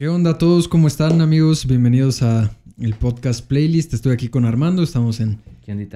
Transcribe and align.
¿Qué 0.00 0.08
onda 0.08 0.30
a 0.30 0.38
todos? 0.38 0.66
¿Cómo 0.66 0.88
están 0.88 1.20
amigos? 1.20 1.66
Bienvenidos 1.66 2.22
a 2.22 2.56
el 2.78 2.94
podcast 2.94 3.46
Playlist. 3.46 3.92
Estoy 3.92 4.12
aquí 4.12 4.30
con 4.30 4.46
Armando, 4.46 4.82
estamos 4.82 5.20
en 5.20 5.38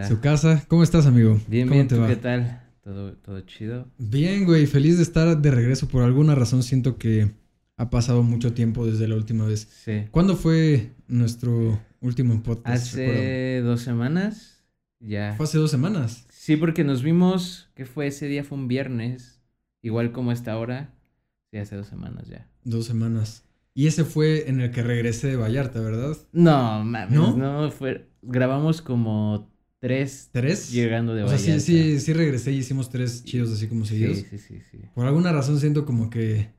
su 0.06 0.20
casa. 0.20 0.62
¿Cómo 0.68 0.82
estás, 0.82 1.06
amigo? 1.06 1.40
Bien, 1.48 1.68
¿Cómo 1.68 1.76
bien, 1.78 1.88
te 1.88 1.94
¿tú 1.94 2.02
va? 2.02 2.08
qué 2.08 2.16
tal? 2.16 2.62
¿Todo, 2.82 3.14
todo 3.14 3.40
chido? 3.40 3.88
Bien, 3.96 4.44
güey, 4.44 4.66
feliz 4.66 4.98
de 4.98 5.04
estar 5.04 5.40
de 5.40 5.50
regreso. 5.50 5.88
Por 5.88 6.02
alguna 6.02 6.34
razón 6.34 6.62
siento 6.62 6.98
que 6.98 7.30
ha 7.78 7.88
pasado 7.88 8.22
mucho 8.22 8.52
tiempo 8.52 8.84
desde 8.84 9.08
la 9.08 9.14
última 9.14 9.46
vez. 9.46 9.66
Sí. 9.86 10.02
¿Cuándo 10.10 10.36
fue 10.36 10.90
nuestro 11.08 11.80
último 12.02 12.42
podcast? 12.42 12.88
Hace 12.88 13.62
dos 13.62 13.80
semanas, 13.80 14.66
ya. 15.00 15.32
Fue 15.38 15.44
hace 15.44 15.56
dos 15.56 15.70
semanas. 15.70 16.26
Sí, 16.28 16.56
porque 16.58 16.84
nos 16.84 17.02
vimos, 17.02 17.70
¿qué 17.74 17.86
fue? 17.86 18.08
Ese 18.08 18.26
día 18.28 18.44
fue 18.44 18.58
un 18.58 18.68
viernes, 18.68 19.40
igual 19.80 20.12
como 20.12 20.30
esta 20.30 20.58
hora. 20.58 20.92
Sí, 21.50 21.56
hace 21.56 21.74
dos 21.76 21.86
semanas 21.86 22.28
ya. 22.28 22.46
Dos 22.64 22.84
semanas. 22.84 23.44
Y 23.74 23.86
ese 23.88 24.04
fue 24.04 24.48
en 24.48 24.60
el 24.60 24.70
que 24.70 24.82
regresé 24.82 25.28
de 25.28 25.36
Vallarta, 25.36 25.80
¿verdad? 25.80 26.16
No, 26.32 26.84
mames, 26.84 27.10
¿No? 27.10 27.36
¿No? 27.36 27.70
fue, 27.70 28.08
grabamos 28.22 28.80
como 28.82 29.50
tres 29.80 30.30
¿Tres? 30.32 30.70
llegando 30.72 31.14
de 31.14 31.24
o 31.24 31.28
sea, 31.28 31.38
sí, 31.38 31.46
Vallarta. 31.48 31.66
sí, 31.66 32.00
sí 32.00 32.12
regresé 32.12 32.52
y 32.52 32.58
hicimos 32.58 32.88
tres 32.90 33.24
chidos 33.24 33.52
así 33.52 33.66
como 33.68 33.84
seguidos. 33.84 34.18
Sí, 34.18 34.26
sí, 34.30 34.38
sí, 34.38 34.60
sí. 34.70 34.78
Por 34.94 35.06
alguna 35.06 35.32
razón 35.32 35.58
siento 35.58 35.84
como 35.84 36.08
que, 36.08 36.50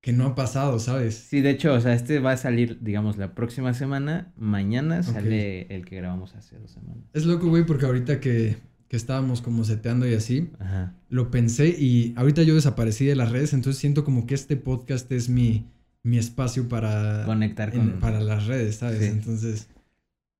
que 0.00 0.12
no 0.12 0.26
ha 0.26 0.34
pasado, 0.36 0.78
¿sabes? 0.78 1.14
Sí, 1.16 1.40
de 1.40 1.50
hecho, 1.50 1.74
o 1.74 1.80
sea, 1.80 1.92
este 1.94 2.20
va 2.20 2.32
a 2.32 2.36
salir, 2.36 2.78
digamos, 2.82 3.16
la 3.16 3.34
próxima 3.34 3.74
semana. 3.74 4.32
Mañana 4.36 5.02
sale 5.02 5.62
el 5.74 5.84
que 5.84 5.96
grabamos 5.96 6.34
hace 6.36 6.56
dos 6.58 6.70
semanas. 6.70 7.04
Es 7.12 7.26
loco, 7.26 7.48
güey, 7.48 7.66
porque 7.66 7.86
ahorita 7.86 8.20
que, 8.20 8.56
que 8.88 8.96
estábamos 8.96 9.42
como 9.42 9.64
seteando 9.64 10.08
y 10.08 10.14
así, 10.14 10.50
Ajá. 10.60 10.94
lo 11.08 11.30
pensé 11.32 11.68
y 11.68 12.14
ahorita 12.16 12.42
yo 12.44 12.54
desaparecí 12.54 13.04
de 13.06 13.16
las 13.16 13.32
redes, 13.32 13.52
entonces 13.54 13.80
siento 13.80 14.04
como 14.04 14.26
que 14.26 14.34
este 14.34 14.56
podcast 14.56 15.10
es 15.12 15.28
mi, 15.28 15.66
mi 16.04 16.18
espacio 16.18 16.68
para, 16.68 17.24
Conectar 17.26 17.74
en- 17.74 17.90
con... 17.90 18.00
para 18.00 18.20
las 18.20 18.46
redes, 18.46 18.76
¿sabes? 18.76 19.00
Sí. 19.00 19.06
Entonces, 19.06 19.68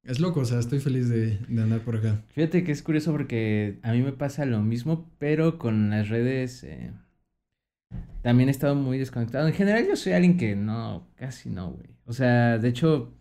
es 0.05 0.21
loco, 0.21 0.41
o 0.41 0.45
sea, 0.45 0.59
estoy 0.61 0.79
feliz 0.79 1.09
de, 1.09 1.39
de 1.49 1.63
andar 1.63 1.81
por 1.81 1.97
acá. 1.97 2.23
Fíjate 2.29 2.63
que 2.63 2.71
es 2.73 2.83
curioso 2.83 3.11
porque 3.11 3.79
a 3.83 3.91
mí 3.93 4.03
me 4.03 4.13
pasa 4.13 4.45
lo 4.45 4.61
mismo, 4.63 5.11
pero 5.19 5.59
con 5.59 5.91
las 5.91 6.09
redes 6.11 6.63
eh, 6.65 6.91
también 8.23 8.49
he 8.49 8.53
estado 8.53 8.75
muy 8.75 8.99
desconectado. 8.99 9.47
En 9.49 9.55
general 9.55 9.87
yo 9.89 9.97
soy 9.97 10.13
alguien 10.13 10.37
que 10.37 10.55
no, 10.57 11.07
casi 11.17 11.49
no, 11.51 11.71
güey. 11.73 11.89
O 12.07 12.13
sea, 12.13 12.59
de 12.59 12.69
hecho, 12.69 13.15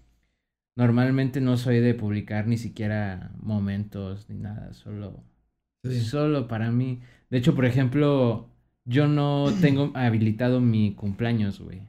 normalmente 0.75 1.39
no 1.39 1.55
soy 1.57 1.79
de 1.79 1.93
publicar 1.93 2.47
ni 2.47 2.57
siquiera 2.57 3.31
momentos 3.39 4.29
ni 4.29 4.37
nada, 4.37 4.73
solo, 4.73 5.23
Sí. 5.85 6.01
solo 6.01 6.47
para 6.47 6.71
mí. 6.71 6.99
De 7.29 7.37
hecho, 7.37 7.55
por 7.55 7.65
ejemplo, 7.65 8.49
yo 8.85 9.07
no 9.07 9.45
tengo 9.61 9.91
habilitado 9.95 10.59
mi 10.61 10.93
cumpleaños, 10.95 11.59
güey. 11.61 11.81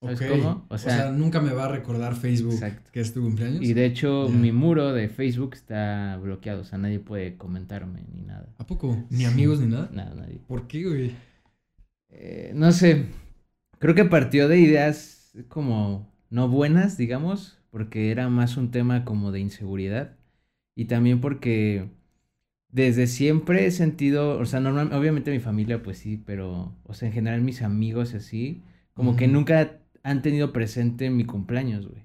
¿Sabes 0.00 0.20
Ok. 0.20 0.28
cómo? 0.28 0.66
O 0.68 0.74
O 0.74 0.78
sea- 0.78 1.10
nunca 1.10 1.40
me 1.40 1.52
va 1.52 1.64
a 1.64 1.68
recordar 1.68 2.14
Facebook 2.14 2.52
Exacto. 2.54 2.90
que 2.92 3.00
es 3.00 3.12
tu 3.12 3.20
cumpleaños. 3.22 3.62
Y 3.62 3.72
de 3.74 3.84
hecho, 3.84 4.28
mi 4.28 4.52
muro 4.52 4.92
de 4.92 5.08
Facebook 5.08 5.54
está 5.54 6.16
bloqueado, 6.22 6.60
o 6.60 6.64
sea, 6.64 6.78
nadie 6.78 7.00
puede 7.00 7.36
comentarme 7.36 8.02
ni 8.14 8.22
nada. 8.22 8.48
¿A 8.58 8.66
poco? 8.66 8.96
¿Ni 9.10 9.18
Sí. 9.18 9.24
amigos 9.24 9.60
ni 9.60 9.66
nada? 9.66 9.90
Nada, 9.92 10.14
nadie. 10.14 10.38
¿Por 10.46 10.68
qué, 10.68 10.84
güey? 10.84 11.10
Eh, 12.10 12.52
no 12.54 12.70
sé, 12.72 13.06
creo 13.80 13.94
que 13.94 14.04
partió 14.04 14.48
de 14.48 14.58
ideas 14.60 15.32
como 15.48 16.10
no 16.30 16.48
buenas, 16.48 16.96
digamos, 16.96 17.58
porque 17.70 18.10
era 18.10 18.28
más 18.28 18.56
un 18.56 18.70
tema 18.70 19.04
como 19.04 19.32
de 19.32 19.40
inseguridad 19.40 20.16
y 20.76 20.84
también 20.86 21.20
porque 21.20 21.90
desde 22.70 23.06
siempre 23.08 23.66
he 23.66 23.70
sentido, 23.72 24.38
o 24.38 24.44
sea, 24.46 24.60
normal, 24.60 24.92
obviamente 24.92 25.30
mi 25.32 25.40
familia 25.40 25.82
pues 25.82 25.98
sí, 25.98 26.22
pero, 26.24 26.72
o 26.84 26.94
sea, 26.94 27.08
en 27.08 27.14
general 27.14 27.40
mis 27.42 27.62
amigos 27.62 28.14
así, 28.14 28.62
como 28.94 29.16
que 29.16 29.28
nunca 29.28 29.78
han 30.08 30.22
tenido 30.22 30.52
presente 30.52 31.10
mi 31.10 31.24
cumpleaños, 31.24 31.86
güey. 31.88 32.02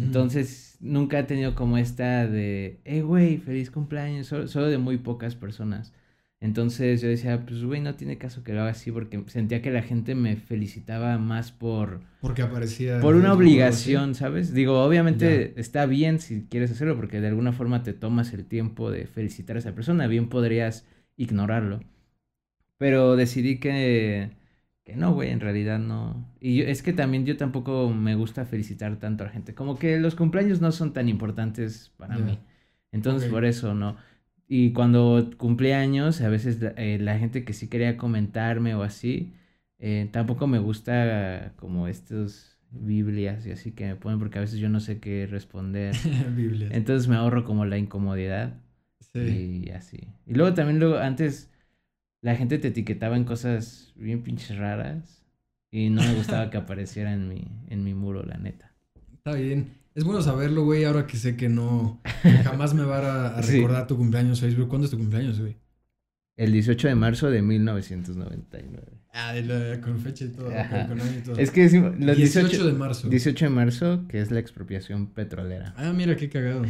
Entonces, 0.00 0.78
nunca 0.80 1.18
he 1.18 1.24
tenido 1.24 1.54
como 1.54 1.76
esta 1.78 2.26
de, 2.26 2.80
eh, 2.84 3.02
güey, 3.02 3.36
feliz 3.38 3.70
cumpleaños, 3.70 4.26
solo, 4.26 4.48
solo 4.48 4.68
de 4.68 4.78
muy 4.78 4.96
pocas 4.98 5.34
personas. 5.36 5.92
Entonces 6.40 7.02
yo 7.02 7.08
decía, 7.08 7.44
pues, 7.46 7.62
güey, 7.64 7.80
no 7.80 7.94
tiene 7.94 8.18
caso 8.18 8.42
que 8.42 8.52
lo 8.54 8.62
haga 8.62 8.70
así 8.72 8.90
porque 8.90 9.22
sentía 9.28 9.62
que 9.62 9.70
la 9.70 9.82
gente 9.82 10.14
me 10.14 10.36
felicitaba 10.36 11.18
más 11.18 11.52
por, 11.52 12.00
Porque 12.20 12.42
aparecía. 12.42 13.00
por 13.00 13.16
una 13.16 13.32
así. 13.32 13.36
obligación, 13.38 14.14
¿sabes? 14.14 14.54
Digo, 14.54 14.82
obviamente 14.84 15.58
está 15.60 15.86
bien 15.86 16.20
si 16.20 16.46
quieres 16.48 16.70
hacerlo 16.70 16.96
porque 16.96 17.20
de 17.20 17.28
alguna 17.28 17.52
forma 17.52 17.82
te 17.82 17.92
tomas 17.94 18.32
el 18.32 18.46
tiempo 18.46 18.90
de 18.90 19.06
felicitar 19.06 19.56
a 19.56 19.58
esa 19.60 19.74
persona, 19.74 20.06
bien 20.06 20.28
podrías 20.28 20.86
ignorarlo. 21.16 21.80
Pero 22.78 23.16
decidí 23.16 23.58
que, 23.60 24.30
que 24.84 24.96
no, 24.96 25.14
güey, 25.14 25.30
en 25.30 25.40
realidad 25.40 25.78
no. 25.78 26.26
Y 26.40 26.56
yo- 26.56 26.64
es 26.64 26.82
que 26.82 26.92
también 26.92 27.24
yo 27.24 27.36
tampoco 27.36 27.90
me 27.90 28.14
gusta 28.16 28.44
felicitar 28.44 28.96
tanto 28.98 29.22
a 29.24 29.28
la 29.28 29.32
gente. 29.32 29.54
Como 29.54 29.78
que 29.78 29.98
los 30.00 30.14
cumpleaños 30.16 30.60
no 30.60 30.72
son 30.72 30.92
tan 30.92 31.08
importantes 31.08 31.92
para 31.96 32.18
mí. 32.18 32.38
Entonces, 32.90 33.30
por 33.30 33.44
eso 33.44 33.74
no. 33.74 33.96
Y 34.48 34.72
cuando 34.72 35.30
cumplí 35.38 35.70
años, 35.72 36.20
a 36.20 36.28
veces 36.28 36.60
la, 36.60 36.70
eh, 36.76 36.98
la 37.00 37.18
gente 37.18 37.44
que 37.44 37.52
sí 37.54 37.68
quería 37.68 37.96
comentarme 37.96 38.74
o 38.74 38.82
así, 38.82 39.32
eh, 39.78 40.08
tampoco 40.12 40.46
me 40.46 40.58
gusta 40.58 41.54
como 41.56 41.86
estos 41.88 42.58
Biblias 42.70 43.46
y 43.46 43.52
así 43.52 43.72
que 43.72 43.86
me 43.86 43.96
ponen 43.96 44.18
porque 44.18 44.38
a 44.38 44.40
veces 44.42 44.58
yo 44.58 44.68
no 44.68 44.80
sé 44.80 44.98
qué 44.98 45.26
responder. 45.26 45.94
Entonces 46.72 47.08
me 47.08 47.16
ahorro 47.16 47.44
como 47.44 47.64
la 47.66 47.78
incomodidad 47.78 48.54
Sí. 49.14 49.64
y 49.66 49.70
así. 49.70 50.08
Y 50.26 50.34
luego 50.34 50.54
también 50.54 50.78
luego 50.80 50.96
antes 50.98 51.50
la 52.22 52.34
gente 52.36 52.58
te 52.58 52.68
etiquetaba 52.68 53.16
en 53.16 53.24
cosas 53.24 53.92
bien 53.96 54.22
pinches 54.22 54.56
raras 54.56 55.22
y 55.70 55.90
no 55.90 56.02
me 56.02 56.14
gustaba 56.14 56.48
que 56.50 56.56
apareciera 56.56 57.12
en 57.12 57.28
mi, 57.28 57.46
en 57.68 57.84
mi 57.84 57.92
muro, 57.94 58.22
la 58.24 58.38
neta. 58.38 58.72
Está 59.14 59.34
bien. 59.34 59.74
Es 59.94 60.04
bueno 60.04 60.22
saberlo, 60.22 60.64
güey, 60.64 60.84
ahora 60.84 61.06
que 61.06 61.16
sé 61.18 61.36
que 61.36 61.48
no. 61.50 62.00
que 62.22 62.30
jamás 62.30 62.72
me 62.74 62.84
va 62.84 62.98
a, 62.98 63.38
a 63.38 63.42
Sí. 63.42 63.56
recordar 63.56 63.86
tu 63.86 63.96
cumpleaños 63.96 64.40
Facebook. 64.40 64.68
¿Cuándo 64.68 64.86
es 64.86 64.90
tu 64.90 64.96
cumpleaños, 64.98 65.38
güey? 65.40 65.56
El 66.36 66.52
18 66.52 66.88
de 66.88 66.94
marzo 66.94 67.30
de 67.30 67.42
1999. 67.42 68.86
Ah, 69.12 69.34
de 69.34 69.42
la- 69.42 69.80
con 69.82 69.98
fecha 70.00 70.24
y 70.24 70.28
todo. 70.28 70.48
Ajá. 70.50 70.86
Con 70.88 70.98
año 71.00 71.18
y 71.18 71.22
todo. 71.22 71.36
Es 71.38 71.50
que 71.50 71.62
decimos- 71.62 71.92
los 71.98 72.16
18, 72.16 72.48
18, 72.48 72.66
de 72.66 72.72
marzo. 72.72 73.08
18 73.10 73.44
de 73.44 73.50
marzo, 73.50 74.04
que 74.08 74.20
es 74.20 74.30
la 74.30 74.38
expropiación 74.40 75.08
petrolera. 75.08 75.74
Ah, 75.76 75.92
mira 75.92 76.16
qué 76.16 76.30
cagado. 76.30 76.62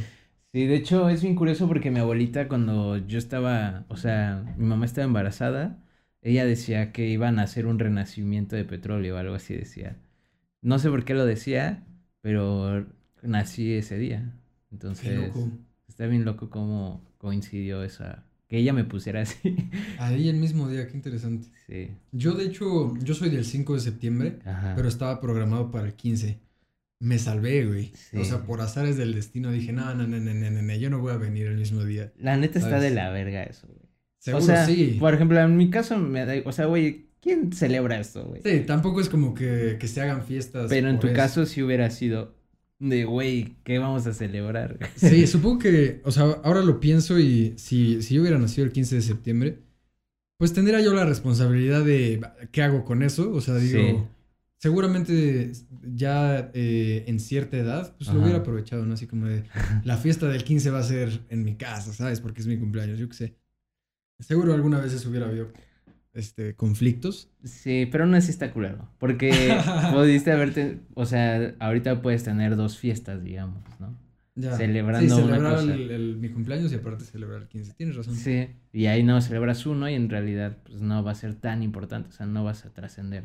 Sí, 0.52 0.66
de 0.66 0.76
hecho 0.76 1.08
es 1.08 1.22
bien 1.22 1.34
curioso 1.34 1.66
porque 1.66 1.90
mi 1.90 1.98
abuelita 1.98 2.46
cuando 2.46 2.98
yo 2.98 3.18
estaba, 3.18 3.86
o 3.88 3.96
sea, 3.96 4.44
mi 4.58 4.66
mamá 4.66 4.84
estaba 4.84 5.06
embarazada, 5.06 5.82
ella 6.20 6.44
decía 6.44 6.92
que 6.92 7.08
iban 7.08 7.38
a 7.38 7.44
hacer 7.44 7.66
un 7.66 7.78
renacimiento 7.78 8.54
de 8.54 8.64
petróleo 8.66 9.14
o 9.14 9.18
algo 9.18 9.34
así 9.34 9.54
decía. 9.54 9.96
No 10.60 10.78
sé 10.78 10.90
por 10.90 11.04
qué 11.04 11.14
lo 11.14 11.24
decía, 11.24 11.84
pero 12.20 12.86
nací 13.22 13.72
ese 13.72 13.96
día. 13.98 14.34
Qué 14.68 14.74
Entonces, 14.74 15.28
loco. 15.28 15.48
está 15.88 16.06
bien 16.06 16.24
loco 16.26 16.50
cómo 16.50 17.02
coincidió 17.16 17.82
esa, 17.82 18.26
que 18.46 18.58
ella 18.58 18.74
me 18.74 18.84
pusiera 18.84 19.22
así. 19.22 19.56
Ahí 19.98 20.28
el 20.28 20.36
mismo 20.36 20.68
día, 20.68 20.86
qué 20.86 20.96
interesante. 20.96 21.48
Sí. 21.66 21.90
Yo, 22.12 22.34
de 22.34 22.44
hecho, 22.44 22.94
yo 22.98 23.14
soy 23.14 23.30
del 23.30 23.46
5 23.46 23.74
de 23.74 23.80
septiembre, 23.80 24.38
Ajá. 24.44 24.74
pero 24.76 24.86
estaba 24.88 25.18
programado 25.20 25.70
para 25.70 25.86
el 25.86 25.94
15. 25.94 26.38
Me 27.02 27.18
salvé, 27.18 27.66
güey. 27.66 27.90
Sí. 28.10 28.16
O 28.18 28.24
sea, 28.24 28.44
por 28.44 28.60
azares 28.60 28.96
del 28.96 29.12
destino 29.12 29.50
dije, 29.50 29.72
no, 29.72 29.92
no, 29.94 30.06
no, 30.06 30.20
no, 30.20 30.32
no, 30.32 30.50
no, 30.52 30.62
no, 30.62 30.74
yo 30.76 30.88
no 30.88 31.00
voy 31.00 31.12
a 31.12 31.16
venir 31.16 31.48
el 31.48 31.56
mismo 31.56 31.82
día. 31.84 32.12
La 32.16 32.36
neta 32.36 32.60
está 32.60 32.78
de 32.78 32.90
la 32.90 33.10
verga 33.10 33.42
eso, 33.42 33.66
güey. 33.66 33.80
Seguro 34.18 34.44
o 34.44 34.46
sea, 34.46 34.66
sí. 34.66 34.98
por 35.00 35.12
ejemplo, 35.12 35.40
en 35.40 35.56
mi 35.56 35.68
caso, 35.68 35.98
me 35.98 36.24
da- 36.24 36.40
o 36.44 36.52
sea, 36.52 36.66
güey, 36.66 37.06
¿quién 37.20 37.52
celebra 37.52 37.98
esto, 37.98 38.24
güey? 38.24 38.40
Sí, 38.44 38.60
tampoco 38.64 39.00
es 39.00 39.08
como 39.08 39.34
que, 39.34 39.78
que 39.80 39.88
se 39.88 40.00
hagan 40.00 40.22
fiestas. 40.24 40.68
Pero 40.68 40.88
en 40.90 41.00
tu 41.00 41.08
eso. 41.08 41.16
caso 41.16 41.44
sí 41.44 41.60
hubiera 41.60 41.90
sido 41.90 42.36
de, 42.78 43.04
güey, 43.04 43.56
¿qué 43.64 43.80
vamos 43.80 44.06
a 44.06 44.14
celebrar? 44.14 44.78
Sí, 44.94 45.26
supongo 45.26 45.58
que, 45.58 46.00
o 46.04 46.12
sea, 46.12 46.22
ahora 46.44 46.62
lo 46.62 46.78
pienso 46.78 47.18
y 47.18 47.54
si, 47.56 48.00
si 48.02 48.14
yo 48.14 48.20
hubiera 48.22 48.38
nacido 48.38 48.64
el 48.64 48.70
15 48.72 48.94
de 48.94 49.02
septiembre, 49.02 49.58
pues 50.38 50.52
tendría 50.52 50.80
yo 50.80 50.94
la 50.94 51.04
responsabilidad 51.04 51.84
de 51.84 52.20
qué 52.52 52.62
hago 52.62 52.84
con 52.84 53.02
eso. 53.02 53.32
O 53.32 53.40
sea, 53.40 53.56
digo, 53.56 53.78
Sí. 53.80 53.96
Seguramente 54.62 55.50
ya 55.82 56.50
eh, 56.54 57.02
en 57.08 57.18
cierta 57.18 57.56
edad, 57.56 57.96
pues 57.98 58.06
lo 58.08 58.14
Ajá. 58.14 58.22
hubiera 58.22 58.38
aprovechado, 58.38 58.86
¿no? 58.86 58.94
Así 58.94 59.08
como 59.08 59.26
de, 59.26 59.42
la 59.84 59.96
fiesta 59.96 60.28
del 60.28 60.44
15 60.44 60.70
va 60.70 60.78
a 60.78 60.84
ser 60.84 61.20
en 61.30 61.42
mi 61.44 61.56
casa, 61.56 61.92
¿sabes? 61.92 62.20
Porque 62.20 62.40
es 62.40 62.46
mi 62.46 62.56
cumpleaños, 62.56 62.96
yo 62.98 63.08
qué 63.08 63.14
sé. 63.14 63.34
Seguro 64.20 64.54
alguna 64.54 64.78
vez 64.78 64.92
eso 64.92 65.08
hubiera 65.10 65.26
habido 65.26 65.48
este, 66.12 66.54
conflictos. 66.54 67.28
Sí, 67.42 67.88
pero 67.90 68.04
aún 68.04 68.14
así 68.14 68.30
está 68.30 68.52
culero. 68.52 68.88
Porque 68.98 69.30
pudiste 69.92 70.30
haberte, 70.30 70.78
o 70.94 71.06
sea, 71.06 71.56
ahorita 71.58 72.00
puedes 72.00 72.22
tener 72.22 72.54
dos 72.54 72.78
fiestas, 72.78 73.24
digamos, 73.24 73.64
¿no? 73.80 73.98
Ya. 74.36 74.56
Celebrando 74.56 75.14
sí, 75.16 75.20
una 75.22 75.34
celebrar 75.34 75.54
cosa. 75.56 75.74
el- 75.74 75.90
el- 75.90 76.16
mi 76.18 76.28
cumpleaños 76.28 76.70
y 76.72 76.76
aparte 76.76 77.04
celebrar 77.04 77.42
el 77.42 77.48
15. 77.48 77.74
Tienes 77.74 77.96
razón. 77.96 78.14
Sí, 78.14 78.46
y 78.72 78.86
ahí 78.86 79.02
no 79.02 79.20
celebras 79.20 79.66
uno 79.66 79.90
y 79.90 79.94
en 79.94 80.08
realidad 80.08 80.56
pues 80.64 80.80
no 80.80 81.02
va 81.02 81.10
a 81.10 81.14
ser 81.16 81.34
tan 81.34 81.64
importante, 81.64 82.10
o 82.10 82.12
sea, 82.12 82.26
no 82.26 82.44
vas 82.44 82.64
a 82.64 82.70
trascender. 82.72 83.24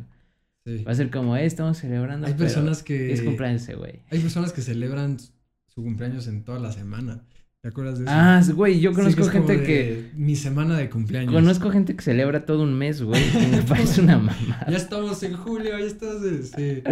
Sí. 0.68 0.84
Va 0.84 0.92
a 0.92 0.96
ser 0.96 1.10
como, 1.10 1.38
eh, 1.38 1.46
estamos 1.46 1.78
celebrando. 1.78 2.28
Hay 2.28 2.34
personas 2.34 2.84
que... 2.84 3.14
Es 3.14 3.22
cumpleaños, 3.22 3.66
güey. 3.69 4.02
Hay 4.12 4.19
personas 4.19 4.52
que 4.52 4.62
celebran 4.62 5.18
su 5.18 5.81
cumpleaños 5.81 6.28
en 6.28 6.44
toda 6.44 6.60
la 6.60 6.74
semana. 6.74 7.24
¿Te 7.62 7.69
acuerdas 7.69 8.00
de 8.00 8.04
eso? 8.04 8.14
Ah, 8.14 8.42
güey, 8.54 8.81
yo 8.81 8.92
conozco 8.92 9.24
gente 9.30 9.64
que... 9.64 10.12
Mi 10.14 10.36
semana 10.36 10.78
de 10.78 10.90
cumpleaños. 10.90 11.34
Conozco 11.34 11.72
gente 11.72 11.96
que 11.96 12.02
celebra 12.02 12.46
todo 12.46 12.64
un 12.64 12.74
mes, 12.74 13.02
güey. 13.02 13.22
Me 13.50 13.62
parece 13.68 14.02
una 14.02 14.18
mamá. 14.18 14.66
Ya 14.69 14.75
estamos 14.75 15.24
en 15.24 15.38
julio, 15.38 15.72
ya 15.80 15.86
estás. 15.86 16.22
Sí. 16.54 16.84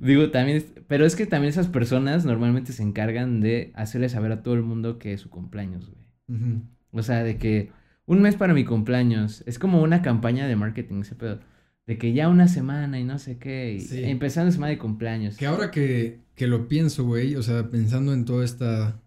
Digo, 0.00 0.30
también, 0.30 0.62
pero 0.86 1.06
es 1.06 1.16
que 1.16 1.24
también 1.24 1.48
esas 1.48 1.68
personas 1.68 2.26
normalmente 2.26 2.74
se 2.74 2.82
encargan 2.82 3.40
de 3.40 3.72
hacerle 3.74 4.10
saber 4.10 4.32
a 4.32 4.42
todo 4.42 4.52
el 4.52 4.62
mundo 4.62 4.98
que 4.98 5.14
es 5.14 5.22
su 5.22 5.30
cumpleaños, 5.30 5.90
güey. 5.90 6.60
O 6.92 7.02
sea, 7.02 7.24
de 7.24 7.38
que 7.38 7.72
un 8.04 8.20
mes 8.20 8.36
para 8.36 8.52
mi 8.52 8.64
cumpleaños. 8.64 9.42
Es 9.46 9.58
como 9.58 9.80
una 9.80 10.02
campaña 10.02 10.46
de 10.46 10.56
marketing, 10.56 11.00
ese 11.00 11.14
pedo. 11.14 11.40
De 11.86 11.98
que 11.98 12.12
ya 12.14 12.28
una 12.28 12.48
semana 12.48 12.98
y 12.98 13.04
no 13.04 13.18
sé 13.18 13.36
qué. 13.38 13.74
Y 13.74 13.80
Sí. 13.80 14.02
Empezando 14.04 14.50
semana 14.52 14.70
de 14.70 14.78
cumpleaños. 14.78 15.36
Que 15.36 15.46
ahora 15.46 15.70
que, 15.70 16.20
que 16.34 16.46
lo 16.46 16.66
pienso, 16.68 17.04
güey, 17.04 17.36
o 17.36 17.42
sea, 17.42 17.68
pensando 17.70 18.12
en 18.14 18.24
toda 18.24 18.44
esta 18.44 19.00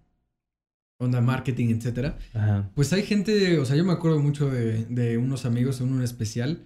onda 0.99 1.21
marketing, 1.21 1.75
etcétera, 1.75 2.17
Ajá. 2.33 2.71
pues 2.73 2.91
hay 2.91 3.03
gente, 3.03 3.59
o 3.59 3.65
sea, 3.65 3.75
yo 3.75 3.85
me 3.85 3.93
acuerdo 3.93 4.19
mucho 4.19 4.49
de, 4.49 4.85
de 4.85 5.17
unos 5.19 5.45
amigos 5.45 5.79
en 5.79 5.91
un 5.91 6.01
especial, 6.01 6.63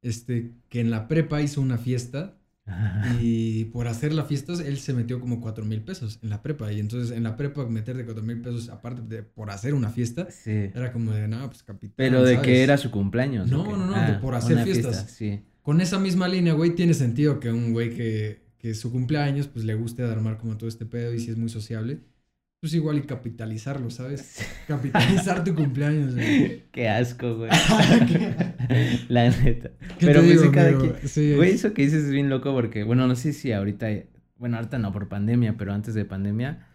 este, 0.00 0.52
que 0.70 0.80
en 0.80 0.90
la 0.90 1.06
prepa 1.06 1.42
hizo 1.42 1.60
una 1.60 1.76
fiesta 1.76 2.34
Ajá. 2.64 3.14
y 3.20 3.66
por 3.66 3.86
hacer 3.88 4.14
la 4.14 4.24
fiesta 4.24 4.54
él 4.54 4.78
se 4.78 4.94
metió 4.94 5.20
como 5.20 5.38
cuatro 5.42 5.66
mil 5.66 5.82
pesos 5.82 6.18
en 6.22 6.30
la 6.30 6.40
prepa 6.42 6.72
y 6.72 6.80
entonces 6.80 7.14
en 7.14 7.24
la 7.24 7.36
prepa 7.36 7.66
meterte 7.66 8.06
cuatro 8.06 8.22
mil 8.22 8.40
pesos 8.40 8.70
aparte 8.70 9.02
de 9.02 9.22
por 9.22 9.50
hacer 9.50 9.74
una 9.74 9.90
fiesta 9.90 10.28
Sí. 10.30 10.70
era 10.74 10.90
como 10.90 11.12
de, 11.12 11.28
no, 11.28 11.46
pues 11.48 11.62
capitán. 11.62 11.92
Pero 11.96 12.22
de 12.22 12.36
¿sabes? 12.36 12.46
que 12.46 12.62
era 12.62 12.78
su 12.78 12.90
cumpleaños. 12.90 13.50
No, 13.50 13.64
no, 13.76 13.86
no, 13.86 14.12
de 14.12 14.14
por 14.18 14.34
hacer 14.34 14.62
fiestas. 14.64 15.10
sí. 15.10 15.42
Con 15.64 15.80
esa 15.80 15.98
misma 15.98 16.28
línea, 16.28 16.52
güey, 16.52 16.74
tiene 16.74 16.92
sentido 16.94 17.40
que 17.40 17.50
un 17.50 17.72
güey 17.72 17.88
que, 17.96 18.42
que 18.58 18.74
su 18.74 18.92
cumpleaños, 18.92 19.48
pues 19.48 19.64
le 19.64 19.74
guste 19.74 20.02
armar 20.02 20.36
como 20.36 20.58
todo 20.58 20.68
este 20.68 20.84
pedo 20.84 21.14
y 21.14 21.18
si 21.20 21.30
es 21.30 21.38
muy 21.38 21.48
sociable, 21.48 22.00
pues 22.60 22.74
igual 22.74 22.98
y 22.98 23.02
capitalizarlo, 23.02 23.88
¿sabes? 23.90 24.40
Capitalizar 24.68 25.42
tu 25.42 25.54
cumpleaños, 25.54 26.14
güey. 26.14 26.64
Qué 26.72 26.88
asco, 26.88 27.36
güey. 27.38 27.50
La 29.08 29.30
neta. 29.30 29.70
¿Qué 29.98 30.06
Pero 30.06 30.20
te 30.20 30.26
digo, 30.26 30.52
cada 30.52 30.68
amigo? 30.68 30.94
quien- 30.94 31.08
Sí, 31.08 31.34
Güey, 31.34 31.50
es- 31.50 31.56
eso 31.56 31.72
que 31.74 31.82
dices 31.82 32.04
es 32.04 32.10
bien 32.10 32.28
loco 32.30 32.52
porque, 32.52 32.82
bueno, 32.84 33.06
no 33.06 33.16
sé 33.16 33.32
si 33.32 33.52
ahorita, 33.52 33.88
bueno, 34.36 34.56
ahorita 34.58 34.78
no 34.78 34.92
por 34.92 35.08
pandemia, 35.08 35.56
pero 35.56 35.72
antes 35.72 35.94
de 35.94 36.04
pandemia, 36.04 36.66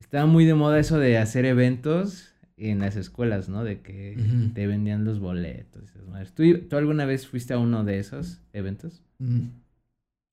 estaba 0.00 0.26
muy 0.26 0.44
de 0.44 0.54
moda 0.54 0.78
eso 0.80 0.98
de 0.98 1.18
hacer 1.18 1.44
eventos 1.44 2.34
en 2.58 2.80
las 2.80 2.96
escuelas, 2.96 3.48
¿no? 3.48 3.64
De 3.64 3.80
que 3.80 4.16
te 4.54 4.66
vendían 4.66 5.04
los 5.04 5.18
boletos. 5.20 5.92
¿Tú, 6.34 6.42
¿Tú 6.68 6.76
alguna 6.76 7.04
vez 7.06 7.26
fuiste 7.26 7.54
a 7.54 7.58
uno 7.58 7.84
de 7.84 7.98
esos 7.98 8.40
eventos? 8.52 9.02
Mm. 9.18 9.48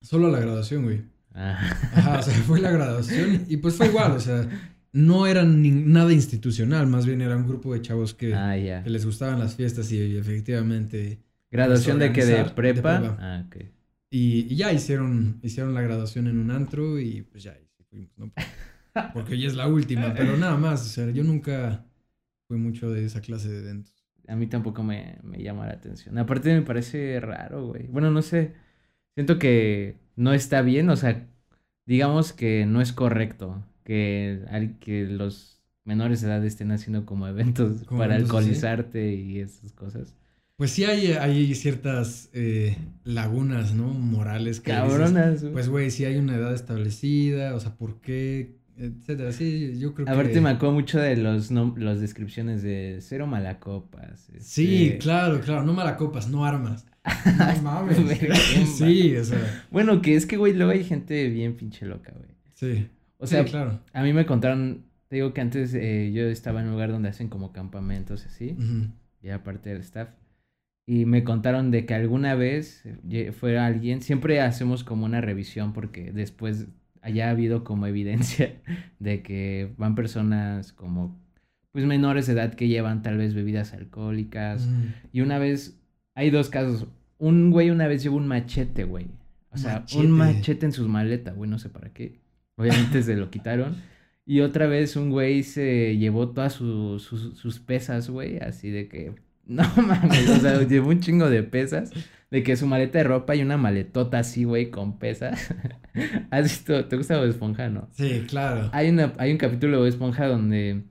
Solo 0.02 0.30
la 0.30 0.40
graduación, 0.40 0.84
güey. 0.84 1.02
Ah. 1.34 1.58
Ajá, 1.94 2.18
o 2.18 2.22
sea, 2.22 2.34
fue 2.34 2.60
la 2.60 2.70
graduación 2.70 3.44
y 3.48 3.58
pues 3.58 3.74
fue 3.74 3.88
igual, 3.88 4.12
o 4.12 4.20
sea, 4.20 4.48
no 4.92 5.26
era 5.26 5.44
ni- 5.44 5.70
nada 5.70 6.12
institucional, 6.12 6.86
más 6.86 7.04
bien 7.04 7.20
era 7.20 7.36
un 7.36 7.46
grupo 7.46 7.74
de 7.74 7.82
chavos 7.82 8.14
que, 8.14 8.34
Ah, 8.34 8.54
que 8.82 8.88
les 8.90 9.04
gustaban 9.04 9.38
las 9.38 9.54
fiestas 9.54 9.90
y 9.92 10.16
efectivamente... 10.16 11.18
¿Graduación 11.50 11.98
de 11.98 12.12
que 12.12 12.24
de 12.24 12.44
prepa? 12.46 13.16
Ah, 13.20 13.44
ok. 13.46 13.56
Y, 14.10 14.52
y 14.52 14.56
ya 14.56 14.72
hicieron, 14.72 15.38
hicieron 15.42 15.74
la 15.74 15.82
graduación 15.82 16.26
en 16.26 16.38
un 16.38 16.50
antro 16.50 16.98
y 16.98 17.22
pues 17.22 17.42
ya, 17.42 17.56
fuimos, 17.90 18.10
¿no? 18.16 18.32
Porque 19.14 19.38
ya 19.38 19.46
es 19.48 19.54
la 19.54 19.68
última, 19.68 20.14
pero 20.14 20.36
nada 20.38 20.56
más, 20.56 20.80
o 20.82 20.88
sea, 20.88 21.10
yo 21.10 21.22
nunca 21.22 21.84
fui 22.48 22.58
mucho 22.58 22.90
de 22.90 23.04
esa 23.04 23.20
clase 23.20 23.48
de 23.50 23.60
eventos. 23.60 23.94
A 24.28 24.34
mí 24.36 24.46
tampoco 24.48 24.82
me, 24.82 25.18
me 25.22 25.42
llama 25.42 25.66
la 25.66 25.74
atención. 25.74 26.18
Aparte 26.18 26.52
me 26.54 26.62
parece 26.62 27.20
raro, 27.20 27.68
güey. 27.68 27.86
Bueno, 27.86 28.10
no 28.10 28.22
sé. 28.22 28.54
Siento 29.14 29.38
que 29.38 29.96
no 30.16 30.32
está 30.32 30.62
bien, 30.62 30.90
o 30.90 30.96
sea, 30.96 31.26
digamos 31.86 32.32
que 32.32 32.66
no 32.66 32.80
es 32.80 32.92
correcto 32.92 33.64
que, 33.84 34.42
al- 34.50 34.78
que 34.78 35.04
los 35.06 35.60
menores 35.84 36.20
de 36.20 36.28
edad 36.28 36.44
estén 36.44 36.72
haciendo 36.72 37.06
como 37.06 37.28
eventos 37.28 37.82
Como 37.84 38.00
para 38.00 38.16
eventos 38.16 38.30
alcoholizarte 38.36 39.14
y 39.14 39.40
esas 39.40 39.72
cosas. 39.72 40.14
Pues 40.56 40.70
sí 40.70 40.84
hay, 40.84 41.12
hay 41.12 41.54
ciertas 41.54 42.30
eh, 42.32 42.76
lagunas, 43.04 43.74
¿no? 43.74 43.88
Morales 43.88 44.60
que 44.60 44.72
dices, 44.72 44.88
Cabronas, 44.88 45.40
güey. 45.42 45.52
Pues, 45.52 45.68
güey, 45.68 45.90
si 45.90 46.04
hay 46.06 46.16
una 46.16 46.34
edad 46.34 46.54
establecida, 46.54 47.54
o 47.54 47.60
sea, 47.60 47.76
¿por 47.76 48.00
qué? 48.00 48.55
Etcétera. 48.78 49.32
Sí, 49.32 49.78
yo 49.78 49.94
creo 49.94 50.08
Aparte 50.08 50.32
que... 50.34 50.40
me 50.40 50.50
acuerdo 50.50 50.74
mucho 50.74 50.98
de 51.00 51.16
los 51.16 51.50
nom- 51.50 51.76
las 51.78 52.00
descripciones 52.00 52.62
de 52.62 52.98
cero 53.00 53.26
malacopas. 53.26 54.28
Sí, 54.40 54.86
este- 54.86 54.98
claro, 54.98 55.40
claro. 55.40 55.62
No 55.64 55.72
malacopas, 55.72 56.28
no 56.28 56.44
armas. 56.44 56.86
No 57.56 57.62
mames. 57.62 57.96
Sí, 58.76 59.16
o 59.16 59.24
sea, 59.24 59.66
Bueno, 59.70 60.02
que 60.02 60.14
es 60.16 60.26
que, 60.26 60.36
güey, 60.36 60.52
luego 60.52 60.72
hay 60.72 60.84
gente 60.84 61.28
bien 61.28 61.54
pinche 61.56 61.86
loca, 61.86 62.12
güey. 62.16 62.30
sí. 62.54 62.88
O 63.18 63.26
sea, 63.26 63.44
sí, 63.44 63.50
claro. 63.50 63.80
A 63.94 64.02
mí 64.02 64.12
me 64.12 64.26
contaron, 64.26 64.84
te 65.08 65.16
digo 65.16 65.32
que 65.32 65.40
antes 65.40 65.72
eh, 65.72 66.12
yo 66.12 66.24
estaba 66.26 66.60
en 66.60 66.66
un 66.66 66.72
lugar 66.72 66.90
donde 66.92 67.08
hacen 67.08 67.28
como 67.28 67.50
campamentos 67.50 68.24
y 68.24 68.28
así, 68.28 68.50
Ujú. 68.58 68.88
y 69.22 69.28
era 69.28 69.42
parte 69.42 69.70
del 69.70 69.80
staff. 69.80 70.10
Y 70.86 71.06
me 71.06 71.24
contaron 71.24 71.70
de 71.70 71.86
que 71.86 71.94
alguna 71.94 72.34
vez 72.34 72.82
eh, 73.10 73.32
fue 73.32 73.58
alguien, 73.58 74.02
siempre 74.02 74.42
hacemos 74.42 74.84
como 74.84 75.06
una 75.06 75.22
revisión 75.22 75.72
porque 75.72 76.12
después 76.12 76.66
haya 77.06 77.30
habido 77.30 77.62
como 77.64 77.86
evidencia 77.86 78.54
de 78.98 79.22
que 79.22 79.72
van 79.78 79.94
personas 79.94 80.72
como 80.72 81.18
pues 81.72 81.84
menores 81.84 82.26
de 82.26 82.32
edad 82.32 82.54
que 82.54 82.68
llevan 82.68 83.02
tal 83.02 83.16
vez 83.18 83.34
bebidas 83.34 83.72
alcohólicas. 83.74 84.66
Ujú. 84.66 84.86
Y 85.12 85.20
una 85.20 85.38
vez, 85.38 85.78
hay 86.14 86.30
dos 86.30 86.48
casos. 86.48 86.86
Un 87.18 87.50
güey 87.50 87.70
una 87.70 87.86
vez 87.86 88.02
llevó 88.02 88.16
un 88.16 88.26
machete, 88.26 88.84
güey. 88.84 89.06
O 89.50 89.58
sea, 89.58 89.80
Machete. 89.80 90.02
un 90.04 90.10
machete 90.10 90.66
en 90.66 90.72
sus 90.72 90.88
maletas, 90.88 91.34
güey, 91.36 91.48
no 91.50 91.58
sé 91.58 91.68
para 91.68 91.90
qué. 91.90 92.18
Obviamente 92.56 93.02
se 93.02 93.14
lo 93.16 93.30
quitaron. 93.30 93.76
Y 94.24 94.40
otra 94.40 94.66
vez 94.66 94.96
un 94.96 95.10
güey 95.10 95.42
se 95.42 95.96
llevó 95.98 96.30
todas 96.30 96.54
su- 96.54 96.98
sus- 96.98 97.38
sus 97.38 97.58
pesas, 97.60 98.08
güey, 98.10 98.38
así 98.38 98.70
de 98.70 98.88
que... 98.88 99.14
No 99.46 99.62
mames, 99.76 100.28
o 100.30 100.36
sea, 100.40 100.62
llevó 100.68 100.88
un 100.88 101.00
chingo 101.00 101.30
de 101.30 101.42
pesas. 101.44 101.92
De 102.30 102.42
que 102.42 102.56
su 102.56 102.66
maleta 102.66 102.98
de 102.98 103.04
ropa 103.04 103.36
y 103.36 103.42
una 103.42 103.56
maletota 103.56 104.18
así, 104.18 104.42
güey, 104.44 104.70
con 104.70 104.98
pesas. 104.98 105.54
¿Has 106.30 106.42
visto? 106.44 106.84
¿Te 106.86 106.96
gusta 106.96 107.16
Bob 107.18 107.26
Esponja, 107.28 107.68
no? 107.68 107.88
Sí, 107.92 108.24
claro. 108.28 108.70
Hay, 108.72 108.88
una, 108.90 109.12
hay 109.18 109.32
un 109.32 109.38
capítulo 109.38 109.72
de 109.72 109.78
Bob 109.78 109.86
Esponja 109.88 110.26
donde 110.26 110.82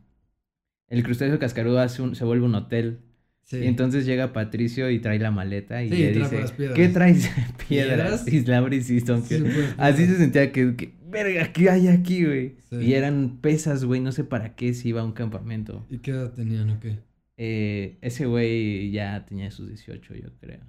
el 0.89 1.03
crustáceo 1.03 1.39
cascarudo 1.39 1.79
hace 1.79 2.01
un- 2.01 2.15
se 2.15 2.23
vuelve 2.25 2.45
un 2.45 2.55
hotel. 2.55 2.99
Sí. 3.43 3.57
Y 3.57 3.67
entonces 3.67 4.05
llega 4.07 4.33
Patricio 4.33 4.89
y 4.89 4.99
trae 4.99 5.19
la 5.19 5.29
maleta 5.29 5.83
y 5.83 5.89
Sí, 5.89 5.97
le 5.97 6.11
dice. 6.13 6.45
¿qué 6.73 6.87
traes? 6.89 7.29
piedras. 7.67 8.27
Y 8.27 8.41
la 8.45 8.57
abre 8.57 8.77
y 8.77 8.81
sí 8.81 8.99
son 9.01 9.21
Sí, 9.21 9.35
piedras. 9.35 9.53
pues, 9.53 9.75
Así 9.77 10.05
se 10.07 10.17
sentía 10.17 10.51
que, 10.51 10.75
que, 10.75 10.93
verga, 11.07 11.53
¿qué 11.53 11.69
hay 11.69 11.87
aquí, 11.87 12.25
güey? 12.25 12.55
Sí. 12.69 12.77
Y 12.77 12.93
eran 12.95 13.37
pesas, 13.41 13.85
güey, 13.85 14.01
no 14.01 14.11
sé 14.11 14.23
para 14.23 14.55
qué 14.55 14.73
si 14.73 14.89
iba 14.89 15.01
a 15.01 15.03
un 15.03 15.11
campamento. 15.11 15.85
¿Y 15.91 15.99
qué 15.99 16.11
edad 16.11 16.33
tenían 16.33 16.71
o 16.71 16.79
qué? 16.79 16.97
Eh, 17.37 17.99
ese 18.01 18.25
güey 18.25 18.89
ya 18.91 19.25
tenía 19.27 19.51
sus 19.51 19.67
18, 19.67 20.15
yo 20.15 20.29
creo. 20.39 20.61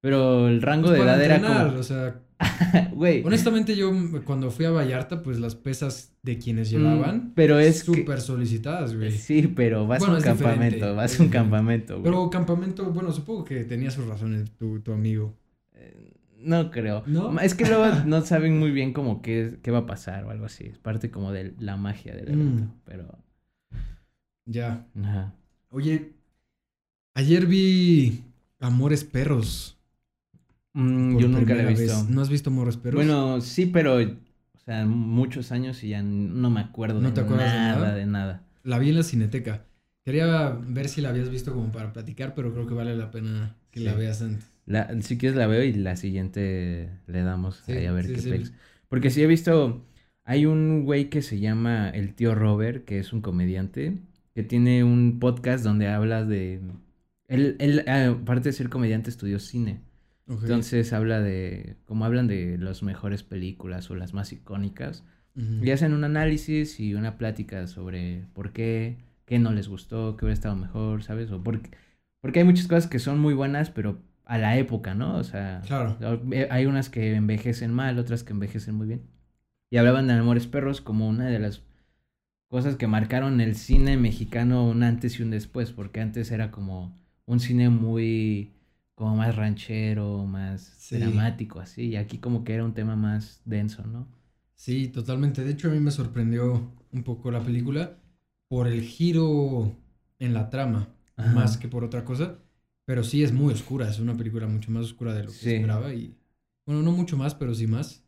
Pero 0.00 0.48
el 0.48 0.62
rango 0.62 0.88
Pues 0.88 0.98
de 0.98 1.04
edad 1.04 1.22
era 1.22 1.40
como... 1.40 1.78
O 1.78 1.82
sea, 1.84 2.20
Güey. 2.94 3.22
honestamente 3.24 3.76
yo 3.76 3.92
cuando 4.24 4.50
fui 4.50 4.64
a 4.64 4.70
Vallarta, 4.70 5.22
pues 5.22 5.38
las 5.38 5.54
pesas 5.54 6.14
de 6.22 6.38
quienes 6.38 6.70
mm, 6.70 6.76
llevaban, 6.76 7.32
Pero 7.34 7.58
es 7.58 7.84
que... 7.84 7.94
súper 7.94 8.20
solicitadas, 8.20 8.94
güey. 8.96 9.12
Sí, 9.12 9.46
pero 9.48 9.86
vas 9.86 10.00
Bueno, 10.00 10.14
a 10.14 10.18
un 10.18 10.22
campamento, 10.22 10.94
vas 10.94 11.18
a 11.18 11.22
un 11.22 11.28
campamento, 11.28 11.94
güey. 11.94 12.04
Pero 12.04 12.30
campamento, 12.30 12.90
bueno, 12.92 13.12
supongo 13.12 13.44
que 13.44 13.64
tenía 13.64 13.90
sus 13.90 14.06
razones 14.06 14.50
tu, 14.52 14.80
tu 14.80 14.92
amigo. 14.92 15.34
Eh, 15.74 16.12
No 16.38 16.70
creo. 16.70 17.02
¿No? 17.06 17.38
Es 17.40 17.54
que 17.54 17.66
luego 17.66 17.86
no 18.06 18.22
saben 18.22 18.58
muy 18.58 18.70
bien 18.70 18.92
como 18.92 19.20
qué, 19.22 19.58
qué 19.62 19.70
va 19.70 19.78
a 19.80 19.86
pasar 19.86 20.24
o 20.24 20.30
algo 20.30 20.46
así. 20.46 20.64
Es 20.66 20.78
parte 20.78 21.10
como 21.10 21.32
de 21.32 21.54
la 21.58 21.76
magia 21.76 22.14
del 22.14 22.28
evento. 22.28 22.64
Mm. 22.64 22.72
Pero. 22.84 23.18
Ya. 24.46 24.86
Ajá. 25.02 25.34
Oye, 25.70 26.12
ayer 27.14 27.46
vi 27.46 28.24
Amores 28.58 29.04
Perros. 29.04 29.79
Mm, 30.72 31.18
yo 31.18 31.28
nunca 31.28 31.54
la 31.54 31.62
he 31.62 31.66
visto. 31.66 32.04
vez. 32.04 32.08
¿No 32.08 32.20
has 32.22 32.28
visto 32.28 32.50
Amores 32.50 32.76
Perros? 32.76 33.04
Bueno, 33.04 33.40
sí, 33.40 33.66
pero. 33.66 33.96
O 33.98 34.58
sea, 34.64 34.84
muchos 34.86 35.52
años 35.52 35.82
y 35.82 35.88
ya 35.90 36.02
no 36.02 36.50
me 36.50 36.60
acuerdo 36.60 37.00
¿No 37.00 37.08
de 37.08 37.14
te 37.14 37.20
acuerdas 37.20 37.52
de 37.52 37.58
nada, 37.58 37.74
nada? 37.76 37.94
de 37.94 38.06
nada. 38.06 38.42
La 38.62 38.78
vi 38.78 38.90
en 38.90 38.96
la 38.96 39.02
Cineteca. 39.02 39.64
Quería 40.04 40.50
ver 40.50 40.88
si 40.88 41.00
la 41.00 41.10
habías 41.10 41.30
visto 41.30 41.52
como 41.54 41.72
para 41.72 41.92
platicar, 41.92 42.34
pero 42.34 42.52
creo 42.52 42.66
que 42.66 42.74
vale 42.74 42.96
la 42.96 43.10
pena 43.10 43.56
que 43.70 43.80
la 43.80 43.94
veas 43.94 44.22
antes. 44.22 44.44
La, 44.66 45.00
si 45.02 45.18
quieres 45.18 45.36
la 45.36 45.46
veo 45.46 45.62
y 45.64 45.72
la 45.72 45.96
siguiente 45.96 46.90
le 47.06 47.22
damos 47.22 47.62
Sí, 47.66 47.72
ahí 47.72 47.86
a 47.86 47.92
ver 47.92 48.06
sí, 48.06 48.14
qué 48.14 48.22
pex. 48.22 48.52
Porque 48.88 49.10
sí 49.10 49.22
he 49.22 49.26
visto. 49.26 49.84
Hay 50.24 50.46
un 50.46 50.84
güey 50.84 51.10
que 51.10 51.22
se 51.22 51.40
llama 51.40 51.90
el 51.90 52.14
tío 52.14 52.34
Robert, 52.34 52.84
que 52.84 52.98
es 52.98 53.12
un 53.12 53.20
comediante, 53.20 53.98
que 54.34 54.42
tiene 54.44 54.84
un 54.84 55.18
podcast 55.18 55.64
donde 55.64 55.88
habla 55.88 56.24
de. 56.24 56.60
Él, 57.28 57.56
él 57.60 57.84
aparte 57.88 58.50
de 58.50 58.52
ser 58.52 58.68
comediante, 58.68 59.10
estudió 59.10 59.38
cine. 59.38 59.80
Entonces 60.42 60.92
habla 60.92 61.20
de. 61.20 61.76
Como 61.86 62.04
hablan 62.04 62.26
de 62.28 62.56
las 62.58 62.82
mejores 62.82 63.22
películas 63.22 63.90
o 63.90 63.94
las 63.96 64.14
más 64.14 64.32
icónicas. 64.32 65.04
Y 65.62 65.70
hacen 65.70 65.94
un 65.94 66.04
análisis 66.04 66.80
y 66.80 66.94
una 66.94 67.16
plática 67.16 67.66
sobre 67.66 68.26
por 68.34 68.52
qué, 68.52 68.98
qué 69.26 69.38
no 69.38 69.52
les 69.52 69.68
gustó, 69.68 70.16
qué 70.16 70.24
hubiera 70.26 70.34
estado 70.34 70.54
mejor, 70.56 71.02
¿sabes? 71.02 71.30
O 71.30 71.42
porque, 71.42 71.70
porque 72.20 72.40
hay 72.40 72.44
muchas 72.44 72.66
cosas 72.66 72.88
que 72.88 72.98
son 72.98 73.18
muy 73.20 73.32
buenas, 73.32 73.70
pero 73.70 73.98
a 74.26 74.38
la 74.38 74.58
época, 74.58 74.94
¿no? 74.94 75.16
O 75.16 75.24
sea, 75.24 75.62
Claro. 75.66 75.96
eh, 76.32 76.46
hay 76.50 76.66
unas 76.66 76.90
que 76.90 77.14
envejecen 77.14 77.72
mal, 77.72 77.98
otras 77.98 78.22
que 78.22 78.32
envejecen 78.32 78.74
muy 78.74 78.86
bien. 78.88 79.02
Y 79.70 79.78
hablaban 79.78 80.08
de 80.08 80.14
Amores 80.14 80.46
Perros 80.46 80.80
como 80.80 81.08
una 81.08 81.26
de 81.26 81.38
las 81.38 81.62
cosas 82.48 82.76
que 82.76 82.86
marcaron 82.88 83.40
el 83.40 83.54
cine 83.54 83.96
mexicano 83.96 84.68
un 84.68 84.82
antes 84.82 85.18
y 85.18 85.22
un 85.22 85.30
después, 85.30 85.72
porque 85.72 86.00
antes 86.00 86.30
era 86.32 86.50
como 86.50 86.98
un 87.24 87.40
cine 87.40 87.70
muy 87.70 88.50
como 89.00 89.16
más 89.16 89.34
ranchero, 89.34 90.26
más 90.26 90.90
dramático, 90.90 91.58
así, 91.58 91.84
y 91.86 91.96
aquí 91.96 92.18
como 92.18 92.44
que 92.44 92.52
era 92.52 92.66
un 92.66 92.74
tema 92.74 92.96
más 92.96 93.40
denso, 93.46 93.82
¿no? 93.86 94.06
Sí, 94.56 94.88
totalmente. 94.88 95.42
De 95.42 95.52
hecho, 95.52 95.68
a 95.68 95.70
mí 95.70 95.80
me 95.80 95.90
sorprendió 95.90 96.70
un 96.92 97.02
poco 97.02 97.30
la 97.30 97.42
película 97.42 97.96
por 98.46 98.68
el 98.68 98.82
giro 98.82 99.74
en 100.18 100.34
la 100.34 100.50
trama, 100.50 100.90
más 101.16 101.56
que 101.56 101.66
por 101.66 101.82
otra 101.82 102.04
cosa. 102.04 102.40
Pero 102.84 103.02
sí 103.02 103.22
es 103.22 103.32
muy 103.32 103.54
oscura, 103.54 103.88
es 103.88 104.00
una 104.00 104.14
película 104.18 104.46
mucho 104.46 104.70
más 104.70 104.84
oscura 104.84 105.14
de 105.14 105.24
lo 105.24 105.30
que 105.30 105.54
esperaba 105.54 105.94
y 105.94 106.14
bueno, 106.66 106.82
no 106.82 106.92
mucho 106.92 107.16
más, 107.16 107.34
pero 107.34 107.54
sí 107.54 107.66
más. 107.66 108.04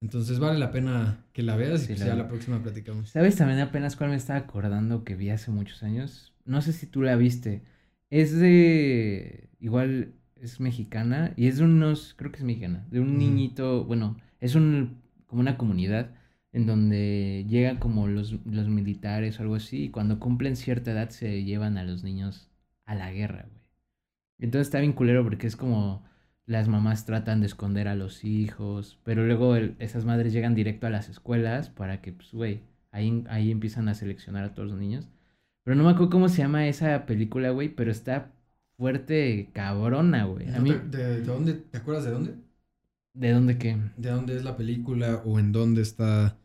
Entonces 0.00 0.38
vale 0.38 0.60
la 0.60 0.70
pena 0.70 1.24
que 1.32 1.42
la 1.42 1.56
veas 1.56 1.82
y 1.82 1.86
pues 1.88 1.98
ya 1.98 2.14
la 2.14 2.28
próxima 2.28 2.62
platicamos. 2.62 3.10
¿Sabes 3.10 3.34
también 3.34 3.58
apenas 3.58 3.96
cuál 3.96 4.10
me 4.10 4.16
estaba 4.16 4.38
acordando 4.38 5.02
que 5.02 5.16
vi 5.16 5.30
hace 5.30 5.50
muchos 5.50 5.82
años? 5.82 6.32
No 6.44 6.62
sé 6.62 6.72
si 6.72 6.86
tú 6.86 7.02
la 7.02 7.16
viste. 7.16 7.62
Es 8.10 8.38
de 8.38 9.48
igual 9.58 10.14
es 10.40 10.60
mexicana 10.60 11.32
y 11.36 11.48
es 11.48 11.58
de 11.58 11.64
unos, 11.64 12.14
creo 12.16 12.30
que 12.32 12.38
es 12.38 12.44
mexicana, 12.44 12.86
de 12.90 13.00
un 13.00 13.18
niñito, 13.18 13.84
bueno, 13.84 14.16
es 14.40 14.54
un 14.54 15.02
como 15.26 15.40
una 15.40 15.58
comunidad 15.58 16.10
en 16.52 16.66
donde 16.66 17.44
llegan 17.48 17.78
como 17.78 18.06
los, 18.06 18.32
los 18.46 18.68
militares 18.68 19.38
o 19.38 19.42
algo 19.42 19.56
así 19.56 19.84
y 19.84 19.90
cuando 19.90 20.20
cumplen 20.20 20.56
cierta 20.56 20.92
edad 20.92 21.10
se 21.10 21.44
llevan 21.44 21.78
a 21.78 21.84
los 21.84 22.04
niños 22.04 22.50
a 22.84 22.94
la 22.94 23.12
guerra, 23.12 23.46
güey. 23.50 23.62
Entonces 24.38 24.68
está 24.68 24.80
bien 24.80 24.92
culero 24.92 25.24
porque 25.24 25.46
es 25.46 25.56
como 25.56 26.04
las 26.46 26.68
mamás 26.68 27.06
tratan 27.06 27.40
de 27.40 27.46
esconder 27.46 27.88
a 27.88 27.94
los 27.96 28.24
hijos, 28.24 29.00
pero 29.04 29.26
luego 29.26 29.56
esas 29.56 30.04
madres 30.04 30.32
llegan 30.32 30.54
directo 30.54 30.86
a 30.86 30.90
las 30.90 31.08
escuelas 31.08 31.70
para 31.70 32.00
que, 32.00 32.12
pues, 32.12 32.32
güey, 32.32 32.62
ahí, 32.92 33.24
ahí 33.28 33.50
empiezan 33.50 33.88
a 33.88 33.94
seleccionar 33.94 34.44
a 34.44 34.54
todos 34.54 34.70
los 34.70 34.78
niños. 34.78 35.08
Pero 35.64 35.74
no 35.76 35.84
me 35.84 35.90
acuerdo 35.90 36.10
cómo 36.10 36.28
se 36.28 36.38
llama 36.38 36.68
esa 36.68 37.06
película, 37.06 37.50
güey, 37.50 37.68
pero 37.68 37.90
está 37.90 38.32
fuerte 38.76 39.50
cabrona, 39.52 40.24
güey. 40.24 40.48
A 40.54 40.60
mí... 40.60 40.72
¿De, 40.90 41.22
dónde? 41.22 41.54
¿Te 41.54 41.78
acuerdas 41.78 42.04
de 42.04 42.10
dónde? 42.10 42.34
¿De 43.14 43.32
dónde 43.32 43.58
qué? 43.58 43.78
¿De 43.96 44.10
dónde 44.10 44.36
es 44.36 44.44
la 44.44 44.56
película 44.56 45.22
o 45.24 45.38
en 45.38 45.52
dónde 45.52 45.82
está 45.82 46.36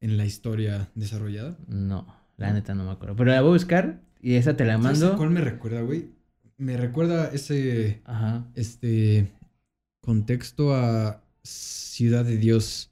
en 0.00 0.16
la 0.16 0.24
historia 0.24 0.88
desarrollada? 0.94 1.56
No, 1.66 2.06
la 2.36 2.52
neta 2.52 2.74
no 2.74 2.84
me 2.84 2.92
acuerdo. 2.92 3.16
Pero 3.16 3.32
la 3.32 3.40
voy 3.40 3.50
a 3.50 3.52
buscar 3.54 4.00
y 4.20 4.34
esa 4.34 4.56
te 4.56 4.64
la 4.64 4.78
mando. 4.78 5.16
¿Cuál 5.16 5.30
me 5.30 5.40
recuerda, 5.40 5.82
güey? 5.82 6.10
Me 6.56 6.76
recuerda 6.76 7.30
ese. 7.32 8.00
Ajá. 8.04 8.46
Este. 8.54 9.32
Contexto 10.00 10.74
a 10.74 11.22
Ciudad 11.42 12.24
de 12.24 12.36
Dios. 12.36 12.90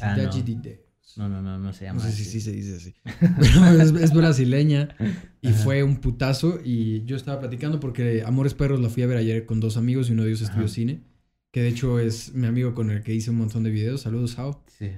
Ah, 0.00 0.14
Ciudad 0.14 0.81
no. 1.16 1.28
no. 1.28 1.42
no, 1.42 1.58
no, 1.58 1.72
se 1.72 1.84
llama. 1.84 2.02
No 2.02 2.10
sé 2.10 2.16
si 2.16 2.24
sí, 2.24 2.40
se 2.40 2.52
dice 2.52 2.76
así. 2.76 2.94
Pero 3.20 3.80
es, 3.80 4.12
brasileña 4.12 4.96
y 5.40 5.52
fue 5.52 5.82
un 5.82 5.96
putazo. 5.96 6.60
Y 6.64 7.04
yo 7.04 7.16
estaba 7.16 7.40
platicando 7.40 7.80
porque 7.80 8.22
Amores 8.24 8.54
Perros 8.54 8.80
la 8.80 8.88
fui 8.88 9.02
a 9.02 9.06
ver 9.06 9.16
ayer 9.16 9.46
con 9.46 9.60
dos 9.60 9.76
amigos 9.76 10.08
y 10.08 10.12
uno 10.12 10.22
de 10.24 10.30
ellos 10.30 10.42
estudió 10.42 10.68
cine. 10.68 11.02
Que 11.50 11.60
de 11.62 11.68
hecho 11.68 11.98
es 11.98 12.34
mi 12.34 12.46
amigo 12.46 12.74
con 12.74 12.90
el 12.90 13.02
que 13.02 13.14
hice 13.14 13.30
un 13.30 13.36
montón 13.36 13.62
de 13.62 13.70
videos. 13.70 14.02
Saludos, 14.02 14.32
Sao. 14.32 14.62
Sí. 14.78 14.90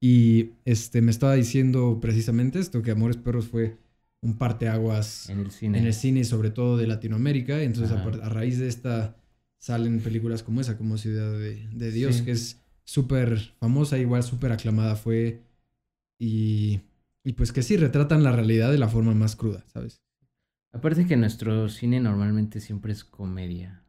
Y 0.00 0.50
este, 0.64 1.02
me 1.02 1.10
estaba 1.10 1.34
diciendo 1.34 1.98
precisamente 2.00 2.58
esto: 2.58 2.82
que 2.82 2.90
Amores 2.92 3.16
Perros 3.16 3.46
fue 3.46 3.76
un 4.20 4.36
parteaguas 4.36 5.28
en 5.30 5.40
el 5.40 5.50
cine. 5.50 5.78
En 5.78 5.86
el 5.86 5.94
cine 5.94 6.24
sobre 6.24 6.50
todo 6.50 6.76
de 6.76 6.86
Latinoamérica. 6.86 7.62
Entonces, 7.62 7.96
a, 7.96 8.28
raíz 8.28 8.58
de 8.58 8.68
esta 8.68 9.16
salen 9.58 10.00
películas 10.00 10.42
como 10.42 10.60
esa, 10.60 10.76
como 10.76 10.98
Ciudad 10.98 11.32
de, 11.38 11.90
Dios, 11.90 12.22
que 12.22 12.32
es 12.32 12.60
súper 12.84 13.38
famosa, 13.58 13.98
igual 13.98 14.22
súper 14.22 14.52
aclamada 14.52 14.96
fue. 14.96 15.42
Y, 16.18 16.80
y 17.24 17.32
pues 17.32 17.52
que 17.52 17.62
sí, 17.62 17.76
retratan 17.76 18.22
la 18.22 18.32
realidad 18.32 18.70
de 18.70 18.78
la 18.78 18.88
forma 18.88 19.14
más 19.14 19.36
cruda, 19.36 19.64
¿sabes? 19.66 20.00
Aparte 20.72 21.06
que 21.06 21.16
nuestro 21.16 21.68
cine 21.68 22.00
normalmente 22.00 22.60
siempre 22.60 22.92
es 22.92 23.04
comedia. 23.04 23.82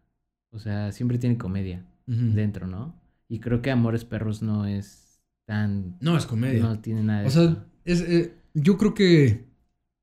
O 0.51 0.59
sea, 0.59 0.91
siempre 0.91 1.17
tiene 1.17 1.37
comedia 1.37 1.85
dentro, 2.05 2.67
¿no? 2.67 2.95
Y 3.27 3.39
creo 3.41 3.61
que 3.61 3.69
Amores 3.69 4.05
Perros 4.05 4.41
no 4.41 4.65
es 4.65 5.21
tan... 5.45 5.97
No, 5.99 6.17
es 6.17 6.25
comedia. 6.25 6.63
No 6.63 6.79
tiene 6.79 7.03
nada 7.03 7.21
de 7.21 7.27
O 7.27 7.29
sea, 7.29 7.65
es, 7.83 8.01
eh, 8.01 8.33
yo 8.53 8.77
creo 8.77 8.93
que 8.93 9.45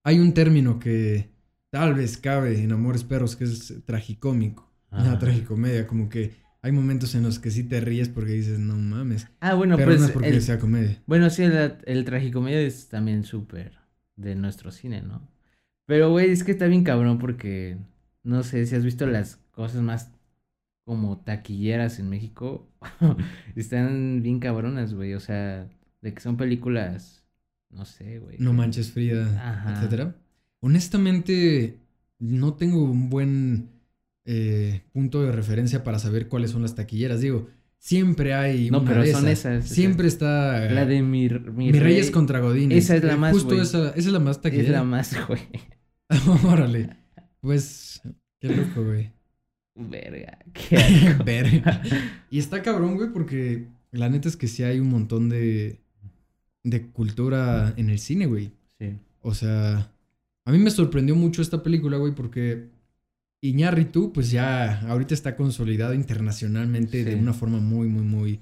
hay 0.04 0.19
un 0.19 0.35
término 0.35 0.78
que 0.78 1.31
tal 1.71 1.95
vez 1.95 2.19
cabe 2.19 2.62
en 2.62 2.73
Amores 2.73 3.04
Perros 3.04 3.35
que 3.37 3.45
es 3.45 3.83
tragicómico. 3.87 4.71
Una 4.90 5.19
tragicomedia, 5.19 5.88
como 5.88 6.09
que 6.09 6.44
hay 6.64 6.73
momentos 6.73 7.14
en 7.14 7.23
los 7.23 7.38
que 7.38 7.50
sí 7.50 7.62
te 7.62 7.78
ríes 7.80 8.09
porque 8.09 8.33
dices, 8.33 8.59
no 8.59 8.75
mames. 8.76 9.28
Ah, 9.40 9.52
bueno, 9.52 9.76
pero 9.76 9.88
pues. 9.88 10.00
No 10.00 10.06
es 10.06 10.12
porque 10.12 10.40
sea 10.40 10.59
comedia. 10.59 11.02
Bueno, 11.06 11.28
sí, 11.28 11.42
el, 11.42 11.76
el 11.85 12.04
tragicomedia 12.06 12.61
es 12.61 12.88
también 12.88 13.25
súper 13.25 13.73
de 14.16 14.35
nuestro 14.35 14.71
cine, 14.71 15.02
¿no? 15.02 15.28
Pero, 15.85 16.11
güey, 16.11 16.30
es 16.30 16.42
que 16.42 16.52
está 16.52 16.66
bien 16.66 16.83
cabrón 16.83 17.18
porque. 17.18 17.76
No 18.23 18.42
sé 18.42 18.64
si 18.64 18.75
has 18.75 18.83
visto 18.83 19.06
las 19.06 19.37
cosas 19.50 19.83
más 19.83 20.11
como 20.87 21.18
taquilleras 21.18 21.99
en 21.99 22.09
México. 22.09 22.66
están 23.56 24.23
bien 24.23 24.40
cabronas, 24.40 24.94
güey. 24.94 25.12
O 25.12 25.21
sea, 25.21 25.68
de 26.00 26.14
que 26.14 26.21
son 26.23 26.38
películas 26.38 27.25
no 27.75 27.85
sé, 27.85 28.21
güey. 28.21 28.37
No 28.38 28.52
manches 28.52 28.92
Frida, 28.92 29.75
etcétera. 29.75 30.14
Honestamente, 30.61 31.78
no 32.18 32.54
tengo 32.54 32.85
un 32.85 33.11
buen 33.11 33.74
eh, 34.25 34.83
punto 34.93 35.23
de 35.23 35.33
referencia 35.33 35.85
para 35.85 35.99
saber 35.99 36.28
cuáles 36.28 36.50
son 36.50 36.62
las 36.62 36.75
taquilleras. 36.75 37.21
Digo, 37.21 37.49
siempre 37.78 38.35
hay. 38.35 38.71
No, 38.71 38.85
pero 38.85 39.04
son 39.07 39.28
esas. 39.28 39.69
Siempre 39.69 40.09
está. 40.09 40.71
La 40.71 40.87
de 40.87 41.02
mi, 41.02 41.28
mi, 41.28 41.73
Reyes 41.73 42.11
contra 42.11 42.40
Godines. 42.40 42.85
Esa 42.85 42.97
es 42.97 43.04
la 43.04 43.14
eh, 43.14 43.16
más. 43.16 43.33
Justo 43.33 43.61
esa, 43.61 43.90
esa 43.90 43.99
es 43.99 44.07
la 44.07 44.21
más 44.21 44.40
taquillera. 44.40 44.69
Es 44.69 44.75
la 44.75 44.85
más, 44.85 45.16
güey. 45.28 45.43
Órale. 46.45 46.97
Pues, 47.40 48.00
qué 48.40 48.49
loco, 48.49 48.85
güey. 48.85 49.12
Verga, 49.75 50.38
qué 50.52 51.16
Verga. 51.25 51.83
Y 52.31 52.38
está 52.38 52.62
cabrón, 52.62 52.97
güey, 52.97 53.12
porque 53.12 53.66
la 53.93 54.09
neta 54.09 54.28
es 54.28 54.37
que 54.37 54.49
sí 54.49 54.62
hay 54.62 54.81
un 54.81 54.88
montón 54.88 55.28
de 55.28 55.81
de 56.64 56.87
cultura 56.90 57.75
en 57.76 57.90
el 57.90 57.99
cine, 57.99 58.26
güey. 58.26 58.52
Sí. 58.78 58.99
O 59.21 59.35
sea, 59.35 59.93
a 60.45 60.52
mí 60.52 60.59
me 60.59 60.71
sorprendió 60.71 61.14
mucho 61.14 61.43
esta 61.43 61.62
película, 61.62 61.99
güey, 61.99 62.14
porque 62.14 62.71
Iñárritu, 63.45 64.11
pues 64.11 64.31
ya 64.31 64.81
ahorita 64.89 65.13
está 65.13 65.37
consolidado 65.37 65.93
internacionalmente 65.93 67.05
de 67.05 67.15
una 67.15 67.35
forma 67.35 67.59
muy, 67.59 67.89
muy, 67.89 68.03
muy 68.03 68.41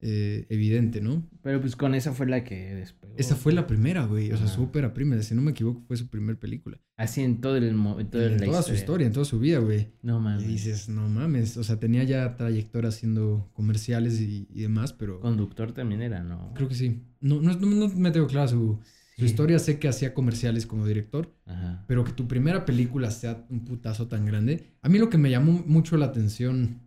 eh, 0.00 0.46
evidente, 0.48 1.02
¿no? 1.02 1.28
Pero 1.42 1.60
pues 1.60 1.76
con 1.76 1.94
esa 1.94 2.14
fue 2.14 2.26
la 2.26 2.44
que 2.44 2.74
despegó. 2.74 3.14
Esa 3.18 3.36
fue 3.36 3.52
la 3.52 3.66
primera, 3.66 4.06
güey. 4.06 4.32
O 4.32 4.38
sea, 4.38 4.46
su 4.46 4.62
ópera 4.62 4.94
prima. 4.94 5.20
Si 5.20 5.34
no 5.34 5.42
me 5.42 5.50
equivoco, 5.50 5.82
fue 5.86 5.98
su 5.98 6.08
primera 6.08 6.38
película. 6.40 6.80
Así 6.96 7.20
en 7.20 7.42
todo 7.42 7.58
el 7.58 7.64
en, 7.64 8.08
en 8.10 8.38
toda 8.38 8.62
su 8.62 8.72
historia, 8.72 9.06
en 9.06 9.12
toda 9.12 9.26
su 9.26 9.38
vida, 9.38 9.58
güey. 9.58 9.88
No 10.00 10.18
mames. 10.18 10.44
Y 10.44 10.46
dices, 10.46 10.88
no 10.88 11.06
mames. 11.08 11.58
O 11.58 11.64
sea, 11.64 11.78
tenía 11.78 12.04
ya 12.04 12.34
trayectoria 12.36 12.88
haciendo 12.88 13.50
comerciales 13.52 14.18
y, 14.18 14.46
demás, 14.54 14.94
pero. 14.94 15.20
Conductor 15.20 15.72
también 15.72 16.00
era, 16.00 16.22
¿no? 16.22 16.54
Creo 16.54 16.68
que 16.68 16.74
sí. 16.74 17.02
No, 17.20 17.42
no, 17.42 17.54
no, 17.54 17.88
me 17.88 18.10
tengo 18.12 18.28
clara 18.28 18.48
su, 18.48 18.78
su 19.18 19.24
historia. 19.24 19.58
Sé 19.58 19.78
que 19.78 19.88
hacía 19.88 20.14
comerciales 20.14 20.66
como 20.66 20.86
director. 20.86 21.34
Ajá. 21.44 21.84
Pero 21.86 22.04
que 22.04 22.12
tu 22.12 22.26
primera 22.28 22.64
película 22.64 23.10
sea 23.10 23.44
un 23.50 23.64
putazo 23.64 24.08
tan 24.08 24.24
grande. 24.24 24.64
A 24.80 24.88
mí 24.88 24.98
lo 24.98 25.10
que 25.10 25.18
me 25.18 25.30
llamó 25.30 25.62
mucho 25.66 25.96
la 25.96 26.06
atención, 26.06 26.80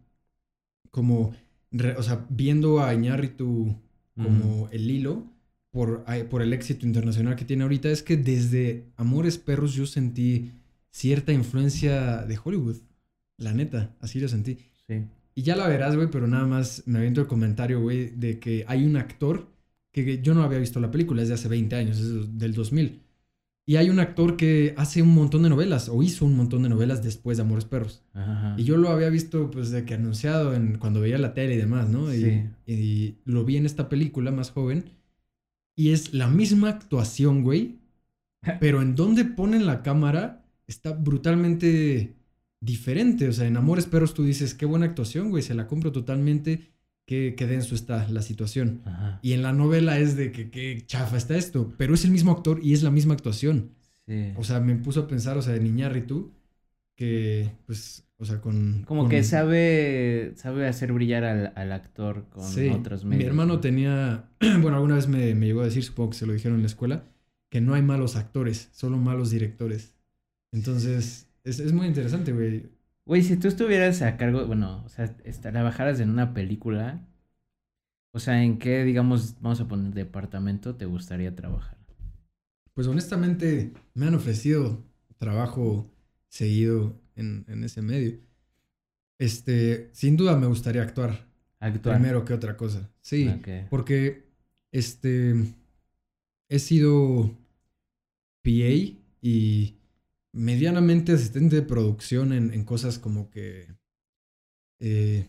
como 0.89 1.33
o 1.97 2.03
sea, 2.03 2.25
viendo 2.29 2.83
a 2.83 2.93
Iñárritu 2.93 3.75
como 4.15 4.67
el 4.71 4.91
hilo 4.91 5.25
por, 5.71 6.03
por 6.29 6.41
el 6.41 6.53
éxito 6.53 6.85
internacional 6.85 7.35
que 7.35 7.45
tiene 7.45 7.63
ahorita, 7.63 7.89
es 7.89 8.03
que 8.03 8.17
desde 8.17 8.85
Amores 8.97 9.38
Perros 9.38 9.73
yo 9.73 9.85
sentí 9.85 10.51
cierta 10.91 11.31
influencia 11.31 12.17
de 12.25 12.38
Hollywood. 12.43 12.77
La 13.38 13.53
neta, 13.53 13.95
así 14.00 14.19
lo 14.19 14.27
sentí. 14.27 14.59
Sí. 14.88 15.05
Y 15.33 15.43
ya 15.43 15.55
la 15.55 15.67
verás, 15.67 15.95
güey, 15.95 16.09
pero 16.11 16.27
nada 16.27 16.45
más 16.45 16.83
me 16.85 17.00
aviento 17.00 17.21
el 17.21 17.27
comentario, 17.27 17.81
güey, 17.81 18.09
de 18.09 18.38
que 18.39 18.65
hay 18.67 18.83
un 18.83 18.97
actor 18.97 19.47
que 19.91 20.21
yo 20.21 20.33
no 20.33 20.43
había 20.43 20.60
visto 20.60 20.79
la 20.79 20.91
película, 20.91 21.21
es 21.21 21.27
de 21.27 21.33
hace 21.36 21.48
20 21.48 21.75
años, 21.75 22.00
es 22.00 22.38
del 22.38 22.53
2000. 22.53 23.01
Y 23.65 23.75
hay 23.75 23.89
un 23.89 24.00
actor 24.00 24.38
que 24.38 24.74
hace 24.77 25.01
un 25.01 25.13
montón 25.13 25.43
de 25.43 25.50
novelas, 25.50 25.88
o 25.89 26.01
hizo 26.01 26.25
un 26.25 26.36
montón 26.36 26.63
de 26.63 26.69
novelas 26.69 27.03
después 27.03 27.38
de 27.38 27.43
Amores 27.43 27.65
Perros. 27.65 28.03
Y 28.57 28.63
yo 28.63 28.77
lo 28.77 28.89
había 28.89 29.10
visto, 29.10 29.51
pues, 29.51 29.69
de 29.69 29.86
que 29.86 29.93
anunciado 29.93 30.53
en, 30.55 30.77
cuando 30.77 31.01
veía 31.01 31.17
la 31.17 31.33
tele 31.33 31.53
y 31.53 31.57
demás, 31.57 31.89
¿no? 31.89 32.13
Y, 32.13 32.50
y, 32.65 33.17
lo 33.25 33.45
vi 33.45 33.57
en 33.57 33.65
esta 33.65 33.88
película 33.88 34.31
más 34.31 34.51
joven. 34.51 34.86
Y 35.75 35.91
es 35.91 36.13
la 36.13 36.27
misma 36.27 36.69
actuación, 36.69 37.43
güey. 37.43 37.79
pero 38.60 38.81
en 38.81 38.95
donde 38.95 39.25
ponen 39.25 39.65
la 39.65 39.83
cámara 39.83 40.43
está 40.67 40.93
brutalmente 40.93 42.15
diferente. 42.60 43.27
O 43.27 43.33
sea, 43.33 43.48
en 43.48 43.57
Amores 43.57 43.86
Perros 43.86 44.13
tú 44.13 44.24
dices, 44.24 44.53
qué 44.53 44.65
buena 44.65 44.86
actuación, 44.86 45.29
güey, 45.29 45.43
se 45.43 45.53
la 45.53 45.67
compro 45.67 45.91
totalmente 45.91 46.71
qué, 47.36 47.48
denso 47.48 47.75
está 47.75 48.08
la 48.10 48.22
situación. 48.22 48.82
Y 49.22 49.34
en 49.34 49.41
la 49.41 49.51
novela 49.51 50.00
es 50.00 50.15
de 50.15 50.32
que 50.32 50.50
qué 50.50 50.84
chafa 50.86 51.18
está 51.18 51.36
esto, 51.36 51.74
pero 51.77 51.94
es 51.94 52.06
el 52.06 52.12
mismo 52.12 52.32
actor 52.32 52.60
y 52.63 52.74
es 52.74 52.84
la 52.84 52.91
misma 52.91 53.13
actuación. 53.13 53.72
O 54.36 54.44
sea, 54.44 54.60
me 54.60 54.75
puso 54.75 55.01
a 55.01 55.08
pensar, 55.08 55.38
o 55.38 55.41
sea, 55.41 55.53
de 55.53 56.01
tú 56.01 56.32
que 56.96 57.50
pues, 57.65 58.03
o 58.18 58.25
sea, 58.25 58.41
con... 58.41 58.84
Como 58.84 59.10
que 59.10 59.24
sabe, 59.24 60.34
sabe 60.36 60.68
hacer 60.68 60.91
brillar 60.94 61.24
al, 61.24 61.72
actor 61.72 62.25
con 62.30 62.44
otros 62.44 63.06
medios. 63.06 63.24
Mi 63.24 63.24
hermano 63.24 63.60
tenía, 63.60 64.30
bueno, 64.62 64.75
alguna 64.75 64.96
vez 64.96 65.08
me, 65.08 65.34
me, 65.34 65.48
llegó 65.48 65.62
a 65.62 65.65
decir, 65.65 65.84
supongo 65.84 66.12
que 66.12 66.18
se 66.18 66.25
lo 66.27 66.34
dijeron 66.34 66.58
en 66.58 66.63
la 66.63 66.68
escuela, 66.68 67.06
que 67.50 67.62
no 67.62 67.74
hay 67.74 67.82
malos 67.82 68.15
actores, 68.15 68.70
solo 68.74 68.98
malos 68.98 69.32
directores. 69.32 69.96
Entonces, 70.51 71.27
es, 71.44 71.60
es 71.60 71.74
muy 71.74 71.88
interesante, 71.88 72.34
güey. 72.34 72.70
Güey, 73.12 73.24
si 73.24 73.36
tú 73.36 73.50
estuvieras 73.50 74.01
a 74.03 74.15
cargo, 74.15 74.46
bueno, 74.48 74.84
o 74.86 74.88
sea, 74.88 75.13
trabajaras 75.41 76.00
en 76.00 76.10
una 76.10 76.34
película, 76.34 77.06
o 78.13 78.20
sea, 78.20 78.41
¿en 78.41 78.58
qué, 78.58 78.86
digamos, 78.86 79.36
vamos 79.41 79.60
a 79.60 79.68
poner 79.68 79.94
departamento 79.94 80.77
te 80.77 80.86
gustaría 80.86 81.36
trabajar? 81.36 81.77
Pues 82.74 82.88
honestamente, 82.88 83.74
me 83.96 84.06
han 84.06 84.15
ofrecido 84.15 84.82
trabajo 85.18 85.91
seguido 86.30 87.01
en, 87.18 87.44
en 87.50 87.65
ese 87.65 87.82
medio. 87.82 88.18
Este, 89.20 89.89
sin 89.91 90.15
duda 90.15 90.38
me 90.38 90.48
gustaría 90.48 90.82
actuar. 90.82 91.27
Actuar. 91.60 91.98
Primero 91.98 92.24
que 92.24 92.32
otra 92.34 92.56
cosa. 92.56 92.89
Sí. 93.01 93.30
Porque, 93.70 94.32
este, 94.72 95.36
he 96.48 96.60
sido 96.60 97.38
PA 98.41 98.96
y 99.22 99.80
medianamente 100.33 101.11
asistente 101.13 101.55
de 101.57 101.61
producción 101.63 102.33
en, 102.33 102.53
en 102.53 102.63
cosas 102.63 103.00
como 103.00 103.29
que 103.29 103.67
eh, 104.79 105.27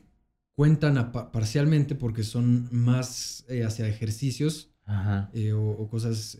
cuentan 0.54 0.98
a 0.98 1.12
parcialmente 1.32 1.94
porque 1.94 2.22
son 2.22 2.68
más 2.70 3.44
eh, 3.48 3.64
hacia 3.64 3.88
ejercicios 3.88 4.70
Ajá. 4.84 5.30
eh, 5.34 5.52
o, 5.52 5.62
o 5.70 5.88
cosas 5.88 6.36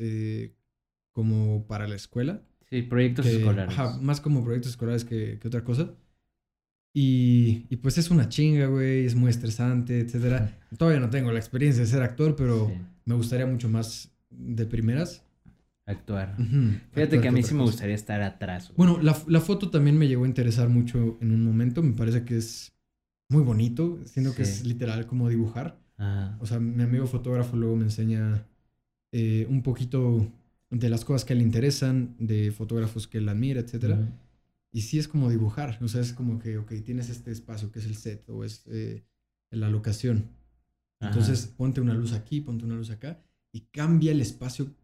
como 1.12 1.66
para 1.66 1.86
la 1.88 1.96
escuela. 1.96 2.42
Sí, 2.70 2.82
proyectos 2.82 3.26
que- 3.26 3.36
escolares. 3.36 3.76
ajá, 3.78 3.98
más 4.00 4.20
como 4.20 4.42
proyectos 4.44 4.70
escolares 4.72 5.04
que, 5.04 5.38
que 5.38 5.48
otra 5.48 5.62
cosa. 5.64 5.92
Y, 6.94 7.66
y 7.70 7.76
pues 7.76 7.96
es 7.98 8.10
una 8.10 8.28
chinga, 8.28 8.66
güey, 8.66 9.06
es 9.06 9.14
muy 9.14 9.30
estresante, 9.30 10.00
etcétera. 10.00 10.58
Todavía 10.76 11.00
no 11.00 11.08
tengo 11.10 11.32
la 11.32 11.38
experiencia 11.38 11.82
de 11.82 11.88
ser 11.88 12.02
actor, 12.02 12.36
pero 12.36 12.68
Sí, 12.68 12.74
me 13.06 13.14
gustaría 13.14 13.46
mucho 13.46 13.68
más 13.70 14.10
de 14.30 14.66
primeras. 14.66 15.22
Actuar. 15.92 16.36
Fíjate 16.36 17.02
actuar 17.02 17.20
que 17.22 17.28
a 17.28 17.32
mí 17.32 17.42
sí 17.42 17.54
me 17.54 17.62
gustaría 17.62 17.94
estar 17.94 18.20
atrás. 18.22 18.68
güey. 18.68 18.76
Bueno, 18.76 19.02
la, 19.02 19.16
la 19.28 19.40
foto 19.40 19.70
también 19.70 19.96
me 19.98 20.08
llegó 20.08 20.24
a 20.24 20.28
interesar 20.28 20.68
mucho 20.68 21.18
en 21.20 21.32
un 21.32 21.42
momento. 21.44 21.82
Me 21.82 21.92
parece 21.92 22.24
que 22.24 22.36
es 22.36 22.72
muy 23.28 23.42
bonito, 23.42 23.98
siendo 24.04 24.34
que 24.34 24.44
Sí. 24.44 24.50
es 24.52 24.66
literal 24.66 25.06
como 25.06 25.28
dibujar. 25.28 25.78
Ajá. 25.96 26.36
O 26.40 26.46
sea, 26.46 26.58
mi 26.60 26.82
amigo 26.82 27.06
fotógrafo 27.06 27.56
luego 27.56 27.76
me 27.76 27.84
enseña 27.84 28.46
eh, 29.12 29.46
un 29.48 29.62
poquito 29.62 30.30
de 30.70 30.88
las 30.88 31.04
cosas 31.04 31.24
que 31.24 31.34
le 31.34 31.42
interesan, 31.42 32.16
de 32.18 32.50
fotógrafos 32.50 33.06
que 33.06 33.18
él 33.18 33.28
admira, 33.28 33.60
etcétera. 33.60 33.96
Ujú. 33.96 34.08
Y 34.72 34.80
sí 34.82 34.98
es 34.98 35.06
como 35.06 35.28
dibujar. 35.30 35.78
O 35.82 35.88
sea, 35.88 36.00
es 36.00 36.12
como 36.14 36.38
que, 36.38 36.56
ok, 36.58 36.72
tienes 36.84 37.10
este 37.10 37.30
espacio 37.30 37.70
que 37.70 37.78
es 37.80 37.84
el 37.86 37.94
set 37.96 38.28
o 38.30 38.42
es 38.42 38.64
eh, 38.68 39.02
la 39.50 39.68
locación. 39.68 40.30
Ajá. 40.98 41.10
Entonces, 41.10 41.46
ponte 41.46 41.80
una 41.82 41.92
luz 41.94 42.12
aquí, 42.14 42.40
ponte 42.40 42.64
una 42.64 42.74
luz 42.76 42.90
acá 42.90 43.20
y 43.52 43.60
cambia 43.70 44.12
el 44.12 44.20
espacio 44.22 44.74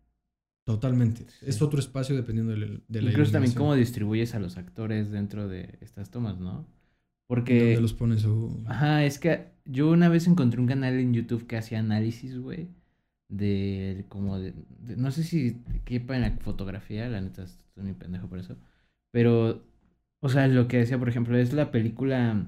totalmente. 0.74 1.24
Sí. 1.40 1.46
Es 1.48 1.62
otro 1.62 1.80
espacio 1.80 2.14
dependiendo 2.14 2.52
de, 2.52 2.58
la- 2.58 2.80
de 2.88 3.02
la 3.02 3.10
Incluso 3.10 3.32
también 3.32 3.54
cómo 3.54 3.74
distribuyes 3.74 4.34
a 4.34 4.38
los 4.38 4.56
actores 4.58 5.10
dentro 5.10 5.48
de 5.48 5.78
estas 5.80 6.10
tomas, 6.10 6.38
¿no? 6.38 6.52
¿Dónde 6.52 6.66
Porque... 7.26 7.80
los 7.80 7.94
pones? 7.94 8.26
Ajá, 8.66 9.04
es 9.04 9.18
que 9.18 9.48
yo 9.64 9.90
una 9.90 10.08
vez 10.08 10.26
encontré 10.26 10.60
un 10.60 10.66
canal 10.66 10.94
en 10.98 11.14
YouTube 11.14 11.46
que 11.46 11.56
hacía 11.56 11.78
análisis, 11.78 12.38
güey, 12.38 12.68
de 13.28 14.04
como 14.08 14.38
de, 14.38 14.52
de- 14.80 14.96
no 14.96 15.10
sé 15.10 15.24
si 15.24 15.62
quepa 15.84 16.16
en 16.16 16.22
la 16.22 16.32
fotografía, 16.38 17.08
la 17.08 17.20
neta 17.20 17.44
estoy 17.44 17.84
muy 17.84 17.94
pendejo 17.94 18.28
por 18.28 18.38
eso, 18.38 18.56
pero, 19.10 19.62
o 20.20 20.28
sea, 20.28 20.48
lo 20.48 20.68
que 20.68 20.78
decía, 20.78 20.98
por 20.98 21.08
ejemplo, 21.08 21.36
es 21.38 21.52
la 21.52 21.70
película, 21.70 22.46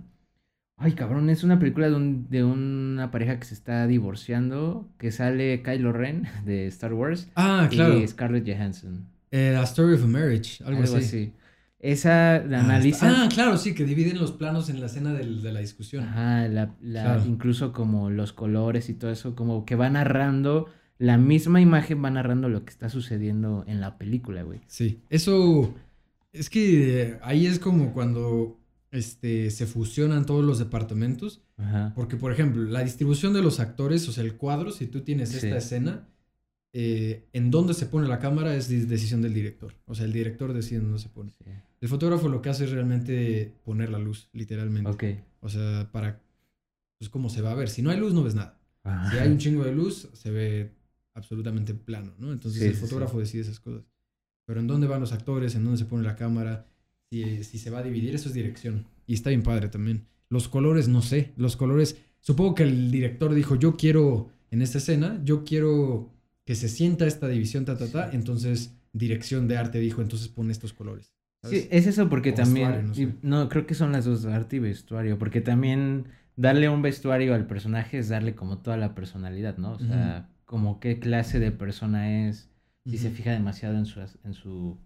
ay 0.81 0.93
cabrón, 0.93 1.31
es 1.31 1.45
una 1.45 1.59
película 1.59 1.89
de, 1.89 1.95
un- 1.95 2.29
de 2.29 2.43
una 2.43 3.11
pareja 3.11 3.39
que 3.39 3.45
se 3.47 3.55
está 3.55 3.87
divorciando, 3.87 4.89
que 4.99 5.13
sale 5.13 5.63
Kylo 5.63 5.93
Ren 5.93 6.27
de 6.45 6.67
Star 6.67 6.93
Wars 6.95 7.29
Ah, 7.37 7.69
claro. 7.71 7.99
y 7.99 8.07
Scarlett 8.09 8.47
Johansson, 8.49 9.07
Eh, 9.31 9.55
a 9.57 9.63
Story 9.63 9.95
of 9.95 10.03
a 10.05 10.07
Marriage, 10.09 10.63
algo, 10.65 10.83
algo, 10.83 10.97
así. 10.97 11.07
así. 11.07 11.33
Esa 11.79 12.43
la 12.47 12.61
Ah, 12.69 12.79
está-. 12.85 13.25
Ah, 13.25 13.29
claro, 13.33 13.57
sí, 13.57 13.75
que 13.75 13.85
dividen 13.87 14.19
los 14.19 14.33
planos 14.33 14.69
en 14.69 14.81
la 14.81 14.87
escena 14.87 15.15
del- 15.15 15.41
de 15.43 15.51
la 15.53 15.61
discusión. 15.61 16.05
Ajá, 16.05 16.47
la, 16.49 16.75
la- 16.83 17.03
Claro. 17.05 17.23
incluso 17.27 17.73
como 17.73 18.11
los 18.11 18.33
colores 18.35 18.91
y 18.91 18.95
todo 18.95 19.11
eso, 19.11 19.35
como 19.35 19.65
que 19.65 19.77
va 19.77 19.89
narrando, 19.89 20.67
la 20.99 21.17
misma 21.17 21.63
imagen 21.63 22.05
va 22.05 22.11
narrando 22.11 22.51
lo 22.51 22.65
que 22.67 22.71
está 22.71 22.91
sucediendo 22.91 23.65
en 23.67 23.81
la 23.81 23.97
película, 23.97 24.43
güey. 24.43 24.61
Sí, 24.67 25.01
eso 25.09 25.75
es 26.35 26.51
que 26.51 27.03
eh, 27.03 27.19
ahí 27.23 27.47
es 27.47 27.59
como 27.59 27.95
cuando 27.95 28.60
este, 28.91 29.51
se 29.51 29.67
fusionan 29.67 30.27
todos 30.27 30.45
los 30.45 30.59
departamentos. 30.59 31.43
Ajá. 31.57 31.93
Porque, 31.95 32.17
por 32.17 32.33
ejemplo, 32.33 32.63
la 32.65 32.83
distribución 32.83 33.33
de 33.33 33.43
los 33.43 33.61
actores, 33.61 34.09
o 34.09 34.13
sea, 34.13 34.25
el 34.25 34.37
cuadro, 34.37 34.71
si 34.73 34.87
tú 34.87 35.01
tienes 35.03 35.33
esta 35.35 35.57
escena, 35.57 36.09
eh, 36.73 37.29
en 37.33 37.51
dónde 37.51 37.75
se 37.75 37.87
pone 37.87 38.07
la 38.09 38.19
cámara 38.21 38.55
es 38.55 38.69
de- 38.69 38.87
decisión 38.87 39.23
del 39.23 39.35
director. 39.35 39.75
O 39.87 39.95
sea, 39.95 40.05
el 40.05 40.13
director 40.13 40.53
decide 40.53 40.81
dónde 40.81 40.99
se 40.99 41.09
pone. 41.09 41.33
Sí. 41.45 41.51
El 41.81 41.89
fotógrafo 41.89 42.29
lo 42.29 42.43
que 42.43 42.49
hace 42.51 42.65
es 42.65 42.71
realmente 42.71 43.55
poner 43.65 43.91
la 43.91 43.99
luz, 43.99 44.29
literalmente. 44.33 44.89
O 45.41 45.49
sea, 45.49 45.89
para, 45.93 46.21
pues, 46.99 47.09
cómo 47.09 47.29
se 47.31 47.41
va 47.43 47.51
a 47.53 47.55
ver. 47.55 47.69
Si 47.69 47.83
no 47.83 47.91
hay 47.91 47.99
luz, 47.99 48.13
no 48.15 48.23
ves 48.23 48.35
nada. 48.35 48.59
Ajá. 48.85 49.11
Si 49.11 49.19
hay 49.19 49.29
un 49.31 49.39
chingo 49.39 49.65
de 49.65 49.73
luz, 49.73 50.09
se 50.13 50.31
ve 50.31 50.73
absolutamente 51.15 51.75
plano, 51.75 52.13
¿no? 52.19 52.33
Entonces 52.33 52.61
Sí, 52.63 52.69
el 52.69 52.75
fotógrafo 52.75 53.19
decide 53.19 53.43
esas 53.43 53.59
cosas. 53.61 53.83
Pero 54.47 54.61
en 54.61 54.67
dónde 54.67 54.87
van 54.87 55.01
los 55.01 55.13
actores, 55.13 55.55
en 55.55 55.65
dónde 55.65 55.79
se 55.79 55.85
pone 55.87 56.05
la 56.05 56.17
cámara, 56.17 56.67
si, 57.11 57.45
si 57.45 57.59
se 57.59 57.71
va 57.71 57.79
a 57.81 57.83
dividir, 57.83 58.15
eso 58.15 58.29
es 58.29 58.35
dirección. 58.35 58.87
Y 59.07 59.15
está 59.15 59.31
bien 59.31 59.43
padre 59.43 59.69
también. 59.69 60.07
Los 60.29 60.49
colores, 60.49 60.89
no 60.89 61.03
sé. 61.03 61.33
Los 61.37 61.57
colores, 61.57 61.97
supongo 62.21 62.55
que 62.55 62.63
el 62.63 62.91
director 62.91 63.35
dijo, 63.35 63.57
yo 63.57 63.77
quiero, 63.77 64.31
en 64.51 64.63
esta 64.63 64.79
escena, 64.79 65.21
yo 65.25 65.45
quiero 65.45 66.11
que 66.45 66.55
se 66.55 66.69
sienta 66.69 67.07
esta 67.07 67.29
división, 67.29 67.65
ta, 67.65 67.77
ta, 67.77 67.91
ta. 67.91 68.11
Entonces, 68.13 68.77
dirección 68.93 69.49
de 69.49 69.57
arte 69.57 69.79
dijo, 69.81 70.03
entonces 70.03 70.29
pone 70.29 70.53
estos 70.53 70.73
colores. 70.73 71.13
¿sabes? 71.43 71.63
Sí, 71.63 71.69
es 71.71 71.87
eso 71.87 72.09
porque 72.09 72.31
O 72.31 72.35
también, 72.35 72.69
vestuario, 72.69 72.89
no 72.89 72.95
sé. 72.95 73.03
y- 73.03 73.19
no, 73.23 73.49
creo 73.49 73.67
que 73.67 73.75
son 73.75 73.93
las 73.93 74.05
dos, 74.05 74.25
arte 74.27 74.57
y 74.57 74.59
vestuario, 74.61 75.19
porque 75.19 75.41
también 75.41 76.07
darle 76.37 76.69
un 76.69 76.83
vestuario 76.83 77.35
al 77.35 77.47
personaje 77.47 77.99
es 77.99 78.09
darle 78.09 78.35
como 78.35 78.59
toda 78.59 78.77
la 78.77 78.95
personalidad, 78.95 79.57
¿no? 79.59 79.73
O 79.73 79.79
sea, 79.81 80.29
como 80.45 80.81
qué 80.81 80.99
clase 81.01 81.39
de 81.41 81.51
persona 81.51 82.29
es, 82.29 82.51
si 82.87 82.99
se 82.99 83.11
fija 83.11 83.33
demasiado 83.33 83.77
en 83.79 83.87
su, 83.87 84.01
en 84.25 84.35
su, 84.35 84.79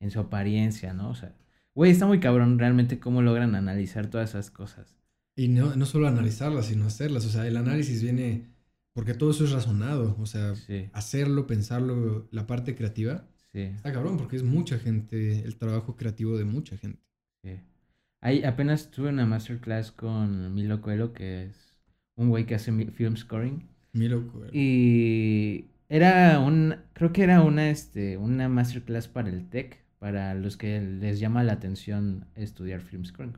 en 0.00 0.10
su 0.10 0.20
apariencia, 0.20 0.92
¿no? 0.94 1.10
O 1.10 1.14
sea, 1.14 1.34
güey, 1.74 1.90
está 1.92 2.06
muy 2.06 2.20
cabrón 2.20 2.58
realmente 2.58 2.98
cómo 2.98 3.22
logran 3.22 3.54
analizar 3.54 4.08
todas 4.08 4.30
esas 4.30 4.50
cosas. 4.50 4.96
Y 5.36 5.48
no, 5.48 5.76
no 5.76 5.86
solo 5.86 6.08
analizarlas, 6.08 6.66
sino 6.66 6.86
hacerlas. 6.86 7.24
O 7.24 7.30
sea, 7.30 7.46
el 7.46 7.56
análisis 7.56 8.02
viene 8.02 8.48
porque 8.92 9.14
todo 9.14 9.30
eso 9.30 9.44
es 9.44 9.52
razonado. 9.52 10.16
O 10.20 10.26
sea, 10.26 10.54
Sí, 10.56 10.88
hacerlo, 10.92 11.46
pensarlo, 11.46 12.28
la 12.32 12.46
parte 12.46 12.74
creativa. 12.74 13.24
sí, 13.52 13.60
Está 13.60 13.92
cabrón 13.92 14.16
porque 14.16 14.36
es 14.36 14.42
mucha 14.42 14.78
gente, 14.78 15.40
el 15.44 15.56
trabajo 15.56 15.96
creativo 15.96 16.36
de 16.36 16.44
mucha 16.44 16.76
gente. 16.76 17.00
sí. 17.44 17.60
Ahí 18.20 18.42
apenas 18.42 18.90
tuve 18.90 19.10
una 19.10 19.26
masterclass 19.26 19.92
con 19.92 20.52
Milo 20.52 20.80
Coelho, 20.82 21.12
que 21.12 21.44
es 21.44 21.76
un 22.16 22.30
güey 22.30 22.46
que 22.46 22.56
hace 22.56 22.72
film 22.90 23.16
scoring. 23.16 23.68
Mi 23.92 24.08
loco. 24.08 24.40
güey. 24.40 24.50
Y 24.52 25.66
era 25.88 26.40
un, 26.40 26.74
creo 26.94 27.12
que 27.12 27.22
era 27.22 27.42
una, 27.42 27.70
este, 27.70 28.16
una 28.16 28.48
masterclass 28.48 29.06
para 29.06 29.28
el 29.28 29.48
tech, 29.48 29.78
para 29.98 30.34
los 30.34 30.56
que 30.56 30.80
les 30.80 31.20
llama 31.20 31.42
la 31.44 31.54
atención 31.54 32.26
estudiar 32.34 32.80
film 32.80 33.04
scoring. 33.04 33.34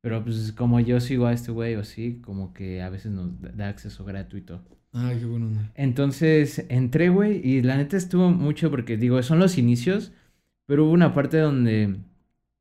Pero 0.00 0.22
pues 0.22 0.52
como 0.52 0.80
yo 0.80 1.00
sigo 1.00 1.26
a 1.26 1.32
este 1.32 1.50
güey 1.50 1.74
o 1.76 1.80
así, 1.80 2.20
como 2.22 2.52
que 2.52 2.82
a 2.82 2.90
veces 2.90 3.12
nos 3.12 3.30
da- 3.56 3.68
acceso 3.68 4.04
gratuito. 4.04 4.60
Ay, 4.92 5.18
qué 5.18 5.24
bueno. 5.24 5.48
Entonces 5.74 6.66
entré, 6.68 7.08
güey, 7.08 7.40
y 7.46 7.62
la 7.62 7.76
neta 7.76 7.96
estuvo 7.96 8.30
mucho 8.30 8.70
porque, 8.70 8.96
digo, 8.96 9.22
son 9.22 9.38
los 9.38 9.56
inicios, 9.58 10.12
pero 10.66 10.84
hubo 10.84 10.92
una 10.92 11.14
parte 11.14 11.38
donde 11.38 11.96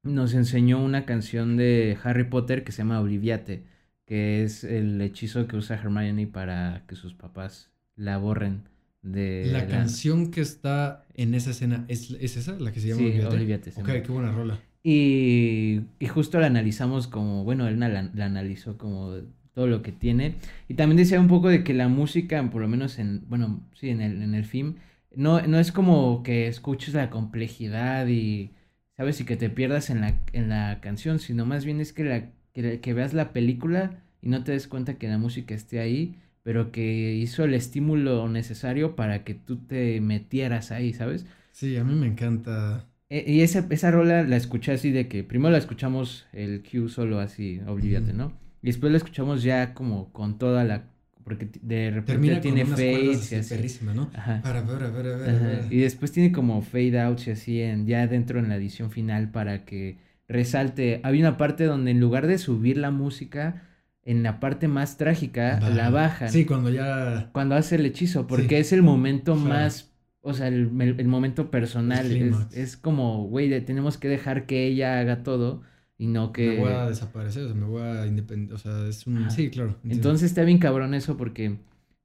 nos 0.04 0.34
enseñó 0.34 0.84
una 0.84 1.06
canción 1.06 1.58
de 1.58 1.98
Harry 2.04 2.24
Potter 2.26 2.64
que 2.64 2.72
se 2.72 2.80
llama 2.80 3.00
Obliviate, 3.02 3.64
que 4.06 4.44
es 4.44 4.64
el 4.64 5.00
hechizo 5.02 5.48
que 5.48 5.58
usa 5.58 5.76
Hermione 5.78 6.28
para 6.28 6.84
que 6.88 6.96
sus 6.96 7.14
papás 7.14 7.72
la 7.96 8.18
borren 8.18 8.64
de 9.04 9.46
La 9.52 9.68
canción 9.68 10.32
que 10.32 10.42
está 10.42 11.06
en 11.14 11.34
esa 11.36 11.52
escena, 11.52 11.86
¿es, 11.88 12.12
es 12.12 12.38
esa? 12.38 12.54
¿La 12.60 12.72
que 12.72 12.80
se 12.80 12.90
llama 12.90 13.00
Sí, 13.02 13.06
Olvídate? 13.06 13.36
Olvídate, 13.36 13.70
Ok, 13.76 13.88
qué 14.04 14.12
buena 14.12 14.32
rola. 14.32 14.60
Y, 14.84 15.82
y 16.00 16.08
justo 16.08 16.40
la 16.40 16.48
analizamos 16.48 17.08
como, 17.08 17.44
bueno, 17.44 17.68
él 17.68 17.80
la, 17.80 17.90
la 17.90 18.26
analizó 18.26 18.78
como 18.78 19.14
todo 19.54 19.68
lo 19.68 19.82
que 19.82 19.92
tiene. 19.92 20.36
Y 20.68 20.74
también 20.76 20.98
decía 20.98 21.20
un 21.20 21.28
poco 21.28 21.50
de 21.50 21.64
que 21.64 21.74
la 21.74 21.88
música, 21.88 22.50
por 22.50 22.62
lo 22.62 22.68
menos 22.68 23.00
en, 23.00 23.24
bueno, 23.30 23.62
sí, 23.74 23.90
en 23.90 24.02
el, 24.02 24.22
en 24.22 24.34
el 24.36 24.46
film, 24.46 24.76
no, 25.16 25.42
no 25.48 25.60
es 25.60 25.72
como 25.72 26.24
que 26.24 26.48
escuches 26.48 26.94
la 26.94 27.10
complejidad 27.10 28.08
y, 28.08 28.52
¿sabes? 28.98 29.22
Y 29.22 29.26
que 29.26 29.38
te 29.38 29.50
pierdas 29.50 29.90
en 29.90 30.02
la, 30.02 30.20
en 30.34 30.50
la 30.50 30.80
canción, 30.82 31.20
sino 31.20 31.46
más 31.46 31.66
bien 31.66 31.80
es 31.82 31.94
que, 31.94 32.04
la, 32.04 32.30
que, 32.54 32.80
que 32.82 32.94
veas 32.94 33.14
la 33.14 33.32
película 33.34 34.04
y 34.22 34.30
no 34.30 34.44
te 34.44 34.52
des 34.54 34.68
cuenta 34.68 34.96
que 34.98 35.08
la 35.08 35.18
música 35.18 35.54
esté 35.56 35.80
ahí, 35.80 36.16
pero 36.44 36.72
que 36.72 37.14
hizo 37.16 37.44
el 37.46 37.54
estímulo 37.54 38.28
necesario 38.30 38.96
para 38.96 39.24
que 39.24 39.34
tú 39.36 39.58
te 39.66 40.00
metieras 40.02 40.72
ahí, 40.72 40.94
¿sabes? 40.94 41.26
Sí, 41.52 41.78
a 41.78 41.84
mí 41.86 41.96
me 41.96 42.08
encanta. 42.08 42.86
E- 43.10 43.26
Y 43.28 43.42
esa, 43.42 43.66
esa 43.70 43.92
rola 43.92 44.24
la 44.24 44.36
escuché 44.38 44.72
así 44.74 44.92
de 44.92 45.08
que 45.08 45.24
primero 45.24 45.52
la 45.52 45.58
escuchamos 45.58 46.26
el 46.34 46.64
Q 46.64 46.90
solo 46.90 47.20
así, 47.20 47.60
olvídate. 47.68 48.14
¿no? 48.14 48.34
Y 48.62 48.68
después 48.68 48.92
la 48.92 48.98
escuchamos 48.98 49.44
ya 49.44 49.74
como 49.74 50.12
con 50.14 50.38
toda 50.38 50.64
la, 50.64 50.84
porque 51.24 51.50
de 51.62 51.92
repente 51.92 52.12
Termina 52.14 52.42
tiene 52.42 52.64
con 52.64 52.76
fades 52.76 53.32
y 53.32 53.36
así. 53.36 53.50
perrísima, 53.50 53.94
¿no? 53.94 54.12
Ajá. 54.14 54.42
Para, 54.42 54.66
para, 54.66 54.92
para, 54.94 55.32
Ajá. 55.32 55.68
Y 55.70 55.80
después 55.80 56.12
tiene 56.12 56.32
como 56.32 56.62
fade 56.62 57.00
outs 57.00 57.28
y 57.28 57.32
así 57.32 57.62
en, 57.62 57.88
ya 57.88 58.08
dentro 58.08 58.40
en 58.40 58.50
la 58.50 58.56
edición 58.58 58.92
final 58.92 59.32
para 59.32 59.66
que 59.66 59.98
resalte. 60.28 61.00
Había 61.04 61.22
una 61.28 61.38
parte 61.38 61.66
donde 61.66 61.92
en 61.92 62.00
lugar 62.00 62.28
de 62.28 62.38
subir 62.38 62.78
la 62.78 62.92
música, 62.92 63.64
en 64.06 64.24
la 64.24 64.40
parte 64.40 64.68
más 64.68 64.98
trágica 64.98 65.60
Baja. 65.62 65.70
la 65.70 65.90
bajan. 65.90 66.30
Sí, 66.30 66.46
cuando 66.46 66.70
ya... 66.70 67.30
Cuando 67.32 67.56
hace 67.56 67.76
el 67.76 67.86
hechizo, 67.86 68.28
porque 68.28 68.50
Sí. 68.50 68.56
es 68.56 68.74
el 68.74 68.82
momento 68.84 69.36
más, 69.36 69.92
o 70.22 70.34
sea, 70.34 70.48
el, 70.50 70.70
el- 70.82 71.00
el 71.00 71.08
momento 71.08 71.50
personal. 71.52 72.12
El 72.12 72.30
es, 72.34 72.36
es 72.58 72.78
como, 72.78 73.26
güey, 73.28 73.64
tenemos 73.66 73.98
que 73.98 74.08
dejar 74.10 74.46
que 74.46 74.66
ella 74.68 75.00
haga 75.00 75.24
todo 75.24 75.62
y 75.98 76.08
no 76.08 76.32
que... 76.34 76.50
Me 76.50 76.58
voy 76.60 76.74
a 76.74 76.88
desaparecer, 76.90 77.44
o 77.44 77.48
sea, 77.48 77.56
me 77.56 77.66
voy 77.66 77.82
a 77.82 78.06
independizar, 78.06 78.56
o 78.56 78.58
sea, 78.58 78.88
es 78.90 79.08
un... 79.08 79.18
Ajá. 79.20 79.30
Sí, 79.30 79.50
claro. 79.50 79.70
entiendo. 79.76 79.96
Entonces 79.96 80.30
está 80.32 80.44
bien 80.44 80.58
cabrón 80.58 80.94
eso 80.94 81.16
porque 81.18 81.58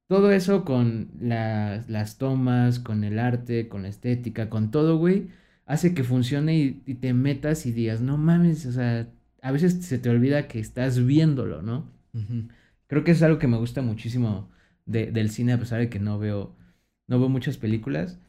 todo 0.07 0.31
eso 0.31 0.63
con 0.65 1.09
la- 1.19 1.83
las 1.87 2.17
tomas, 2.17 2.79
con 2.79 3.03
el 3.03 3.19
arte, 3.19 3.67
con 3.67 3.83
la 3.83 3.89
estética, 3.89 4.49
con 4.49 4.71
todo, 4.71 4.97
güey, 4.97 5.27
hace 5.65 5.93
que 5.93 6.03
funcione 6.03 6.57
y, 6.57 6.81
y 6.85 6.95
te 6.95 7.13
metas 7.13 7.65
y 7.65 7.71
digas, 7.73 8.01
no 8.01 8.17
mames, 8.17 8.65
o 8.65 8.71
sea, 8.71 9.07
a 9.41 9.51
veces 9.51 9.85
se 9.85 9.97
te 9.99 10.09
olvida 10.09 10.47
que 10.47 10.59
estás 10.59 11.03
viéndolo, 11.05 11.61
¿no? 11.61 11.85
Creo 12.87 13.03
que 13.03 13.11
es 13.11 13.21
algo 13.21 13.39
que 13.39 13.47
me 13.47 13.57
gusta 13.57 13.81
muchísimo 13.81 14.49
de- 14.85 15.11
del 15.11 15.29
cine, 15.29 15.53
a 15.53 15.59
pesar 15.59 15.79
de 15.79 15.89
que 15.89 15.99
no 15.99 16.17
veo, 16.19 16.55
no 17.07 17.19
veo 17.19 17.29
muchas 17.29 17.57
películas. 17.57 18.19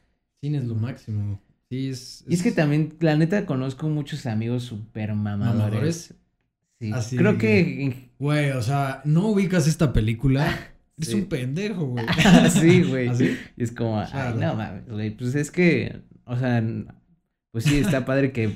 Cine 0.43 0.59
es 0.59 0.65
lo 0.65 0.75
máximo. 0.75 1.41
Sí, 1.71 1.89
es... 1.89 2.25
Y 2.29 2.35
es 2.35 2.43
que 2.43 2.53
también, 2.53 2.95
la 3.01 3.17
neta, 3.17 3.47
conozco 3.47 3.89
muchos 3.89 4.27
amigos 4.27 4.65
súper 4.65 5.15
mamadores. 5.15 5.59
¿Mamadores? 5.59 6.15
Sí, 6.81 6.93
Así 6.93 7.17
creo 7.17 7.33
de 7.33 7.39
que... 7.39 8.11
Güey, 8.19 8.51
o 8.53 8.63
sea, 8.63 9.03
no 9.05 9.29
ubicas 9.29 9.67
esta 9.67 9.93
película. 9.93 10.47
Es 11.01 11.09
Sí. 11.09 11.15
un 11.15 11.27
pendejo, 11.27 11.87
güey. 11.87 12.05
sí, 12.51 12.83
güey. 12.83 13.09
¿Así? 13.09 13.35
Y 13.57 13.63
es 13.63 13.73
como, 13.73 14.05
Claro. 14.05 14.35
ay, 14.35 14.39
no 14.39 14.55
mames, 14.55 14.87
güey. 14.87 15.11
Pues 15.17 15.35
es 15.35 15.51
que, 15.51 16.03
o 16.27 16.37
sea, 16.37 16.63
pues 17.53 17.65
sí, 17.65 17.79
está 17.79 18.05
padre 18.05 18.33
que 18.33 18.55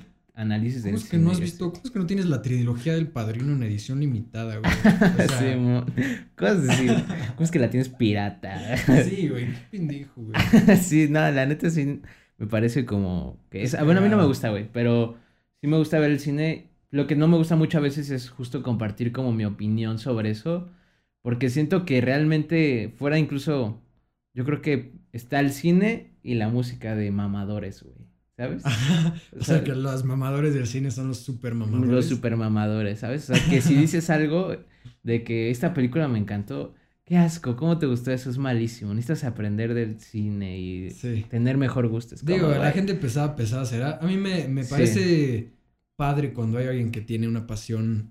¿Cómo 0.83 0.97
el 0.97 1.03
es 1.03 1.05
que 1.05 1.18
no 1.18 1.31
has 1.31 1.40
visto, 1.40 1.73
cómo 1.73 1.83
es 1.85 1.90
que 1.90 1.99
no 1.99 2.07
tienes 2.07 2.27
la 2.27 2.42
trilogía 2.42 2.94
del 2.94 3.09
Padrino 3.11 3.53
en 3.53 3.62
edición 3.62 4.01
limitada, 4.01 4.59
güey? 4.59 4.73
O 5.16 5.23
sea, 5.23 5.29
Sí, 5.29 5.55
mo- 5.57 5.87
cosas 6.37 6.68
así. 6.68 7.07
¿Cómo 7.35 7.44
es 7.44 7.51
que 7.51 7.59
la 7.59 7.70
tienes 7.70 7.88
pirata? 7.88 8.77
sí, 9.05 9.29
güey, 9.31 9.53
qué 9.53 9.61
pendejo, 9.70 10.23
güey. 10.23 10.38
sí, 10.81 11.09
no, 11.09 11.20
la 11.31 11.47
neta 11.47 11.70
sí 11.70 12.03
me 12.38 12.47
parece 12.47 12.85
como 12.85 13.38
que 13.51 13.62
es... 13.62 13.77
Bueno, 13.85 14.01
a 14.01 14.03
mí 14.03 14.09
no 14.09 14.16
me 14.16 14.27
gusta, 14.27 14.51
güey, 14.51 14.70
pero 14.73 15.16
sí 15.61 15.66
me 15.68 15.79
gusta 15.79 15.99
ver 15.99 16.11
el 16.11 16.20
cine. 16.20 16.70
Lo 16.90 17.07
que 17.07 17.16
no 17.16 17.29
me 17.29 17.37
gusta 17.37 17.57
muchas 17.57 17.83
veces 17.83 18.11
es 18.11 18.31
justo 18.31 18.62
compartir 18.62 19.12
como 19.12 19.33
mi 19.33 19.44
opinión 19.44 19.99
sobre 19.99 20.31
eso, 20.31 20.68
porque 21.23 21.51
siento 21.51 21.85
que 21.85 22.01
realmente 22.01 22.92
fuera 22.97 23.18
incluso, 23.18 23.83
yo 24.35 24.44
creo 24.44 24.62
que 24.62 24.92
está 25.12 25.40
el 25.40 25.53
cine 25.53 26.16
y 26.23 26.35
la 26.35 26.49
música 26.49 26.94
de 26.94 27.11
mamadores, 27.11 27.83
güey, 27.83 27.97
¿sabes? 28.37 28.62
o 29.38 29.44
sea, 29.44 29.62
que 29.64 29.75
los 29.75 30.05
mamadores 30.05 30.55
del 30.55 30.66
cine 30.66 30.90
son 30.90 31.09
los 31.09 31.18
super 31.18 31.55
mamadores. 31.55 31.90
Los 31.90 32.07
super 32.07 32.37
mamadores, 32.37 33.01
¿sabes? 33.01 33.29
O 33.31 33.35
sea, 33.35 33.49
que 33.49 33.61
si 33.61 33.75
dices 33.77 34.11
algo 34.11 34.57
de 35.03 35.25
que 35.25 35.51
esta 35.51 35.73
película 35.75 36.09
me 36.09 36.18
encantó, 36.18 36.75
qué 37.05 37.16
asco, 37.16 37.57
¿cómo 37.57 37.79
te 37.79 37.87
gustó 37.87 38.11
eso? 38.12 38.31
Es 38.31 38.38
malísimo. 38.38 38.94
Necesitas 38.94 39.25
aprender 39.25 39.75
del 39.75 40.01
cine 40.01 40.59
y 40.59 40.90
Sí. 40.90 41.27
tener 41.29 41.57
mejor 41.59 41.88
gusto. 41.88 42.14
Es 42.14 42.23
como, 42.23 42.35
Digo, 42.35 42.49
la 42.51 42.73
gente 42.73 42.94
pesada, 42.94 43.37
pesada 43.37 43.64
será. 43.66 43.99
A 44.01 44.07
mí 44.07 44.16
me, 44.16 44.49
me 44.49 44.64
Sí. 44.64 44.70
parece 44.70 45.53
padre 45.97 46.33
cuando 46.33 46.59
hay 46.59 46.66
alguien 46.66 46.90
que 46.90 47.01
tiene 47.03 47.29
una 47.29 47.47
pasión 47.47 48.11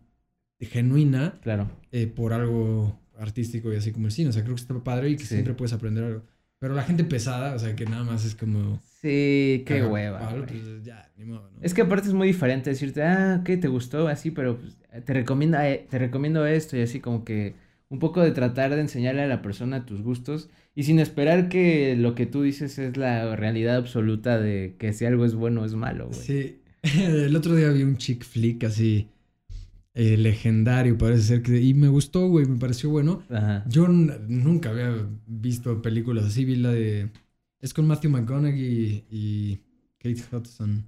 genuina 0.60 1.40
Claro. 1.42 1.70
eh, 1.92 2.08
por 2.08 2.34
algo 2.34 3.00
artístico 3.18 3.72
y 3.74 3.76
así 3.76 3.92
como 3.92 4.06
el 4.08 4.12
cine. 4.12 4.30
O 4.30 4.32
sea, 4.32 4.44
creo 4.44 4.56
que 4.56 4.62
está 4.62 4.74
padre 4.84 5.10
y 5.10 5.16
que 5.18 5.24
Sí. 5.24 5.30
siempre 5.36 5.54
puedes 5.54 5.74
aprender 5.74 6.04
algo. 6.04 6.24
Pero 6.63 6.76
la 6.76 6.84
gente 6.84 7.04
pesada, 7.04 7.56
o 7.56 7.60
sea, 7.60 7.76
que 7.76 7.86
nada 7.86 8.06
más 8.06 8.23
es 8.23 8.36
como... 8.36 8.82
Sí, 9.02 9.65
qué 9.67 9.84
hueva. 9.86 10.17
palo, 10.17 10.45
pues, 10.45 10.82
ya, 10.82 11.12
ni 11.17 11.26
modo, 11.26 11.52
¿no? 11.52 11.58
Es 11.62 11.73
que 11.73 11.82
aparte 11.82 12.08
es 12.08 12.13
muy 12.13 12.26
diferente 12.26 12.69
decirte, 12.69 13.04
ah, 13.04 13.41
¿qué 13.43 13.58
te 13.58 13.67
gustó? 13.67 14.08
Así, 14.08 14.32
pero 14.32 14.60
pues, 14.60 14.78
te, 15.04 15.13
recomienda, 15.13 15.69
eh, 15.69 15.86
te 15.89 15.99
recomiendo 15.99 16.45
esto 16.45 16.78
y 16.78 16.82
así 16.82 17.02
como 17.02 17.26
que 17.26 17.56
un 17.89 17.99
poco 17.99 18.21
de 18.21 18.32
tratar 18.32 18.73
de 18.73 18.80
enseñarle 18.80 19.23
a 19.23 19.28
la 19.28 19.41
persona 19.41 19.86
tus 19.86 20.02
gustos 20.04 20.49
y 20.73 20.84
sin 20.84 20.99
esperar 20.99 21.49
que 21.49 21.97
lo 21.97 22.15
que 22.15 22.28
tú 22.28 22.43
dices 22.43 22.80
es 22.80 22.95
la 22.95 23.36
realidad 23.36 23.76
absoluta 23.76 24.39
de 24.39 24.76
que 24.80 24.93
si 24.93 25.04
algo 25.04 25.26
es 25.26 25.36
bueno 25.36 25.63
o 25.63 25.65
es 25.65 25.73
malo, 25.73 26.08
güey. 26.08 26.21
Sí. 26.21 26.60
El 26.97 27.36
otro 27.36 27.58
día 27.58 27.71
vi 27.71 27.84
un 27.84 27.97
chick 27.97 28.23
flick 28.23 28.63
así 28.63 29.10
eh, 29.94 30.18
legendario, 30.18 30.98
parece 30.98 31.24
ser 31.24 31.42
que... 31.44 31.62
Y 31.62 31.74
me 31.74 31.88
gustó, 31.88 32.28
güey, 32.28 32.46
me 32.46 32.58
pareció 32.58 32.90
bueno. 32.90 33.24
Ajá. 33.30 33.64
Yo 33.68 33.88
nunca 33.88 34.70
había 34.72 35.08
visto 35.28 35.82
películas 35.82 36.26
así. 36.26 36.46
Vi 36.46 36.56
la 36.56 36.72
de... 36.72 37.10
Es 37.60 37.74
con 37.74 37.88
Matthew 37.88 38.12
McConaughey 38.12 39.06
y 39.10 39.60
Kate 40.00 40.24
Hudson. 40.32 40.86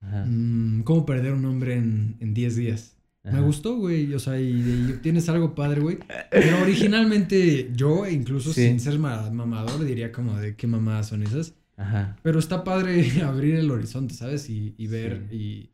Ajá. 0.00 0.24
Mm, 0.24 0.82
¿Cómo 0.84 1.04
perder 1.04 1.32
un 1.34 1.44
hombre 1.44 1.74
en, 1.74 2.16
en 2.20 2.32
10 2.34 2.56
días? 2.56 2.94
Me 3.24 3.30
ajá. 3.30 3.40
gustó, 3.40 3.76
güey. 3.76 4.14
O 4.14 4.18
sea, 4.18 4.40
y, 4.40 4.50
y 4.52 4.98
tienes 5.02 5.28
algo 5.28 5.54
padre, 5.54 5.80
güey. 5.80 5.98
Pero 6.30 6.62
originalmente 6.62 7.70
yo, 7.74 8.08
incluso 8.08 8.52
Sí. 8.52 8.66
sin 8.68 8.80
ser 8.80 8.98
ma- 8.98 9.28
mamador, 9.30 9.84
diría 9.84 10.12
como 10.12 10.36
de 10.38 10.54
qué 10.56 10.66
mamadas 10.66 11.08
son 11.08 11.22
esas. 11.24 11.54
Ajá. 11.76 12.16
Pero 12.22 12.38
está 12.38 12.64
padre 12.64 13.04
abrir 13.22 13.56
el 13.56 13.70
horizonte, 13.70 14.14
¿sabes? 14.14 14.48
Y, 14.48 14.74
y 14.78 14.86
ver 14.86 15.26
Sí. 15.30 15.36
y, 15.36 15.70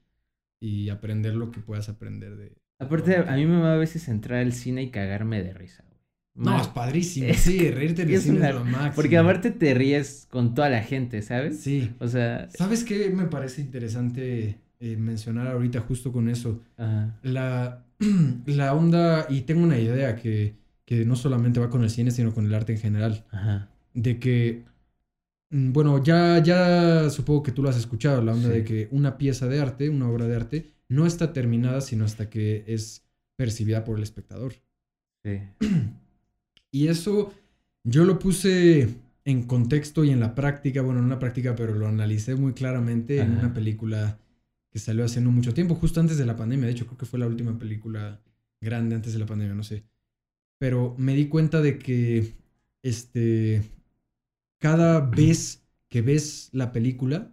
y 0.64 0.88
aprender 0.88 1.34
lo 1.34 1.50
que 1.50 1.60
puedas 1.60 1.88
aprender 1.88 2.36
de... 2.36 2.56
Aparte, 2.78 3.16
a 3.16 3.36
mí 3.36 3.46
me 3.46 3.60
va 3.60 3.74
a 3.74 3.76
veces 3.76 4.08
entrar 4.08 4.40
al 4.40 4.52
cine 4.52 4.82
y 4.82 4.90
cagarme 4.90 5.42
de 5.42 5.52
risa. 5.52 5.84
No, 6.34 6.60
es 6.60 6.66
padrísimo. 6.68 7.28
Es 7.28 7.40
sí, 7.40 7.70
reírte 7.70 8.02
en 8.02 8.10
el 8.10 8.20
cine 8.20 8.38
una- 8.38 8.48
es 8.48 8.54
lo 8.54 8.64
máximo. 8.64 8.94
Porque 8.96 9.18
aparte 9.18 9.50
te 9.52 9.74
ríes 9.74 10.26
con 10.30 10.54
toda 10.54 10.68
la 10.70 10.82
gente, 10.82 11.22
¿sabes? 11.22 11.60
Sí. 11.60 11.92
O 12.00 12.08
sea, 12.08 12.48
¿Sabes 12.50 12.82
qué 12.82 13.10
me 13.10 13.26
parece 13.26 13.60
interesante 13.60 14.58
eh, 14.80 14.96
mencionar 14.96 15.46
ahorita 15.48 15.80
justo 15.80 16.10
con 16.12 16.28
eso? 16.28 16.60
ajá. 16.76 17.14
La, 17.22 17.84
la 18.46 18.74
onda, 18.74 19.26
y 19.28 19.42
tengo 19.42 19.62
una 19.62 19.78
idea 19.78 20.16
que, 20.16 20.54
que 20.84 21.04
no 21.04 21.14
solamente 21.14 21.60
va 21.60 21.70
con 21.70 21.82
el 21.84 21.90
cine, 21.90 22.10
sino 22.10 22.32
con 22.34 22.46
el 22.46 22.54
arte 22.54 22.72
en 22.72 22.78
general, 22.80 23.24
Ajá. 23.30 23.68
de 23.94 24.18
que, 24.18 24.64
bueno, 25.56 26.02
ya, 26.02 26.42
ya 26.42 27.08
supongo 27.10 27.44
que 27.44 27.52
tú 27.52 27.62
lo 27.62 27.68
has 27.68 27.76
escuchado, 27.76 28.22
la 28.22 28.32
onda 28.32 28.48
Sí. 28.48 28.54
de 28.54 28.64
que 28.64 28.88
una 28.90 29.16
pieza 29.16 29.46
de 29.46 29.60
arte, 29.60 29.88
una 29.88 30.08
obra 30.08 30.26
de 30.26 30.34
arte, 30.36 30.70
no 30.88 31.06
está 31.06 31.32
terminada 31.32 31.80
sino 31.80 32.04
hasta 32.04 32.28
que 32.28 32.64
es 32.66 33.04
percibida 33.36 33.84
por 33.84 33.96
el 33.96 34.02
espectador. 34.02 34.54
Sí. 35.24 35.40
Y 36.72 36.88
eso 36.88 37.32
yo 37.84 38.04
lo 38.04 38.18
puse 38.18 38.88
en 39.24 39.44
contexto 39.44 40.02
y 40.04 40.10
en 40.10 40.18
la 40.18 40.34
práctica, 40.34 40.82
bueno, 40.82 40.98
no 41.00 41.04
en 41.06 41.10
la 41.10 41.18
práctica, 41.20 41.54
pero 41.54 41.72
lo 41.72 41.86
analicé 41.86 42.34
muy 42.34 42.52
claramente 42.52 43.20
en 43.20 43.30
una 43.38 43.54
película 43.54 44.18
que 44.72 44.80
salió 44.80 45.04
hace 45.04 45.20
no 45.20 45.30
mucho 45.30 45.54
tiempo, 45.54 45.76
justo 45.76 46.00
antes 46.00 46.18
de 46.18 46.26
la 46.26 46.34
pandemia. 46.34 46.66
De 46.66 46.72
hecho, 46.72 46.86
creo 46.86 46.98
que 46.98 47.06
fue 47.06 47.20
la 47.20 47.28
última 47.28 47.56
película 47.60 48.20
grande 48.60 48.96
antes 48.96 49.12
de 49.12 49.20
la 49.20 49.26
pandemia, 49.26 49.54
no 49.54 49.62
sé. 49.62 49.84
Pero 50.58 50.96
me 50.98 51.14
di 51.14 51.28
cuenta 51.28 51.62
de 51.62 51.78
que 51.78 52.32
este 52.82 53.62
cada 54.64 55.00
vez 55.00 55.60
que 55.90 56.00
ves 56.00 56.48
la 56.52 56.72
película 56.72 57.30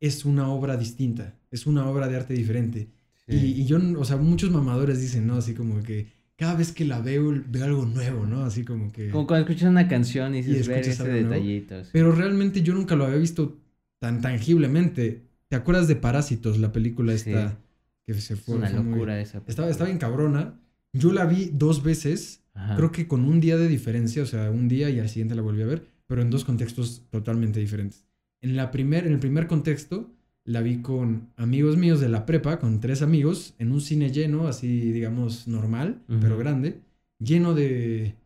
es 0.00 0.24
una 0.24 0.48
obra 0.48 0.78
distinta, 0.78 1.34
es 1.50 1.66
una 1.66 1.86
obra 1.86 2.08
de 2.08 2.16
arte 2.16 2.32
diferente. 2.32 2.88
Sí. 3.26 3.36
Y, 3.36 3.60
y 3.60 3.66
yo, 3.66 3.78
o 3.98 4.04
sea, 4.06 4.16
muchos 4.16 4.50
mamadores 4.50 4.98
dicen, 4.98 5.26
¿no? 5.26 5.34
Así 5.34 5.52
como 5.52 5.82
que 5.82 6.06
cada 6.36 6.54
vez 6.54 6.72
que 6.72 6.86
la 6.86 7.00
veo, 7.02 7.34
veo 7.46 7.64
algo 7.66 7.84
nuevo, 7.84 8.24
¿no? 8.24 8.44
Así 8.46 8.64
como 8.64 8.90
que... 8.90 9.10
Como 9.10 9.26
cuando 9.26 9.46
escuchas 9.46 9.68
una 9.68 9.88
canción 9.88 10.34
y 10.34 10.40
dices, 10.40 10.68
ver 10.68 10.88
ese 10.88 11.04
detallito. 11.06 11.84
sí. 11.84 11.90
Pero 11.92 12.12
realmente 12.12 12.62
yo 12.62 12.72
nunca 12.72 12.96
lo 12.96 13.04
había 13.04 13.18
visto 13.18 13.58
tan 13.98 14.22
tangiblemente. 14.22 15.24
¿Te 15.48 15.56
acuerdas 15.56 15.86
de 15.86 15.96
Parásitos, 15.96 16.56
la 16.58 16.72
película 16.72 17.12
Sí. 17.18 17.28
esta 17.30 17.58
que 18.06 18.14
se 18.14 18.32
Es 18.34 18.40
fue? 18.40 18.54
una 18.56 18.68
fue 18.70 18.80
muy- 18.82 18.92
locura 18.92 19.20
esa. 19.20 19.42
Estaba, 19.46 19.68
estaba 19.68 19.88
bien 19.88 19.98
cabrona. 19.98 20.58
Yo 20.94 21.12
la 21.12 21.26
vi 21.26 21.50
dos 21.52 21.82
veces, 21.82 22.40
Ajá. 22.54 22.74
creo 22.76 22.90
que 22.90 23.06
con 23.06 23.24
un 23.26 23.38
día 23.40 23.58
de 23.58 23.68
diferencia, 23.68 24.22
o 24.22 24.26
sea, 24.26 24.50
un 24.50 24.66
día 24.68 24.88
y 24.88 24.98
al 24.98 25.10
siguiente 25.10 25.34
la 25.34 25.42
volví 25.42 25.60
a 25.60 25.66
ver, 25.66 25.82
pero 26.08 26.22
en 26.22 26.30
dos 26.30 26.44
contextos 26.44 27.04
totalmente 27.10 27.60
diferentes. 27.60 28.04
En, 28.42 28.56
la 28.56 28.72
primer, 28.72 29.06
en 29.06 29.12
el 29.12 29.20
primer 29.20 29.46
contexto 29.46 30.10
la 30.44 30.62
vi 30.62 30.82
con 30.82 31.28
amigos 31.36 31.76
míos 31.76 32.00
de 32.00 32.08
la 32.08 32.26
prepa, 32.26 32.58
con 32.58 32.80
tres 32.80 33.02
amigos, 33.02 33.54
en 33.58 33.70
un 33.70 33.80
cine 33.80 34.10
lleno, 34.10 34.48
así 34.48 34.92
digamos 34.92 35.46
normal, 35.46 36.02
pero 36.20 36.38
grande, 36.38 36.80
lleno 37.20 37.54
de, 37.54 38.16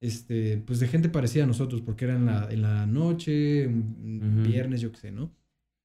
este, 0.00 0.58
pues 0.66 0.80
de 0.80 0.88
gente 0.88 1.08
parecida 1.10 1.44
a 1.44 1.46
nosotros, 1.46 1.82
porque 1.82 2.06
era 2.06 2.16
en 2.16 2.24
la, 2.26 2.48
en 2.50 2.62
la 2.62 2.86
noche, 2.86 3.66
un- 3.68 4.42
viernes, 4.42 4.80
yo 4.80 4.90
qué 4.90 4.98
sé, 4.98 5.12
¿no? 5.12 5.30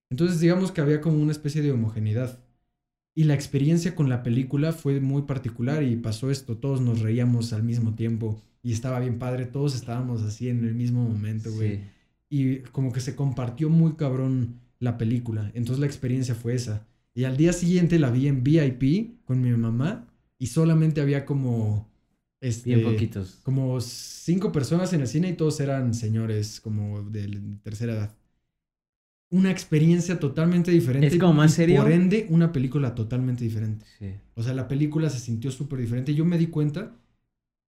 Entonces 0.10 0.40
digamos 0.40 0.72
que 0.72 0.82
había 0.82 1.02
como 1.02 1.18
una 1.22 1.32
especie 1.34 1.62
de 1.62 1.72
homogeneidad. 1.72 2.40
Y 3.14 3.26
la 3.26 3.34
experiencia 3.34 3.94
con 3.96 4.08
la 4.08 4.24
película 4.24 4.72
fue 4.72 5.02
muy 5.02 5.24
particular 5.24 5.84
y 5.84 5.98
pasó 5.98 6.32
esto, 6.32 6.58
todos 6.58 6.80
nos 6.80 7.02
reíamos 7.02 7.52
al 7.52 7.64
mismo 7.64 7.94
tiempo 7.96 8.42
y 8.64 8.74
estaba 8.74 9.00
bien 9.00 9.18
padre, 9.20 9.46
todos 9.46 9.76
estábamos 9.76 10.22
así 10.24 10.50
en 10.50 10.64
el 10.64 10.76
mismo 10.76 11.04
momento, 11.04 11.52
güey. 11.52 11.78
Sí. 11.78 11.82
Y 12.30 12.58
como 12.72 12.92
que 12.92 13.02
se 13.02 13.16
compartió 13.16 13.70
muy 13.70 13.94
cabrón 13.94 14.60
la 14.80 14.98
película, 14.98 15.52
entonces 15.54 15.80
la 15.80 15.86
experiencia 15.86 16.36
fue 16.36 16.56
esa. 16.56 16.88
Y 17.14 17.26
al 17.26 17.38
día 17.38 17.54
siguiente 17.54 18.00
la 18.00 18.10
vi 18.10 18.28
en 18.28 18.44
VIP 18.44 19.26
con 19.26 19.42
mi 19.42 19.52
mamá 19.52 20.08
y 20.38 20.48
solamente 20.48 21.02
había 21.02 21.26
como 21.26 21.92
Este, 22.40 22.74
Bien 22.74 22.84
poquitos. 22.84 23.40
Como 23.44 23.80
cinco 23.82 24.52
personas 24.52 24.94
en 24.94 25.02
el 25.02 25.08
cine 25.08 25.30
y 25.30 25.34
todos 25.34 25.60
eran 25.60 25.94
señores 25.94 26.60
como 26.60 27.04
de 27.04 27.40
tercera 27.64 27.94
edad. 27.94 28.16
Una 29.30 29.52
experiencia 29.52 30.20
totalmente 30.20 30.72
diferente. 30.72 31.08
Es 31.08 31.18
como 31.18 31.34
más 31.34 31.54
serio. 31.54 31.84
Por 31.84 31.92
ende, 31.92 32.26
una 32.30 32.52
película 32.52 32.96
totalmente 32.96 33.44
diferente. 33.44 33.86
Sí. 34.00 34.08
O 34.36 34.44
sea, 34.44 34.54
la 34.54 34.68
película 34.68 35.10
se 35.10 35.20
sintió 35.20 35.52
súper 35.52 35.80
diferente. 35.80 36.16
Yo 36.16 36.26
me 36.26 36.38
di 36.38 36.48
cuenta 36.48 36.98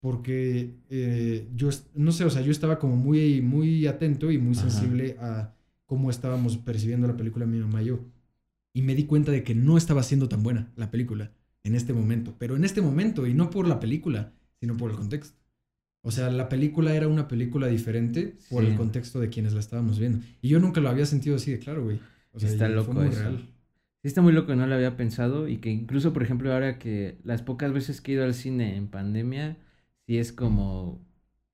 porque 0.04 0.76
eh, 0.90 1.48
yo, 1.56 1.70
no 1.96 2.12
sé, 2.12 2.26
o 2.26 2.30
sea, 2.30 2.42
yo 2.42 2.52
estaba 2.52 2.78
como 2.78 2.98
muy, 2.98 3.42
muy 3.42 3.88
atento 3.88 4.32
y 4.32 4.38
muy 4.38 4.52
Ajá. 4.52 4.70
sensible 4.70 5.16
a 5.22 5.54
cómo 5.86 6.10
estábamos 6.10 6.58
percibiendo 6.58 7.08
la 7.08 7.16
película 7.16 7.46
mi 7.46 7.58
mamá 7.60 7.82
y 7.82 7.86
yo. 7.86 8.02
Y 8.74 8.82
me 8.82 8.96
di 8.96 9.06
cuenta 9.06 9.32
de 9.32 9.46
que 9.46 9.56
no 9.56 9.78
estaba 9.78 10.04
siendo 10.04 10.28
tan 10.28 10.44
buena 10.44 10.74
la 10.76 10.92
película 10.92 11.32
en 11.64 11.74
este 11.74 11.94
momento. 11.94 12.36
Pero 12.38 12.58
en 12.58 12.66
este 12.66 12.82
momento, 12.82 13.26
y 13.28 13.34
no 13.34 13.50
por 13.50 13.66
la 13.66 13.80
película, 13.80 14.34
sino 14.60 14.76
por 14.76 14.92
el 14.92 14.98
contexto. 14.98 15.38
O 16.02 16.12
sea, 16.12 16.30
la 16.30 16.50
película 16.50 16.94
era 16.94 17.08
una 17.08 17.30
película 17.30 17.68
diferente 17.68 18.36
por 18.50 18.66
el 18.66 18.76
contexto 18.76 19.22
de 19.22 19.30
quienes 19.30 19.54
la 19.54 19.62
estábamos 19.62 20.00
viendo. 20.00 20.20
Y 20.42 20.50
yo 20.50 20.60
nunca 20.60 20.82
lo 20.82 20.90
había 20.90 21.06
sentido 21.06 21.38
así 21.38 21.50
de 21.52 21.60
claro, 21.60 21.82
güey. 21.86 22.02
O 22.34 22.42
sea, 22.42 22.50
Está 22.50 22.68
loco 22.68 22.92
fue 22.92 23.06
muy 23.06 23.14
eso. 23.14 23.22
real. 23.22 23.38
Sí, 24.02 24.10
está 24.10 24.22
muy 24.22 24.34
loco 24.34 24.54
no 24.54 24.68
lo 24.68 24.76
había 24.76 24.98
pensado 24.98 25.48
y 25.48 25.60
que 25.60 25.70
incluso, 25.70 26.12
por 26.12 26.24
ejemplo, 26.24 26.52
ahora 26.52 26.78
que 26.78 27.20
las 27.24 27.42
pocas 27.42 27.72
veces 27.72 28.02
que 28.02 28.12
he 28.12 28.16
ido 28.16 28.26
al 28.26 28.34
cine 28.34 28.76
en 28.76 28.90
pandemia, 28.90 29.56
sí 30.08 30.18
es 30.18 30.32
como, 30.32 31.06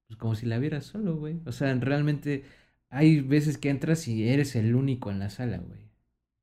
pues 0.07 0.17
como 0.17 0.35
si 0.35 0.45
la 0.45 0.57
vieras 0.59 0.85
solo, 0.85 1.15
güey. 1.17 1.39
O 1.45 1.51
sea, 1.51 1.73
realmente 1.75 2.43
hay 2.89 3.21
veces 3.21 3.57
que 3.57 3.69
entras 3.69 4.07
y 4.07 4.27
eres 4.27 4.55
el 4.55 4.75
único 4.75 5.11
en 5.11 5.19
la 5.19 5.29
sala, 5.29 5.57
güey. 5.57 5.79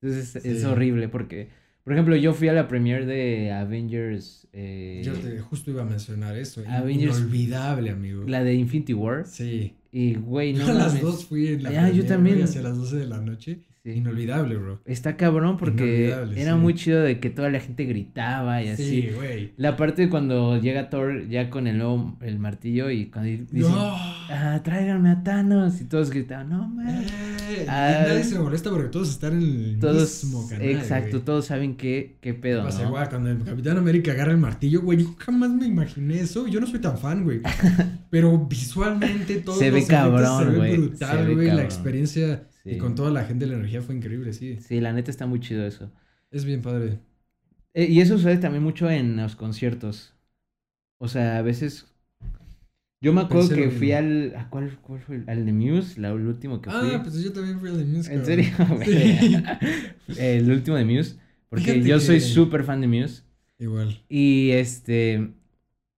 Entonces 0.01 0.37
es 0.45 0.61
Sí. 0.61 0.64
horrible 0.66 1.09
porque, 1.09 1.49
por 1.83 1.92
ejemplo, 1.95 2.14
yo 2.16 2.33
fui 2.35 2.49
a 2.49 2.53
la 2.53 2.69
premiere 2.69 3.07
de 3.07 3.51
Avengers, 3.53 4.47
eh, 4.53 5.03
Yo 5.05 5.14
te- 5.14 5.40
justo 5.40 5.71
iba 5.71 5.83
a 5.83 5.87
mencionar 5.87 6.37
eso. 6.37 6.62
Avengers- 6.66 7.19
Inolvidable, 7.19 7.90
amigo. 7.90 8.25
la 8.27 8.45
de 8.45 8.55
Infinity 8.55 8.95
War, 8.95 9.27
Sí. 9.27 9.75
y 9.90 10.14
güey, 10.14 10.53
no 10.53 10.66
Yo 10.66 10.71
a 10.73 10.75
las 10.75 10.87
mames, 10.88 11.03
dos 11.03 11.25
fui 11.27 11.49
en 11.49 11.62
la 11.62 11.71
Ah, 11.71 11.73
yo 11.73 11.81
premiere, 11.83 12.09
también. 12.09 12.37
güey, 12.37 12.45
hacia 12.45 12.62
las 12.62 12.77
12 12.77 12.97
de 12.97 13.07
la 13.07 13.21
noche. 13.21 13.61
Sí. 13.92 13.99
Inolvidable, 13.99 14.57
bro. 14.57 14.81
Está 14.85 15.16
cabrón 15.16 15.57
porque 15.57 16.09
era 16.37 16.53
sí. 16.53 16.59
muy 16.59 16.75
chido 16.75 17.01
de 17.03 17.20
que 17.20 17.31
toda 17.31 17.49
la 17.51 17.61
gente 17.61 17.85
gritaba 17.85 18.62
y 18.62 18.68
así. 18.68 18.85
Sí, 19.03 19.09
güey. 19.14 19.53
La 19.57 19.77
parte 19.77 20.09
cuando 20.09 20.61
llega 20.61 20.90
Thor 20.90 21.29
ya 21.29 21.49
con 21.51 21.66
el 21.66 21.79
nuevo 21.79 22.16
el 22.20 22.38
martillo 22.38 22.90
y 22.90 23.07
cuando 23.07 23.31
dice, 23.31 23.46
No. 23.53 23.68
ah, 24.29 24.61
tráiganme 24.64 25.11
a 25.11 25.22
Thanos 25.22 25.81
y 25.81 25.85
todos 25.85 26.11
gritaban, 26.11 26.49
no 26.51 26.68
mames. 26.68 27.11
Eh, 27.49 27.66
Ah. 27.68 28.05
nadie 28.09 28.25
se 28.25 28.38
molesta 28.38 28.70
porque 28.70 28.88
todos 28.88 29.09
están 29.09 29.35
en 29.35 29.42
el 29.42 29.79
Todos, 29.79 30.25
mismo 30.25 30.49
canal. 30.49 30.66
exacto, 30.68 31.22
todos 31.22 31.46
saben 31.46 31.77
qué, 31.77 32.16
qué 32.20 32.35
pedo, 32.35 32.64
Pasa 32.64 32.83
¿no? 32.85 32.90
cuando 33.09 33.31
el 33.31 33.44
Capitán 33.44 33.77
América 33.79 34.12
agarra 34.12 34.33
el 34.33 34.38
martillo, 34.38 34.83
güey, 34.83 34.99
yo 35.05 35.14
jamás 35.18 35.51
me 35.51 35.66
imaginé 35.66 36.20
eso. 36.20 36.46
Yo 36.49 36.61
no 36.61 36.66
soy 36.66 36.81
tan 36.81 36.99
fan, 36.99 37.22
güey. 37.25 37.40
Pero 38.11 38.37
visualmente 38.49 39.37
todo 39.37 39.57
Se 39.57 39.70
ve 39.70 39.85
cabrón, 39.87 40.44
se 40.44 40.51
ve 40.51 40.57
güey, 40.57 40.72
se 40.72 40.79
brutal, 40.79 41.27
ve 41.27 41.35
güey. 41.35 41.46
La 41.49 41.53
cabrón. 41.55 41.68
Y 42.74 42.79
con 42.79 42.94
toda 42.94 43.11
la 43.11 43.24
gente, 43.24 43.46
la 43.46 43.55
energía 43.55 43.83
fue 43.83 43.94
increíble, 43.94 44.33
sí. 44.33 44.59
Sí, 44.61 44.81
la 44.81 44.92
neta 44.92 45.11
está 45.11 45.26
muy 45.26 45.40
chido 45.40 45.64
eso. 45.66 45.90
Es 46.31 46.44
bien 46.44 46.62
padre. 46.62 46.98
Eh, 47.74 47.87
y 47.90 48.00
eso 48.00 48.16
sucede 48.16 48.38
también 48.38 48.62
mucho 48.62 48.90
en 48.90 49.16
los 49.16 49.37
conciertos. 49.37 50.14
O 50.98 51.09
sea, 51.09 51.38
a 51.38 51.42
veces... 51.42 51.87
Yo 53.02 53.12
me 53.12 53.20
acuerdo 53.20 53.48
Pensé 53.48 53.62
que 53.62 53.70
fui 53.70 53.92
al... 53.92 54.35
¿a 54.37 54.48
cuál, 54.48 54.79
cuál 54.81 55.00
fue? 55.00 55.22
Al 55.26 55.44
de 55.44 55.52
Muse, 55.52 56.00
la, 56.00 56.09
el 56.09 56.26
último 56.26 56.61
que 56.62 56.70
fui. 56.70 56.90
Ah, 56.94 57.00
pues 57.02 57.22
yo 57.22 57.33
también 57.33 57.61
fui 57.61 57.68
al 57.68 57.79
de 57.79 57.85
Muse. 57.85 58.12
¿En 58.12 58.24
serio? 58.24 58.46
Sí. 58.85 59.37
el 60.18 60.50
último 60.50 60.76
de 60.76 60.85
Muse. 60.85 61.16
Porque 61.48 61.64
Fíjate 61.64 61.88
yo 61.88 62.00
soy 62.00 62.16
que- 62.16 62.20
súper 62.22 62.64
fan 62.64 62.81
de 62.81 62.88
Muse. 62.88 63.22
Igual. 63.59 64.02
Y 64.09 64.50
este. 64.52 65.33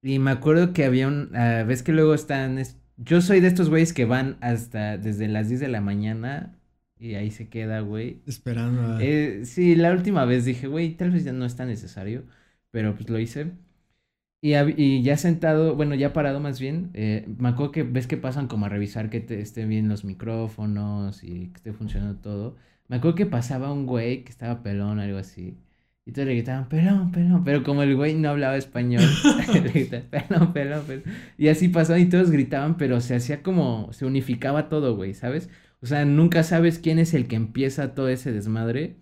Y 0.03 0.19
me 0.19 0.31
acuerdo 0.33 0.73
que 0.73 0.85
había 0.85 1.09
un. 1.09 1.31
ah, 1.35 1.65
Ves 1.67 1.83
que 1.83 1.93
luego 1.93 2.15
están. 2.15 2.59
es- 2.59 2.77
yo 2.97 3.21
soy 3.21 3.41
de 3.41 3.47
estos 3.49 3.71
güeyes 3.71 3.93
que 3.93 4.05
van 4.05 4.37
hasta 4.41 4.99
desde 4.99 5.29
las 5.29 5.49
10 5.49 5.61
de 5.61 5.69
la 5.69 5.81
mañana. 5.81 6.58
Y 7.01 7.15
ahí 7.15 7.31
se 7.31 7.49
queda, 7.49 7.81
güey. 7.81 8.21
Esperando 8.27 8.83
a... 8.83 9.03
Eh, 9.03 9.45
sí, 9.45 9.77
la 9.77 9.93
última 9.93 10.25
vez 10.25 10.45
dije, 10.45 10.67
güey, 10.67 10.95
tal 10.97 11.11
vez 11.11 11.25
ya 11.25 11.33
no 11.33 11.45
es 11.45 11.57
tan 11.57 11.69
necesario. 11.69 12.25
Pero 12.71 12.95
pues 12.95 13.09
lo 13.09 13.19
hice. 13.19 13.53
Y, 14.41 14.55
y 14.57 15.03
ya 15.03 15.17
sentado, 15.17 15.75
bueno, 15.75 15.95
ya 15.97 16.13
parado 16.13 16.39
más 16.39 16.61
bien, 16.61 16.91
eh, 16.95 17.27
me 17.39 17.49
acuerdo 17.49 17.73
que 17.73 17.83
ves 17.83 18.07
que 18.07 18.17
pasan 18.17 18.47
como 18.47 18.67
a 18.67 18.69
revisar 18.69 19.11
que 19.11 19.21
te 19.21 19.41
estén 19.41 19.69
bien 19.69 19.89
los 19.89 20.05
micrófonos 20.05 21.25
y 21.25 21.49
que 21.49 21.57
esté 21.57 21.73
funcionando 21.73 22.21
todo. 22.21 22.57
Me 22.87 22.97
acuerdo 22.97 23.17
que 23.17 23.27
pasaba 23.27 23.73
un 23.73 23.85
güey 23.87 24.23
que 24.25 24.31
estaba 24.31 24.63
pelón 24.63 24.99
o 24.99 25.03
algo 25.03 25.19
así. 25.19 25.59
Y 26.07 26.13
todos 26.13 26.27
le 26.29 26.35
gritaban, 26.35 26.69
pelón, 26.69 27.11
pelón. 27.13 27.45
Pero 27.45 27.65
como 27.65 27.83
el 27.83 27.97
güey 27.97 28.15
no 28.15 28.31
hablaba 28.31 28.57
español, 28.57 29.03
le 29.53 29.61
gritaban, 29.71 30.07
pelón, 30.09 30.53
pelón, 30.53 30.85
pelón. 30.87 31.05
Y 31.37 31.49
así 31.49 31.69
pasaba 31.69 31.99
y 31.99 32.09
todos 32.09 32.31
gritaban, 32.31 32.77
pero 32.77 33.01
se 33.01 33.17
hacía 33.17 33.43
como, 33.43 33.93
se 33.93 34.07
unificaba 34.07 34.69
todo, 34.69 34.97
güey, 34.97 35.15
¿sabes? 35.15 35.51
O 35.81 35.87
sea, 35.87 36.05
nunca 36.05 36.43
sabes 36.43 36.79
quién 36.79 36.99
es 36.99 37.15
el 37.15 37.27
que 37.29 37.37
empieza 37.37 37.95
todo 37.95 38.09
ese 38.09 38.33
desmadre. 38.33 38.97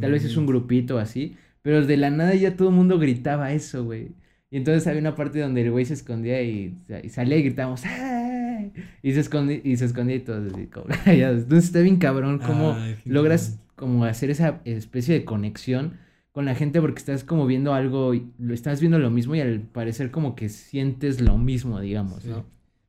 Tal 0.00 0.10
vez 0.10 0.24
es 0.24 0.36
un 0.36 0.46
grupito 0.46 0.98
así, 0.98 1.36
pero 1.62 1.86
de 1.86 1.96
la 1.96 2.10
nada 2.10 2.34
ya 2.34 2.56
todo 2.56 2.70
el 2.70 2.74
mundo 2.74 2.98
gritaba 2.98 3.52
eso, 3.52 3.84
güey. 3.84 4.08
Y 4.50 4.56
entonces 4.56 4.86
había 4.88 5.00
una 5.00 5.14
parte 5.14 5.38
donde 5.40 5.62
el 5.62 5.70
güey 5.70 5.84
se 5.84 5.94
escondía 5.94 6.42
y, 6.42 6.74
y 7.04 7.08
salía 7.08 7.36
y 7.36 7.42
gritábamos 7.44 7.84
¡Ay! 7.84 8.72
Y 9.02 9.12
se 9.12 9.20
escondía 9.20 9.60
y 9.62 9.76
se 9.76 9.84
escondía 9.84 10.16
y 10.16 10.20
todos 10.20 10.52
así 10.52 10.66
como. 10.66 10.86
Entonces 11.06 11.64
está 11.66 11.80
bien 11.80 11.98
cabrón 11.98 12.40
cómo 12.44 12.76
logras 13.04 13.60
como 13.76 14.04
hacer 14.04 14.30
esa 14.30 14.60
especie 14.64 15.14
de 15.14 15.24
conexión 15.24 15.98
con 16.32 16.44
la 16.44 16.54
gente 16.54 16.80
porque 16.80 16.98
estás 16.98 17.24
como 17.24 17.46
viendo 17.46 17.72
algo, 17.74 18.12
y 18.12 18.26
lo 18.38 18.52
estás 18.54 18.80
viendo 18.80 18.98
lo 18.98 19.10
mismo 19.10 19.34
y 19.36 19.40
al 19.40 19.60
parecer 19.60 20.10
como 20.10 20.34
que 20.34 20.48
sientes 20.48 21.20
lo 21.20 21.38
mismo, 21.38 21.80
digamos, 21.80 22.24
Sí. 22.24 22.28
¿no? 22.30 22.44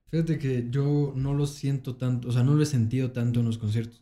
Fíjate 0.10 0.38
que 0.40 0.68
yo 0.70 1.14
no 1.16 1.34
lo 1.34 1.46
siento 1.48 1.96
tanto, 1.96 2.30
o 2.30 2.32
sea, 2.32 2.44
no 2.44 2.56
lo 2.56 2.64
he 2.64 2.66
sentido 2.66 3.12
tanto 3.12 3.40
en 3.42 3.46
los 3.46 3.58
conciertos. 3.58 4.02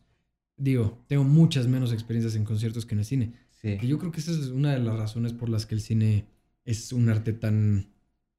Digo, 0.58 1.04
tengo 1.08 1.24
muchas 1.24 1.68
menos 1.68 1.92
experiencias 1.92 2.36
en 2.36 2.46
conciertos 2.46 2.86
que 2.86 2.96
en 2.96 3.00
el 3.00 3.06
cine. 3.06 3.34
Sí. 3.62 3.78
Que 3.78 3.88
yo 3.88 3.98
creo 3.98 4.12
que 4.12 4.20
esa 4.20 4.32
es 4.32 4.48
una 4.50 4.74
de 4.74 4.80
las 4.80 4.96
razones 4.98 5.34
por 5.34 5.50
las 5.50 5.66
que 5.66 5.76
el 5.76 5.82
cine 5.82 6.26
es 6.64 6.94
un 6.94 7.10
arte 7.10 7.34
tan 7.34 7.88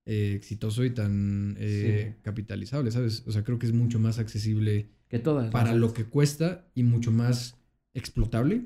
eh, 0.05 0.35
exitoso 0.37 0.85
y 0.85 0.91
tan 0.91 1.57
eh, 1.59 2.15
Sí. 2.15 2.21
capitalizable, 2.23 2.91
¿sabes? 2.93 3.25
O 3.27 3.33
sea, 3.33 3.43
creo 3.43 3.59
que 3.59 3.67
es 3.67 3.73
mucho 3.73 3.99
más 3.99 4.19
accesible 4.21 4.87
Que 5.09 5.19
todas. 5.19 5.51
para 5.51 5.75
lo 5.75 5.93
que 5.93 6.05
cuesta 6.05 6.65
y 6.75 6.85
mucho 6.85 7.11
más 7.11 7.57
explotable 7.93 8.63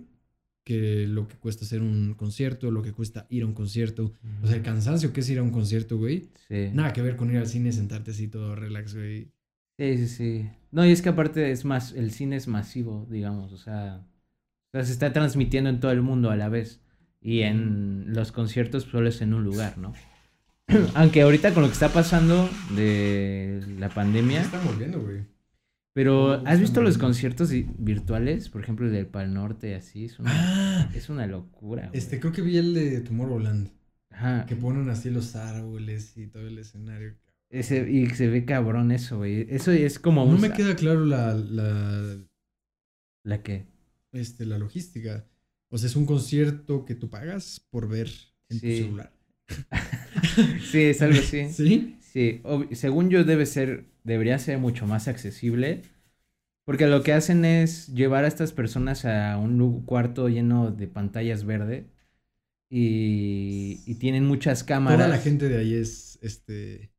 que 0.64 1.06
lo 1.06 1.26
que 1.26 1.36
cuesta 1.36 1.64
hacer 1.64 1.82
un 1.82 2.14
concierto, 2.14 2.70
lo 2.70 2.82
que 2.82 2.92
cuesta 2.92 3.26
ir 3.30 3.42
a 3.42 3.46
un 3.46 3.54
concierto. 3.54 4.12
O 4.42 4.46
sea, 4.46 4.56
el 4.56 4.62
cansancio 4.62 5.12
que 5.12 5.20
es 5.20 5.30
ir 5.30 5.38
a 5.38 5.42
un 5.42 5.50
concierto, 5.50 5.96
güey. 5.98 6.28
Sí. 6.48 6.70
Nada 6.72 6.92
que 6.92 7.02
ver 7.02 7.16
con 7.16 7.30
ir 7.30 7.38
al 7.38 7.46
cine 7.46 7.72
sentarte 7.72 8.10
así 8.10 8.28
todo 8.28 8.54
relax, 8.54 8.94
güey. 8.94 9.30
Sí, 9.78 9.96
sí, 9.96 10.08
sí. 10.08 10.50
No, 10.72 10.84
y 10.84 10.92
es 10.92 11.02
que 11.02 11.08
aparte 11.08 11.50
es 11.50 11.64
más, 11.64 11.92
el 11.92 12.10
cine 12.10 12.36
es 12.36 12.46
masivo, 12.46 13.06
digamos, 13.10 13.52
o 13.52 13.56
sea, 13.56 14.06
o 14.68 14.70
sea, 14.72 14.84
se 14.84 14.92
está 14.92 15.12
transmitiendo 15.12 15.70
en 15.70 15.80
todo 15.80 15.90
el 15.90 16.02
mundo 16.02 16.30
a 16.30 16.36
la 16.36 16.48
vez. 16.48 16.80
Y 17.22 17.40
en 17.40 18.14
los 18.14 18.32
conciertos 18.32 18.84
solo 18.84 19.08
es 19.08 19.20
en 19.20 19.34
un 19.34 19.44
lugar, 19.44 19.76
¿no? 19.78 19.92
Aunque 20.94 21.22
ahorita 21.22 21.52
con 21.52 21.62
lo 21.62 21.68
que 21.68 21.74
está 21.74 21.88
pasando 21.88 22.48
de 22.76 23.62
la 23.78 23.88
pandemia, 23.88 24.40
están 24.40 24.64
volviendo, 24.64 25.00
güey. 25.00 25.24
Pero 25.92 26.46
¿has 26.46 26.60
visto 26.60 26.80
los 26.82 26.98
conciertos 26.98 27.50
virtuales? 27.78 28.48
Por 28.48 28.62
ejemplo, 28.62 28.86
el 28.86 28.92
del 28.92 29.06
Pal 29.06 29.34
Norte, 29.34 29.74
así, 29.74 30.04
es 30.06 30.18
una, 30.18 30.30
Ah, 30.32 30.90
es 30.94 31.08
una 31.08 31.26
locura, 31.26 31.88
güey. 31.88 31.98
este, 31.98 32.20
creo 32.20 32.32
que 32.32 32.42
vi 32.42 32.56
el 32.58 32.74
de 32.74 33.00
Tomorrowland. 33.00 33.70
Ajá, 34.12 34.44
Que 34.46 34.56
ponen 34.56 34.88
así 34.90 35.08
los 35.10 35.36
árboles 35.36 36.16
y 36.16 36.26
todo 36.26 36.46
el 36.46 36.58
escenario. 36.58 37.16
ese, 37.48 37.90
y 37.90 38.06
se 38.10 38.28
ve 38.28 38.44
cabrón 38.44 38.90
eso, 38.92 39.18
güey. 39.18 39.46
Eso 39.48 39.70
es 39.72 39.98
como 39.98 40.24
No 40.26 40.32
un... 40.34 40.40
me 40.40 40.52
queda 40.52 40.74
claro 40.76 41.04
la, 41.06 41.34
la, 41.34 42.16
¿La 43.24 43.42
qué? 43.42 43.66
este, 44.12 44.46
la 44.46 44.58
logística. 44.58 45.26
O 45.70 45.78
sea, 45.78 45.88
es 45.88 45.94
un 45.96 46.06
concierto 46.06 46.84
que 46.84 46.96
tú 46.96 47.08
pagas 47.10 47.64
por 47.70 47.88
ver 47.88 48.10
en 48.48 48.58
Sí. 48.58 48.66
tu 48.78 48.84
celular. 48.84 49.12
Sí, 50.70 50.82
es 50.82 51.02
algo 51.02 51.18
así. 51.18 51.48
¿Sí? 51.52 51.96
Sí, 52.12 52.42
según 52.72 53.08
yo 53.08 53.22
debe 53.22 53.46
ser, 53.46 53.84
debería 54.02 54.36
ser 54.40 54.58
mucho 54.58 54.84
más 54.84 55.06
accesible, 55.06 55.82
porque 56.64 56.88
lo 56.88 57.04
que 57.04 57.12
hacen 57.12 57.44
es 57.44 57.86
llevar 57.94 58.24
a 58.24 58.28
estas 58.28 58.52
personas 58.52 59.04
a 59.04 59.38
un 59.38 59.84
cuarto 59.84 60.28
lleno 60.28 60.72
de 60.72 60.88
pantallas 60.88 61.44
verde 61.44 61.86
y, 62.68 63.80
y 63.86 63.94
tienen 63.94 64.26
muchas 64.26 64.64
cámaras. 64.64 64.98
Toda 64.98 65.08
la 65.08 65.22
gente 65.22 65.48
de 65.48 65.58
ahí 65.58 65.74
es, 65.74 66.18
este, 66.20 66.90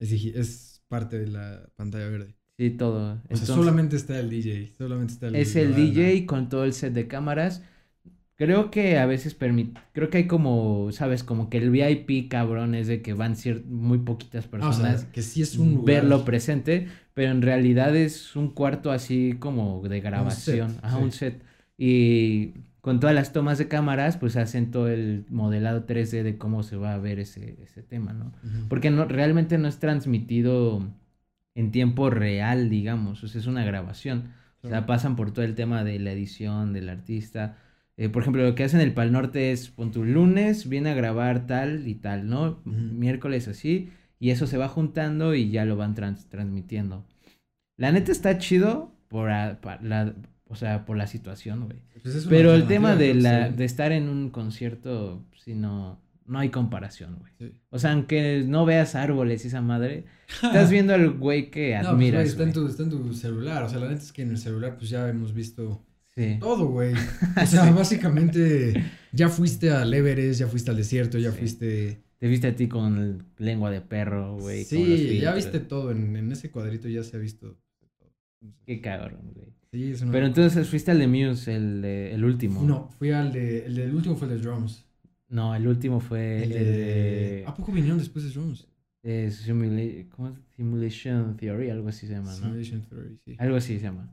es, 0.00 0.82
parte 0.88 1.18
de 1.18 1.28
la 1.28 1.68
pantalla 1.76 2.08
verde. 2.08 2.36
Sí, 2.58 2.70
todo. 2.70 2.96
O 2.96 3.14
sea, 3.14 3.22
Entonces, 3.22 3.48
solamente 3.48 3.96
está 3.96 4.18
el 4.18 4.30
DJ, 4.30 4.72
solamente 4.76 5.12
está 5.12 5.28
el 5.28 5.36
es 5.36 5.54
el. 5.54 5.74
DJ 5.74 6.26
con 6.26 6.48
todo 6.48 6.64
el 6.64 6.72
set 6.72 6.92
de 6.92 7.06
cámaras. 7.06 7.62
Creo 8.36 8.70
que 8.70 8.98
a 8.98 9.06
veces 9.06 9.34
permite, 9.34 9.80
creo 9.92 10.10
que 10.10 10.18
hay 10.18 10.26
como, 10.26 10.92
sabes, 10.92 11.24
como 11.24 11.48
que 11.48 11.56
el 11.56 11.70
VIP 11.70 12.28
cabrón 12.28 12.74
es 12.74 12.86
de 12.86 13.00
que 13.00 13.14
van 13.14 13.34
muy 13.66 13.98
poquitas 13.98 14.44
Ah, 14.44 14.48
o 14.48 14.50
personas. 14.50 15.00
sea, 15.02 15.12
que 15.12 15.22
sí 15.22 15.40
es 15.42 15.56
un 15.56 15.76
lugar. 15.76 15.84
verlo 15.86 16.24
presente, 16.26 16.88
pero 17.14 17.30
en 17.30 17.40
realidad 17.40 17.96
es 17.96 18.36
un 18.36 18.50
cuarto 18.50 18.90
así 18.92 19.36
como 19.38 19.80
de 19.88 20.00
grabación, 20.00 20.72
set, 20.72 20.84
ajá, 20.84 20.98
sí. 20.98 21.02
un 21.02 21.12
set. 21.12 21.42
Y 21.78 22.52
con 22.82 23.00
todas 23.00 23.14
las 23.14 23.32
tomas 23.32 23.56
de 23.58 23.68
cámaras, 23.68 24.18
pues 24.18 24.36
hacen 24.36 24.70
todo 24.70 24.88
el 24.88 25.24
modelado 25.30 25.86
3D 25.86 26.22
de 26.22 26.36
cómo 26.36 26.62
se 26.62 26.76
va 26.76 26.92
a 26.94 26.98
ver 26.98 27.18
ese, 27.18 27.56
ese 27.62 27.82
tema, 27.82 28.12
¿no? 28.12 28.32
Porque 28.68 28.90
no, 28.90 29.06
realmente 29.06 29.56
no 29.58 29.66
es 29.66 29.78
transmitido 29.78 30.86
en 31.54 31.72
tiempo 31.72 32.10
real, 32.10 32.68
digamos, 32.68 33.24
o 33.24 33.28
sea, 33.28 33.40
es 33.40 33.46
una 33.46 33.64
grabación. 33.64 34.32
O 34.62 34.68
sea, 34.68 34.84
pasan 34.84 35.16
por 35.16 35.32
todo 35.32 35.44
el 35.44 35.54
tema 35.54 35.84
de 35.84 35.98
la 36.00 36.12
edición, 36.12 36.72
del 36.72 36.88
artista. 36.88 37.56
Eh, 37.96 38.08
por 38.10 38.22
ejemplo, 38.22 38.42
lo 38.42 38.54
que 38.54 38.64
hacen 38.64 38.80
el 38.80 38.92
Pal 38.92 39.10
Norte 39.10 39.52
es, 39.52 39.70
pon 39.70 39.90
tu 39.90 40.04
lunes, 40.04 40.68
viene 40.68 40.90
a 40.90 40.94
grabar 40.94 41.46
tal 41.46 41.88
y 41.88 41.94
tal, 41.94 42.28
¿no? 42.28 42.60
Miércoles 42.64 43.48
así, 43.48 43.90
y 44.18 44.30
eso 44.30 44.46
se 44.46 44.58
va 44.58 44.68
juntando 44.68 45.34
y 45.34 45.50
ya 45.50 45.64
lo 45.64 45.76
van 45.76 45.94
transmitiendo. 45.94 47.06
La 47.78 47.92
neta 47.92 48.12
está 48.12 48.38
chido 48.38 48.92
por 49.08 49.28
la, 49.28 50.14
o 50.48 50.56
sea, 50.56 50.84
por 50.84 50.96
la 50.96 51.06
situación, 51.06 51.64
güey. 51.66 51.78
Pues 52.02 52.26
Pero 52.28 52.54
el 52.54 52.66
tema 52.66 52.96
de, 52.96 53.14
la, 53.14 53.50
de 53.50 53.64
estar 53.64 53.92
en 53.92 54.08
un 54.08 54.30
concierto, 54.30 55.24
si 55.42 55.54
no, 55.54 55.98
no 56.26 56.38
hay 56.38 56.50
comparación, 56.50 57.18
güey. 57.18 57.54
O 57.70 57.78
sea, 57.78 57.92
aunque 57.92 58.44
no 58.46 58.66
veas 58.66 58.94
árboles 58.94 59.44
y 59.44 59.48
esa 59.48 59.62
madre, 59.62 60.04
estás 60.42 60.70
viendo 60.70 60.92
al 60.92 61.12
güey 61.12 61.50
que 61.50 61.76
pues, 61.78 61.88
admiras. 61.88 62.28
está, 62.28 62.42
en 62.42 62.52
tu, 62.52 62.66
está 62.66 62.82
en 62.82 62.90
tu 62.90 63.14
celular. 63.14 63.62
O 63.62 63.68
sea, 63.68 63.78
la 63.78 63.88
neta 63.88 64.02
es 64.02 64.12
que 64.12 64.22
en 64.22 64.30
el 64.30 64.38
celular, 64.38 64.76
pues 64.76 64.90
ya 64.90 65.08
hemos 65.08 65.32
visto 65.32 65.85
todo, 66.40 66.68
güey. 66.68 66.94
O 67.42 67.46
sea, 67.46 67.70
básicamente 67.72 68.84
ya 69.12 69.28
fuiste 69.28 69.70
al 69.70 69.92
Everest, 69.92 70.40
ya 70.40 70.46
fuiste 70.46 70.70
al 70.70 70.76
desierto, 70.76 71.18
ya 71.18 71.32
fuiste. 71.32 72.02
Te 72.18 72.28
viste 72.28 72.46
a 72.46 72.56
ti 72.56 72.66
con 72.66 73.26
lengua 73.36 73.70
de 73.70 73.82
perro, 73.82 74.36
güey. 74.38 74.64
Sí, 74.64 75.18
ya 75.20 75.34
viste 75.34 75.60
todo. 75.60 75.90
En, 75.90 76.16
en, 76.16 76.32
ese 76.32 76.50
cuadrito 76.50 76.88
ya 76.88 77.02
se 77.02 77.16
ha 77.16 77.20
visto. 77.20 77.58
Qué 78.64 78.80
cabrón, 78.80 79.32
güey. 79.34 79.48
Sí, 79.70 79.90
es 79.92 80.00
una 80.00 80.12
Pero 80.12 80.26
entonces 80.26 80.66
fuiste 80.68 80.90
al 80.90 80.98
de 80.98 81.08
Muse, 81.08 81.54
el, 81.54 81.84
el 81.84 82.24
último. 82.24 82.62
No, 82.62 82.88
fui 82.98 83.10
al 83.10 83.32
de. 83.32 83.66
El 83.66 83.74
del 83.74 83.94
último 83.94 84.16
fue 84.16 84.28
el 84.28 84.38
de 84.38 84.40
Drums. 84.40 84.86
No, 85.28 85.54
el 85.54 85.66
último 85.66 86.00
fue 86.00 86.44
el, 86.44 86.50
de... 86.50 87.44
¿A 87.46 87.54
poco 87.54 87.72
vinieron 87.72 87.98
después 87.98 88.24
de 88.24 88.30
Drums? 88.30 88.68
Eh, 89.02 90.06
¿Cómo? 90.14 90.36
Simulation 90.56 91.36
Theory, 91.36 91.70
algo 91.70 91.88
así 91.88 92.06
se 92.06 92.14
llama, 92.14 92.30
¿no? 92.30 92.38
Simulation 92.38 92.82
Theory, 92.82 93.18
sí. 93.24 93.36
Algo 93.38 93.56
así 93.56 93.76
se 93.78 93.84
llama. 93.84 94.12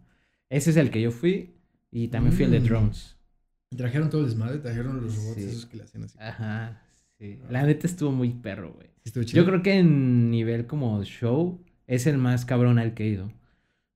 Ese 0.49 0.71
es 0.71 0.77
el 0.77 0.89
que 0.89 1.01
yo 1.01 1.11
fui 1.11 1.53
y 1.93 2.07
también 2.07 2.33
fui 2.33 2.45
el 2.45 2.51
de 2.51 2.59
mm. 2.59 2.63
Drones. 2.63 3.15
Trajeron 3.77 4.09
todo 4.09 4.21
el 4.21 4.27
desmadre, 4.27 4.57
trajeron 4.57 5.01
los 5.01 5.15
robots 5.15 5.37
esos 5.37 5.65
que 5.67 5.77
le 5.77 5.83
hacían 5.83 6.03
así. 6.03 6.17
Ajá, 6.19 6.81
sí. 7.17 7.39
La 7.49 7.63
neta 7.63 7.85
estuvo 7.85 8.11
muy 8.11 8.31
perro, 8.31 8.73
güey. 8.73 8.87
Yo 9.25 9.45
creo 9.45 9.61
que 9.61 9.73
en 9.73 10.31
nivel 10.31 10.65
como 10.65 11.03
show 11.03 11.61
es 11.85 12.07
el 12.07 12.17
más 12.17 12.45
cabrón 12.45 12.79
al 12.79 12.93
que 12.93 13.03
he 13.03 13.07
ido. 13.09 13.31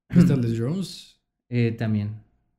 ¿Viste 0.10 0.33
el 0.33 0.41
de 0.41 0.53
Drones? 0.53 1.13
Eh, 1.49 1.71
también. 1.71 2.10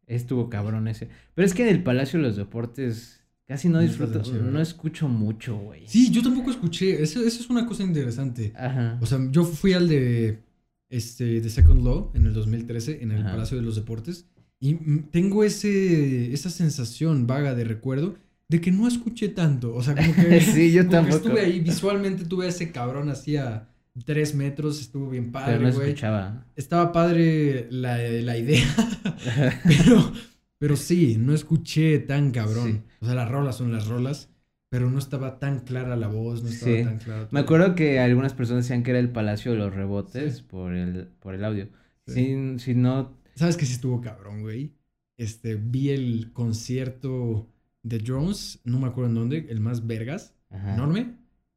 Estuvo 0.07 0.48
cabrón 0.48 0.88
ese. 0.88 1.11
Pero 1.35 1.44
es 1.44 1.53
que 1.53 1.62
en 1.62 1.68
el 1.68 1.83
Palacio 1.83 2.18
de 2.18 2.27
los 2.27 2.37
Deportes 2.37 3.18
Casi 3.46 3.70
no 3.70 3.81
disfruto, 3.81 4.22
no 4.42 4.61
escucho 4.61 5.09
mucho, 5.09 5.57
güey. 5.57 5.83
Sí, 5.87 6.11
yo 6.11 6.22
tampoco 6.22 6.51
escuché. 6.51 7.03
Eso, 7.03 7.20
eso 7.20 7.40
es 7.40 7.48
una 7.48 7.66
cosa 7.66 7.83
interesante. 7.83 8.53
Ajá. 8.55 8.98
O 9.01 9.07
sea, 9.07 9.18
yo 9.31 9.44
fui 9.44 9.72
al 9.72 9.88
de 9.88 10.42
este 10.90 11.40
de 11.40 11.48
Second 11.48 11.83
Law 11.83 12.11
en 12.12 12.27
el 12.27 12.35
2013 12.35 13.03
en 13.03 13.11
el 13.11 13.22
Palacio 13.24 13.57
de 13.57 13.62
los 13.62 13.77
Deportes 13.77 14.27
y 14.61 14.75
tengo 15.11 15.44
ese 15.44 16.33
esa 16.33 16.51
sensación 16.51 17.27
vaga 17.27 17.55
de 17.55 17.64
recuerdo 17.64 18.16
de 18.49 18.61
que 18.61 18.73
no 18.73 18.88
escuché 18.88 19.29
tanto. 19.29 19.75
O 19.75 19.83
sea, 19.83 19.94
como 19.94 20.14
que, 20.14 20.40
sí, 20.40 20.73
yo 20.73 20.88
tampoco. 20.88 21.16
estuve 21.16 21.40
ahí 21.40 21.61
visualmente 21.61 22.25
tuve 22.25 22.47
a 22.47 22.49
ese 22.49 22.73
cabrón 22.73 23.11
hacía 23.11 23.68
tres 24.05 24.35
metros, 24.35 24.81
estuvo 24.81 25.11
bien 25.11 25.33
padre, 25.33 25.59
Pero 25.59 25.62
no 25.62 25.68
escuchaba. 25.68 26.47
Estaba 26.57 26.92
padre 26.92 27.66
la, 27.71 27.99
la 27.99 28.37
idea, 28.38 28.66
pero 29.64 30.12
pero 30.59 30.77
sí, 30.77 31.16
no 31.18 31.35
escuché 31.35 32.01
tan 32.01 32.33
cabrón. 32.33 32.85
O 33.01 33.07
sea, 33.07 33.14
las 33.14 33.29
rolas 33.31 33.57
son 33.57 33.73
las 33.73 33.87
rolas, 33.87 34.29
pero 34.68 34.90
no 34.90 34.99
estaba 34.99 35.38
tan 35.38 35.61
clara 35.61 35.97
la 35.97 36.09
voz, 36.09 36.42
no 36.42 36.49
estaba 36.49 36.83
tan 36.83 36.99
clara. 36.99 37.29
Me 37.31 37.40
acuerdo 37.40 37.75
que 37.75 38.01
algunas 38.01 38.35
personas 38.35 38.64
decían 38.64 38.83
que 38.83 38.90
era 38.90 38.99
el 38.99 39.11
Palacio 39.11 39.53
de 39.53 39.59
los 39.59 39.73
Rebotes 39.73 40.42
por, 40.42 40.75
el, 40.75 41.09
por 41.21 41.35
el 41.35 41.44
audio. 41.44 41.68
Si, 42.07 42.59
si 42.59 42.75
no... 42.75 43.18
¿Sabes 43.38 43.57
que 43.57 43.66
sí 43.66 43.74
estuvo 43.74 44.01
cabrón, 44.01 44.42
güey? 44.42 44.72
Este, 45.16 45.55
vi 45.55 45.90
el 45.90 46.33
concierto 46.33 47.48
de 47.85 47.98
Drones, 48.01 48.61
no 48.64 48.81
me 48.81 48.88
acuerdo 48.88 49.11
en 49.11 49.14
dónde, 49.14 49.46
el 49.48 49.61
más 49.61 49.87
vergas, 49.87 50.35
enorme, 50.51 51.14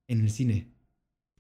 en 0.08 0.22
el 0.22 0.30
cine. 0.30 0.68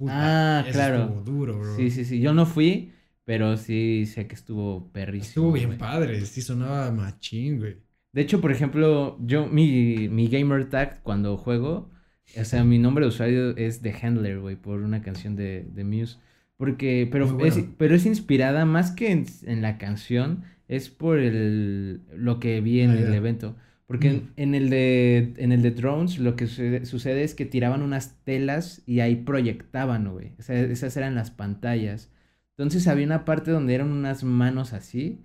ah, 0.08 0.65
claro. 0.71 1.04
Estuvo 1.04 1.21
duro, 1.21 1.60
bro. 1.60 1.75
Sí, 1.75 1.91
sí, 1.91 2.06
sí. 2.06 2.19
Yo 2.19 2.34
no 2.34 2.47
fui, 2.47 2.91
pero 3.23 3.56
sí 3.56 4.08
sé 4.08 4.25
que 4.25 4.34
estuvo 4.34 4.91
perrísimo. 4.91 5.27
Estuvo 5.27 5.51
bien 5.51 5.77
padre, 5.77 6.25
sí 6.25 6.41
sonaba 6.41 6.91
machín, 6.91 7.60
güey. 7.60 7.77
De 8.12 8.21
hecho, 8.21 8.41
por 8.41 8.51
ejemplo, 8.51 9.19
yo, 9.21 9.45
mi, 9.45 10.10
mi 10.10 10.27
gamer 10.27 10.71
tag 10.71 11.04
cuando 11.04 11.38
juego, 11.38 11.91
o 12.36 12.45
sea, 12.45 12.63
mi 12.63 12.80
nombre 12.80 13.06
de 13.06 13.10
usuario 13.10 13.56
es 13.58 13.82
The 13.82 13.93
Handler, 14.01 14.39
güey, 14.39 14.56
por 14.56 14.82
una 14.82 15.04
canción 15.04 15.36
de, 15.36 15.69
de 15.71 15.84
Muse. 15.84 16.17
Porque, 16.62 17.10
pero, 17.12 17.43
es, 17.43 17.60
pero 17.80 17.95
es 17.95 18.06
inspirada 18.06 18.65
más 18.65 18.91
que 18.91 19.12
en, 19.12 19.62
la 19.63 19.80
canción, 19.80 20.43
es 20.67 20.89
por 20.89 21.17
el, 21.17 22.02
lo 22.15 22.39
que 22.39 22.62
vi 22.62 22.82
en 22.82 22.91
ah, 22.91 23.00
el 23.00 23.12
evento. 23.15 23.56
Porque 23.88 24.12
mm. 24.12 24.30
en, 24.36 24.54
el 24.54 24.69
de, 24.69 25.34
en 25.38 25.54
el 25.54 25.63
de 25.63 25.71
Drones 25.71 26.19
lo 26.19 26.36
que 26.36 26.45
sucede, 26.45 26.86
sucede, 26.86 27.24
es 27.24 27.34
que 27.34 27.47
tiraban 27.47 27.82
unas 27.82 28.24
telas 28.26 28.84
y 28.86 29.00
ahí 29.00 29.15
proyectaban, 29.15 30.08
güey. 30.12 30.34
O 30.38 30.43
sea, 30.43 30.60
esas 30.60 30.95
eran 30.97 31.15
las 31.15 31.32
pantallas. 31.32 32.12
Entonces 32.52 32.88
había 32.88 33.08
una 33.08 33.26
parte 33.26 33.50
donde 33.50 33.74
eran 33.74 33.91
unas 33.91 34.24
manos 34.24 34.74
así, 34.74 35.19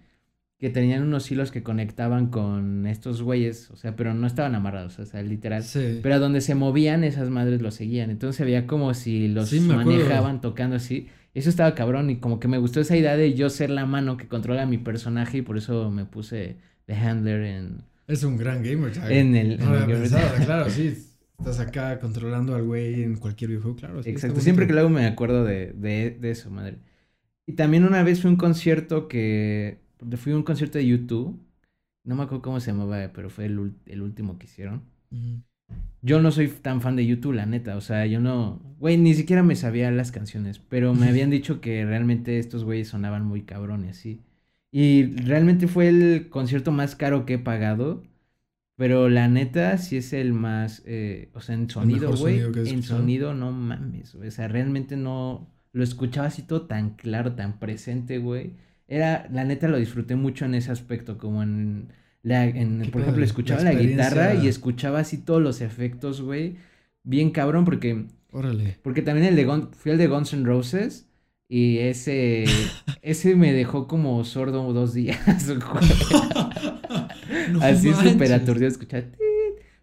que 0.59 0.70
tenían 0.70 1.03
unos 1.03 1.31
hilos 1.31 1.51
que 1.51 1.62
conectaban 1.62 2.29
con 2.29 2.87
estos 2.87 3.20
güeyes, 3.20 3.70
o 3.72 3.77
sea, 3.77 3.94
pero 3.94 4.14
no 4.14 4.27
estaban 4.27 4.55
amarrados, 4.55 4.99
o 5.01 5.05
sea, 5.05 5.20
literal. 5.20 5.62
Sí. 5.64 6.01
Pero 6.03 6.18
donde 6.18 6.40
se 6.40 6.55
movían, 6.55 7.05
esas 7.05 7.29
madres 7.29 7.61
los 7.61 7.75
seguían. 7.75 8.09
Entonces 8.09 8.40
había 8.40 8.66
como 8.66 8.94
si 8.94 9.29
los 9.29 9.53
manejaban 9.53 10.40
tocando 10.40 10.77
así. 10.77 11.09
Eso 11.38 11.51
estaba 11.51 11.75
cabrón 11.75 12.11
y 12.11 12.16
como 12.18 12.40
que 12.40 12.49
me 12.49 12.59
gustó 12.59 12.81
esa 12.81 12.96
idea 12.96 13.16
de 13.16 13.35
yo 13.35 13.51
ser 13.51 13.70
la 13.70 13.87
mano 13.87 14.16
que 14.16 14.29
controla 14.29 14.62
a 14.62 14.66
mi 14.66 14.79
personaje 14.79 15.38
y 15.38 15.42
por 15.42 15.59
eso 15.59 15.90
me 15.90 16.05
puse 16.07 16.57
The 16.87 16.94
Handler 16.94 17.42
en... 17.42 17.85
Es 18.07 18.22
un 18.22 18.37
gran 18.37 18.62
gamer, 18.62 18.92
En 19.11 19.35
el... 19.35 19.59
claro, 20.44 20.70
sí. 20.70 20.96
Estás 21.38 21.61
acá 21.61 21.99
controlando 21.99 22.55
al 22.55 22.64
güey 22.64 23.03
en 23.03 23.16
cualquier 23.16 23.51
videojuego, 23.51 23.77
claro. 23.77 24.01
Exacto, 24.01 24.40
siempre 24.40 24.66
que 24.66 24.72
lo 24.72 24.81
hago 24.81 24.88
me 24.88 25.07
acuerdo 25.07 25.44
de, 25.44 25.72
de, 25.72 26.11
de 26.12 26.31
eso, 26.31 26.51
madre. 26.51 26.79
Y 27.46 27.55
también 27.55 27.85
una 27.85 28.03
vez 28.03 28.20
fui 28.22 28.29
a 28.29 28.33
un 28.33 28.38
concierto 28.38 29.09
que. 29.09 29.79
Fui 30.18 30.33
a 30.33 30.37
un 30.37 30.42
concierto 30.44 30.79
de 30.79 30.87
YouTube. 30.87 31.40
No 32.05 32.16
me 32.16 32.25
acuerdo 32.25 32.42
cómo 32.42 32.61
se 32.61 32.72
llamaba, 32.72 33.11
pero 33.14 33.31
fue 33.31 33.46
el, 33.46 33.75
el 33.87 34.03
último 34.03 34.38
que 34.38 34.46
hicieron. 34.46 34.83
Yo 36.02 36.20
no 36.20 36.31
soy 36.31 36.48
tan 36.48 36.81
fan 36.81 36.96
de 36.96 37.07
YouTube, 37.07 37.35
la 37.35 37.46
neta. 37.46 37.76
O 37.76 37.81
sea, 37.81 38.07
yo 38.07 38.20
no. 38.20 38.61
Güey, 38.79 38.96
ni 38.96 39.14
siquiera 39.14 39.42
me 39.42 39.57
sabía 39.57 39.90
las 39.90 40.12
canciones. 40.12 40.59
Pero 40.59 40.94
me 40.94 41.09
habían 41.09 41.31
dicho 41.31 41.61
que 41.61 41.85
realmente 41.85 42.38
estos 42.38 42.64
güeyes 42.64 42.88
sonaban 42.88 43.24
muy 43.24 43.42
cabrones, 43.42 43.96
sí. 43.96 44.22
Y 44.70 45.05
realmente 45.16 45.68
fue 45.68 45.88
el 45.88 46.29
concierto 46.29 46.70
más 46.70 46.94
caro 46.94 47.26
que 47.26 47.35
he 47.35 47.38
pagado. 47.38 48.05
Pero 48.76 49.09
la 49.09 49.26
neta, 49.26 49.79
sí 49.79 49.96
es 49.96 50.12
el 50.12 50.33
más. 50.33 50.83
Eh, 50.87 51.31
o 51.33 51.40
sea, 51.40 51.55
en 51.55 51.68
sonido, 51.70 52.14
güey. 52.14 52.40
En 52.40 52.83
sonido, 52.83 53.35
no 53.35 53.50
mames. 53.50 54.14
O 54.14 54.31
sea, 54.31 54.48
realmente 54.48 54.96
no 54.96 55.50
lo 55.72 55.83
escuchaba 55.83 56.29
así 56.29 56.42
todo 56.42 56.62
tan 56.62 56.90
claro, 56.90 57.35
tan 57.35 57.59
presente, 57.59 58.18
güey. 58.18 58.55
Era, 58.88 59.29
la 59.33 59.44
neta 59.44 59.68
lo 59.68 59.79
disfruté 59.79 60.14
mucho 60.14 60.44
en 60.44 60.55
ese 60.55 60.70
aspecto, 60.70 61.18
como 61.18 61.42
en, 61.42 61.88
la, 62.27 62.45
en 62.45 62.91
por 62.91 63.03
ejemplo, 63.03 63.25
escuchaba 63.25 63.62
la, 63.62 63.73
guitarra 63.73 64.35
y 64.35 64.49
escuchaba 64.49 64.99
así 64.99 65.17
todos 65.19 65.41
los 65.41 65.61
efectos, 65.61 66.21
güey. 66.23 66.57
Bien 67.05 67.31
cabrón, 67.31 67.65
porque... 67.65 68.07
Órale. 68.33 68.79
Porque 68.83 69.01
también 69.01 69.29
el 69.29 69.37
de, 69.37 69.47
fui 69.71 69.93
el 69.93 69.99
de 69.99 70.09
Guns 70.09 70.33
N' 70.33 70.45
Roses 70.45 71.07
y 71.49 71.79
ese, 71.79 72.47
ese 73.03 73.37
me 73.37 73.53
dejó 73.53 73.87
como 73.87 74.25
sordo 74.25 74.73
dos 74.73 74.93
días, 74.93 75.21
así 77.62 77.93
súper 77.95 78.33
aturdido 78.33 78.67
escuchar... 78.67 79.05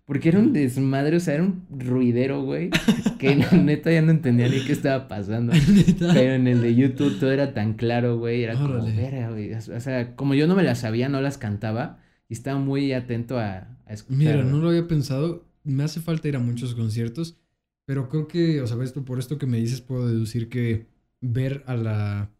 Porque 0.04 0.28
era 0.28 0.40
un 0.40 0.52
desmadre, 0.52 1.16
o 1.16 1.22
sea, 1.22 1.36
era 1.36 1.44
un 1.44 1.66
ruidero, 1.70 2.44
güey. 2.44 2.72
Que 3.20 3.38
neta 3.54 3.90
ya 3.90 4.02
no 4.02 4.12
entendía 4.12 4.50
ni 4.50 4.60
qué 4.66 4.74
estaba 4.74 5.08
pasando. 5.08 5.54
Pero 5.98 6.34
en 6.34 6.46
el 6.48 6.62
de 6.62 6.76
YouTube 6.76 7.22
todo 7.22 7.32
era 7.32 7.54
tan 7.54 7.76
claro, 7.76 8.18
güey. 8.18 8.44
Era 8.44 8.56
como, 8.56 8.80
güey. 8.80 9.54
O 9.54 9.80
sea, 9.80 10.14
como 10.18 10.34
yo 10.34 10.46
no 10.46 10.56
me 10.56 10.64
las 10.64 10.80
sabía, 10.80 11.08
no 11.08 11.22
las 11.22 11.38
cantaba. 11.38 12.03
Y 12.34 12.36
estaba 12.36 12.60
muy 12.60 12.94
atento 12.94 13.38
a, 13.38 13.78
a 13.86 13.94
escuchar. 13.94 14.18
Mira, 14.18 14.44
no 14.44 14.58
lo 14.58 14.70
había 14.70 14.88
pensado. 14.88 15.46
Me 15.64 15.84
hace 15.84 16.02
falta 16.02 16.28
ir 16.28 16.36
a 16.36 16.40
muchos 16.40 16.74
conciertos. 16.74 17.38
Pero 17.86 18.10
creo 18.10 18.28
que, 18.28 18.60
o 18.62 18.68
sea, 18.68 18.78
por 19.06 19.20
esto 19.20 19.38
que 19.38 19.46
me 19.46 19.60
dices, 19.60 19.82
puedo 19.82 20.08
deducir 20.08 20.50
que 20.50 20.88
ver 21.22 21.64
a 21.68 21.76
la. 21.76 22.32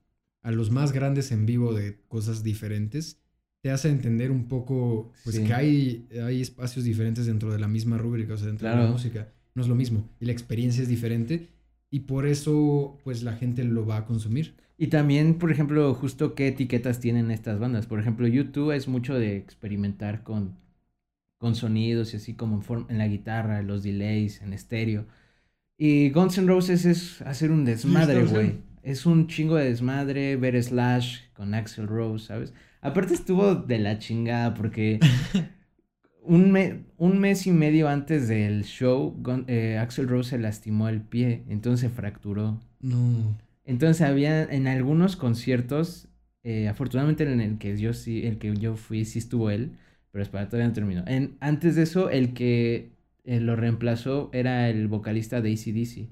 a 0.42 0.52
los 0.52 0.72
más 0.72 0.94
grandes 0.94 1.32
en 1.32 1.46
vivo 1.46 1.74
de 1.74 2.00
cosas 2.08 2.44
diferentes 2.44 3.20
te 3.62 3.72
hace 3.72 3.88
entender 3.90 4.30
un 4.30 4.50
poco, 4.50 5.14
pues 5.24 5.40
que 5.40 5.54
hay, 5.54 6.06
hay 6.22 6.42
espacios 6.42 6.84
diferentes 6.84 7.28
dentro 7.28 7.50
de 7.50 7.60
la 7.60 7.70
misma 7.70 7.98
rúbrica, 7.98 8.34
o 8.34 8.38
sea, 8.38 8.48
dentro 8.48 8.68
de 8.68 8.76
la 8.76 8.92
música. 8.92 9.32
No 9.56 9.62
es 9.62 9.70
lo 9.70 9.76
mismo. 9.76 10.10
Y 10.20 10.26
la 10.26 10.34
experiencia 10.34 10.84
es 10.84 10.90
diferente. 10.90 11.48
Y 11.90 12.02
por 12.02 12.26
eso, 12.26 12.98
pues 13.06 13.24
la 13.24 13.38
gente 13.38 13.64
lo 13.64 13.86
va 13.86 13.98
a 13.98 14.06
consumir. 14.06 14.56
Y 14.78 14.88
también, 14.88 15.36
por 15.36 15.52
ejemplo, 15.52 15.94
justo 15.94 16.34
qué 16.36 16.48
etiquetas 16.48 17.00
tienen 17.00 17.32
estas 17.32 17.60
bandas. 17.60 17.86
Por 17.86 18.00
ejemplo, 18.00 18.28
YouTube 18.28 18.72
es 18.72 18.88
mucho 18.88 19.14
de 19.16 19.38
experimentar 19.38 20.24
con, 20.24 20.56
con 21.38 21.56
sonidos 21.56 22.14
y 22.14 22.18
así 22.18 22.34
como 22.34 22.62
en, 22.68 22.86
en 22.90 22.98
la 22.98 23.08
guitarra, 23.08 23.62
los 23.62 23.84
delays, 23.84 24.42
en 24.42 24.52
estéreo. 24.54 25.06
Y 25.78 26.10
Guns 26.10 26.38
N' 26.38 26.48
Roses 26.48 26.86
es 26.86 27.22
hacer 27.22 27.52
un 27.52 27.66
desmadre, 27.66 28.24
güey. 28.34 28.56
Es 28.84 29.06
un 29.06 29.28
chingo 29.28 29.56
de 29.56 29.66
desmadre, 29.66 30.36
ver 30.36 30.62
Slash 30.62 31.20
con 31.34 31.54
Axel 31.54 31.88
Rose, 31.88 32.26
¿sabes? 32.28 32.54
Aparte 32.82 33.14
estuvo 33.14 33.56
de 33.56 33.80
la 33.80 33.98
chingada 34.00 34.54
porque 34.54 35.00
un, 36.22 36.52
me- 36.52 36.84
un 36.98 37.20
mes 37.20 37.48
y 37.48 37.52
medio 37.52 37.88
antes 37.90 38.28
del 38.28 38.64
show, 38.66 39.16
Gun- 39.22 39.46
eh, 39.48 39.78
Axel 39.78 40.08
Rose 40.08 40.32
se 40.32 40.38
lastimó 40.40 40.90
el 40.90 41.02
pie, 41.02 41.44
entonces 41.48 41.82
se 41.82 41.90
fracturó. 41.96 42.60
No. 42.82 43.38
Entonces 43.66 44.02
había 44.02 44.44
en 44.44 44.68
algunos 44.68 45.16
conciertos, 45.16 46.08
eh, 46.44 46.68
afortunadamente 46.68 47.24
en 47.24 47.40
el 47.42 47.58
que 47.58 47.78
yo 47.78 47.94
sí, 47.94 48.26
el 48.26 48.38
que 48.38 48.56
yo 48.58 48.76
fui, 48.76 49.06
sí 49.06 49.20
estuvo 49.20 49.50
él, 49.50 49.72
pero 50.12 50.24
espera, 50.24 50.48
todavía 50.50 50.68
no 50.68 50.74
terminó. 50.74 51.04
En, 51.08 51.38
antes 51.40 51.76
de 51.76 51.84
eso, 51.84 52.10
el 52.10 52.34
que 52.34 52.92
eh, 53.24 53.40
lo 53.40 53.56
reemplazó 53.56 54.30
era 54.34 54.70
el 54.70 54.88
vocalista 54.88 55.42
de 55.42 55.54
ACDC, 55.54 56.10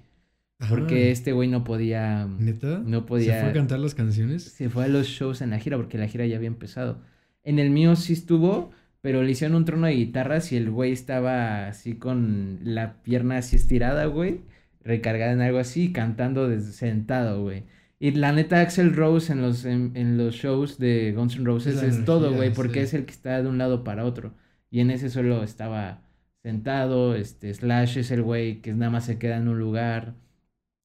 porque 0.70 0.96
Ajá. 1.04 1.12
este 1.12 1.32
güey 1.34 1.50
no 1.50 1.64
podía, 1.64 2.26
¿Neta? 2.38 2.82
no 2.86 3.06
¿Se 3.06 3.06
podía, 3.06 3.40
fue 3.42 3.50
a 3.50 3.54
cantar 3.54 3.80
las 3.80 3.96
canciones? 3.96 4.44
se 4.44 4.70
fue 4.70 4.86
a 4.86 4.88
los 4.88 5.08
shows 5.08 5.42
en 5.42 5.50
la 5.50 5.60
gira 5.60 5.78
porque 5.78 5.98
la 5.98 6.08
gira 6.08 6.26
ya 6.28 6.38
había 6.38 6.48
empezado. 6.48 7.00
En 7.44 7.60
el 7.60 7.72
mío 7.72 7.96
sí 7.96 8.14
estuvo, 8.14 8.72
pero 9.02 9.24
le 9.24 9.32
hicieron 9.32 9.58
un 9.58 9.66
trono 9.66 9.88
de 9.88 9.94
guitarras 9.94 10.52
y 10.52 10.58
el 10.58 10.70
güey 10.70 10.92
estaba 10.92 11.68
así 11.68 11.96
con 11.96 12.60
la 12.64 13.02
pierna 13.04 13.38
así 13.38 13.56
estirada, 13.56 14.06
güey, 14.06 14.42
recargada 14.84 15.32
en 15.32 15.42
algo 15.42 15.60
así, 15.60 15.92
cantando 15.92 16.48
desde 16.48 16.72
sentado, 16.74 17.42
güey. 17.42 17.64
Y 18.00 18.12
la 18.12 18.32
neta, 18.32 18.62
Axel 18.62 18.96
Rose 18.96 19.32
en 19.32 19.42
los, 19.42 19.64
en, 19.64 19.92
en 19.96 20.18
los 20.18 20.36
shows 20.36 20.80
de 20.80 21.14
Guns 21.16 21.36
N' 21.36 21.46
Roses 21.46 21.84
es 21.84 22.04
todo, 22.04 22.34
güey, 22.34 22.52
porque 22.52 22.80
sí. 22.80 22.86
es 22.86 22.94
el 22.96 23.06
que 23.06 23.12
está 23.12 23.42
de 23.44 23.48
un 23.48 23.60
lado 23.60 23.84
para 23.84 24.06
otro. 24.06 24.34
Y 24.72 24.80
en 24.80 24.90
ese 24.90 25.10
solo 25.12 25.44
estaba 25.44 26.02
sentado, 26.42 27.16
este, 27.16 27.54
Slash 27.54 28.00
es 28.00 28.12
el 28.12 28.24
güey 28.24 28.62
que 28.62 28.74
nada 28.74 28.90
más 28.92 29.06
se 29.06 29.20
queda 29.20 29.38
en 29.38 29.48
un 29.48 29.60
lugar. 29.60 30.16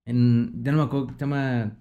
En, 0.04 0.62
ya 0.62 0.72
no 0.72 0.78
me 0.78 0.84
acuerdo, 0.84 1.08
se 1.14 1.20
llama, 1.20 1.78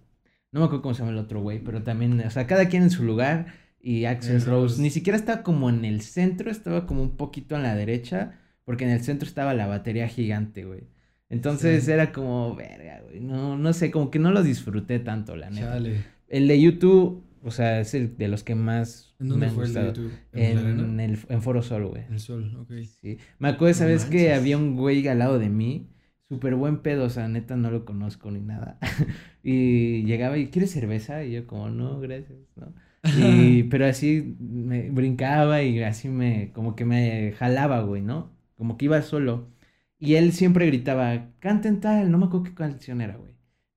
no 0.51 0.59
me 0.61 0.65
acuerdo 0.67 0.81
cómo 0.83 0.95
se 0.95 0.99
llama 1.01 1.11
el 1.11 1.17
otro 1.17 1.41
güey, 1.41 1.59
pero 1.59 1.83
también, 1.83 2.19
o 2.21 2.29
sea, 2.29 2.47
cada 2.47 2.69
quien 2.69 2.83
en 2.83 2.91
su 2.91 3.03
lugar. 3.03 3.47
Y 3.81 4.05
Axel 4.05 4.37
El 4.37 4.41
Rose 4.41 4.75
Rose. 4.75 4.81
ni 4.81 4.89
siquiera 4.89 5.17
estaba 5.17 5.43
como 5.43 5.69
en 5.69 5.85
el 5.85 6.01
centro, 6.01 6.49
estaba 6.49 6.87
como 6.87 7.03
un 7.03 7.17
poquito 7.17 7.55
en 7.55 7.63
la 7.63 7.75
derecha, 7.75 8.39
porque 8.63 8.85
en 8.85 8.91
el 8.91 9.01
centro 9.01 9.27
estaba 9.27 9.53
la 9.53 9.67
batería 9.67 10.07
gigante, 10.07 10.63
güey. 10.65 10.94
Entonces 11.29 11.85
Sí. 11.85 11.91
era 11.91 12.11
como, 12.11 12.55
verga, 12.55 13.01
güey, 13.03 13.19
no, 13.19 13.57
no 13.57 13.73
sé, 13.73 13.91
como 13.91 14.11
que 14.11 14.19
no 14.19 14.31
lo 14.31 14.43
disfruté 14.43 14.99
tanto, 14.99 15.35
la 15.35 15.49
neta. 15.49 15.67
Chale. 15.73 16.05
El 16.27 16.47
de 16.47 16.61
YouTube, 16.61 17.23
o 17.41 17.51
sea, 17.51 17.79
es 17.81 17.93
el 17.93 18.17
de 18.17 18.27
los 18.27 18.43
que 18.43 18.55
más 18.55 19.15
¿En 19.19 19.27
me 19.29 19.29
dónde 19.29 19.47
han 19.47 19.53
fue 19.53 19.65
el 19.65 19.73
de 19.73 19.81
gustado. 19.81 19.93
YouTube? 19.93 20.19
¿En, 20.33 20.99
el, 20.99 21.19
en 21.29 21.41
Foro 21.41 21.61
Sol, 21.63 21.87
güey. 21.87 22.03
El 22.09 22.19
sol, 22.19 22.55
ok. 22.57 22.71
Sí. 23.01 23.17
Me 23.39 23.49
acuerdo 23.49 23.71
esa 23.71 23.85
No 23.85 23.91
vez 23.91 24.05
que 24.05 24.33
había 24.33 24.57
un 24.57 24.75
güey 24.75 25.07
al 25.07 25.19
lado 25.19 25.39
de 25.39 25.49
mí, 25.49 25.89
súper 26.29 26.55
buen 26.55 26.81
pedo, 26.81 27.05
o 27.05 27.09
sea, 27.09 27.27
neta 27.27 27.55
no 27.55 27.71
lo 27.71 27.85
conozco 27.85 28.31
ni 28.31 28.41
nada. 28.41 28.79
y 29.43 30.03
llegaba 30.05 30.37
y, 30.37 30.49
¿quieres 30.49 30.71
cerveza? 30.71 31.23
Y 31.23 31.33
yo 31.33 31.47
como, 31.47 31.69
no, 31.69 31.99
gracias, 31.99 32.39
¿no? 32.55 32.73
Y, 33.11 33.63
pero 33.69 33.85
así 33.85 34.35
me 34.39 34.89
brincaba 34.91 35.61
y 35.63 35.81
así 35.83 36.09
me, 36.09 36.51
como 36.53 36.75
que 36.75 36.85
me 36.85 37.33
jalaba, 37.33 37.81
güey, 37.81 38.01
¿no? 38.01 38.35
Como 38.57 38.77
que 38.77 38.85
iba 38.85 39.01
solo. 39.01 39.54
Y 39.99 40.15
él 40.15 40.33
siempre 40.33 40.65
gritaba, 40.67 41.29
canten 41.39 41.79
tal, 41.79 42.11
no 42.11 42.17
me 42.17 42.25
acuerdo 42.25 42.43
qué 42.45 42.53
canción 42.53 43.01
era, 43.01 43.15
güey. 43.15 43.31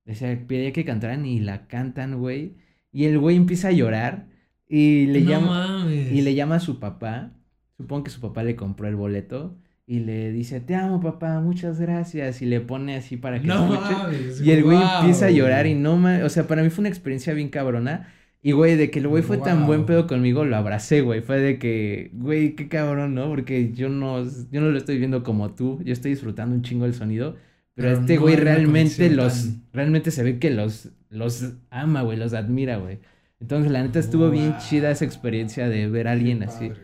Decía, 0.04 0.38
pedía 0.46 0.72
que 0.72 0.84
cantaran 0.84 1.24
y 1.26 1.38
la 1.40 1.66
cantan, 1.68 2.18
güey. 2.18 2.56
Y 2.92 3.04
el 3.04 3.18
güey 3.18 3.36
empieza 3.36 3.68
a 3.68 3.72
llorar 3.72 4.26
y 4.66 5.06
le 5.06 5.20
no 5.20 5.30
llama... 5.30 5.68
mames. 5.68 6.12
Y 6.12 6.22
le 6.22 6.34
llama 6.34 6.56
a 6.56 6.60
su 6.60 6.80
papá. 6.80 7.32
Supongo 7.76 8.04
que 8.04 8.10
su 8.10 8.20
papá 8.20 8.42
le 8.42 8.56
compró 8.56 8.88
el 8.88 8.96
boleto. 8.96 9.56
Y 9.86 10.00
le 10.00 10.32
dice, 10.32 10.60
te 10.60 10.74
amo, 10.74 11.00
papá, 11.00 11.40
muchas 11.40 11.80
gracias. 11.80 12.42
Y 12.42 12.46
le 12.46 12.60
pone 12.60 12.96
así 12.96 13.16
para 13.16 13.40
que 13.40 13.46
No 13.46 13.72
escuche. 13.72 13.92
mames. 13.94 14.40
Y 14.42 14.50
el 14.50 14.64
güey 14.64 14.78
empieza 14.82 15.26
a 15.26 15.30
llorar 15.30 15.66
y 15.66 15.74
no 15.74 15.96
ma- 15.96 16.20
O 16.24 16.28
sea, 16.28 16.46
para 16.46 16.62
mí 16.62 16.70
fue 16.70 16.82
una 16.82 16.88
experiencia 16.90 17.32
bien 17.34 17.48
cabrona. 17.48 18.08
Y, 18.40 18.52
güey, 18.52 18.76
de 18.76 18.90
que 18.90 19.00
el 19.00 19.08
güey 19.08 19.22
fue 19.22 19.38
tan 19.38 19.66
buen 19.66 19.84
pedo 19.84 20.06
conmigo, 20.06 20.44
lo 20.44 20.56
abracé, 20.56 21.00
güey. 21.00 21.20
Fue 21.22 21.40
de 21.40 21.58
que, 21.58 22.10
güey, 22.14 22.54
qué 22.54 22.68
cabrón, 22.68 23.14
¿no? 23.14 23.28
Porque 23.28 23.72
yo 23.72 23.88
no, 23.88 24.22
yo 24.50 24.60
no 24.60 24.70
lo 24.70 24.78
estoy 24.78 24.98
viendo 24.98 25.22
como 25.24 25.54
tú. 25.54 25.80
Yo 25.84 25.92
estoy 25.92 26.12
disfrutando 26.12 26.54
un 26.54 26.62
chingo 26.62 26.84
el 26.86 26.94
sonido. 26.94 27.32
Pero, 27.74 27.88
Pero 27.88 28.00
este 28.00 28.16
güey 28.16 28.36
realmente 28.36 29.10
los... 29.10 29.42
tan- 29.44 29.62
Realmente 29.72 30.10
se 30.12 30.22
ve 30.22 30.38
que 30.38 30.50
los, 30.50 30.90
los 31.10 31.52
ama, 31.70 32.02
güey. 32.02 32.16
Los 32.16 32.32
admira, 32.32 32.76
güey. 32.78 32.98
Entonces, 33.40 33.70
la 33.72 33.82
neta, 33.82 33.98
estuvo 33.98 34.30
bien 34.30 34.56
chida 34.58 34.90
esa 34.90 35.04
experiencia 35.04 35.68
de 35.68 35.88
ver 35.88 36.08
a 36.08 36.12
alguien 36.12 36.38
Qué 36.40 36.44
así. 36.46 36.68
padre. 36.68 36.80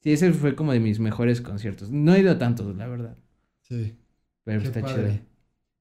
Sí, 0.00 0.12
ese 0.12 0.32
fue 0.32 0.54
como 0.54 0.72
de 0.72 0.80
mis 0.80 0.98
mejores 1.00 1.40
conciertos. 1.40 1.90
No 1.90 2.14
he 2.14 2.20
ido 2.20 2.32
a 2.32 2.38
tantos, 2.38 2.74
la 2.76 2.86
verdad. 2.86 3.16
Sí. 3.62 3.94
Pero 4.44 4.60
Qué 4.60 4.66
está 4.66 4.82
chido. 4.82 5.08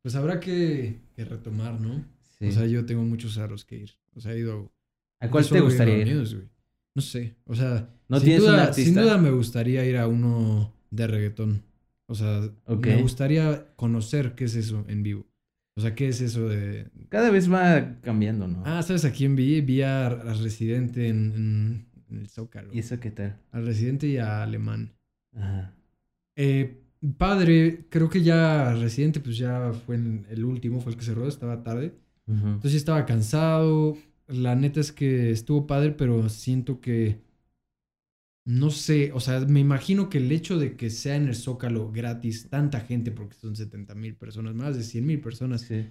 Pues 0.03 0.15
habrá 0.15 0.39
que, 0.39 0.99
que 1.15 1.25
retomar, 1.25 1.79
¿no? 1.81 2.03
Sí. 2.39 2.47
O 2.47 2.51
sea, 2.51 2.65
yo 2.65 2.85
tengo 2.85 3.03
muchos 3.03 3.37
aros 3.37 3.65
que 3.65 3.77
ir. 3.77 3.91
O 4.15 4.21
sea, 4.21 4.33
he 4.33 4.39
ido. 4.39 4.71
¿A 5.21 5.29
cuál 5.29 5.47
te 5.47 5.59
gustaría 5.61 5.95
a 5.95 5.97
ir? 5.99 6.49
No 6.95 7.01
sé. 7.01 7.35
O 7.45 7.55
sea, 7.55 7.89
¿No 8.09 8.17
sin, 8.17 8.25
tienes 8.25 8.43
un 8.43 8.49
duda, 8.51 8.63
artista? 8.63 8.83
sin 8.91 9.01
duda 9.01 9.17
me 9.17 9.31
gustaría 9.31 9.85
ir 9.85 9.95
a 9.97 10.07
uno 10.07 10.73
de 10.89 11.07
reggaetón. 11.07 11.63
O 12.07 12.15
sea, 12.15 12.41
me 12.67 13.01
gustaría 13.01 13.67
conocer 13.77 14.35
qué 14.35 14.43
es 14.43 14.55
eso 14.55 14.83
en 14.89 15.01
vivo. 15.03 15.25
O 15.77 15.81
sea, 15.81 15.95
qué 15.95 16.09
es 16.09 16.19
eso 16.19 16.49
de. 16.49 16.89
Cada 17.07 17.29
vez 17.29 17.49
va 17.49 17.99
cambiando, 18.01 18.45
¿no? 18.49 18.63
Ah, 18.65 18.83
¿sabes 18.83 19.05
a 19.05 19.13
quién 19.13 19.37
vi? 19.37 19.61
Vi 19.61 19.81
a, 19.83 20.07
a 20.07 20.33
Residente 20.33 21.07
en, 21.07 21.31
en- 21.33 21.85
en 22.09 22.17
el 22.19 22.27
Zócalo. 22.27 22.73
¿Y 22.73 22.79
eso 22.79 22.99
qué 22.99 23.09
tal? 23.11 23.37
Al 23.51 23.65
Residente 23.65 24.07
y 24.07 24.17
a 24.17 24.43
Alemán. 24.43 24.91
Ajá. 25.33 25.73
Eh, 26.35 26.81
padre, 27.17 27.85
creo 27.89 28.09
que 28.09 28.21
ya 28.21 28.73
Residente, 28.73 29.21
pues 29.21 29.37
ya 29.37 29.71
fue 29.85 29.95
en 29.95 30.25
el 30.29 30.43
último, 30.43 30.81
fue 30.81 30.91
el 30.91 30.97
que 30.97 31.05
cerró, 31.05 31.25
estaba 31.29 31.63
tarde. 31.63 31.93
Ujú. 32.27 32.47
Entonces 32.47 32.71
sí 32.71 32.77
estaba 32.77 33.05
cansado. 33.05 33.97
La 34.31 34.55
neta 34.55 34.79
es 34.79 34.91
que 34.91 35.31
estuvo 35.31 35.67
padre, 35.67 35.91
pero 35.91 36.29
siento 36.29 36.79
que. 36.81 37.19
No 38.43 38.71
sé, 38.71 39.11
o 39.13 39.19
sea, 39.19 39.39
me 39.41 39.59
imagino 39.59 40.09
que 40.09 40.17
el 40.17 40.31
hecho 40.31 40.57
de 40.57 40.75
que 40.75 40.89
sea 40.89 41.15
en 41.15 41.27
el 41.27 41.35
Zócalo 41.35 41.91
gratis, 41.91 42.49
tanta 42.49 42.79
gente, 42.79 43.11
porque 43.11 43.35
son 43.35 43.55
70 43.55 43.93
mil 43.93 44.15
personas, 44.15 44.55
más 44.55 44.75
de 44.75 44.83
100 44.83 45.05
mil 45.05 45.21
personas, 45.21 45.61
Sí. 45.61 45.85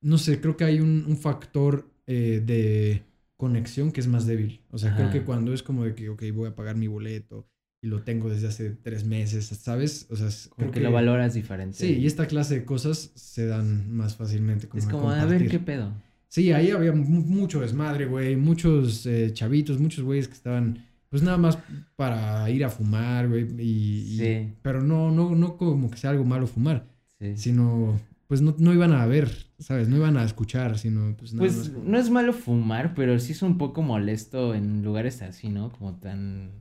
no 0.00 0.16
sé, 0.16 0.40
creo 0.40 0.56
que 0.56 0.64
hay 0.64 0.80
un, 0.80 1.04
un 1.06 1.16
factor 1.18 1.90
eh, 2.06 2.42
de 2.44 3.02
conexión 3.36 3.92
que 3.92 4.00
es 4.00 4.06
más 4.08 4.26
débil. 4.26 4.62
O 4.70 4.78
sea, 4.78 4.96
creo 4.96 5.10
que 5.10 5.24
cuando 5.24 5.52
es 5.52 5.62
como 5.62 5.84
de 5.84 5.94
que, 5.94 6.08
ok, 6.08 6.22
voy 6.32 6.48
a 6.48 6.54
pagar 6.56 6.76
mi 6.76 6.86
boleto 6.86 7.46
y 7.82 7.88
lo 7.88 8.02
tengo 8.02 8.30
desde 8.30 8.48
hace 8.48 8.70
tres 8.70 9.04
meses, 9.04 9.46
¿sabes? 9.46 10.06
O 10.10 10.16
sea, 10.16 10.28
Como 10.50 10.70
creo 10.70 10.72
que, 10.72 10.80
lo 10.80 10.92
valoras 10.92 11.34
diferente. 11.34 11.76
Sí, 11.76 11.98
y 11.98 12.06
esta 12.06 12.26
clase 12.26 12.60
de 12.60 12.64
cosas 12.64 13.12
se 13.14 13.46
dan 13.46 13.92
más 13.92 14.16
fácilmente. 14.16 14.68
Como 14.68 14.78
Es 14.82 14.86
como, 14.88 15.10
a 15.10 15.16
ver, 15.16 15.20
compartir. 15.20 15.50
¿qué 15.50 15.58
pedo? 15.58 15.92
Sí, 16.32 16.52
ahí 16.52 16.70
había 16.70 16.92
mu- 16.92 17.04
mucho 17.04 17.60
desmadre, 17.60 18.06
güey. 18.06 18.36
Muchos 18.36 19.04
eh, 19.06 19.32
chavitos, 19.32 19.80
muchos 19.80 20.04
güeyes 20.04 20.28
que 20.28 20.34
estaban, 20.34 20.84
pues 21.08 21.22
nada 21.24 21.36
más 21.36 21.58
para 21.96 22.48
ir 22.50 22.64
a 22.64 22.70
fumar, 22.70 23.28
güey. 23.28 23.48
Y, 23.58 24.14
y- 24.14 24.18
Sí. 24.18 24.52
Pero 24.62 24.80
no, 24.80 25.10
no, 25.10 25.34
no 25.34 25.56
como 25.56 25.90
que 25.90 25.96
sea 25.98 26.10
algo 26.10 26.24
malo 26.24 26.46
fumar, 26.46 26.86
Sí. 27.18 27.36
sino, 27.36 27.98
pues 28.28 28.42
no, 28.42 28.54
no 28.58 28.72
iban 28.72 28.92
a 28.92 29.06
ver, 29.06 29.28
¿sabes? 29.58 29.88
No 29.88 29.96
iban 29.96 30.16
a 30.16 30.22
escuchar, 30.24 30.78
sino 30.78 31.16
pues 31.16 31.34
nada. 31.34 31.46
Pues 31.48 31.72
no 31.84 31.98
es 31.98 32.10
malo 32.10 32.32
fumar, 32.32 32.94
pero 32.94 33.18
sí 33.18 33.32
es 33.32 33.42
un 33.42 33.58
poco 33.58 33.82
molesto 33.82 34.54
en 34.54 34.84
lugares 34.84 35.22
así, 35.22 35.48
¿no? 35.48 35.72
Como 35.72 35.96
tan, 35.96 36.52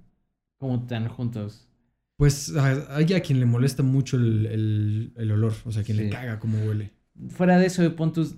como 0.58 0.88
tan 0.88 1.08
juntos. 1.10 1.68
Pues 2.18 2.54
hay 2.56 3.14
a 3.14 3.22
quien 3.22 3.40
le 3.40 3.46
molesta 3.46 3.84
mucho 3.84 4.18
el, 4.18 4.48
el- 4.48 5.14
el 5.16 5.32
olor, 5.32 5.54
o 5.64 5.72
sea, 5.72 5.84
a 5.84 5.86
quien 5.86 6.00
Sí. 6.00 6.04
le 6.06 6.10
caga 6.10 6.40
cómo 6.40 6.58
huele. 6.66 6.92
Fuera 7.30 7.60
de 7.60 7.68
eso, 7.68 7.84
de 7.84 7.92
puntos, 7.92 8.36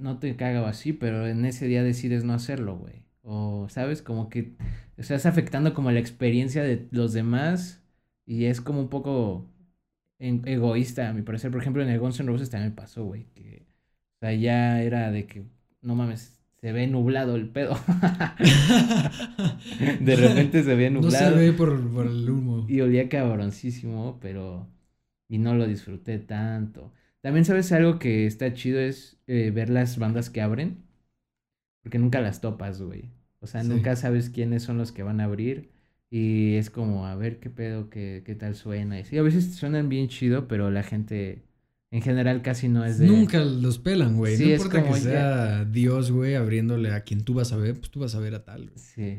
no 0.00 0.18
te 0.18 0.36
caga 0.36 0.62
o 0.62 0.66
así, 0.66 0.92
pero 0.92 1.26
en 1.26 1.44
ese 1.44 1.66
día 1.66 1.82
decides 1.82 2.24
no 2.24 2.32
hacerlo, 2.34 2.76
güey. 2.76 3.02
O, 3.22 3.66
¿sabes? 3.68 4.02
Como 4.02 4.28
que 4.28 4.54
estás 4.96 5.26
afectando 5.26 5.74
como 5.74 5.90
la 5.92 6.00
experiencia 6.00 6.62
de 6.62 6.86
los 6.90 7.12
demás 7.12 7.82
y 8.26 8.46
es 8.46 8.60
como 8.60 8.80
un 8.80 8.88
poco 8.88 9.46
en- 10.18 10.42
egoísta, 10.46 11.08
a 11.08 11.12
mi 11.12 11.22
parecer. 11.22 11.50
Por 11.50 11.60
ejemplo, 11.60 11.82
en 11.82 11.90
el 11.90 11.98
Guns 12.00 12.20
N' 12.20 12.28
Roses 12.30 12.50
también 12.50 12.74
pasó, 12.74 13.04
güey, 13.04 13.26
que, 13.34 13.66
o 14.16 14.18
sea, 14.20 14.32
ya 14.34 14.82
era 14.82 15.10
de 15.10 15.26
que, 15.26 15.44
no 15.82 15.94
mames, 15.94 16.36
se 16.60 16.72
ve 16.72 16.86
nublado 16.86 17.36
el 17.36 17.48
pedo. 17.48 17.78
de 20.00 20.16
repente 20.16 20.62
se 20.62 20.74
ve 20.74 20.90
No 20.90 21.00
nublado. 21.00 21.30
se 21.30 21.36
ve 21.38 21.52
por, 21.52 21.80
por 21.92 22.06
el 22.06 22.28
humo. 22.28 22.66
Y 22.68 22.80
olía 22.80 23.08
cabroncísimo, 23.08 24.18
pero... 24.20 24.66
Y 25.28 25.38
no 25.38 25.54
lo 25.54 25.66
disfruté 25.66 26.18
tanto. 26.18 26.92
También, 27.22 27.44
¿sabes 27.44 27.70
algo 27.72 27.98
que 27.98 28.26
está 28.26 28.52
chido? 28.54 28.80
Es 28.80 29.18
eh, 29.26 29.50
ver 29.50 29.68
las 29.70 29.98
bandas 29.98 30.30
que 30.30 30.40
abren. 30.40 30.78
Porque 31.82 31.98
nunca 31.98 32.20
las 32.20 32.40
topas, 32.40 32.80
güey. 32.82 33.10
O 33.40 33.46
sea, 33.46 33.62
Sí. 33.62 33.68
nunca 33.68 33.96
sabes 33.96 34.30
quiénes 34.30 34.62
son 34.62 34.78
los 34.78 34.92
que 34.92 35.02
van 35.02 35.20
a 35.20 35.24
abrir. 35.24 35.70
Y 36.10 36.54
es 36.56 36.70
como, 36.70 37.06
a 37.06 37.14
ver 37.14 37.38
qué 37.38 37.50
pedo, 37.50 37.88
qué, 37.88 38.22
qué 38.24 38.34
tal 38.34 38.54
suena. 38.56 38.98
Y 39.00 39.04
sí, 39.04 39.16
a 39.16 39.22
veces 39.22 39.54
suenan 39.54 39.88
bien 39.88 40.08
chido, 40.08 40.48
pero 40.48 40.70
la 40.70 40.82
gente 40.82 41.42
en 41.92 42.02
general 42.02 42.42
casi 42.42 42.68
no 42.68 42.84
es 42.84 42.98
de... 42.98 43.06
Nunca 43.06 43.38
los 43.40 43.78
pelan, 43.78 44.16
güey. 44.16 44.36
Sí, 44.36 44.46
no 44.46 44.50
es 44.54 44.60
importa 44.60 44.82
como 44.82 44.94
que 44.94 45.00
ya- 45.00 45.10
sea 45.10 45.64
Dios, 45.64 46.10
güey, 46.10 46.34
abriéndole 46.34 46.90
a 46.92 47.02
quien 47.02 47.22
tú 47.22 47.34
vas 47.34 47.52
a 47.52 47.56
ver, 47.56 47.74
pues 47.78 47.90
tú 47.90 48.00
vas 48.00 48.14
a 48.14 48.20
ver 48.20 48.34
a 48.34 48.44
tal, 48.44 48.64
güey. 48.70 48.78
Sí. 48.78 49.18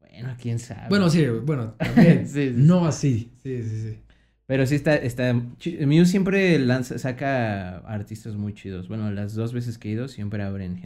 Bueno, 0.00 0.34
quién 0.40 0.58
sabe. 0.58 0.88
Bueno, 0.88 1.08
sí, 1.10 1.24
bueno, 1.26 1.74
también. 1.78 2.26
Sí, 2.28 2.48
sí, 2.50 2.54
no 2.56 2.86
así. 2.86 3.30
Sí, 3.42 3.62
sí, 3.62 3.80
sí. 3.82 3.98
Pero 4.46 4.64
sí 4.66 4.76
está, 4.76 4.94
está, 4.96 5.32
Muse 5.34 6.04
siempre 6.06 6.58
lanza, 6.58 6.98
saca 6.98 7.78
artistas 7.78 8.36
muy 8.36 8.54
chidos. 8.54 8.86
Bueno, 8.88 9.10
las 9.10 9.34
dos 9.34 9.52
veces 9.52 9.76
que 9.78 9.88
he 9.88 9.92
ido 9.92 10.06
siempre 10.08 10.42
abren 10.42 10.80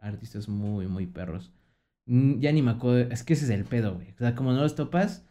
artistas 0.00 0.48
muy, 0.48 0.86
muy 0.88 1.06
perros. 1.06 1.52
Mm, 2.06 2.40
Ya 2.40 2.50
ni 2.52 2.62
me 2.62 2.72
acuerdo, 2.72 3.10
es 3.12 3.22
que 3.22 3.34
ese 3.34 3.44
es 3.44 3.50
el 3.50 3.64
pedo, 3.64 3.94
güey. 3.94 4.10
O 4.14 4.18
sea, 4.18 4.34
como 4.34 4.52
no 4.52 4.60
los 4.62 4.74
topas, 4.74 5.24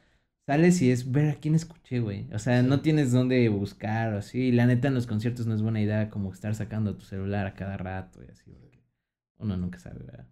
sales 0.45 0.81
y 0.81 0.91
es 0.91 1.11
ver 1.11 1.29
a 1.29 1.35
quién 1.35 1.55
escuché, 1.55 1.99
güey. 1.99 2.27
O 2.33 2.39
sea, 2.39 2.61
Sí. 2.61 2.67
no 2.69 2.79
tienes 2.79 3.11
dónde 3.11 3.49
buscar 3.49 4.13
o 4.13 4.19
así. 4.19 4.39
Y 4.39 4.51
la 4.53 4.65
neta 4.65 4.87
en 4.87 4.93
los 4.93 5.07
conciertos 5.07 5.45
no 5.45 5.53
es 5.53 5.61
buena 5.61 5.81
idea 5.81 6.09
como 6.09 6.31
estar 6.31 6.55
sacando 6.55 6.95
tu 6.95 7.03
celular 7.05 7.47
a 7.47 7.53
cada 7.55 7.75
rato 7.77 8.21
y 8.23 8.31
así, 8.31 8.51
porque 8.61 8.79
uno 9.39 9.57
nunca 9.57 9.77
sabe, 9.79 9.99
¿verdad? 10.05 10.25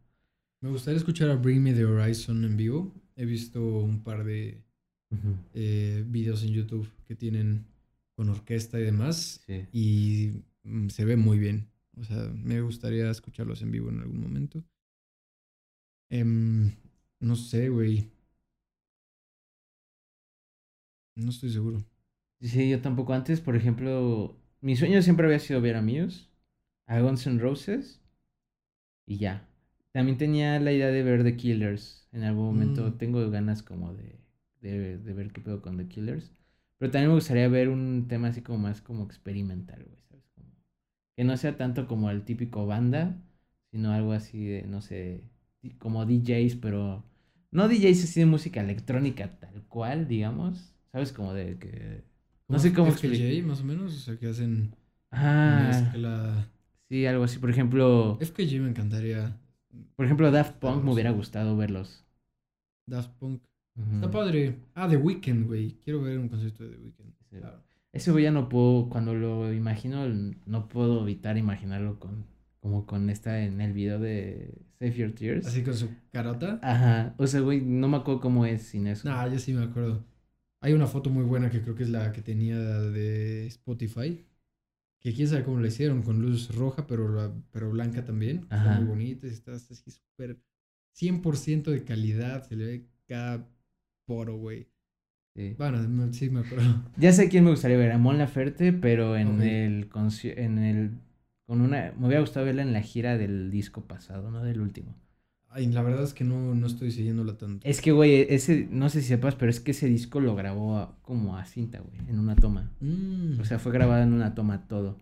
Me 0.62 0.70
gustaría 0.70 0.98
escuchar 0.98 1.30
a 1.30 1.36
Bring 1.36 1.62
Me 1.62 1.74
the 1.74 1.84
Horizon 1.86 2.46
en 2.46 2.56
vivo. 2.56 2.94
He 3.18 3.26
visto 3.26 3.62
un 3.80 4.04
par 4.04 4.24
de 4.24 4.64
eh, 5.54 6.04
videos 6.08 6.44
en 6.44 6.50
YouTube 6.52 6.90
que 7.08 7.16
tienen 7.16 7.66
con 8.16 8.30
orquesta 8.30 8.80
y 8.80 8.84
demás. 8.84 9.42
Sí. 9.46 9.66
Y 9.72 10.32
mm, 10.64 10.90
se 10.90 11.06
ve 11.06 11.16
muy 11.16 11.38
bien. 11.38 11.68
O 11.98 12.04
sea, 12.04 12.18
me 12.36 12.62
gustaría 12.62 13.10
escucharlos 13.10 13.62
en 13.62 13.72
vivo 13.72 13.90
en 13.90 14.00
algún 14.02 14.20
momento. 14.22 14.64
Em, 16.10 16.72
no 17.20 17.36
sé, 17.36 17.70
güey. 17.70 18.10
No 21.16 21.30
estoy 21.30 21.50
seguro. 21.52 21.84
Sí, 22.42 22.70
yo 22.70 22.82
tampoco. 22.82 23.14
Antes, 23.14 23.42
por 23.42 23.56
ejemplo, 23.56 24.38
mi 24.62 24.76
sueño 24.76 25.02
siempre 25.02 25.26
había 25.26 25.40
sido 25.40 25.62
ver 25.62 25.76
a 25.78 25.82
Muse, 25.82 26.28
a 26.88 27.00
Guns 27.00 27.26
N' 27.28 27.40
Roses 27.40 28.02
y 29.08 29.18
ya. 29.18 29.48
También 29.94 30.18
tenía 30.18 30.60
la 30.60 30.74
idea 30.74 30.88
de 30.88 31.04
ver 31.04 31.24
The 31.24 31.38
Killers. 31.38 32.08
En 32.12 32.24
algún 32.24 32.46
momento 32.46 32.90
Mm. 32.90 32.98
tengo 32.98 33.30
ganas 33.30 33.64
como 33.64 33.94
de, 33.94 34.20
de, 34.72 34.98
de 34.98 35.14
ver 35.14 35.32
qué 35.32 35.42
pedo 35.42 35.62
con 35.62 35.78
The 35.78 35.88
Killers. 35.88 36.32
Pero 36.78 36.92
también 36.92 37.10
me 37.10 37.16
gustaría 37.16 37.48
ver 37.48 37.70
un 37.70 38.08
tema 38.08 38.30
así 38.30 38.42
como 38.42 38.60
más 38.60 38.82
como 38.82 39.04
experimental, 39.06 39.84
güey, 39.86 40.00
¿sabes? 40.10 40.26
Como, 40.36 40.48
que 41.16 41.24
no 41.24 41.38
sea 41.38 41.58
tanto 41.58 41.88
como 41.88 42.10
el 42.12 42.24
típico 42.26 42.66
banda, 42.66 43.18
sino 43.72 43.92
algo 43.92 44.14
así 44.14 44.46
de, 44.46 44.64
no 44.68 44.82
sé, 44.82 45.24
como 45.80 46.06
DJs, 46.06 46.56
pero 46.58 47.04
no 47.52 47.68
DJs 47.68 48.04
así 48.04 48.20
de 48.22 48.26
música 48.26 48.62
electrónica 48.62 49.40
tal 49.40 49.64
cual, 49.68 50.08
digamos. 50.08 50.74
¿Sabes? 50.92 51.12
Como 51.14 51.34
de 51.34 51.58
que... 51.60 52.04
No 52.48 52.60
sé 52.60 52.74
cómo 52.74 52.90
explicar. 52.92 53.44
más 53.46 53.62
o 53.62 53.64
menos. 53.64 53.96
O 53.96 54.00
sea, 54.00 54.18
que 54.18 54.28
hacen 54.28 54.76
Ah, 55.12 55.68
mezcla. 55.68 56.48
sí, 56.90 57.06
algo 57.06 57.24
así. 57.24 57.40
Por 57.40 57.50
ejemplo, 57.50 58.18
FKJ 58.20 58.60
me 58.62 58.70
encantaría. 58.70 59.40
por 59.96 60.06
ejemplo, 60.06 60.32
Daft 60.32 60.56
Punk 60.60 60.84
me 60.84 60.92
hubiera 60.94 61.12
gustado 61.12 61.58
verlos. 61.58 62.06
Daft 62.88 63.12
Punk. 63.20 63.42
Está 63.94 64.10
padre. 64.10 64.56
Ah, 64.74 64.88
The 64.90 64.98
Weeknd, 64.98 65.48
güey. 65.48 65.78
Quiero 65.84 66.02
ver 66.02 66.18
un 66.20 66.30
concierto 66.30 66.64
de 66.64 66.70
The 66.70 66.78
Weeknd. 66.78 67.14
Sí. 67.30 67.38
Claro. 67.38 67.62
Ese 67.92 68.12
güey 68.12 68.24
ya 68.26 68.32
no 68.32 68.50
puedo, 68.50 68.90
cuando 68.90 69.14
lo 69.14 69.54
imagino, 69.54 70.06
no 70.46 70.68
puedo 70.68 71.02
evitar 71.04 71.38
imaginarlo 71.38 72.00
con, 72.00 72.26
como 72.60 72.86
con 72.86 73.10
esta 73.10 73.42
en 73.44 73.62
el 73.62 73.72
video 73.74 74.00
de 74.00 74.54
Save 74.80 74.94
Your 74.96 75.12
Tears. 75.14 75.48
Así 75.48 75.64
con 75.64 75.74
su 75.76 75.90
carota. 76.12 76.60
Ajá, 76.62 77.16
o 77.18 77.26
sea, 77.28 77.40
güey, 77.42 77.62
no 77.62 77.88
me 77.88 77.98
acuerdo 77.98 78.20
cómo 78.22 78.46
es 78.46 78.64
sin 78.64 78.88
eso. 78.88 79.08
Nah, 79.08 79.28
yo 79.28 79.40
sí 79.40 79.54
me 79.54 79.64
acuerdo. 79.64 80.04
Hay 80.62 80.74
una 80.74 80.88
foto 80.88 81.10
muy 81.10 81.24
buena 81.24 81.50
que 81.50 81.62
creo 81.62 81.76
que 81.76 81.84
es 81.84 81.90
la 81.90 82.12
que 82.12 82.22
tenía 82.22 82.58
de 82.60 83.46
Spotify. 83.48 84.26
Que 85.00 85.14
quién 85.14 85.28
sabe 85.28 85.44
cómo 85.44 85.60
la 85.60 85.68
hicieron, 85.68 86.02
con 86.02 86.22
luz 86.22 86.54
roja, 86.56 86.88
pero, 86.88 87.08
la- 87.14 87.32
pero 87.52 87.70
blanca 87.70 88.04
también. 88.04 88.40
Está 88.44 88.56
Ajá. 88.56 88.80
muy 88.80 88.88
bonita. 88.90 89.28
Está 89.28 89.54
así 89.54 89.76
súper 89.76 90.38
100% 90.94 91.72
de 91.72 91.84
calidad. 91.84 92.44
Se 92.48 92.56
le 92.56 92.66
ve 92.66 92.88
cada 93.08 93.48
poro, 94.06 94.38
güey. 94.38 94.68
Sí. 95.36 95.54
Bueno, 95.58 95.80
sí 96.14 96.30
me 96.30 96.40
acuerdo. 96.42 96.64
Ya 96.98 97.12
sé 97.12 97.28
quién 97.30 97.44
me 97.44 97.50
gustaría 97.52 97.78
ver, 97.78 97.92
a 97.92 97.98
Mon 97.98 98.18
Laferte, 98.18 98.72
pero 98.74 99.18
en 99.18 99.36
Ok. 99.36 99.42
el 99.42 99.90
en 100.38 100.58
el 100.60 100.92
con 101.46 101.62
una 101.62 101.94
me 101.98 102.08
hubiera 102.08 102.22
gustado 102.22 102.46
verla 102.46 102.62
en 102.64 102.74
la 102.74 102.82
gira 102.82 103.18
del 103.18 103.52
disco 103.52 103.82
pasado, 103.82 104.32
no 104.32 104.44
del 104.44 104.62
último. 104.62 104.96
Ay, 105.50 105.68
la 105.68 105.84
verdad 105.84 106.04
es 106.04 106.14
que 106.14 106.24
no, 106.26 106.54
no 106.56 106.68
estoy 106.68 106.92
siguiéndola 106.92 107.38
tanto. 107.38 107.66
Es 107.68 107.80
que 107.82 107.92
güey, 107.92 108.26
ese 108.30 108.68
no 108.72 108.90
sé 108.90 109.02
si 109.02 109.08
sepas, 109.10 109.36
pero 109.36 109.50
es 109.50 109.60
que 109.62 109.72
ese 109.72 109.88
disco 109.88 110.20
lo 110.20 110.36
grabó 110.36 110.78
a- 110.78 110.98
como 111.02 111.38
a 111.38 111.46
cinta, 111.46 111.80
güey, 111.80 111.98
en 112.10 112.20
una 112.20 112.36
toma. 112.36 112.72
Mm. 112.82 113.40
O 113.40 113.46
sea, 113.46 113.58
fue 113.60 113.72
grabado 113.72 114.04
en 114.04 114.12
una 114.14 114.36
toma 114.36 114.68
todo. 114.68 114.98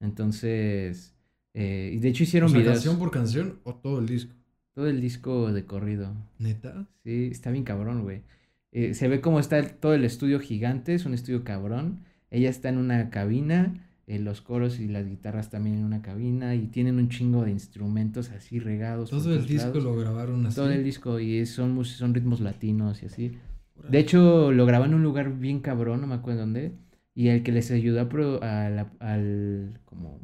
Entonces, 0.00 1.14
eh, 1.54 1.92
y 1.94 1.98
de 1.98 2.08
hecho 2.08 2.22
O 2.22 2.24
hicieron 2.24 2.50
sea, 2.50 2.58
videos 2.60 2.76
canción 2.76 2.98
por 2.98 3.10
canción 3.10 3.60
o 3.64 3.74
todo 3.74 3.98
el 4.00 4.06
disco. 4.06 4.32
Todo 4.74 4.88
el 4.88 5.00
disco 5.00 5.52
de 5.52 5.64
corrido. 5.64 6.12
¿Neta? 6.38 6.86
Sí, 7.04 7.28
está 7.30 7.50
bien 7.50 7.64
cabrón, 7.64 8.02
güey. 8.02 8.22
Eh, 8.72 8.94
se 8.94 9.08
ve 9.08 9.20
como 9.20 9.38
está 9.40 9.58
el- 9.58 9.70
todo 9.74 9.94
el 9.94 10.04
estudio 10.04 10.40
gigante, 10.40 10.94
es 10.94 11.06
un 11.06 11.14
estudio 11.14 11.44
cabrón. 11.44 12.00
Ella 12.30 12.50
está 12.50 12.68
en 12.68 12.78
una 12.78 13.08
cabina, 13.10 13.86
eh, 14.08 14.18
los 14.18 14.40
coros 14.40 14.80
y 14.80 14.88
las 14.88 15.06
guitarras 15.08 15.48
también 15.48 15.76
en 15.78 15.84
una 15.84 16.02
cabina 16.02 16.54
y 16.56 16.66
tienen 16.66 16.96
un 16.98 17.08
chingo 17.08 17.44
de 17.44 17.52
instrumentos 17.52 18.30
así 18.30 18.58
regados. 18.58 19.10
Todo 19.10 19.32
el 19.34 19.46
disco 19.46 19.68
lados. 19.68 19.84
lo 19.84 19.96
grabaron 19.96 20.44
así. 20.46 20.56
Todo 20.56 20.70
el 20.70 20.82
disco 20.82 21.20
y 21.20 21.46
son, 21.46 21.84
son 21.84 22.12
ritmos 22.14 22.40
latinos 22.40 23.02
y 23.02 23.06
así. 23.06 23.32
De 23.88 23.98
hecho, 23.98 24.50
lo 24.52 24.66
grabó 24.66 24.84
en 24.86 24.94
un 24.94 25.02
lugar 25.02 25.38
bien 25.38 25.60
cabrón, 25.60 26.00
no 26.00 26.06
me 26.06 26.14
acuerdo 26.14 26.40
dónde. 26.40 26.72
Y 27.14 27.28
el 27.28 27.42
que 27.44 27.52
les 27.52 27.70
ayudó 27.70 28.00
a 28.00 28.08
pro- 28.08 28.42
a 28.42 28.68
la- 28.70 28.92
al, 28.98 29.78
como, 29.84 30.20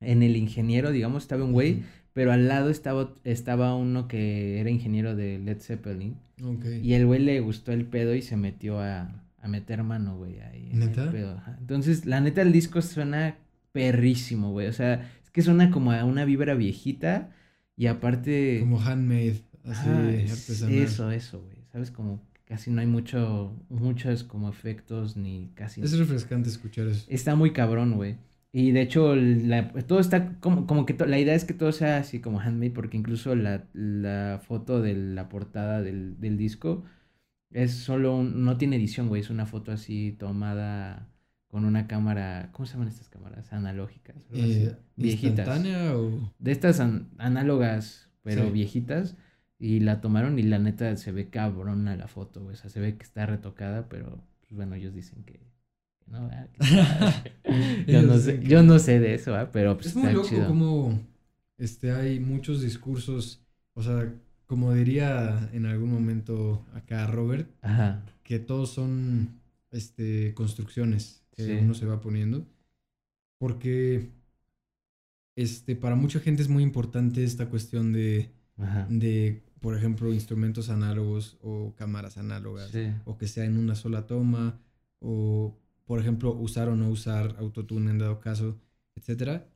en 0.00 0.22
el 0.22 0.36
ingeniero, 0.36 0.90
digamos, 0.90 1.22
estaba 1.22 1.44
un 1.44 1.52
güey. 1.52 1.82
Pero 2.12 2.32
al 2.32 2.48
lado 2.48 2.70
estaba, 2.70 3.14
estaba 3.24 3.74
uno 3.76 4.08
que 4.08 4.60
era 4.60 4.70
ingeniero 4.70 5.14
de 5.16 5.38
Led 5.38 5.58
Zeppelin. 5.60 6.16
Ok. 6.42 6.64
Y 6.82 6.94
el 6.94 7.06
güey 7.06 7.20
le 7.20 7.40
gustó 7.40 7.72
el 7.72 7.84
pedo 7.86 8.14
y 8.14 8.22
se 8.22 8.36
metió 8.36 8.80
a, 8.80 9.24
a 9.40 9.48
meter 9.48 9.82
mano, 9.82 10.16
güey, 10.16 10.40
ahí. 10.40 10.68
en 10.72 10.82
el 10.82 10.88
¿Neta? 10.88 11.10
pedo. 11.10 11.40
Entonces, 11.58 12.04
la 12.06 12.20
neta, 12.20 12.42
el 12.42 12.52
disco 12.52 12.82
suena 12.82 13.36
perrísimo, 13.72 14.50
güey. 14.52 14.66
O 14.68 14.72
sea, 14.72 15.10
es 15.24 15.30
que 15.30 15.42
suena 15.42 15.70
como 15.70 15.92
a 15.92 16.04
una 16.04 16.24
vibra 16.24 16.54
viejita 16.54 17.30
y 17.76 17.86
aparte... 17.86 18.58
Como 18.60 18.80
handmade, 18.80 19.40
así 19.64 19.88
es- 20.24 20.32
artesanal. 20.32 20.74
Eso, 20.74 21.10
eso, 21.10 21.40
güey. 21.42 21.56
¿Sabes? 21.72 21.90
Como 21.90 22.20
casi 22.44 22.70
no 22.70 22.82
hay 22.82 22.86
mucho, 22.86 23.56
muchos 23.70 24.24
como 24.24 24.50
efectos 24.50 25.16
ni 25.16 25.50
casi... 25.54 25.80
Es 25.80 25.96
refrescante 25.96 26.50
escuchar 26.50 26.86
eso. 26.88 27.06
Está 27.08 27.34
muy 27.34 27.52
cabrón, 27.52 27.94
güey. 27.94 28.16
Y 28.54 28.72
de 28.72 28.82
hecho, 28.82 29.14
la- 29.16 29.72
todo 29.86 29.98
está 30.00 30.38
como, 30.40 30.66
como 30.66 30.84
que 30.86 30.92
to- 30.94 31.06
la 31.06 31.18
idea 31.18 31.34
es 31.34 31.44
que 31.46 31.54
todo 31.54 31.72
sea 31.72 31.98
así 31.98 32.20
como 32.20 32.38
handmade, 32.40 32.70
porque 32.72 32.96
incluso 32.98 33.34
la, 33.34 33.66
la 33.72 34.40
foto 34.46 34.82
de 34.82 34.94
la 34.94 35.28
portada 35.30 35.80
del, 35.82 36.20
del 36.20 36.36
disco 36.36 36.84
es 37.50 37.72
solo 37.74 38.16
un, 38.16 38.44
no 38.44 38.58
tiene 38.58 38.76
edición, 38.76 39.08
güey, 39.08 39.22
es 39.22 39.30
una 39.30 39.46
foto 39.46 39.72
así 39.72 40.12
tomada 40.18 41.08
con 41.48 41.64
una 41.66 41.86
cámara, 41.86 42.50
¿cómo 42.52 42.66
se 42.66 42.74
llaman 42.74 42.88
estas 42.88 43.08
cámaras? 43.08 43.52
Analógicas, 43.52 44.16
Eh, 44.32 44.76
viejitas. 44.96 45.46
¿Instantánea 45.48 45.96
o...? 45.96 46.32
De 46.38 46.52
estas 46.52 46.80
an- 46.80 47.10
análogas, 47.18 48.10
pero 48.22 48.44
Sí. 48.46 48.50
viejitas, 48.52 49.16
y 49.58 49.80
la 49.80 50.00
tomaron 50.00 50.38
y 50.38 50.42
la 50.44 50.58
neta 50.58 50.96
se 50.96 51.12
ve 51.12 51.28
cabrona 51.30 51.96
la 51.96 52.08
foto, 52.08 52.42
güey, 52.42 52.54
o 52.54 52.56
sea, 52.56 52.70
se 52.70 52.80
ve 52.80 52.96
que 52.96 53.04
está 53.04 53.26
retocada, 53.26 53.88
pero, 53.88 54.24
pues 54.40 54.52
bueno, 54.52 54.74
ellos 54.74 54.94
dicen 54.94 55.24
que... 55.24 55.40
No, 56.12 56.28
sabe. 56.28 56.48
yo, 57.88 58.02
no 58.02 58.18
sé, 58.18 58.40
yo 58.44 58.62
no 58.62 58.78
sé 58.78 59.00
de 59.00 59.14
eso, 59.14 59.32
¿verdad? 59.32 59.50
pero 59.52 59.74
pues 59.76 59.86
Es 59.88 59.96
muy 59.96 60.12
loco 60.12 60.28
chido. 60.28 60.46
como 60.46 61.00
este, 61.58 61.90
hay 61.92 62.20
muchos 62.20 62.60
discursos, 62.62 63.42
o 63.74 63.82
sea, 63.82 64.14
como 64.46 64.72
diría 64.74 65.48
en 65.52 65.66
algún 65.66 65.90
momento 65.92 66.64
acá 66.74 67.06
Robert, 67.06 67.48
Ajá, 67.62 68.02
que 68.22 68.38
todos 68.38 68.70
son 68.70 69.40
este, 69.70 70.34
construcciones 70.34 71.22
que 71.34 71.44
Sí. 71.46 71.52
uno 71.62 71.72
se 71.74 71.86
va 71.86 72.00
poniendo. 72.00 72.46
Porque 73.38 74.10
este, 75.36 75.74
para 75.76 75.94
mucha 75.96 76.20
gente 76.20 76.42
es 76.42 76.48
muy 76.48 76.62
importante 76.62 77.24
esta 77.24 77.48
cuestión 77.48 77.92
de, 77.92 78.30
ajá. 78.58 78.86
de, 78.90 79.42
por 79.60 79.76
ejemplo, 79.76 80.12
instrumentos 80.12 80.68
análogos 80.68 81.38
o 81.42 81.74
cámaras 81.76 82.18
análogas, 82.18 82.70
Sí, 82.70 82.88
o 83.04 83.16
que 83.16 83.26
sea 83.28 83.44
en 83.44 83.58
una 83.58 83.74
sola 83.74 84.06
toma, 84.06 84.60
o, 85.00 85.56
por 85.92 86.00
ejemplo, 86.00 86.32
usar 86.32 86.68
o 86.70 86.76
no 86.76 86.88
usar 86.88 87.36
autotune 87.38 87.90
en 87.90 87.98
dado 87.98 88.18
caso, 88.18 88.58
etcétera. 88.96 89.46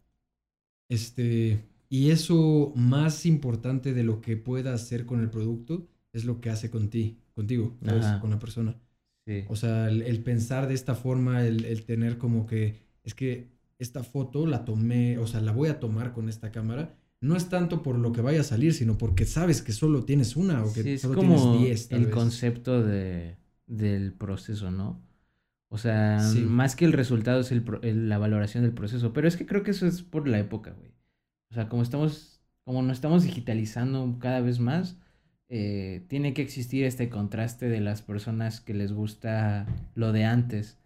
Este, 0.91 1.65
y 1.89 2.11
eso 2.11 2.73
más 2.77 3.27
importante 3.27 3.93
de 3.95 4.05
lo 4.05 4.21
que 4.21 4.37
pueda 4.37 4.75
hacer 4.75 5.07
con 5.07 5.21
el 5.21 5.31
producto 5.31 5.89
es 6.13 6.25
lo 6.27 6.41
que 6.41 6.51
hace 6.51 6.71
con 6.71 6.91
ti, 6.91 7.19
contigo. 7.35 7.77
Ajá. 7.87 8.21
con 8.21 8.31
la 8.31 8.39
persona. 8.39 8.77
sí. 9.27 9.45
O 9.49 9.57
sea, 9.57 9.89
el, 9.89 10.03
el 10.03 10.23
pensar 10.23 10.69
de 10.69 10.75
esta 10.75 10.95
forma, 10.95 11.47
el, 11.47 11.65
el 11.65 11.85
tener 11.85 12.19
como 12.19 12.47
que, 12.47 12.83
es 13.05 13.15
que 13.15 13.49
esta 13.79 14.03
foto 14.03 14.47
la 14.47 14.65
tomé, 14.65 15.19
o 15.19 15.27
sea, 15.27 15.41
la 15.41 15.53
voy 15.53 15.69
a 15.69 15.81
tomar 15.81 16.13
con 16.13 16.29
esta 16.29 16.51
cámara, 16.53 16.95
no 17.21 17.37
es 17.37 17.49
tanto 17.49 17.83
por 17.83 17.99
lo 17.99 18.13
que 18.13 18.21
vaya 18.23 18.41
a 18.43 18.45
salir, 18.45 18.75
sino 18.75 18.99
porque 18.99 19.25
sabes 19.27 19.63
que 19.63 19.73
solo 19.73 20.05
tienes 20.05 20.37
una 20.37 20.65
o 20.65 20.73
que 20.73 20.83
Sí, 20.83 20.91
es 20.91 21.03
solo 21.03 21.15
como 21.15 21.35
tienes 21.39 21.87
10. 21.87 21.89
tal 21.89 22.03
el 22.03 22.07
vez. 22.07 22.15
concepto 22.15 22.83
de, 22.83 23.37
del 23.67 24.13
proceso, 24.13 24.71
¿no? 24.71 25.03
O 25.69 25.79
sea, 25.79 26.21
Sí. 26.21 26.41
más 26.41 26.77
que 26.77 26.85
el 26.85 26.93
resultado 26.93 27.41
es 27.41 27.51
el, 27.53 27.63
pro- 27.63 27.83
el- 27.83 28.09
la 28.09 28.19
valoración 28.19 28.63
del 28.63 28.73
proceso, 28.73 29.13
pero 29.13 29.27
es 29.29 29.37
que 29.37 29.47
creo 29.47 29.63
que 29.63 29.73
eso 29.73 29.87
es 29.87 30.03
por 30.03 30.29
la 30.29 30.39
época, 30.39 30.73
güey. 30.79 30.91
O 31.51 31.55
sea, 31.55 31.69
como 31.69 31.83
estamos, 31.83 32.41
como 32.65 32.83
nos 32.83 32.97
estamos 32.99 33.25
digitalizando 33.25 34.17
cada 34.21 34.41
vez 34.41 34.59
más, 34.61 34.97
eh, 35.49 36.05
tiene 36.09 36.35
que 36.35 36.43
existir 36.43 36.85
este 36.85 37.09
contraste 37.09 37.69
de 37.69 37.81
las 37.81 38.03
personas 38.03 38.61
que 38.61 38.75
les 38.75 38.93
gusta 38.93 39.67
lo 39.95 40.13
de 40.13 40.25
antes. 40.25 40.79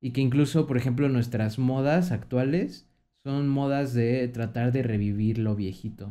Y 0.00 0.12
que 0.12 0.20
incluso, 0.20 0.66
por 0.66 0.76
ejemplo, 0.76 1.08
nuestras 1.08 1.58
modas 1.58 2.10
actuales 2.10 2.86
son 3.22 3.48
modas 3.48 3.92
de 3.94 4.26
tratar 4.28 4.72
de 4.72 4.82
revivir 4.82 5.38
lo 5.38 5.54
viejito. 5.56 6.10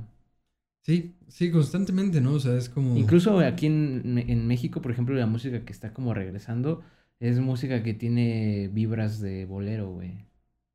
Sí, 0.81 1.15
sí, 1.27 1.51
constantemente, 1.51 2.21
¿no? 2.21 2.33
O 2.33 2.39
sea, 2.39 2.55
es 2.55 2.69
como... 2.69 2.95
Incluso 2.97 3.39
aquí 3.39 3.65
en, 3.65 4.23
en 4.27 4.47
México, 4.47 4.81
por 4.81 4.91
ejemplo, 4.91 5.15
la 5.15 5.25
música 5.25 5.65
que 5.65 5.73
está 5.73 5.93
como 5.93 6.13
regresando 6.13 6.81
es 7.19 7.39
música 7.39 7.83
que 7.83 7.93
tiene 7.93 8.69
vibras 8.71 9.19
de 9.19 9.45
bolero, 9.45 9.91
güey. 9.91 10.25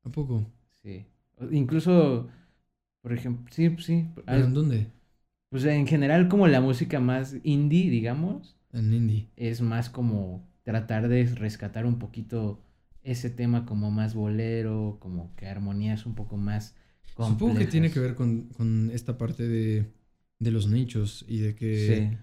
¿A 0.03 0.09
poco? 0.11 0.45
Sí. 0.81 1.05
Incluso, 1.51 2.29
por 3.01 3.13
ejemplo, 3.13 3.45
sí, 3.51 3.75
sí. 3.79 4.07
¿En 4.27 4.53
dónde? 4.53 4.87
Pues 5.49 5.65
en 5.65 5.87
general 5.87 6.27
como 6.27 6.47
la 6.47 6.61
música 6.61 6.99
más 6.99 7.35
indie, 7.43 7.89
digamos. 7.89 8.57
En 8.73 8.93
indie. 8.93 9.29
Es 9.35 9.61
más 9.61 9.89
como 9.89 10.47
tratar 10.63 11.07
de 11.07 11.25
rescatar 11.25 11.85
un 11.85 11.99
poquito 11.99 12.61
ese 13.03 13.29
tema 13.29 13.65
como 13.65 13.91
más 13.91 14.15
bolero, 14.15 14.97
como 14.99 15.33
que 15.35 15.47
armonías 15.47 16.05
un 16.05 16.15
poco 16.15 16.37
más 16.37 16.75
complejas. 17.13 17.39
Supongo 17.39 17.59
que 17.59 17.65
tiene 17.67 17.91
que 17.91 17.99
ver 17.99 18.15
con, 18.15 18.91
esta 18.91 19.17
parte 19.17 19.47
de, 19.47 19.85
los 20.39 20.67
nichos 20.67 21.23
y 21.27 21.39
de 21.39 21.55
que 21.55 22.17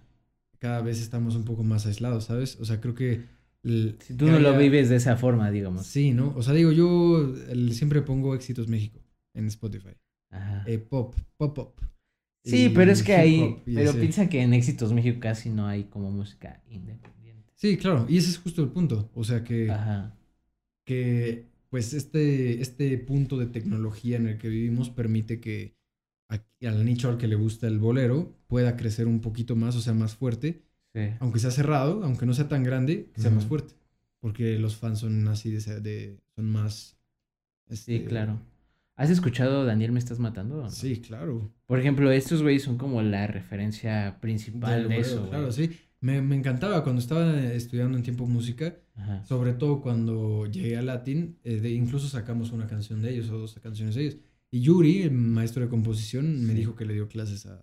cada 0.58 0.82
vez 0.82 1.00
estamos 1.00 1.36
un 1.36 1.44
poco 1.44 1.62
más 1.62 1.86
aislados, 1.86 2.24
¿sabes? 2.24 2.58
O 2.60 2.64
sea, 2.64 2.80
creo 2.80 2.94
que... 2.94 3.24
si 3.62 4.16
tú 4.16 4.26
no 4.26 4.38
lo 4.38 4.56
vives 4.58 4.88
de 4.88 4.96
esa 4.96 5.16
forma, 5.16 5.50
digamos. 5.50 5.86
Sí, 5.86 6.12
¿no? 6.12 6.34
O 6.36 6.42
sea, 6.42 6.54
digo, 6.54 6.72
yo 6.72 7.34
siempre 7.70 8.02
pongo 8.02 8.34
Éxitos 8.34 8.68
México 8.68 9.00
en 9.34 9.46
Spotify. 9.46 9.96
Ajá. 10.30 10.64
Eh, 10.66 10.78
pop, 10.78 11.14
pop, 11.36 11.54
pop. 11.54 11.80
Sí, 12.44 12.72
pero 12.74 12.90
es 12.90 13.02
que 13.02 13.14
ahí, 13.14 13.62
pero 13.64 13.92
piensa 13.92 14.28
que 14.28 14.42
en 14.42 14.52
Éxitos 14.52 14.92
México 14.92 15.20
casi 15.20 15.48
no 15.48 15.66
hay 15.66 15.84
como 15.84 16.10
música 16.10 16.60
independiente. 16.68 17.52
Sí, 17.54 17.76
claro, 17.76 18.06
y 18.08 18.16
ese 18.16 18.30
es 18.30 18.38
justo 18.38 18.62
el 18.62 18.70
punto, 18.70 19.10
o 19.14 19.22
sea 19.22 19.44
que, 19.44 19.70
Ajá. 19.70 20.16
que 20.84 21.46
pues 21.68 21.94
este, 21.94 22.60
este 22.60 22.98
punto 22.98 23.38
de 23.38 23.46
tecnología 23.46 24.16
en 24.16 24.26
el 24.26 24.38
que 24.38 24.48
vivimos 24.48 24.90
permite 24.90 25.40
que 25.40 25.76
al 26.28 26.84
nicho 26.84 27.08
al 27.08 27.18
que 27.18 27.28
le 27.28 27.36
gusta 27.36 27.66
el 27.68 27.78
bolero 27.78 28.34
pueda 28.46 28.76
crecer 28.76 29.06
un 29.06 29.20
poquito 29.20 29.54
más, 29.54 29.76
o 29.76 29.80
sea, 29.80 29.94
más 29.94 30.16
fuerte, 30.16 30.62
sí. 30.94 31.00
aunque 31.20 31.38
sea 31.38 31.50
cerrado, 31.50 32.04
aunque 32.04 32.26
no 32.26 32.34
sea 32.34 32.48
tan 32.48 32.62
grande, 32.64 33.10
sea 33.16 33.30
más 33.30 33.46
fuerte, 33.46 33.74
porque 34.20 34.58
los 34.58 34.76
fans 34.76 35.00
son 35.00 35.26
así 35.28 35.50
de, 35.50 35.80
de 35.80 36.18
son 36.34 36.50
más... 36.50 36.96
sí, 37.68 37.96
este, 37.96 38.04
claro 38.04 38.40
¿Has 38.96 39.10
escuchado 39.10 39.64
Daniel 39.64 39.92
me 39.92 39.98
estás 39.98 40.18
matando? 40.18 40.68
Sí, 40.70 41.00
claro. 41.00 41.50
Por 41.66 41.80
ejemplo, 41.80 42.12
estos 42.12 42.42
güeyes 42.42 42.62
son 42.62 42.76
como 42.76 43.00
la 43.02 43.26
referencia 43.26 44.18
principal 44.20 44.88
de 44.88 44.98
eso. 44.98 45.28
Claro, 45.28 45.50
sí. 45.50 45.70
Me, 46.00 46.18
encantaba 46.18 46.82
cuando 46.82 47.00
estaba 47.00 47.40
estudiando 47.52 47.96
en 47.96 48.02
tiempo 48.02 48.26
música, 48.26 48.76
sobre 49.26 49.54
todo 49.54 49.80
cuando 49.80 50.46
llegué 50.46 50.76
a 50.76 50.82
Latin, 50.82 51.38
eh, 51.44 51.60
de, 51.60 51.70
incluso 51.70 52.08
sacamos 52.08 52.52
una 52.52 52.66
canción 52.66 53.00
de 53.00 53.10
ellos 53.10 53.30
o 53.30 53.38
dos 53.38 53.58
canciones 53.62 53.94
de 53.94 54.02
ellos. 54.02 54.16
Y 54.50 54.60
Yuri, 54.60 55.02
el 55.02 55.12
maestro 55.12 55.62
de 55.62 55.68
composición, 55.68 56.44
me 56.44 56.54
dijo 56.54 56.74
que 56.76 56.84
le 56.84 56.94
dio 56.94 57.08
clases 57.08 57.46
a, 57.46 57.62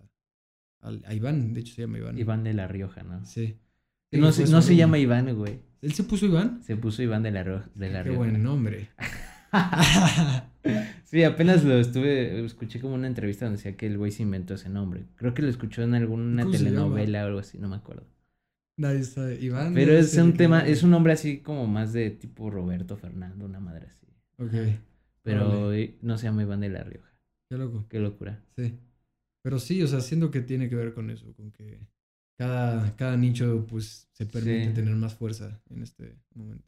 a, 0.81 1.13
Iván, 1.13 1.53
de 1.53 1.61
hecho 1.61 1.75
se 1.75 1.81
llama 1.81 1.97
Iván. 1.97 2.17
Iván 2.17 2.43
de 2.43 2.53
la 2.53 2.67
Rioja, 2.67 3.03
¿no? 3.03 3.25
Sí. 3.25 3.57
no, 4.11 4.31
se, 4.31 4.47
no 4.47 4.61
se 4.61 4.75
llama 4.75 4.97
Iván, 4.97 5.35
güey. 5.35 5.59
¿Él 5.81 5.93
se 5.93 6.03
puso 6.03 6.25
Iván? 6.25 6.63
Se 6.63 6.75
puso 6.75 7.01
Iván 7.01 7.23
de 7.23 7.31
la, 7.31 7.43
de 7.75 7.89
la 7.89 8.03
Qué 8.03 8.11
buen 8.11 8.43
nombre. 8.43 8.89
sí, 11.05 11.23
apenas 11.23 11.63
lo 11.63 11.79
estuve, 11.79 12.43
escuché 12.45 12.79
como 12.79 12.95
una 12.95 13.07
entrevista 13.07 13.45
donde 13.45 13.57
decía 13.57 13.77
que 13.77 13.87
el 13.87 13.97
güey 13.97 14.11
se 14.11 14.23
inventó 14.23 14.55
ese 14.55 14.69
nombre. 14.69 15.05
Creo 15.15 15.33
que 15.33 15.41
lo 15.41 15.49
escuchó 15.49 15.81
en 15.83 15.95
alguna 15.95 16.49
telenovela 16.49 17.23
o 17.23 17.27
algo 17.27 17.39
así, 17.39 17.57
no 17.57 17.69
me 17.69 17.77
acuerdo. 17.77 18.05
Nadie 18.77 19.03
sabe. 19.03 19.39
Iván. 19.41 19.73
Pero 19.73 19.93
es 19.93 20.15
un 20.17 20.33
tema, 20.33 20.65
es 20.65 20.83
un 20.83 20.91
nombre 20.91 21.13
así 21.13 21.39
como 21.39 21.67
más 21.67 21.91
de 21.93 22.11
tipo 22.11 22.49
Roberto 22.49 22.95
Fernando, 22.97 23.45
una 23.45 23.59
madre 23.59 23.87
así. 23.87 24.07
Ok. 24.37 24.53
Pero 25.21 25.71
no 26.01 26.17
se 26.17 26.23
llama 26.25 26.43
Iván 26.43 26.61
de 26.61 26.69
la 26.69 26.83
Rioja. 26.83 27.09
Qué 27.49 27.57
loco. 27.57 27.85
Qué 27.89 27.99
locura. 27.99 28.41
Sí. 28.55 28.73
Pero 29.41 29.59
sí, 29.59 29.81
o 29.81 29.87
sea, 29.87 30.01
siento 30.01 30.31
que 30.31 30.41
tiene 30.41 30.69
que 30.69 30.75
ver 30.75 30.93
con 30.93 31.09
eso, 31.09 31.33
con 31.33 31.51
que 31.51 31.79
cada, 32.37 32.95
cada 32.95 33.17
nicho 33.17 33.65
pues 33.67 34.07
se 34.11 34.25
permite 34.25 34.71
tener 34.73 34.95
más 34.95 35.15
fuerza 35.15 35.61
en 35.69 35.83
este 35.83 36.17
momento. 36.33 36.67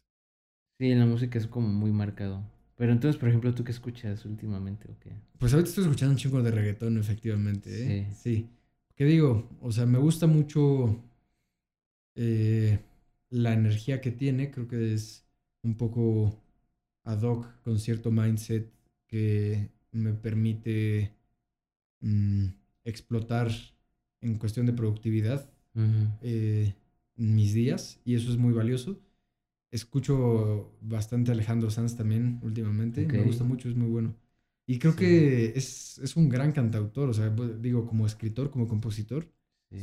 Sí, 0.80 0.92
en 0.92 1.00
la 1.00 1.06
música 1.06 1.38
es 1.38 1.48
como 1.48 1.68
muy 1.68 1.92
marcado. 1.92 2.44
Pero 2.76 2.94
entonces, 2.94 3.20
por 3.20 3.30
ejemplo, 3.30 3.54
¿tú 3.54 3.64
qué 3.64 3.72
escuchas 3.72 4.26
últimamente 4.26 4.90
o 4.90 4.98
qué? 5.00 5.12
Pues 5.38 5.54
ahorita 5.54 5.70
estoy 5.70 5.84
escuchando 5.84 6.14
un 6.14 6.18
chingo 6.18 6.42
de 6.42 6.52
reggaetón, 6.52 6.98
efectivamente. 6.98 7.70
¿eh? 7.70 8.08
Sí. 8.12 8.38
Sí. 8.38 8.50
¿Qué 8.96 9.06
digo? 9.06 9.48
O 9.62 9.72
sea, 9.72 9.86
me 9.86 10.00
gusta 10.00 10.26
mucho 10.26 11.00
eh, 12.16 12.80
la 13.30 13.54
energía 13.54 14.02
que 14.02 14.12
tiene. 14.12 14.50
Creo 14.50 14.68
que 14.68 14.94
es 14.94 15.24
un 15.64 15.76
poco 15.76 16.36
ad 17.04 17.22
hoc 17.22 17.62
con 17.64 17.80
cierto 17.80 18.12
mindset 18.12 18.72
que 19.08 19.70
me 19.92 20.14
permite 20.14 21.14
mm, 22.00 22.48
explotar 22.84 23.52
en 24.22 24.38
cuestión 24.38 24.66
de 24.66 24.74
productividad 24.74 25.50
eh, 26.22 26.76
mis 27.16 27.54
días 27.54 28.00
y 28.06 28.16
eso 28.16 28.32
es 28.32 28.38
muy 28.38 28.54
valioso. 28.54 29.00
Escucho 29.72 30.78
bastante 30.82 31.32
Alejandro 31.32 31.70
Sanz 31.70 31.96
también 31.96 32.40
últimamente. 32.42 33.06
Me 33.06 33.24
gusta 33.24 33.44
mucho, 33.44 33.70
es 33.70 33.76
muy 33.76 33.88
bueno. 33.88 34.16
Y 34.68 34.80
creo 34.80 34.96
que 34.96 35.54
es, 35.56 35.98
es, 36.00 36.16
un 36.16 36.30
gran 36.30 36.52
cantautor, 36.52 37.10
o 37.10 37.14
sea, 37.14 37.30
digo, 37.30 37.86
como 37.86 38.06
escritor, 38.06 38.52
como 38.52 38.68
compositor. 38.68 39.30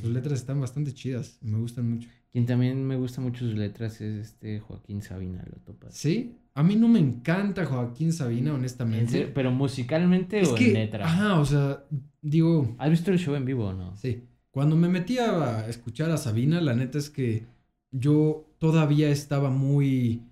Sus 0.00 0.10
letras 0.10 0.40
están 0.40 0.60
bastante 0.60 0.92
chidas, 0.92 1.38
me 1.40 1.58
gustan 1.58 1.88
mucho. 1.90 2.10
Quien 2.30 2.44
también 2.44 2.84
me 2.84 2.96
gusta 2.96 3.20
mucho 3.20 3.46
sus 3.46 3.54
letras 3.54 4.00
es 4.00 4.26
este 4.26 4.60
Joaquín 4.60 5.02
Sabina, 5.02 5.42
lo 5.50 5.58
topas. 5.62 5.94
Sí, 5.94 6.36
a 6.54 6.62
mí 6.62 6.76
no 6.76 6.88
me 6.88 6.98
encanta 6.98 7.64
Joaquín 7.64 8.12
Sabina, 8.12 8.52
honestamente. 8.52 9.30
¿Pero 9.32 9.50
musicalmente 9.50 10.42
o 10.42 10.56
en 10.56 10.74
letra? 10.74 11.06
Ajá, 11.06 11.40
o 11.40 11.44
sea, 11.44 11.84
digo... 12.20 12.74
¿Has 12.78 12.90
visto 12.90 13.10
el 13.12 13.18
show 13.18 13.34
en 13.34 13.44
vivo 13.44 13.66
o 13.66 13.72
no? 13.72 13.96
Sí. 13.96 14.24
Cuando 14.50 14.76
me 14.76 14.88
metí 14.88 15.18
a 15.18 15.68
escuchar 15.68 16.10
a 16.10 16.16
Sabina, 16.16 16.60
la 16.60 16.74
neta 16.74 16.98
es 16.98 17.10
que 17.10 17.46
yo 17.92 18.50
todavía 18.58 19.08
estaba 19.08 19.50
muy 19.50 20.24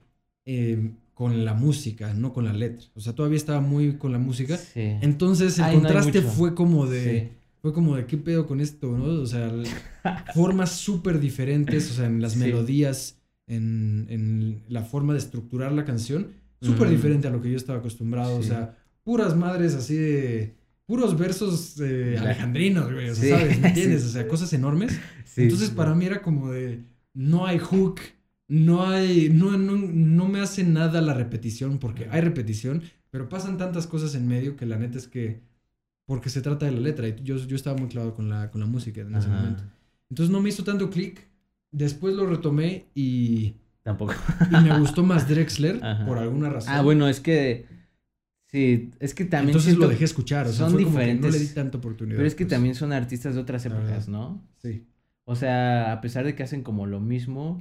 eh, 0.45 0.91
con 1.15 1.45
la 1.45 1.55
música, 1.55 2.13
no 2.13 2.33
con 2.33 2.45
la 2.45 2.53
letra. 2.53 2.89
O 2.95 3.01
sea, 3.01 3.15
todavía 3.15 3.37
estaba 3.37 3.61
muy 3.61 3.97
con 3.97 4.13
la 4.13 4.19
música. 4.19 4.59
Entonces 4.75 5.59
el 5.59 5.81
contraste 5.81 6.23
fue 6.23 6.55
como 6.55 6.87
de... 6.87 7.36
Fue 7.67 7.73
como 7.73 7.97
de 7.97 8.07
qué 8.07 8.17
pedo 8.17 8.47
con 8.47 8.61
esto, 8.61 8.97
¿no? 8.97 9.23
O 9.23 9.27
sea, 9.27 9.53
formas 10.37 10.71
súper 10.71 11.19
diferentes, 11.19 11.91
o 11.91 11.95
sea, 11.95 12.07
en 12.07 12.23
las 12.23 12.37
melodías, 12.37 13.21
en, 13.49 14.63
la 14.69 14.85
forma 14.85 15.15
de 15.15 15.19
estructurar 15.19 15.73
la 15.73 15.85
canción, 15.85 16.29
súper 16.61 16.89
diferente 16.89 17.27
a 17.27 17.33
lo 17.33 17.43
que 17.43 17.51
yo 17.51 17.57
estaba 17.57 17.81
acostumbrado. 17.81 18.37
O 18.37 18.43
sea, 18.45 18.79
puras 19.03 19.35
madres 19.35 19.75
así 19.75 19.97
de 19.97 20.55
puros 20.87 21.19
versos 21.19 21.81
alejandrinos, 21.81 22.93
güey, 22.93 23.11
o 23.11 23.17
sea, 23.17 23.37
¿sabes? 23.37 23.59
¿Me 23.59 23.67
entiendes? 23.71 24.05
O 24.05 24.11
sea, 24.11 24.29
cosas 24.29 24.53
enormes. 24.53 24.97
Entonces, 25.37 25.71
para 25.71 25.93
mí 25.97 26.07
era 26.07 26.23
como 26.23 26.53
de, 26.53 26.85
no 27.15 27.47
hay 27.47 27.59
hook, 27.59 27.99
no 28.47 28.87
hay, 28.87 29.29
no, 29.29 29.59
no, 29.59 29.73
no 29.77 30.29
me 30.29 30.39
hace 30.39 30.63
nada 30.63 31.01
la 31.01 31.15
repetición, 31.15 31.81
porque 31.81 32.07
hay 32.13 32.21
repetición, 32.21 32.85
pero 33.11 33.29
pasan 33.29 33.59
tantas 33.59 33.89
cosas 33.89 34.15
en 34.15 34.29
medio 34.29 34.55
que 34.55 34.67
la 34.67 34.79
neta 34.79 34.99
es 34.99 35.09
que, 35.09 35.41
porque 36.07 36.31
se 36.31 36.41
trata 36.41 36.67
de 36.67 36.73
la 36.73 36.81
letra, 36.81 37.09
y 37.09 37.17
yo, 37.23 37.37
yo 37.37 37.57
estaba 37.57 37.77
muy 37.77 37.89
clavado 37.89 38.15
con 38.15 38.31
la, 38.31 38.51
con 38.51 38.61
la 38.61 38.67
música 38.67 39.03
en 39.03 39.15
ese 39.15 39.29
momento. 39.29 39.65
Entonces 40.09 40.33
no 40.33 40.41
me 40.41 40.49
hizo 40.49 40.65
tanto 40.65 40.89
clic, 40.89 41.29
después 41.71 42.15
lo 42.15 42.27
retomé 42.27 42.87
y... 42.95 43.57
Tampoco. 43.83 44.15
y 44.51 44.65
me 44.65 44.79
gustó 44.81 45.05
más 45.05 45.29
Drexler, 45.29 45.81
por 46.07 46.19
alguna 46.19 46.49
razón. 46.49 46.73
Ah, 46.73 46.83
bueno, 46.83 47.09
es 47.09 47.21
que... 47.21 47.67
Sí, 48.47 48.91
es 49.01 49.13
que 49.13 49.25
también. 49.25 49.51
Entonces 49.51 49.77
lo 49.77 49.89
dejé 49.89 50.05
escuchar, 50.05 50.47
o 50.47 50.53
sea, 50.53 50.69
son 50.69 50.79
diferentes. 50.79 51.31
no 51.31 51.37
le 51.37 51.45
di 51.45 51.53
tanta 51.53 51.79
oportunidad. 51.79 52.17
Pero 52.17 52.29
es 52.29 52.37
que 52.37 52.45
pues. 52.45 52.55
también 52.55 52.77
son 52.77 52.93
artistas 52.93 53.35
de 53.35 53.41
otras 53.41 53.67
épocas, 53.67 54.09
¿no? 54.09 54.41
Sí. 54.63 54.87
O 55.25 55.35
sea, 55.35 55.93
a 55.93 56.01
pesar 56.01 56.25
de 56.25 56.37
que 56.37 56.45
hacen 56.45 56.63
como 56.63 56.87
lo 56.87 57.01
mismo, 57.01 57.61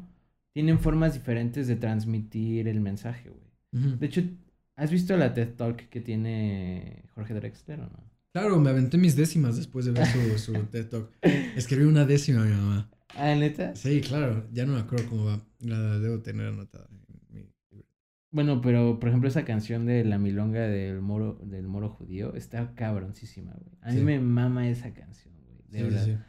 tienen 0.53 0.79
formas 0.79 1.15
diferentes 1.15 1.67
de 1.67 1.75
transmitir 1.75 2.67
el 2.67 2.79
mensaje, 2.79 3.29
güey. 3.29 3.97
De 3.97 4.05
hecho, 4.05 4.21
¿has 4.77 4.89
visto 4.89 5.17
la 5.17 5.33
TED 5.33 5.55
Talk 5.55 5.89
que 5.89 5.99
tiene 5.99 7.03
Jorge 7.13 7.33
Drexler 7.33 7.81
o 7.81 7.83
no? 7.83 8.14
Claro, 8.35 8.59
me 8.59 8.69
aventé 8.69 8.97
mis 8.97 9.15
décimas 9.15 9.55
después 9.55 9.85
de 9.85 9.93
ver 9.93 10.05
su, 10.37 10.51
TED 10.71 10.89
Talk. 10.89 11.09
Escribí 11.55 11.85
una 11.85 12.03
décima 12.03 12.41
a 12.41 12.43
mi 12.43 12.51
mamá. 12.51 12.91
¿Ah, 13.15 13.33
neta? 13.33 13.73
Sí, 13.77 14.01
claro. 14.01 14.45
Ya 14.51 14.65
no 14.65 14.73
me 14.73 14.79
acuerdo 14.81 15.07
cómo 15.09 15.23
va. 15.23 15.41
La 15.61 15.99
debo 15.99 16.19
tener 16.19 16.47
anotada. 16.47 16.89
Bueno, 18.31 18.59
pero 18.59 18.99
por 18.99 19.07
ejemplo 19.07 19.29
esa 19.29 19.45
canción 19.45 19.85
de 19.85 20.03
La 20.03 20.17
Milonga 20.17 20.67
del 20.67 20.99
Moro, 20.99 21.39
del 21.45 21.65
Moro 21.65 21.87
Judío 21.87 22.35
está 22.35 22.75
cabroncísima, 22.75 23.53
güey. 23.53 23.77
A 23.79 23.93
mí 23.93 24.01
me 24.01 24.19
mama 24.19 24.67
esa 24.67 24.93
canción, 24.93 25.33
güey. 25.45 25.61
De 25.69 25.83
verdad. 25.83 26.25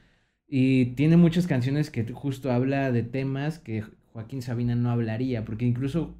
Y 0.47 0.95
tiene 0.95 1.17
muchas 1.17 1.49
canciones 1.49 1.91
que 1.91 2.05
justo 2.13 2.53
habla 2.53 2.93
de 2.93 3.03
temas 3.03 3.59
que 3.59 3.83
Joaquín 4.13 4.43
Sabina 4.43 4.77
no 4.77 4.93
hablaría, 4.93 5.45
porque 5.45 5.65
incluso 5.65 6.15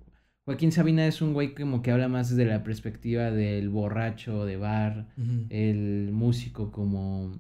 Joaquín 0.47 0.73
Sabina 0.73 1.07
es 1.07 1.21
un 1.21 1.35
güey 1.35 1.55
como 1.55 1.83
que 1.83 1.91
habla 1.91 2.09
más 2.09 2.31
desde 2.31 2.47
la 2.47 2.63
perspectiva 2.63 3.31
del 3.31 3.69
borracho 3.69 4.47
de 4.47 4.57
bar, 4.57 5.09
el 5.51 6.11
músico 6.13 6.71
como, 6.71 7.39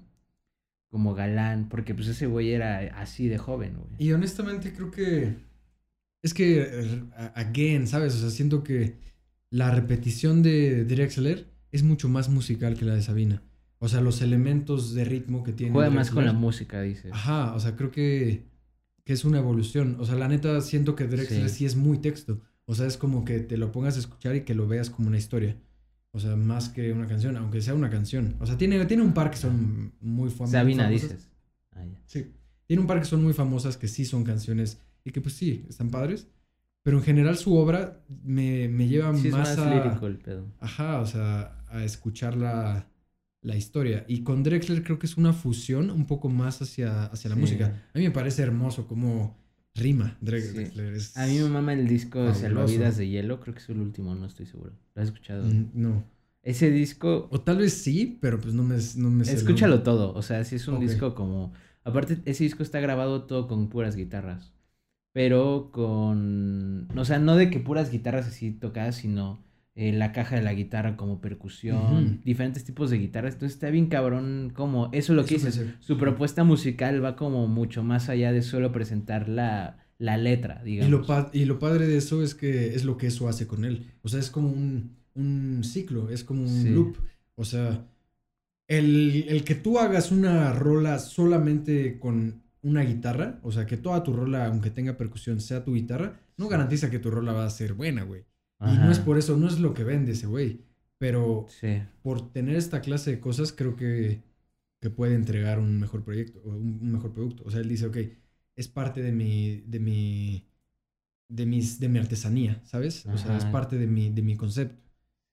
como 0.90 1.14
galán, 1.14 1.68
porque 1.68 1.94
pues 1.94 2.08
ese 2.08 2.26
güey 2.26 2.50
era 2.50 2.78
así 3.00 3.28
de 3.28 3.38
joven, 3.38 3.76
güey. 3.76 3.90
Y 3.98 4.12
honestamente 4.12 4.72
creo 4.72 4.90
que 4.90 5.36
es 6.26 6.34
que, 6.34 7.04
again, 7.36 7.86
¿sabes? 7.86 8.16
O 8.16 8.18
sea, 8.18 8.30
siento 8.30 8.64
que 8.64 8.96
la 9.50 9.70
repetición 9.70 10.42
de 10.42 10.84
Drexler 10.84 11.46
es 11.70 11.84
mucho 11.84 12.08
más 12.08 12.28
musical 12.28 12.76
que 12.76 12.84
la 12.84 12.96
de 12.96 13.02
Sabina. 13.02 13.44
O 13.78 13.88
sea, 13.88 14.00
los 14.00 14.20
elementos 14.22 14.92
de 14.94 15.04
ritmo 15.04 15.44
que 15.44 15.52
tiene. 15.52 15.72
Juega 15.72 15.90
más 15.90 16.10
con 16.10 16.24
la 16.24 16.32
música, 16.32 16.82
dices. 16.82 17.12
Ajá, 17.12 17.54
o 17.54 17.60
sea, 17.60 17.76
creo 17.76 17.92
que, 17.92 18.42
que 19.04 19.12
es 19.12 19.24
una 19.24 19.38
evolución. 19.38 19.98
O 20.00 20.04
sea, 20.04 20.16
la 20.16 20.26
neta 20.26 20.60
siento 20.62 20.96
que 20.96 21.06
Drexler 21.06 21.48
sí. 21.48 21.64
es 21.64 21.76
muy 21.76 21.98
texto. 21.98 22.40
O 22.66 22.74
sea, 22.74 22.86
es 22.86 22.96
como 22.96 23.24
que 23.24 23.40
te 23.40 23.56
lo 23.56 23.72
pongas 23.72 23.96
a 23.96 24.00
escuchar 24.00 24.36
y 24.36 24.42
que 24.42 24.54
lo 24.54 24.66
veas 24.66 24.90
como 24.90 25.08
una 25.08 25.18
historia. 25.18 25.56
O 26.10 26.18
sea, 26.18 26.34
más 26.34 26.68
que 26.68 26.92
una 26.92 27.06
canción, 27.06 27.36
aunque 27.36 27.60
sea 27.60 27.74
una 27.74 27.90
canción. 27.90 28.36
O 28.40 28.46
sea, 28.46 28.56
tiene, 28.56 28.84
tiene 28.86 29.02
un 29.02 29.12
par 29.12 29.30
que 29.30 29.36
son 29.36 29.92
muy 30.00 30.30
famosos. 30.30 30.52
Sabina, 30.52 30.88
dices. 30.88 31.28
Ah, 31.72 31.84
sí. 32.06 32.32
Tiene 32.66 32.80
un 32.80 32.88
par 32.88 32.98
que 32.98 33.04
son 33.04 33.22
muy 33.22 33.32
famosas, 33.32 33.76
que 33.76 33.86
sí 33.86 34.04
son 34.04 34.24
canciones 34.24 34.80
y 35.04 35.12
que 35.12 35.20
pues 35.20 35.34
sí, 35.34 35.64
están 35.68 35.90
padres. 35.90 36.26
Pero 36.82 36.98
en 36.98 37.04
general 37.04 37.36
su 37.36 37.56
obra 37.56 38.02
me, 38.08 38.68
me 38.68 38.88
lleva 38.88 39.14
sí, 39.16 39.28
más, 39.28 39.50
es 39.50 39.58
más 39.58 39.66
a... 39.66 39.74
lírico 39.74 40.06
el 40.06 40.18
pedo. 40.18 40.52
Ajá, 40.58 41.00
o 41.00 41.06
sea, 41.06 41.64
a 41.68 41.84
escuchar 41.84 42.36
la, 42.36 42.88
la, 43.42 43.56
historia. 43.56 44.04
Y 44.08 44.22
con 44.22 44.42
Drexler 44.42 44.82
creo 44.82 44.98
que 44.98 45.06
es 45.06 45.16
una 45.16 45.32
fusión 45.32 45.90
un 45.90 46.06
poco 46.06 46.28
más 46.28 46.62
hacia, 46.62 47.06
hacia 47.06 47.30
la 47.30 47.36
sí. 47.36 47.40
música. 47.40 47.84
A 47.92 47.98
mí 47.98 48.04
me 48.04 48.10
parece 48.10 48.42
hermoso 48.42 48.86
como 48.86 49.36
rima 49.76 50.16
Drexler. 50.20 50.72
Sí. 50.72 50.80
Es 50.96 51.16
a 51.16 51.26
mí 51.26 51.38
me 51.38 51.48
mama 51.48 51.72
el 51.72 51.86
disco 51.86 52.34
Salvavidas 52.34 52.96
de 52.96 53.08
Hielo, 53.08 53.40
creo 53.40 53.54
que 53.54 53.60
es 53.60 53.68
el 53.68 53.80
último, 53.80 54.14
no 54.14 54.26
estoy 54.26 54.46
seguro. 54.46 54.72
¿Lo 54.94 55.02
has 55.02 55.08
escuchado? 55.08 55.44
Mm, 55.46 55.70
no. 55.74 56.04
Ese 56.42 56.70
disco... 56.70 57.28
O 57.30 57.40
tal 57.40 57.58
vez 57.58 57.72
sí, 57.72 58.18
pero 58.20 58.40
pues 58.40 58.54
no 58.54 58.62
me... 58.62 58.76
No 58.96 59.10
me 59.10 59.24
Escúchalo 59.24 59.82
todo, 59.82 60.14
o 60.14 60.22
sea, 60.22 60.44
sí 60.44 60.56
es 60.56 60.68
un 60.68 60.76
okay. 60.76 60.88
disco 60.88 61.14
como... 61.14 61.52
Aparte, 61.82 62.18
ese 62.24 62.44
disco 62.44 62.62
está 62.62 62.80
grabado 62.80 63.24
todo 63.24 63.48
con 63.48 63.68
puras 63.68 63.96
guitarras. 63.96 64.52
Pero 65.12 65.70
con... 65.72 66.88
O 66.96 67.04
sea, 67.04 67.18
no 67.18 67.36
de 67.36 67.50
que 67.50 67.58
puras 67.58 67.90
guitarras 67.90 68.26
así 68.26 68.52
tocadas, 68.52 68.96
sino 68.96 69.44
eh, 69.76 69.92
la 69.92 70.10
caja 70.12 70.36
de 70.36 70.42
la 70.42 70.54
guitarra 70.54 70.96
como 70.96 71.20
percusión, 71.20 71.76
uh 71.76 72.00
-huh. 72.00 72.22
diferentes 72.24 72.64
tipos 72.64 72.90
de 72.90 72.98
guitarras. 72.98 73.34
Entonces 73.34 73.56
está 73.56 73.70
bien 73.70 73.86
cabrón 73.88 74.50
como... 74.54 74.88
Eso 74.92 75.12
es 75.12 75.16
lo 75.16 75.24
que 75.24 75.34
dices. 75.34 75.62
Su 75.80 75.98
propuesta 75.98 76.44
musical 76.44 77.04
va 77.04 77.14
como 77.14 77.46
mucho 77.46 77.84
más 77.84 78.08
allá 78.08 78.32
de 78.32 78.40
solo 78.40 78.72
presentar 78.72 79.28
la, 79.28 79.76
la 79.98 80.16
letra, 80.16 80.62
digamos. 80.64 80.88
Y 80.88 80.90
lo, 80.90 81.06
pa 81.06 81.30
y 81.32 81.44
lo 81.44 81.58
padre 81.58 81.86
de 81.86 81.98
eso 81.98 82.22
es 82.22 82.34
que 82.34 82.74
es 82.74 82.84
lo 82.84 82.96
que 82.96 83.08
eso 83.08 83.28
hace 83.28 83.46
con 83.46 83.64
él. 83.66 83.92
O 84.02 84.08
sea, 84.08 84.18
es 84.18 84.30
como 84.30 84.48
un, 84.48 84.96
un 85.14 85.62
ciclo, 85.62 86.08
es 86.08 86.24
como 86.24 86.42
un 86.42 86.62
sí. 86.62 86.70
loop. 86.70 86.96
O 87.34 87.44
sea, 87.44 87.86
el, 88.68 89.26
el 89.28 89.44
que 89.44 89.54
tú 89.54 89.78
hagas 89.78 90.10
una 90.10 90.52
rola 90.54 90.98
solamente 90.98 91.98
con 91.98 92.42
una 92.62 92.82
guitarra, 92.82 93.38
o 93.42 93.52
sea, 93.52 93.66
que 93.66 93.76
toda 93.76 94.02
tu 94.02 94.14
rola, 94.14 94.46
aunque 94.46 94.70
tenga 94.70 94.96
percusión, 94.96 95.40
sea 95.40 95.62
tu 95.64 95.74
guitarra, 95.74 96.18
no 96.38 96.48
garantiza 96.48 96.90
que 96.90 96.98
tu 96.98 97.10
rola 97.10 97.32
va 97.32 97.44
a 97.44 97.50
ser 97.50 97.74
buena, 97.74 98.02
güey. 98.02 98.24
Y 98.60 98.78
no 98.78 98.90
es 98.90 98.98
por 98.98 99.18
eso, 99.18 99.36
no 99.36 99.48
es 99.48 99.60
lo 99.60 99.74
que 99.74 99.84
vende 99.84 100.12
ese 100.12 100.26
güey. 100.26 100.60
Pero 100.98 101.46
sí. 101.48 101.82
por 102.02 102.32
tener 102.32 102.56
esta 102.56 102.80
clase 102.80 103.10
de 103.10 103.20
cosas, 103.20 103.52
creo 103.52 103.76
que, 103.76 104.22
que 104.80 104.88
puede 104.88 105.14
entregar 105.14 105.58
un 105.58 105.78
mejor 105.78 106.02
proyecto, 106.02 106.40
un, 106.44 106.78
un, 106.80 106.92
mejor 106.92 107.12
producto. 107.12 107.42
O 107.44 107.50
sea, 107.50 107.60
él 107.60 107.68
dice, 107.68 107.86
ok, 107.86 107.98
es 108.56 108.68
parte 108.68 109.02
de 109.02 109.12
mi, 109.12 109.62
de 109.66 109.78
mi, 109.78 110.46
de 111.28 111.46
mis, 111.46 111.78
de 111.78 111.88
mi 111.88 111.98
artesanía, 111.98 112.62
¿sabes? 112.64 113.04
Ajá. 113.06 113.14
O 113.14 113.18
sea, 113.18 113.36
es 113.36 113.44
parte 113.46 113.76
de 113.76 113.86
mi, 113.86 114.10
de 114.10 114.22
mi 114.22 114.36
concepto. 114.36 114.82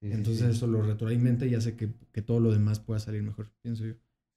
Sí, 0.01 0.11
Entonces 0.11 0.45
sí, 0.45 0.51
eso 0.51 0.67
lo 0.67 0.82
retroalimenta 0.82 1.45
y 1.45 1.55
hace 1.55 1.78
que, 1.78 1.89
que, 2.11 2.21
todo 2.21 2.41
lo 2.41 2.51
demás 2.51 2.82
pueda 2.82 2.99
salir 2.99 3.24
mejor, 3.24 3.53
pienso 3.61 3.86
yo. 3.86 3.93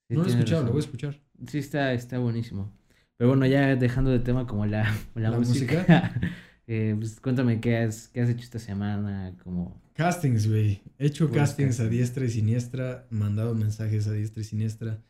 no 0.09 0.21
lo 0.21 0.25
he 0.25 0.29
escuchado, 0.29 0.61
razón. 0.61 0.65
lo 0.67 0.71
voy 0.71 0.79
a 0.79 0.85
escuchar. 0.85 1.19
Sí, 1.47 1.57
está, 1.57 1.91
está 1.91 2.19
buenísimo. 2.19 2.71
Pero 3.17 3.29
bueno, 3.29 3.45
ya 3.47 3.75
dejando 3.75 4.11
de 4.11 4.19
tema 4.19 4.47
como 4.47 4.65
la, 4.65 4.83
la, 5.15 5.29
la 5.29 5.37
música, 5.37 5.75
música? 5.75 6.21
eh, 6.67 6.95
pues 6.97 7.19
cuéntame 7.19 7.59
qué 7.61 7.77
has, 7.77 8.09
qué 8.09 8.21
has 8.21 8.29
hecho 8.29 8.43
esta 8.43 8.59
semana, 8.59 9.35
como... 9.43 9.81
Castings, 9.93 10.47
güey. 10.47 10.81
He 10.99 11.07
hecho 11.07 11.31
castings 11.31 11.77
casting. 11.77 11.85
a 11.85 11.89
diestra 11.89 12.25
y 12.25 12.29
siniestra, 12.29 13.07
mandado 13.09 13.55
mensajes 13.55 14.05
a 14.07 14.11
diestra 14.11 14.41
y 14.41 14.45
siniestra. 14.45 15.03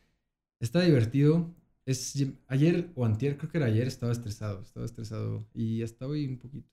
Está 0.61 0.81
divertido. 0.81 1.53
Es, 1.85 2.15
ayer 2.47 2.89
o 2.95 3.05
antier, 3.05 3.37
creo 3.37 3.51
que 3.51 3.57
era 3.57 3.67
ayer, 3.67 3.87
estaba 3.87 4.11
estresado, 4.11 4.61
estaba 4.61 4.85
estresado 4.85 5.45
y 5.53 5.83
hasta 5.83 6.07
hoy 6.07 6.25
un 6.27 6.37
poquito. 6.37 6.69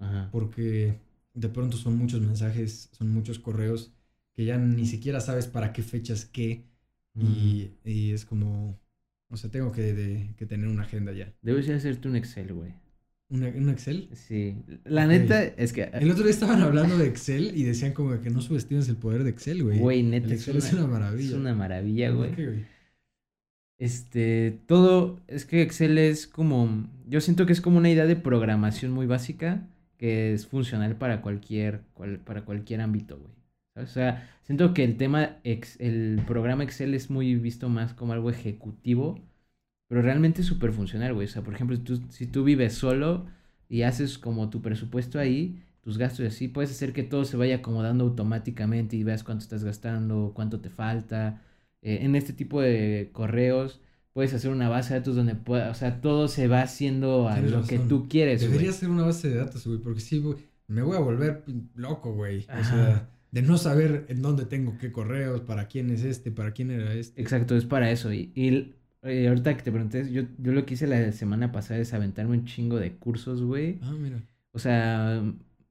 Ajá. 0.00 0.28
Porque 0.32 0.98
de 1.34 1.48
pronto 1.48 1.76
son 1.76 1.96
muchos 1.96 2.20
mensajes, 2.20 2.88
son 2.92 3.10
muchos 3.10 3.38
correos 3.38 3.92
que 4.34 4.44
ya 4.44 4.58
ni 4.58 4.86
siquiera 4.86 5.20
sabes 5.20 5.46
para 5.46 5.72
qué 5.72 5.82
fechas 5.82 6.24
qué. 6.24 6.64
Y, 7.14 7.72
y 7.84 8.12
es 8.12 8.24
como, 8.24 8.80
o 9.28 9.36
sea, 9.36 9.50
tengo 9.50 9.70
que, 9.70 9.92
de, 9.92 10.34
que 10.36 10.46
tener 10.46 10.66
una 10.68 10.82
agenda 10.82 11.12
ya. 11.12 11.32
Debes 11.42 11.68
hacerte 11.68 12.08
un 12.08 12.16
Excel, 12.16 12.54
güey. 12.54 12.72
¿Un, 13.32 13.44
¿Un, 13.44 13.68
Excel? 13.70 14.10
Sí. 14.12 14.54
La 14.84 15.06
okay. 15.06 15.18
neta 15.18 15.42
es 15.42 15.72
que... 15.72 15.84
El 15.84 16.10
otro 16.10 16.22
día 16.22 16.32
estaban 16.32 16.60
hablando 16.60 16.98
de 16.98 17.06
Excel 17.06 17.52
y 17.56 17.62
decían 17.62 17.92
como 17.92 18.20
que 18.20 18.28
no 18.28 18.42
subestimes 18.42 18.88
el 18.90 18.96
poder 18.96 19.24
de 19.24 19.30
Excel, 19.30 19.62
güey. 19.62 19.78
Güey, 19.78 20.02
neta. 20.02 20.26
El 20.26 20.34
Excel 20.34 20.58
es 20.58 20.72
una, 20.72 20.82
es 20.82 20.86
una 20.86 20.92
maravilla. 20.92 21.30
Es 21.30 21.36
una 21.36 21.54
maravilla, 21.54 22.10
güey. 22.10 22.66
Este, 23.78 24.60
todo, 24.66 25.18
es 25.28 25.46
que 25.46 25.62
Excel 25.62 25.96
es 25.96 26.26
como, 26.26 26.86
yo 27.08 27.22
siento 27.22 27.46
que 27.46 27.54
es 27.54 27.62
como 27.62 27.78
una 27.78 27.90
idea 27.90 28.04
de 28.06 28.16
programación 28.16 28.92
muy 28.92 29.06
básica 29.06 29.66
que 29.96 30.34
es 30.34 30.46
funcional 30.46 30.96
para 30.96 31.22
cualquier, 31.22 31.80
cual, 31.94 32.18
para 32.18 32.44
cualquier 32.44 32.80
ámbito, 32.80 33.18
güey. 33.18 33.32
O 33.76 33.86
sea, 33.86 34.28
siento 34.42 34.74
que 34.74 34.84
el 34.84 34.96
tema, 34.96 35.38
ex, 35.44 35.80
el 35.80 36.20
programa 36.26 36.64
Excel 36.64 36.92
es 36.94 37.08
muy 37.08 37.34
visto 37.36 37.68
más 37.70 37.94
como 37.94 38.12
algo 38.12 38.28
ejecutivo, 38.28 39.18
pero 39.92 40.00
realmente 40.00 40.40
es 40.40 40.46
súper 40.46 40.72
funcional, 40.72 41.12
güey. 41.12 41.26
O 41.26 41.30
sea, 41.30 41.42
por 41.42 41.52
ejemplo, 41.52 41.78
tú, 41.78 42.00
si 42.08 42.26
tú 42.26 42.44
vives 42.44 42.72
solo 42.72 43.26
y 43.68 43.82
haces 43.82 44.16
como 44.16 44.48
tu 44.48 44.62
presupuesto 44.62 45.18
ahí, 45.18 45.62
tus 45.82 45.98
gastos 45.98 46.20
y 46.20 46.28
así, 46.28 46.48
puedes 46.48 46.70
hacer 46.70 46.94
que 46.94 47.02
todo 47.02 47.26
se 47.26 47.36
vaya 47.36 47.56
acomodando 47.56 48.04
automáticamente 48.04 48.96
y 48.96 49.04
veas 49.04 49.22
cuánto 49.22 49.42
estás 49.42 49.64
gastando, 49.64 50.32
cuánto 50.34 50.60
te 50.60 50.70
falta. 50.70 51.42
Eh, 51.82 51.98
en 52.00 52.14
este 52.14 52.32
tipo 52.32 52.62
de 52.62 53.10
correos 53.12 53.82
puedes 54.14 54.32
hacer 54.32 54.50
una 54.50 54.70
base 54.70 54.94
de 54.94 55.00
datos 55.00 55.14
donde 55.14 55.34
pueda, 55.34 55.70
o 55.70 55.74
sea, 55.74 56.00
todo 56.00 56.26
se 56.26 56.48
va 56.48 56.62
haciendo 56.62 57.28
a 57.28 57.34
Tienes 57.34 57.50
lo 57.50 57.60
razón. 57.60 57.78
que 57.78 57.84
tú 57.86 58.08
quieres. 58.08 58.40
Debería 58.40 58.70
wey. 58.70 58.78
ser 58.78 58.88
una 58.88 59.04
base 59.04 59.28
de 59.28 59.36
datos, 59.36 59.66
güey, 59.66 59.78
porque 59.78 60.00
sí, 60.00 60.20
güey, 60.20 60.38
me 60.68 60.80
voy 60.80 60.96
a 60.96 61.00
volver 61.00 61.44
loco, 61.74 62.14
güey. 62.14 62.46
O 62.48 62.64
sea, 62.64 63.10
de 63.30 63.42
no 63.42 63.58
saber 63.58 64.06
en 64.08 64.22
dónde 64.22 64.46
tengo 64.46 64.78
qué 64.78 64.90
correos, 64.90 65.42
para 65.42 65.68
quién 65.68 65.90
es 65.90 66.02
este, 66.02 66.30
para 66.30 66.52
quién 66.52 66.70
era 66.70 66.94
este. 66.94 67.20
Exacto, 67.20 67.54
es 67.54 67.66
para 67.66 67.90
eso. 67.90 68.10
Y, 68.10 68.32
y 68.34 68.74
eh, 69.02 69.28
ahorita 69.28 69.56
que 69.56 69.62
te 69.62 69.72
pregunté, 69.72 70.10
yo, 70.12 70.22
yo 70.38 70.52
lo 70.52 70.64
que 70.64 70.74
hice 70.74 70.86
la 70.86 71.10
semana 71.12 71.52
pasada 71.52 71.80
es 71.80 71.92
aventarme 71.92 72.36
un 72.36 72.44
chingo 72.44 72.78
de 72.78 72.92
cursos, 72.92 73.42
güey. 73.42 73.78
Ah, 73.82 73.94
mira. 73.98 74.22
O 74.52 74.58
sea, 74.58 75.22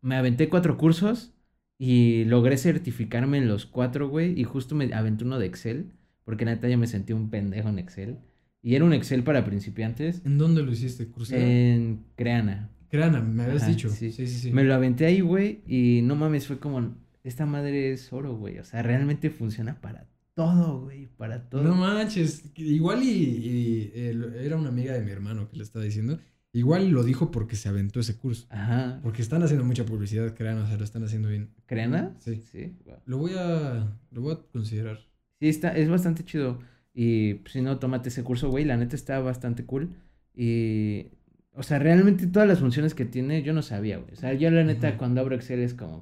me 0.02 0.16
aventé 0.16 0.50
cuatro 0.50 0.78
cursos 0.78 1.34
y 1.78 2.26
logré 2.26 2.58
certificarme 2.58 3.38
en 3.38 3.48
los 3.48 3.66
cuatro, 3.66 4.10
güey. 4.10 4.40
Y 4.40 4.44
justo 4.44 4.76
me 4.76 4.94
aventé 4.94 5.24
uno 5.24 5.40
de 5.40 5.46
Excel, 5.46 5.92
porque 6.26 6.46
neta 6.46 6.68
ya 6.68 6.78
me 6.78 6.88
sentí 6.88 7.14
un 7.14 7.30
pendejo 7.30 7.70
en 7.70 7.80
Excel. 7.80 8.18
Y 8.62 8.76
era 8.76 8.86
un 8.86 8.94
Excel 8.94 9.24
para 9.24 9.46
principiantes. 9.46 10.22
¿En 10.26 10.38
dónde 10.38 10.62
lo 10.64 10.72
hiciste? 10.72 11.08
¿Crucero? 11.10 11.42
En 11.42 12.04
Creana. 12.16 12.70
Creana, 12.90 13.22
me 13.22 13.44
habías 13.44 13.64
Ajá, 13.64 13.72
dicho. 13.72 13.90
Sí. 13.90 14.12
sí, 14.12 14.28
sí, 14.28 14.40
sí. 14.40 14.52
Me 14.52 14.64
lo 14.64 14.74
aventé 14.74 15.06
ahí, 15.06 15.22
güey, 15.22 15.62
y 15.66 16.02
no 16.04 16.16
mames, 16.16 16.46
fue 16.46 16.60
como, 16.60 16.94
esta 17.24 17.46
madre 17.46 17.94
es 17.94 18.12
oro, 18.12 18.36
güey. 18.36 18.60
O 18.60 18.66
sea, 18.66 18.84
realmente 18.84 19.30
funciona 19.30 19.80
para 19.80 20.11
todo, 20.34 20.82
güey, 20.82 21.08
para 21.08 21.50
todo. 21.50 21.64
No 21.64 21.76
manches, 21.76 22.44
igual 22.56 23.04
y, 23.04 23.92
era 24.40 24.58
una 24.58 24.70
amiga 24.70 24.94
de 24.94 25.02
mi 25.02 25.12
hermano 25.12 25.50
que 25.50 25.58
le 25.58 25.64
estaba 25.64 25.86
diciendo. 25.86 26.20
Igual 26.54 26.90
lo 26.90 27.04
dijo 27.04 27.32
porque 27.32 27.56
se 27.56 27.70
aventó 27.70 28.02
ese 28.02 28.18
curso. 28.18 28.46
Ajá. 28.50 29.00
Porque 29.04 29.22
están 29.22 29.42
haciendo 29.42 29.64
mucha 29.64 29.86
publicidad, 29.86 30.36
Creana, 30.36 30.64
o 30.64 30.68
sea, 30.68 30.78
lo 30.78 30.84
están 30.84 31.04
haciendo 31.04 31.30
bien. 31.30 31.50
¿Creana? 31.66 32.14
Sí. 32.20 32.44
Sí. 32.52 32.76
Wow. 32.86 32.96
Lo 33.06 33.18
voy 33.20 33.32
a, 33.38 33.98
lo 34.12 34.22
voy 34.22 34.34
a 34.34 34.40
considerar. 34.52 35.00
Sí, 35.40 35.48
está, 35.48 35.76
es 35.76 35.90
bastante 35.90 36.26
chido. 36.26 36.60
Y 36.94 37.36
pues, 37.36 37.54
si 37.54 37.62
no, 37.62 37.80
tómate 37.80 38.10
ese 38.10 38.24
curso, 38.24 38.50
güey. 38.50 38.66
La 38.66 38.76
neta 38.76 38.96
está 38.96 39.20
bastante 39.20 39.66
cool. 39.66 39.96
Y. 40.36 41.08
O 41.54 41.64
sea, 41.64 41.80
realmente 41.80 42.28
todas 42.28 42.48
las 42.48 42.60
funciones 42.60 42.94
que 42.94 43.06
tiene, 43.06 43.44
yo 43.44 43.54
no 43.54 43.62
sabía, 43.62 43.98
güey. 43.98 44.14
O 44.14 44.16
sea, 44.16 44.34
yo 44.34 44.50
la 44.52 44.64
neta, 44.64 44.98
cuando 44.98 45.22
abro 45.22 45.36
Excel 45.36 45.60
es 45.60 45.74
como. 45.74 46.02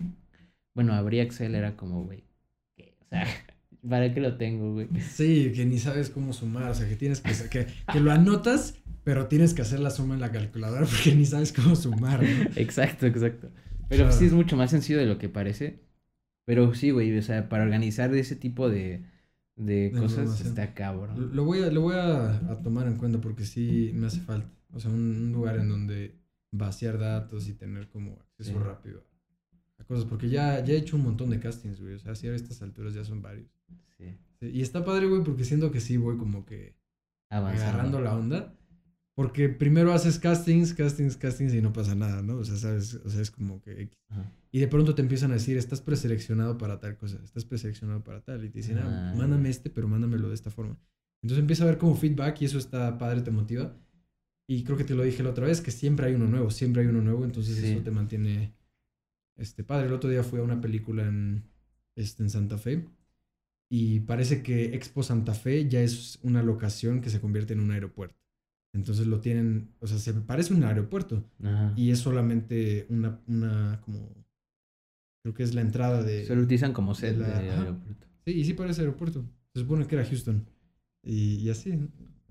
Bueno, 0.73 0.93
abría 0.93 1.23
Excel, 1.23 1.55
era 1.55 1.75
como, 1.75 2.03
güey. 2.05 2.23
O 2.79 3.05
sea, 3.09 3.25
¿para 3.87 4.13
qué 4.13 4.19
lo 4.19 4.37
tengo, 4.37 4.73
güey? 4.73 4.87
Sí, 4.99 5.51
que 5.53 5.65
ni 5.65 5.79
sabes 5.79 6.09
cómo 6.09 6.33
sumar. 6.33 6.71
O 6.71 6.73
sea, 6.73 6.87
que 6.87 6.95
tienes 6.95 7.21
que. 7.21 7.31
Que, 7.49 7.67
que 7.91 7.99
lo 7.99 8.11
anotas, 8.11 8.75
pero 9.03 9.27
tienes 9.27 9.53
que 9.53 9.61
hacer 9.61 9.79
la 9.79 9.89
suma 9.89 10.15
en 10.15 10.21
la 10.21 10.31
calculadora 10.31 10.85
porque 10.85 11.15
ni 11.15 11.25
sabes 11.25 11.53
cómo 11.53 11.75
sumar, 11.75 12.21
¿no? 12.23 12.49
exacto, 12.55 13.05
exacto. 13.05 13.49
Pero 13.87 14.05
claro. 14.05 14.17
sí 14.17 14.25
es 14.25 14.33
mucho 14.33 14.55
más 14.55 14.71
sencillo 14.71 14.99
de 14.99 15.05
lo 15.05 15.17
que 15.17 15.29
parece. 15.29 15.79
Pero 16.45 16.73
sí, 16.73 16.91
güey, 16.91 17.15
o 17.17 17.21
sea, 17.21 17.47
para 17.47 17.63
organizar 17.63 18.13
ese 18.15 18.35
tipo 18.35 18.69
de 18.69 19.03
de, 19.59 19.89
de 19.89 19.91
cosas 19.91 20.41
está 20.41 20.73
cabrón. 20.73 21.35
Lo 21.35 21.43
voy, 21.43 21.61
a, 21.61 21.69
lo 21.69 21.81
voy 21.81 21.95
a, 21.95 22.37
a, 22.49 22.61
tomar 22.61 22.87
en 22.87 22.95
cuenta 22.95 23.19
porque 23.19 23.43
sí 23.45 23.91
me 23.93 24.07
hace 24.07 24.21
falta. 24.21 24.49
O 24.71 24.79
sea, 24.79 24.89
un, 24.89 24.99
un 24.99 25.31
lugar 25.33 25.57
en 25.57 25.69
donde 25.69 26.15
vaciar 26.51 26.97
datos 26.97 27.47
y 27.47 27.53
tener 27.53 27.89
como 27.89 28.19
acceso 28.21 28.53
sí. 28.53 28.57
rápido 28.57 29.05
a 29.77 29.83
cosas. 29.83 30.05
Porque 30.05 30.29
ya, 30.29 30.63
ya 30.63 30.73
he 30.73 30.77
hecho 30.77 30.95
un 30.95 31.03
montón 31.03 31.29
de 31.29 31.39
castings, 31.39 31.81
güey. 31.81 31.93
O 31.93 31.99
sea, 31.99 32.15
sí 32.15 32.27
a 32.27 32.33
estas 32.33 32.61
alturas 32.61 32.93
ya 32.93 33.03
son 33.03 33.21
varios. 33.21 33.58
Sí. 33.97 34.17
sí. 34.39 34.49
Y 34.53 34.61
está 34.61 34.83
padre, 34.83 35.07
güey, 35.07 35.23
porque 35.23 35.45
siento 35.45 35.71
que 35.71 35.79
sí 35.79 35.97
voy 35.97 36.17
como 36.17 36.45
que 36.45 36.75
agarrando 37.29 38.01
la 38.01 38.15
onda. 38.15 38.55
Porque 39.15 39.49
primero 39.49 39.91
haces 39.91 40.17
castings, 40.17 40.73
castings, 40.73 41.17
castings 41.17 41.53
y 41.53 41.61
no 41.61 41.73
pasa 41.73 41.93
nada, 41.93 42.21
¿no? 42.21 42.37
O 42.37 42.45
sea, 42.45 42.55
sabes, 42.55 42.93
o 43.03 43.09
sea, 43.09 43.21
es 43.21 43.29
como 43.29 43.61
que... 43.61 43.89
Y 44.51 44.59
de 44.59 44.67
pronto 44.69 44.95
te 44.95 45.01
empiezan 45.01 45.31
a 45.31 45.33
decir, 45.33 45.57
estás 45.57 45.81
preseleccionado 45.81 46.57
para 46.57 46.79
tal 46.79 46.95
cosa, 46.95 47.19
estás 47.23 47.43
preseleccionado 47.43 48.01
para 48.01 48.21
tal. 48.21 48.45
Y 48.45 48.49
te 48.49 48.59
dicen, 48.59 48.77
ah, 48.77 49.11
ah. 49.11 49.15
mándame 49.17 49.49
este, 49.49 49.69
pero 49.69 49.89
mándamelo 49.89 50.29
de 50.29 50.35
esta 50.35 50.49
forma. 50.49 50.77
Entonces 51.21 51.41
empieza 51.41 51.63
a 51.63 51.67
ver 51.67 51.77
como 51.77 51.95
feedback 51.95 52.41
y 52.41 52.45
eso 52.45 52.57
está 52.57 52.97
padre, 52.97 53.21
te 53.21 53.29
motiva. 53.29 53.75
Y 54.47 54.63
creo 54.63 54.77
que 54.77 54.85
te 54.85 54.95
lo 54.95 55.03
dije 55.03 55.21
la 55.21 55.31
otra 55.31 55.47
vez, 55.47 55.59
que 55.59 55.71
siempre 55.71 56.07
hay 56.07 56.15
uno 56.15 56.27
nuevo, 56.27 56.49
siempre 56.49 56.81
hay 56.81 56.87
uno 56.87 57.01
nuevo, 57.01 57.25
entonces 57.25 57.61
eso 57.61 57.83
te 57.83 57.91
mantiene 57.91 58.53
este, 59.35 59.65
padre. 59.65 59.87
El 59.87 59.93
otro 59.93 60.09
día 60.09 60.23
fui 60.23 60.39
a 60.39 60.43
una 60.43 60.61
película 60.61 61.05
en, 61.05 61.43
este, 61.95 62.23
en 62.23 62.29
Santa 62.29 62.57
Fe 62.57 62.87
y 63.69 63.99
parece 64.01 64.41
que 64.41 64.75
Expo 64.75 65.03
Santa 65.03 65.33
Fe 65.33 65.69
ya 65.69 65.81
es 65.81 66.19
una 66.23 66.41
locación 66.41 67.01
que 67.01 67.11
se 67.11 67.21
convierte 67.21 67.53
en 67.53 67.59
un 67.59 67.71
aeropuerto. 67.71 68.17
Entonces 68.73 69.07
lo 69.07 69.19
tienen, 69.19 69.69
o 69.79 69.87
sea, 69.87 69.97
se 69.97 70.13
parece 70.13 70.53
un 70.53 70.63
aeropuerto 70.63 71.23
y 71.75 71.91
es 71.91 71.99
solamente 71.99 72.85
una, 72.89 73.19
una, 73.27 73.81
como, 73.81 74.09
creo 75.23 75.33
que 75.33 75.43
es 75.43 75.53
la 75.53 75.61
entrada 75.61 76.03
de... 76.03 76.25
Se 76.25 76.35
lo 76.35 76.41
utilizan 76.41 76.73
como 76.73 76.93
sede 76.93 77.25
de, 77.25 77.49
aeropuerto. 77.49 78.07
Sí, 78.25 78.31
y 78.31 78.45
sí 78.45 78.53
parece 78.53 78.81
aeropuerto. 78.81 79.25
Se 79.53 79.61
supone 79.61 79.87
que 79.87 79.95
era 79.95 80.05
Houston. 80.05 80.45
Y, 81.03 81.35
y 81.35 81.49
así, 81.49 81.79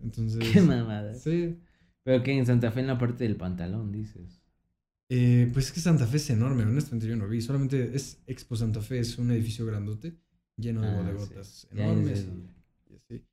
entonces... 0.02 0.48
Qué 0.52 0.60
mamada. 0.60 1.14
Sí. 1.14 1.56
Pero 2.02 2.22
que 2.22 2.32
en 2.32 2.46
Santa 2.46 2.70
Fe 2.70 2.80
en 2.80 2.86
la 2.86 2.98
parte 2.98 3.24
del 3.24 3.36
pantalón, 3.36 3.92
dices. 3.92 4.40
Eh, 5.08 5.50
pues 5.52 5.66
es 5.66 5.72
que 5.72 5.80
Santa 5.80 6.06
Fe 6.06 6.18
es 6.18 6.30
enorme, 6.30 6.64
honestamente 6.64 7.06
yo 7.06 7.16
no 7.16 7.28
vi. 7.28 7.40
Solamente 7.40 7.94
es 7.94 8.22
Expo 8.26 8.56
Santa 8.56 8.80
Fe, 8.80 9.00
es 9.00 9.18
un 9.18 9.30
edificio 9.30 9.66
grandote, 9.66 10.14
lleno 10.58 10.82
de 10.82 10.88
ah, 10.88 10.96
bodegotas 11.00 11.68
enormes. 11.70 12.28
y, 12.90 12.94
así. 12.94 13.24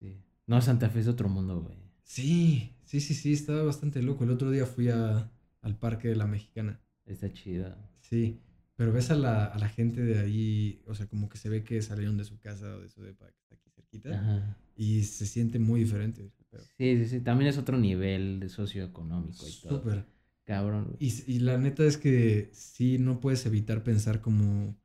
Sí. 0.00 0.16
No, 0.46 0.60
Santa 0.60 0.88
Fe 0.90 1.00
es 1.00 1.08
otro 1.08 1.28
mundo, 1.28 1.60
güey. 1.60 1.76
Sí, 2.04 2.76
sí, 2.84 3.00
sí, 3.00 3.14
sí, 3.14 3.32
estaba 3.32 3.62
bastante 3.62 4.02
loco. 4.02 4.24
El 4.24 4.30
otro 4.30 4.50
día 4.50 4.66
fui 4.66 4.88
a, 4.90 5.30
al 5.62 5.78
Parque 5.78 6.08
de 6.08 6.16
la 6.16 6.26
Mexicana. 6.26 6.80
Está 7.06 7.32
chida. 7.32 7.76
Sí, 8.00 8.40
pero 8.76 8.92
ves 8.92 9.10
a 9.10 9.16
la, 9.16 9.46
a 9.46 9.58
la 9.58 9.68
gente 9.68 10.02
de 10.02 10.18
ahí, 10.18 10.82
o 10.86 10.94
sea, 10.94 11.06
como 11.06 11.28
que 11.28 11.38
se 11.38 11.48
ve 11.48 11.64
que 11.64 11.80
salieron 11.82 12.16
de 12.16 12.24
su 12.24 12.38
casa 12.38 12.76
o 12.76 12.80
de 12.80 12.88
su 12.88 13.02
depa 13.02 13.26
que 13.26 13.38
está 13.40 13.54
aquí 13.54 13.70
cerquita. 13.70 14.10
Ajá. 14.10 14.58
Y 14.76 15.02
se 15.04 15.26
siente 15.26 15.58
muy 15.58 15.80
diferente. 15.80 16.30
Sí, 16.76 16.96
sí, 16.98 17.08
sí. 17.08 17.20
También 17.20 17.48
es 17.48 17.58
otro 17.58 17.78
nivel 17.78 18.40
de 18.40 18.48
socioeconómico 18.48 19.46
y 19.48 19.60
todo. 19.62 19.78
Súper. 19.78 20.04
Cabrón. 20.44 20.96
Y, 20.98 21.12
y 21.32 21.38
la 21.38 21.56
neta 21.56 21.84
es 21.84 21.96
que 21.96 22.50
sí, 22.52 22.98
no 22.98 23.20
puedes 23.20 23.46
evitar 23.46 23.82
pensar 23.82 24.20
como... 24.20 24.76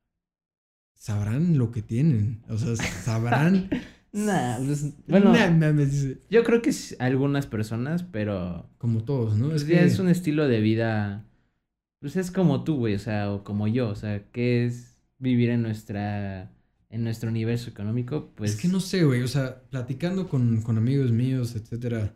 Sabrán 0.98 1.58
lo 1.58 1.72
que 1.72 1.82
tienen. 1.82 2.44
O 2.50 2.58
sea, 2.58 2.76
sabrán... 2.76 3.70
Nah, 4.14 4.58
pues, 4.66 4.94
bueno, 5.08 5.34
yo 6.30 6.44
creo 6.44 6.62
que 6.62 6.74
algunas 6.98 7.46
personas, 7.46 8.02
pero... 8.04 8.68
Como 8.80 9.04
todos, 9.04 9.38
¿no? 9.38 9.48
Es, 9.48 9.64
pues, 9.64 9.66
que... 9.66 9.84
es 9.84 10.00
un 10.00 10.08
estilo 10.08 10.48
de 10.48 10.60
vida, 10.60 11.26
pues 12.00 12.16
es 12.16 12.32
como 12.32 12.64
tú, 12.64 12.78
güey, 12.78 12.96
o 12.96 13.00
sea, 13.00 13.32
o 13.32 13.44
como 13.44 13.68
yo, 13.68 13.90
o 13.90 13.96
sea, 13.96 14.24
¿qué 14.32 14.66
es 14.66 14.98
vivir 15.20 15.50
en 15.50 15.62
nuestra, 15.62 16.52
en 16.90 17.04
nuestro 17.04 17.30
universo 17.30 17.70
económico? 17.70 18.32
Pues... 18.34 18.54
Es 18.54 18.62
que 18.62 18.70
no 18.70 18.80
sé, 18.80 19.04
güey, 19.04 19.22
o 19.22 19.28
sea, 19.28 19.62
platicando 19.70 20.28
con, 20.28 20.62
con 20.62 20.78
amigos 20.78 21.12
míos, 21.12 21.56
etcétera, 21.56 22.16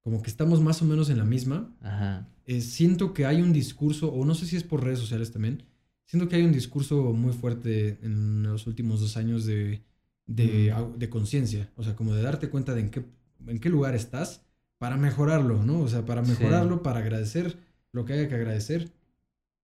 como 0.00 0.22
que 0.22 0.30
estamos 0.30 0.62
más 0.62 0.80
o 0.80 0.84
menos 0.86 1.10
en 1.10 1.18
la 1.18 1.24
misma. 1.24 1.74
Ajá. 1.82 2.28
Eh, 2.46 2.60
siento 2.60 3.12
que 3.12 3.26
hay 3.26 3.42
un 3.42 3.52
discurso, 3.52 4.10
o 4.12 4.24
no 4.24 4.34
sé 4.34 4.46
si 4.46 4.56
es 4.56 4.62
por 4.62 4.84
redes 4.84 5.00
sociales 5.00 5.32
también, 5.32 5.64
siento 6.06 6.28
que 6.28 6.36
hay 6.36 6.42
un 6.42 6.52
discurso 6.52 7.12
muy 7.12 7.32
fuerte 7.34 7.98
en 8.02 8.42
los 8.42 8.66
últimos 8.66 9.00
dos 9.00 9.16
años 9.16 9.44
de 9.44 9.82
de, 10.26 10.74
de 10.96 11.08
conciencia, 11.08 11.70
o 11.76 11.84
sea, 11.84 11.94
como 11.94 12.14
de 12.14 12.22
darte 12.22 12.48
cuenta 12.48 12.74
de 12.74 12.80
en 12.80 12.90
qué, 12.90 13.04
en 13.46 13.58
qué 13.58 13.68
lugar 13.68 13.94
estás 13.94 14.42
para 14.78 14.96
mejorarlo, 14.96 15.62
¿no? 15.64 15.80
O 15.80 15.88
sea, 15.88 16.04
para 16.04 16.22
mejorarlo, 16.22 16.82
para 16.82 17.00
agradecer 17.00 17.56
lo 17.92 18.04
que 18.04 18.14
haya 18.14 18.28
que 18.28 18.34
agradecer, 18.34 18.90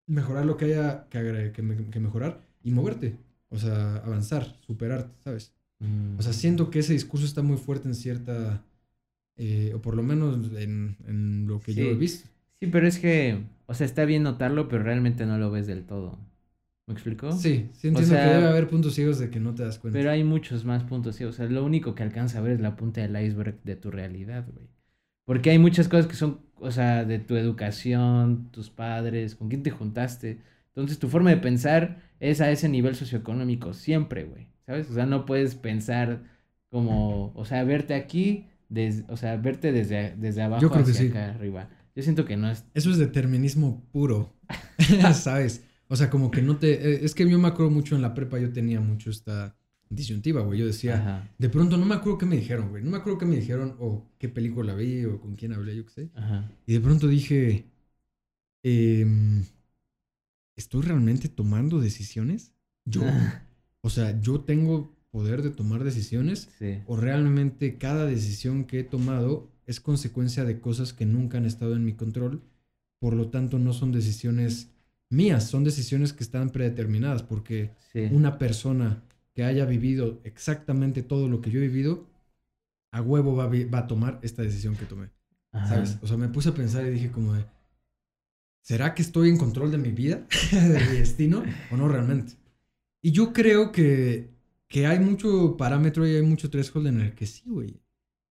mejorar 0.07 0.45
lo 0.45 0.57
que 0.57 0.65
haya 0.65 1.07
que, 1.09 1.51
que, 1.53 1.99
mejorar 1.99 2.41
y 2.63 2.71
moverte, 2.71 3.17
o 3.49 3.57
sea, 3.57 3.97
avanzar, 3.97 4.57
superarte, 4.65 5.13
¿sabes? 5.23 5.53
O 6.17 6.21
sea, 6.21 6.31
mm. 6.31 6.35
siento 6.35 6.69
que 6.69 6.79
ese 6.79 6.93
discurso 6.93 7.25
está 7.25 7.41
muy 7.41 7.57
fuerte 7.57 7.89
en 7.89 7.95
cierta, 7.95 8.63
eh, 9.35 9.73
o 9.75 9.81
por 9.81 9.95
lo 9.95 10.03
menos 10.03 10.39
en, 10.55 10.95
en 11.05 11.45
lo 11.45 11.59
que 11.59 11.73
yo 11.73 11.83
he 11.83 11.95
visto. 11.95 12.29
Sí, 12.59 12.67
pero 12.67 12.87
es 12.87 12.99
que, 12.99 13.43
o 13.65 13.73
sea, 13.73 13.85
está 13.85 14.05
bien 14.05 14.23
notarlo, 14.23 14.69
pero 14.69 14.83
realmente 14.83 15.25
no 15.25 15.37
lo 15.37 15.51
ves 15.51 15.67
del 15.67 15.83
todo. 15.83 16.17
¿Me 16.85 16.93
explico? 16.93 17.31
Sí, 17.31 17.69
sí 17.73 17.87
entiendo 17.87 18.15
que 18.15 18.21
debe 18.21 18.47
haber 18.47 18.67
puntos 18.67 18.93
ciegos 18.93 19.17
de 19.17 19.29
que 19.29 19.39
no 19.39 19.55
te 19.55 19.63
das 19.63 19.79
cuenta. 19.79 19.97
Pero 19.97 20.11
hay 20.11 20.23
muchos 20.23 20.65
más 20.65 20.83
puntos 20.83 21.15
ciegos. 21.15 21.35
O 21.35 21.37
sea, 21.37 21.45
lo 21.47 21.63
único 21.63 21.95
que 21.95 22.03
alcanza 22.03 22.39
a 22.39 22.41
ver 22.41 22.53
es 22.53 22.59
la 22.59 22.75
punta 22.75 23.01
del 23.01 23.15
iceberg 23.21 23.61
de 23.63 23.75
tu 23.75 23.89
realidad, 23.89 24.45
güey. 24.53 24.67
Porque 25.25 25.51
hay 25.51 25.59
muchas 25.59 25.87
cosas 25.87 26.07
que 26.07 26.15
son, 26.15 26.41
o 26.55 26.71
sea, 26.71 27.05
de 27.05 27.19
tu 27.19 27.37
educación, 27.37 28.49
tus 28.51 28.69
padres, 28.69 29.35
con 29.35 29.47
quién 29.47 29.63
te 29.63 29.71
juntaste. 29.71 30.39
Entonces, 30.67 30.99
tu 30.99 31.07
forma 31.07 31.29
de 31.29 31.37
pensar 31.37 32.01
es 32.19 32.41
a 32.41 32.51
ese 32.51 32.67
nivel 32.67 32.95
socioeconómico 32.95 33.73
siempre, 33.73 34.25
güey. 34.25 34.47
¿Sabes? 34.65 34.89
O 34.89 34.93
sea, 34.93 35.05
no 35.05 35.25
puedes 35.25 35.55
pensar 35.55 36.23
como, 36.69 37.31
o 37.35 37.45
sea, 37.45 37.63
verte 37.63 37.93
aquí, 37.93 38.47
o 39.07 39.15
sea, 39.15 39.37
verte 39.37 39.71
desde, 39.71 40.15
desde 40.17 40.41
abajo 40.41 40.73
hacia 40.73 41.09
acá 41.09 41.29
arriba. 41.29 41.69
Yo 41.95 42.03
siento 42.03 42.25
que 42.25 42.35
no 42.35 42.49
es... 42.49 42.65
Eso 42.73 42.89
es 42.89 42.97
determinismo 42.97 43.83
puro, 43.91 44.33
¿sabes? 45.13 45.63
O 45.93 45.95
sea, 45.95 46.09
como 46.09 46.31
que 46.31 46.41
no 46.41 46.57
te... 46.57 46.73
Eh, 46.73 47.05
es 47.05 47.13
que 47.13 47.29
yo 47.29 47.37
me 47.37 47.47
acuerdo 47.47 47.69
mucho 47.69 47.95
en 47.95 48.01
la 48.01 48.15
prepa, 48.15 48.39
yo 48.39 48.51
tenía 48.51 48.81
mucho 48.81 49.11
esta 49.11 49.55
disyuntiva, 49.89 50.41
güey. 50.41 50.57
Yo 50.57 50.65
decía, 50.65 51.29
de 51.37 51.49
pronto 51.49 51.77
no 51.77 51.85
me 51.85 51.93
acuerdo 51.93 52.17
qué 52.17 52.25
me 52.25 52.35
dijeron, 52.35 52.69
güey. 52.69 52.83
No 52.83 52.89
me 52.89 52.97
acuerdo 52.97 53.19
qué 53.19 53.27
me 53.27 53.35
dijeron 53.35 53.75
o 53.79 54.09
qué 54.17 54.27
película 54.27 54.73
vi 54.73 55.05
o 55.05 55.21
con 55.21 55.35
quién 55.35 55.53
hablé, 55.53 55.75
yo 55.75 55.85
qué 55.85 55.91
sé. 55.91 56.09
Y 56.65 56.73
de 56.73 56.79
pronto 56.79 57.07
dije, 57.07 57.69
em, 58.63 59.45
¿estoy 60.55 60.81
realmente 60.81 61.29
tomando 61.29 61.79
decisiones? 61.79 62.55
Yo. 62.85 63.03
o 63.81 63.91
sea, 63.91 64.19
yo 64.19 64.41
tengo 64.41 64.97
poder 65.11 65.43
de 65.43 65.51
tomar 65.51 65.83
decisiones 65.83 66.49
o 66.87 66.97
realmente 66.97 67.77
cada 67.77 68.07
decisión 68.07 68.65
que 68.65 68.79
he 68.79 68.83
tomado 68.83 69.51
es 69.67 69.79
consecuencia 69.79 70.43
de 70.43 70.59
cosas 70.59 70.91
que 70.91 71.05
nunca 71.05 71.37
han 71.37 71.45
estado 71.45 71.75
en 71.75 71.85
mi 71.85 71.93
control, 71.93 72.41
por 72.97 73.13
lo 73.13 73.29
tanto 73.29 73.59
no 73.59 73.73
son 73.73 73.91
decisiones 73.91 74.72
mías, 75.13 75.47
son 75.47 75.63
decisiones 75.63 76.11
que 76.11 76.23
están 76.23 76.49
predeterminadas, 76.49 77.23
porque 77.23 77.71
una 78.11 78.37
persona 78.37 79.03
que 79.33 79.43
haya 79.43 79.65
vivido 79.65 80.19
exactamente 80.23 81.03
todo 81.03 81.27
lo 81.27 81.41
que 81.41 81.51
yo 81.51 81.59
he 81.59 81.67
vivido, 81.67 82.05
a 82.91 83.01
huevo 83.01 83.35
va, 83.35 83.49
a 83.77 83.87
tomar 83.87 84.19
esta 84.21 84.41
decisión 84.41 84.75
que 84.75 84.85
tomé. 84.85 85.09
¿Sabes? 85.51 85.97
O 86.01 86.07
sea, 86.07 86.17
me 86.17 86.29
puse 86.29 86.49
a 86.49 86.53
pensar 86.53 86.85
y 86.85 86.89
dije 86.89 87.11
como 87.11 87.33
de, 87.33 87.45
¿será 88.61 88.93
que 88.93 89.01
estoy 89.03 89.29
en 89.29 89.37
control 89.37 89.71
de 89.71 89.77
mi 89.77 89.91
vida, 89.91 90.25
de 90.51 90.79
mi 90.89 90.97
destino, 90.97 91.43
o 91.71 91.77
no 91.77 91.87
realmente? 91.87 92.33
Y 93.01 93.11
yo 93.11 93.33
creo 93.33 93.71
que, 93.71 94.29
que 94.67 94.87
hay 94.87 94.99
mucho 94.99 95.57
parámetro 95.57 96.07
y 96.07 96.15
hay 96.15 96.21
mucho 96.23 96.49
threshold 96.49 96.87
en 96.87 97.01
el 97.01 97.13
que 97.13 97.25
sí, 97.27 97.43
güey. 97.45 97.79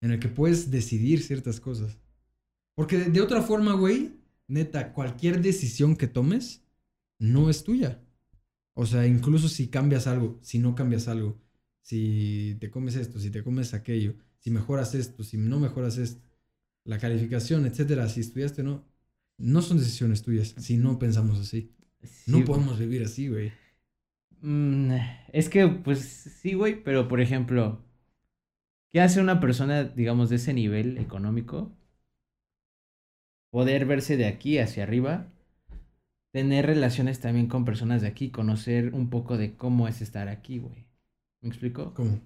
En 0.01 0.11
el 0.11 0.19
que 0.19 0.29
puedes 0.29 0.71
decidir 0.71 1.21
ciertas 1.21 1.59
cosas. 1.59 1.97
Porque 2.73 2.97
de 2.97 3.21
otra 3.21 3.43
forma, 3.43 3.73
güey, 3.73 4.15
neta, 4.47 4.93
cualquier 4.93 5.41
decisión 5.41 5.95
que 5.95 6.07
tomes 6.07 6.63
no 7.21 7.51
es 7.51 7.63
tuya. 7.63 8.01
O 8.73 8.85
sea, 8.85 9.05
incluso 9.05 9.47
si 9.47 9.67
cambias 9.67 10.07
algo, 10.07 10.39
si 10.41 10.57
no 10.57 10.73
cambias 10.73 11.07
algo, 11.07 11.39
si 11.81 12.57
te 12.59 12.71
comes 12.71 12.95
esto, 12.95 13.19
si 13.19 13.29
te 13.29 13.43
comes 13.43 13.73
aquello, 13.73 14.15
si 14.39 14.49
mejoras 14.49 14.95
esto, 14.95 15.23
si 15.23 15.37
no 15.37 15.59
mejoras 15.59 15.97
esto, 15.97 16.21
la 16.83 16.97
calificación, 16.97 17.65
etcétera, 17.67 18.09
si 18.09 18.21
estudiaste 18.21 18.61
o 18.61 18.65
no, 18.65 18.85
no 19.37 19.61
son 19.61 19.77
decisiones 19.77 20.23
tuyas 20.23 20.55
si 20.57 20.77
no 20.77 20.97
pensamos 20.97 21.39
así. 21.39 21.71
no 22.25 22.43
podemos 22.43 22.79
vivir 22.79 23.03
así, 23.03 23.27
güey. 23.27 23.51
Mm, 24.41 24.95
es 25.31 25.47
que, 25.49 25.67
pues 25.67 25.99
sí, 25.99 26.55
güey, 26.55 26.83
pero 26.83 27.07
por 27.07 27.21
ejemplo, 27.21 27.85
¿qué 28.89 28.99
hace 28.99 29.21
una 29.21 29.39
persona, 29.39 29.83
digamos, 29.83 30.29
de 30.31 30.37
ese 30.37 30.53
nivel 30.55 30.97
económico? 30.97 31.71
Poder 33.51 33.85
verse 33.85 34.17
de 34.17 34.25
aquí 34.25 34.57
hacia 34.57 34.83
arriba 34.83 35.31
tener 36.31 36.65
relaciones 36.65 37.19
también 37.19 37.47
con 37.47 37.65
personas 37.65 38.01
de 38.01 38.07
aquí, 38.07 38.29
conocer 38.29 38.93
un 38.93 39.09
poco 39.09 39.37
de 39.37 39.55
cómo 39.55 39.87
es 39.87 40.01
estar 40.01 40.27
aquí, 40.27 40.59
güey. 40.59 40.85
¿Me 41.41 41.49
explico? 41.49 41.93
¿Cómo? 41.93 42.21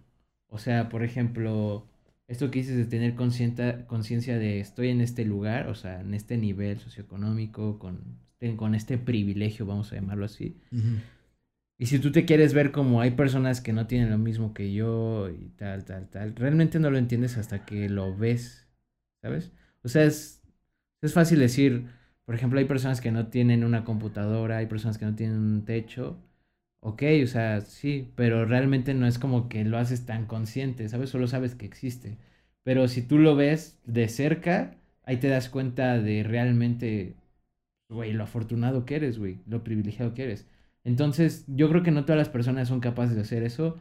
O 0.47 0.58
sea, 0.58 0.89
por 0.89 1.03
ejemplo, 1.03 1.88
esto 2.28 2.51
que 2.51 2.60
dices 2.60 2.78
de 2.78 2.86
tener 2.86 3.16
conciencia 3.16 4.38
de 4.38 4.60
estoy 4.60 4.89
en 4.89 5.01
este 5.01 5.26
lugar, 5.26 5.68
o 5.68 5.76
sea, 5.76 6.01
en 6.01 6.14
este 6.14 6.38
nivel 6.38 6.80
socioeconómico, 6.80 7.80
con, 7.80 8.20
con 8.58 8.76
este 8.76 8.97
privilegio, 8.97 9.66
vamos 9.66 9.91
a 9.91 9.95
llamarlo 9.95 10.26
así. 10.26 10.60
Y 11.78 11.88
si 11.88 11.99
tú 11.99 12.12
te 12.12 12.26
quieres 12.26 12.53
ver 12.53 12.72
como 12.72 13.01
hay 13.01 13.12
personas 13.12 13.60
que 13.60 13.74
no 13.74 13.88
tienen 13.88 14.10
lo 14.10 14.18
mismo 14.18 14.53
que 14.53 14.72
yo 14.74 15.30
y 15.30 15.49
tal, 15.58 15.84
tal, 15.84 16.10
tal, 16.10 16.36
realmente 16.36 16.80
no 16.80 16.89
lo 16.89 16.97
entiendes 16.97 17.38
hasta 17.38 17.66
que 17.66 17.89
lo 17.89 18.16
ves, 18.16 18.68
¿sabes? 19.22 19.51
O 19.84 19.89
sea, 19.89 20.03
es, 20.06 20.41
es 21.01 21.14
fácil 21.14 21.39
decir, 21.39 21.89
por 22.26 22.36
ejemplo, 22.36 22.60
hay 22.60 22.66
personas 22.66 23.02
que 23.02 23.12
no 23.12 23.28
tienen 23.28 23.64
una 23.64 23.84
computadora, 23.84 24.58
hay 24.58 24.68
personas 24.68 24.98
que 24.98 25.06
no 25.06 25.16
tienen 25.16 25.38
un 25.40 25.66
techo. 25.66 26.18
Ok, 26.82 27.04
o 27.24 27.28
sea, 27.28 27.62
sí, 27.62 28.12
pero 28.16 28.46
realmente 28.46 28.94
no 28.94 29.08
es 29.08 29.20
como 29.20 29.50
que 29.50 29.66
lo 29.66 29.78
haces 29.78 30.06
tan 30.06 30.26
consciente, 30.28 30.90
¿sabes? 30.90 31.10
Solo 31.10 31.28
sabes 31.28 31.56
que 31.56 31.66
existe. 31.66 32.18
Pero 32.64 32.88
si 32.88 33.02
tú 33.02 33.20
lo 33.20 33.36
ves 33.36 33.80
de 33.86 34.08
cerca, 34.10 34.76
ahí 35.04 35.18
te 35.18 35.28
das 35.30 35.50
cuenta 35.50 36.00
de 36.00 36.24
realmente, 36.24 37.16
güey, 37.90 38.14
lo 38.14 38.24
afortunado 38.24 38.86
que 38.86 38.96
eres, 38.96 39.18
güey, 39.20 39.40
lo 39.48 39.64
privilegiado 39.64 40.14
que 40.14 40.24
eres. 40.26 40.46
Entonces, 40.84 41.46
yo 41.48 41.70
creo 41.70 41.84
que 41.84 41.92
no 41.92 42.06
todas 42.06 42.20
las 42.20 42.30
personas 42.30 42.68
son 42.68 42.80
capaces 42.80 43.16
de 43.16 43.22
hacer 43.22 43.44
eso 43.44 43.78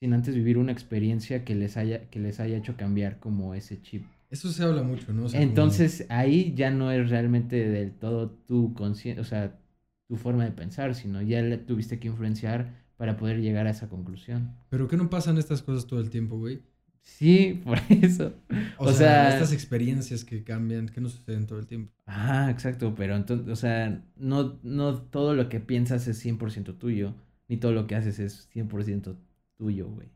sin 0.00 0.14
antes 0.14 0.34
vivir 0.34 0.58
una 0.58 0.72
experiencia 0.72 1.44
que 1.44 1.54
les 1.54 1.76
haya, 1.78 2.10
que 2.10 2.20
les 2.20 2.40
haya 2.40 2.58
hecho 2.58 2.76
cambiar 2.76 3.18
como 3.20 3.54
ese 3.54 3.80
chip. 3.82 4.04
Eso 4.32 4.50
se 4.50 4.64
habla 4.64 4.82
mucho, 4.82 5.12
¿no? 5.12 5.26
Entonces, 5.34 6.06
ahí 6.08 6.54
ya 6.56 6.70
no 6.70 6.90
es 6.90 7.10
realmente 7.10 7.68
del 7.68 7.92
todo 7.92 8.30
tu 8.30 8.72
conciencia, 8.72 9.20
o 9.20 9.26
sea, 9.26 9.60
tu 10.08 10.16
forma 10.16 10.42
de 10.44 10.52
pensar, 10.52 10.94
sino 10.94 11.20
ya 11.20 11.42
le 11.42 11.58
tuviste 11.58 11.98
que 11.98 12.08
influenciar 12.08 12.82
para 12.96 13.18
poder 13.18 13.42
llegar 13.42 13.66
a 13.66 13.70
esa 13.70 13.90
conclusión. 13.90 14.56
Pero 14.70 14.88
¿qué 14.88 14.96
no 14.96 15.10
pasan 15.10 15.36
estas 15.36 15.60
cosas 15.60 15.86
todo 15.86 16.00
el 16.00 16.08
tiempo, 16.08 16.38
güey? 16.38 16.62
Sí, 17.02 17.60
por 17.64 17.78
eso. 17.90 18.32
O, 18.78 18.90
sea, 18.90 19.34
estas 19.34 19.52
experiencias 19.52 20.24
que 20.24 20.42
cambian, 20.42 20.88
que 20.88 21.02
no 21.02 21.10
suceden 21.10 21.46
todo 21.46 21.58
el 21.58 21.66
tiempo. 21.66 21.92
Ah, 22.06 22.48
exacto, 22.50 22.94
pero 22.94 23.16
entonces, 23.16 23.48
o 23.48 23.56
sea, 23.56 24.02
no, 24.16 24.58
no 24.62 24.96
todo 24.96 25.34
lo 25.34 25.50
que 25.50 25.60
piensas 25.60 26.08
es 26.08 26.24
100% 26.24 26.78
tuyo, 26.78 27.14
ni 27.48 27.58
todo 27.58 27.72
lo 27.72 27.86
que 27.86 27.96
haces 27.96 28.18
es 28.18 28.48
100% 28.54 29.14
tuyo, 29.58 29.90
güey. 29.90 30.08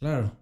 Claro. 0.00 0.32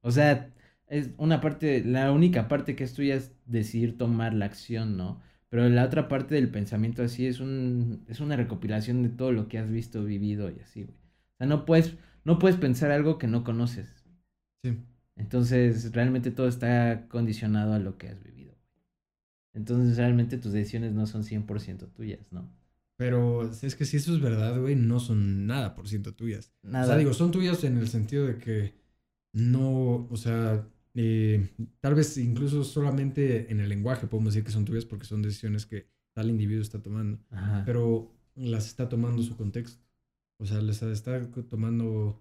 O 0.00 0.10
sea, 0.10 0.50
es 0.90 1.10
una 1.18 1.40
parte, 1.40 1.84
la 1.84 2.12
única 2.12 2.48
parte 2.48 2.74
que 2.76 2.84
es 2.84 2.92
tuya 2.94 3.14
es 3.14 3.32
decidir 3.46 3.96
tomar 3.96 4.34
la 4.34 4.46
acción, 4.46 4.96
¿no? 4.96 5.22
Pero 5.48 5.68
la 5.68 5.84
otra 5.84 6.08
parte 6.08 6.34
del 6.34 6.50
pensamiento 6.50 7.02
así 7.02 7.26
es 7.26 7.40
un, 7.40 8.04
es 8.08 8.20
una 8.20 8.36
recopilación 8.36 9.02
de 9.02 9.08
todo 9.08 9.32
lo 9.32 9.48
que 9.48 9.58
has 9.58 9.70
visto, 9.70 10.04
vivido 10.04 10.50
y 10.50 10.60
así, 10.60 10.82
güey. 10.82 10.96
O 10.96 11.36
sea, 11.38 11.46
no 11.46 11.64
puedes, 11.64 11.94
no 12.24 12.38
puedes 12.38 12.56
pensar 12.58 12.90
algo 12.90 13.18
que 13.18 13.28
no 13.28 13.44
conoces. 13.44 13.88
Sí. 14.64 14.76
Entonces, 15.16 15.92
realmente 15.92 16.32
todo 16.32 16.48
está 16.48 17.06
condicionado 17.08 17.74
a 17.74 17.78
lo 17.78 17.96
que 17.96 18.08
has 18.08 18.22
vivido. 18.22 18.54
Entonces, 19.54 19.96
realmente 19.96 20.38
tus 20.38 20.52
decisiones 20.52 20.92
no 20.92 21.06
son 21.06 21.22
100% 21.22 21.92
tuyas, 21.92 22.32
¿no? 22.32 22.50
Pero 22.96 23.48
es 23.50 23.76
que 23.76 23.84
si 23.84 23.96
eso 23.96 24.14
es 24.14 24.20
verdad, 24.20 24.60
güey, 24.60 24.74
no 24.74 24.98
son 25.00 25.46
nada 25.46 25.74
por 25.74 25.88
ciento 25.88 26.14
tuyas. 26.14 26.52
Nada. 26.62 26.84
O 26.84 26.88
sea, 26.88 26.96
digo, 26.96 27.14
son 27.14 27.30
tuyas 27.30 27.62
en 27.64 27.78
el 27.78 27.88
sentido 27.88 28.26
de 28.26 28.38
que 28.38 28.74
no, 29.32 30.06
o 30.10 30.16
sea, 30.16 30.66
eh, 30.94 31.48
tal 31.80 31.94
vez 31.94 32.16
incluso 32.18 32.64
solamente 32.64 33.50
en 33.50 33.60
el 33.60 33.68
lenguaje 33.68 34.06
podemos 34.06 34.34
decir 34.34 34.44
que 34.44 34.52
son 34.52 34.64
tuyas 34.64 34.84
porque 34.84 35.06
son 35.06 35.22
decisiones 35.22 35.66
que 35.66 35.88
tal 36.12 36.30
individuo 36.30 36.62
está 36.62 36.82
tomando. 36.82 37.18
Pero 37.64 38.12
las 38.34 38.66
está 38.66 38.88
tomando 38.88 39.22
su 39.22 39.36
contexto. 39.36 39.82
O 40.38 40.46
sea, 40.46 40.60
les 40.60 40.82
está 40.82 41.20
tomando 41.48 42.20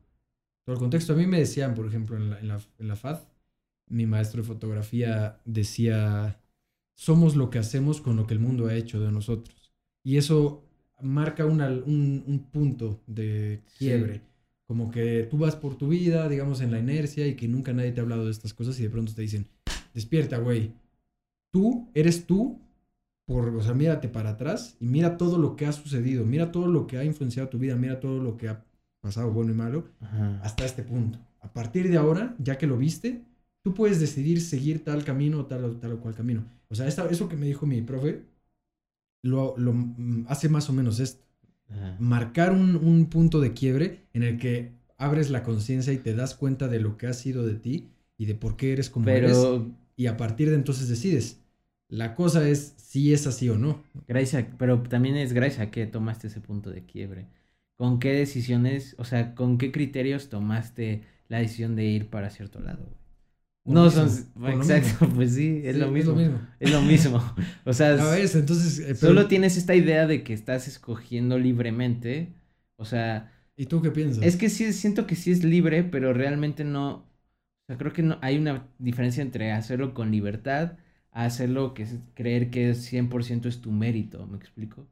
todo 0.66 0.74
el 0.76 0.80
contexto. 0.80 1.14
A 1.14 1.16
mí 1.16 1.26
me 1.26 1.40
decían, 1.40 1.74
por 1.74 1.88
ejemplo, 1.88 2.18
en 2.18 2.30
la, 2.30 2.40
en 2.40 2.48
la, 2.48 2.62
en 2.78 2.88
la 2.88 2.96
FAD, 2.96 3.22
mi 3.88 4.06
maestro 4.06 4.42
de 4.42 4.48
fotografía 4.48 5.42
decía, 5.46 6.40
somos 6.96 7.36
lo 7.36 7.50
que 7.50 7.60
hacemos 7.60 8.02
con 8.02 8.18
lo 8.18 8.28
que 8.28 8.34
el 8.34 8.40
mundo 8.40 8.68
ha 8.68 8.76
hecho 8.76 9.00
de 9.00 9.12
nosotros. 9.12 9.74
Y 10.04 10.18
eso 10.18 10.70
marca 11.02 11.46
un, 11.46 11.62
un, 11.62 12.50
punto 12.52 13.02
de 13.08 13.64
quiebre. 13.78 14.22
Como 14.70 14.92
que 14.92 15.24
tú 15.24 15.40
vas 15.40 15.56
por 15.56 15.78
tu 15.78 15.88
vida, 15.88 16.30
digamos, 16.30 16.62
en 16.62 16.70
la 16.70 16.78
inercia 16.78 17.26
y 17.26 17.34
que 17.34 17.48
nunca 17.48 17.74
nadie 17.74 17.92
te 17.92 18.02
ha 18.02 18.04
hablado 18.04 18.26
de 18.26 18.32
estas 18.32 18.54
cosas 18.54 18.80
y 18.80 18.84
de 18.84 18.92
pronto 18.92 19.16
te 19.16 19.24
dicen, 19.24 19.48
despierta, 19.96 20.38
güey. 20.38 20.74
Tú 21.52 21.90
eres 21.96 22.28
tú, 22.28 22.62
por, 23.26 23.48
o 23.50 23.64
sea, 23.64 23.74
mírate 23.74 24.10
para 24.10 24.30
atrás 24.30 24.78
y 24.80 24.86
mira 24.86 25.18
todo 25.18 25.40
lo 25.40 25.56
que 25.56 25.66
ha 25.66 25.72
sucedido, 25.72 26.24
mira 26.24 26.52
todo 26.52 26.68
lo 26.68 26.86
que 26.86 27.00
ha 27.00 27.04
influenciado 27.04 27.50
tu 27.50 27.58
vida, 27.58 27.76
mira 27.78 28.00
todo 28.00 28.20
lo 28.20 28.38
que 28.38 28.48
ha 28.48 28.64
pasado 29.02 29.32
bueno 29.32 29.52
y 29.52 29.56
malo, 29.56 29.86
hasta 30.44 30.66
este 30.66 30.84
punto. 30.84 31.18
A 31.40 31.52
partir 31.52 31.90
de 31.90 31.98
ahora, 31.98 32.36
ya 32.38 32.60
que 32.60 32.68
lo 32.68 32.78
viste, 32.78 33.24
tú 33.64 33.74
puedes 33.74 34.00
decidir 34.00 34.40
seguir 34.40 34.84
tal 34.84 35.04
camino 35.04 35.40
o 35.40 35.46
tal, 35.48 35.66
o 35.66 35.72
tal 35.78 35.94
o 35.94 36.00
cual 36.00 36.14
camino. 36.14 36.46
O 36.70 36.76
sea, 36.76 36.88
eso 36.88 37.28
que 37.28 37.38
me 37.38 37.48
dijo 37.48 37.66
mi 37.66 37.82
profe, 37.82 38.24
lo, 39.24 39.58
lo 39.58 39.74
mm, 39.74 40.26
hace 40.28 40.48
más 40.48 40.70
o 40.70 40.74
menos 40.74 41.00
esto. 41.00 41.24
Marcar 42.00 42.52
un, 42.52 42.76
un, 42.76 43.08
punto 43.08 43.40
de 43.40 43.54
quiebre 43.54 44.08
en 44.14 44.24
el 44.24 44.38
que 44.38 44.72
abres 44.98 45.30
la 45.30 45.44
conciencia 45.44 45.94
y 45.94 45.98
te 45.98 46.16
das 46.16 46.34
cuenta 46.34 46.68
de 46.68 46.80
lo 46.80 46.98
que 46.98 47.08
ha 47.08 47.14
sido 47.14 47.46
de 47.46 47.56
ti 47.56 47.90
y 48.18 48.26
de 48.26 48.36
por 48.36 48.58
qué 48.58 48.74
eres 48.74 48.90
como 48.90 49.08
eres. 49.10 49.38
Y 49.96 50.08
a 50.08 50.18
partir 50.18 50.50
de 50.50 50.56
entonces 50.56 50.88
decides. 50.88 51.42
La 51.88 52.16
cosa 52.16 52.48
es 52.48 52.74
si 52.78 53.14
es 53.14 53.28
así 53.28 53.50
o 53.50 53.58
no. 53.58 53.84
Gracias, 54.08 54.46
pero 54.58 54.82
también 54.84 55.16
es 55.16 55.34
gracias 55.34 55.68
a 55.68 55.72
que 55.72 55.86
tomaste 55.88 56.28
ese 56.28 56.42
punto 56.42 56.70
de 56.70 56.86
quiebre 56.86 57.28
con 57.80 58.00
qué 58.00 58.12
decisiones, 58.12 58.94
o 58.98 59.06
sea, 59.06 59.34
con 59.36 59.58
qué 59.58 59.72
criterios 59.72 60.28
tomaste 60.28 61.04
la 61.30 61.38
decisión 61.40 61.78
de 61.78 61.86
ir 61.86 62.10
para 62.10 62.30
cierto 62.30 62.60
lado. 62.60 62.99
No 63.66 63.90
son, 63.92 64.10
exacto, 64.48 65.08
pues 65.16 65.36
sí, 65.36 65.62
es, 65.64 65.76
lo 65.78 65.92
mismo, 65.92 66.16
es 66.60 66.72
lo 66.72 66.82
mismo. 66.82 67.22
O 67.66 67.74
sea, 67.74 67.94
entonces, 67.94 68.80
eh, 68.80 68.96
solo 68.96 69.28
tienes 69.28 69.58
esta 69.58 69.76
idea 69.76 70.08
de 70.08 70.24
que 70.24 70.34
estás 70.34 70.68
escogiendo 70.68 71.38
libremente, 71.38 72.34
o 72.78 72.86
sea... 72.86 73.32
¿Y 73.56 73.66
tú 73.68 73.82
qué 73.82 73.92
piensas? 73.92 74.24
Es 74.24 74.38
que 74.38 74.50
sí, 74.50 74.72
siento 74.74 75.06
que 75.06 75.16
sí 75.16 75.32
es 75.32 75.44
libre, 75.44 75.84
pero 75.84 76.14
realmente 76.14 76.64
no, 76.64 76.92
o 76.92 77.66
sea, 77.68 77.78
creo 77.78 77.94
que 77.94 78.02
no, 78.02 78.18
hay 78.22 78.38
una 78.38 78.68
diferencia 78.80 79.22
entre 79.22 79.52
hacerlo 79.52 79.94
con 79.94 80.12
libertad 80.12 80.78
a 81.12 81.26
hacerlo 81.26 81.74
que 81.74 81.84
es 81.84 82.00
creer 82.16 82.50
que 82.50 82.74
100% 82.74 83.48
es 83.48 83.62
tu 83.62 83.72
mérito, 83.72 84.26
¿me 84.28 84.38
explico? 84.38 84.88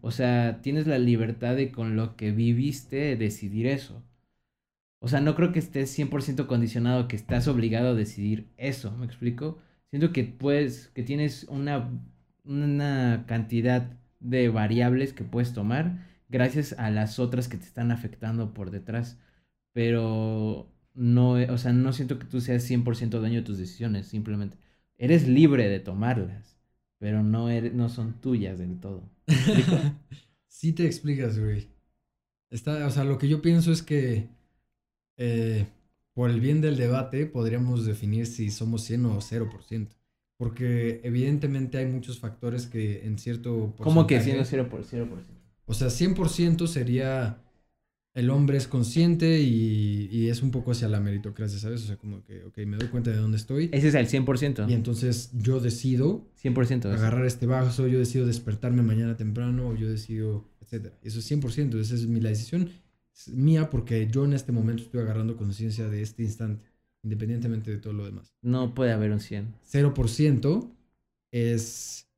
O 0.00 0.10
sea, 0.10 0.60
tienes 0.62 0.86
la 0.86 0.98
libertad 0.98 1.56
de 1.56 1.70
con 1.70 1.96
lo 1.96 2.16
que 2.16 2.32
viviste 2.32 3.16
decidir 3.16 3.66
eso. 3.66 4.02
O 5.00 5.08
sea, 5.08 5.20
no 5.20 5.34
creo 5.34 5.52
que 5.52 5.58
estés 5.58 5.96
100% 5.98 6.46
condicionado, 6.46 7.08
que 7.08 7.16
estás 7.16 7.48
obligado 7.48 7.90
a 7.90 7.94
decidir 7.94 8.48
eso, 8.56 8.96
¿me 8.96 9.06
explico? 9.06 9.58
Siento 9.90 10.12
que 10.12 10.24
puedes, 10.24 10.88
que 10.88 11.02
tienes 11.02 11.44
una, 11.48 11.90
una 12.44 13.24
cantidad 13.26 13.90
de 14.20 14.48
variables 14.50 15.12
que 15.12 15.24
puedes 15.24 15.54
tomar 15.54 16.06
gracias 16.28 16.74
a 16.78 16.90
las 16.90 17.18
otras 17.18 17.48
que 17.48 17.56
te 17.56 17.64
están 17.64 17.90
afectando 17.90 18.54
por 18.54 18.70
detrás. 18.70 19.18
Pero 19.72 20.70
no, 20.94 21.32
o 21.32 21.58
sea, 21.58 21.72
no 21.72 21.92
siento 21.92 22.18
que 22.18 22.26
tú 22.26 22.40
seas 22.40 22.68
100% 22.70 23.08
dueño 23.20 23.36
de 23.40 23.46
tus 23.46 23.58
decisiones, 23.58 24.06
simplemente 24.08 24.56
eres 25.00 25.26
libre 25.26 25.68
de 25.68 25.80
tomarlas, 25.80 26.58
pero 26.98 27.22
no, 27.22 27.48
eres, 27.48 27.72
no 27.72 27.88
son 27.88 28.20
tuyas 28.20 28.58
del 28.58 28.78
todo. 28.78 29.02
sí 30.46 30.74
te 30.74 30.84
explicas, 30.84 31.38
güey. 31.38 31.68
Está, 32.50 32.86
o 32.86 32.90
sea, 32.90 33.04
lo 33.04 33.16
que 33.16 33.26
yo 33.26 33.40
pienso 33.40 33.72
es 33.72 33.82
que 33.82 34.28
eh, 35.20 35.66
por 36.14 36.30
el 36.30 36.40
bien 36.40 36.60
del 36.60 36.76
debate 36.76 37.26
podríamos 37.26 37.84
definir 37.84 38.26
si 38.26 38.50
somos 38.50 38.82
100 38.84 39.04
o 39.06 39.20
0%. 39.20 39.88
Porque 40.38 41.02
evidentemente 41.04 41.76
hay 41.76 41.86
muchos 41.86 42.18
factores 42.18 42.66
que 42.66 43.04
en 43.06 43.18
cierto... 43.18 43.74
¿Cómo 43.76 44.06
que 44.06 44.20
100 44.20 44.40
o 44.40 44.42
0%? 44.44 45.08
O 45.66 45.74
sea, 45.74 45.88
100% 45.88 46.66
sería 46.66 47.42
el 48.14 48.30
hombre 48.30 48.56
es 48.56 48.66
consciente 48.66 49.40
y, 49.40 50.28
es 50.28 50.42
un 50.42 50.50
poco 50.50 50.72
hacia 50.72 50.88
la 50.88 51.00
meritocracia, 51.00 51.58
¿sabes? 51.58 51.84
O 51.84 51.86
sea, 51.86 51.96
como 51.96 52.24
que, 52.24 52.44
ok, 52.44 52.58
me 52.66 52.76
doy 52.76 52.88
cuenta 52.88 53.10
de 53.10 53.16
dónde 53.16 53.36
estoy. 53.36 53.68
Ese 53.72 53.88
es 53.88 53.94
el 53.94 54.08
100%. 54.08 54.68
Y 54.68 54.72
entonces 54.72 55.30
yo 55.34 55.60
decido 55.60 56.26
100%, 56.42 56.86
agarrar 56.86 57.26
este 57.26 57.46
vaso, 57.46 57.86
yo 57.86 57.98
decido 57.98 58.26
despertarme 58.26 58.82
mañana 58.82 59.16
temprano, 59.16 59.76
yo 59.76 59.88
decido, 59.88 60.48
etcétera. 60.60 60.96
Eso 61.02 61.18
es 61.18 61.30
100%, 61.30 61.78
esa 61.78 61.94
es 61.94 62.06
mi, 62.06 62.20
la 62.20 62.30
decisión 62.30 62.70
mía 63.28 63.70
porque 63.70 64.08
yo 64.08 64.24
en 64.24 64.32
este 64.32 64.52
momento 64.52 64.82
estoy 64.82 65.00
agarrando 65.00 65.36
conciencia 65.36 65.88
de 65.88 66.02
este 66.02 66.22
instante, 66.22 66.64
independientemente 67.02 67.70
de 67.70 67.78
todo 67.78 67.92
lo 67.92 68.04
demás. 68.04 68.34
No 68.42 68.74
puede 68.74 68.92
haber 68.92 69.12
un 69.12 69.20
100. 69.20 69.54
0% 69.70 70.70
es, 71.32 72.08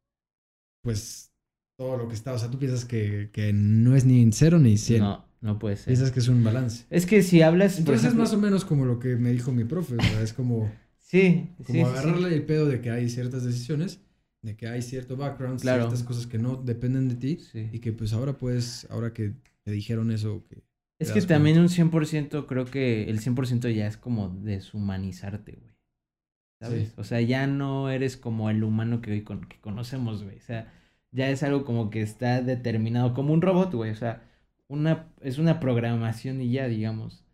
pues, 0.82 1.32
todo 1.76 1.96
lo 1.96 2.08
que 2.08 2.14
está. 2.14 2.32
O 2.32 2.38
sea, 2.38 2.50
tú 2.50 2.58
piensas 2.58 2.84
que, 2.84 3.30
que 3.32 3.52
no 3.52 3.96
es 3.96 4.04
ni 4.04 4.30
0 4.30 4.58
ni 4.58 4.76
100. 4.76 5.00
No. 5.00 5.32
No 5.42 5.58
puede 5.58 5.76
ser. 5.76 5.86
Piensas 5.86 6.12
que 6.12 6.20
es 6.20 6.28
un 6.28 6.42
balance. 6.44 6.84
Es 6.88 7.04
que 7.04 7.20
si 7.22 7.42
hablas. 7.42 7.76
Entonces 7.78 8.10
es 8.10 8.14
más 8.14 8.32
o 8.32 8.38
menos 8.38 8.64
como 8.64 8.84
lo 8.84 9.00
que 9.00 9.16
me 9.16 9.32
dijo 9.32 9.50
mi 9.50 9.64
profe. 9.64 9.96
O 9.96 10.00
sea, 10.02 10.22
es 10.22 10.32
como. 10.32 10.72
sí. 10.98 11.50
Como 11.66 11.88
agarrarle 11.88 12.32
el 12.32 12.46
pedo 12.46 12.66
de 12.66 12.80
que 12.80 12.90
hay 12.90 13.10
ciertas 13.10 13.42
decisiones, 13.42 14.00
de 14.40 14.56
que 14.56 14.68
hay 14.68 14.82
cierto 14.82 15.16
background, 15.16 15.58
ciertas 15.58 16.04
cosas 16.04 16.28
que 16.28 16.38
no 16.38 16.56
dependen 16.56 17.08
de 17.08 17.16
ti. 17.16 17.40
Y 17.72 17.80
que 17.80 17.92
pues 17.92 18.12
ahora 18.12 18.38
puedes, 18.38 18.86
ahora 18.88 19.12
que 19.12 19.34
te 19.64 19.72
dijeron 19.72 20.12
eso. 20.12 20.44
Que 20.48 20.62
es 21.02 21.12
que 21.12 21.20
también 21.22 21.58
un 21.58 21.68
100%, 21.68 22.46
creo 22.46 22.64
que 22.64 23.10
el 23.10 23.20
100% 23.20 23.74
ya 23.74 23.86
es 23.86 23.96
como 23.96 24.28
deshumanizarte, 24.28 25.52
güey. 25.52 25.72
¿Sabes? 26.60 26.94
O 26.96 27.04
sea, 27.04 27.20
ya 27.20 27.46
no 27.46 27.90
eres 27.90 28.16
como 28.16 28.48
el 28.48 28.62
humano 28.62 29.00
que 29.00 29.10
hoy 29.10 29.24
que 29.24 29.60
conocemos, 29.60 30.22
güey. 30.22 30.36
O 30.36 30.42
sea, 30.42 30.72
ya 31.10 31.28
es 31.28 31.42
algo 31.42 31.64
como 31.64 31.90
que 31.90 32.02
está 32.02 32.40
determinado 32.40 33.14
como 33.14 33.32
un 33.32 33.42
robot, 33.42 33.74
güey. 33.74 33.90
O 33.90 33.96
sea 33.96 34.22
una, 34.72 35.06
es 35.20 35.38
una 35.38 35.60
programación 35.60 36.40
y 36.40 36.50
ya, 36.50 36.66
digamos. 36.66 37.24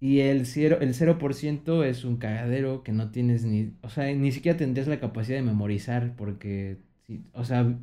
Y 0.00 0.20
el 0.20 0.46
0%, 0.46 0.80
el 0.80 0.94
0 0.94 1.84
es 1.84 2.04
un 2.04 2.16
cagadero 2.18 2.82
que 2.84 2.92
no 2.92 3.10
tienes 3.10 3.44
ni, 3.44 3.72
o 3.82 3.88
sea, 3.88 4.12
ni 4.14 4.32
siquiera 4.32 4.56
tendrías 4.56 4.86
la 4.86 5.00
capacidad 5.00 5.38
de 5.38 5.42
memorizar 5.42 6.14
porque, 6.16 6.78
si, 7.06 7.24
o 7.32 7.44
sea, 7.44 7.76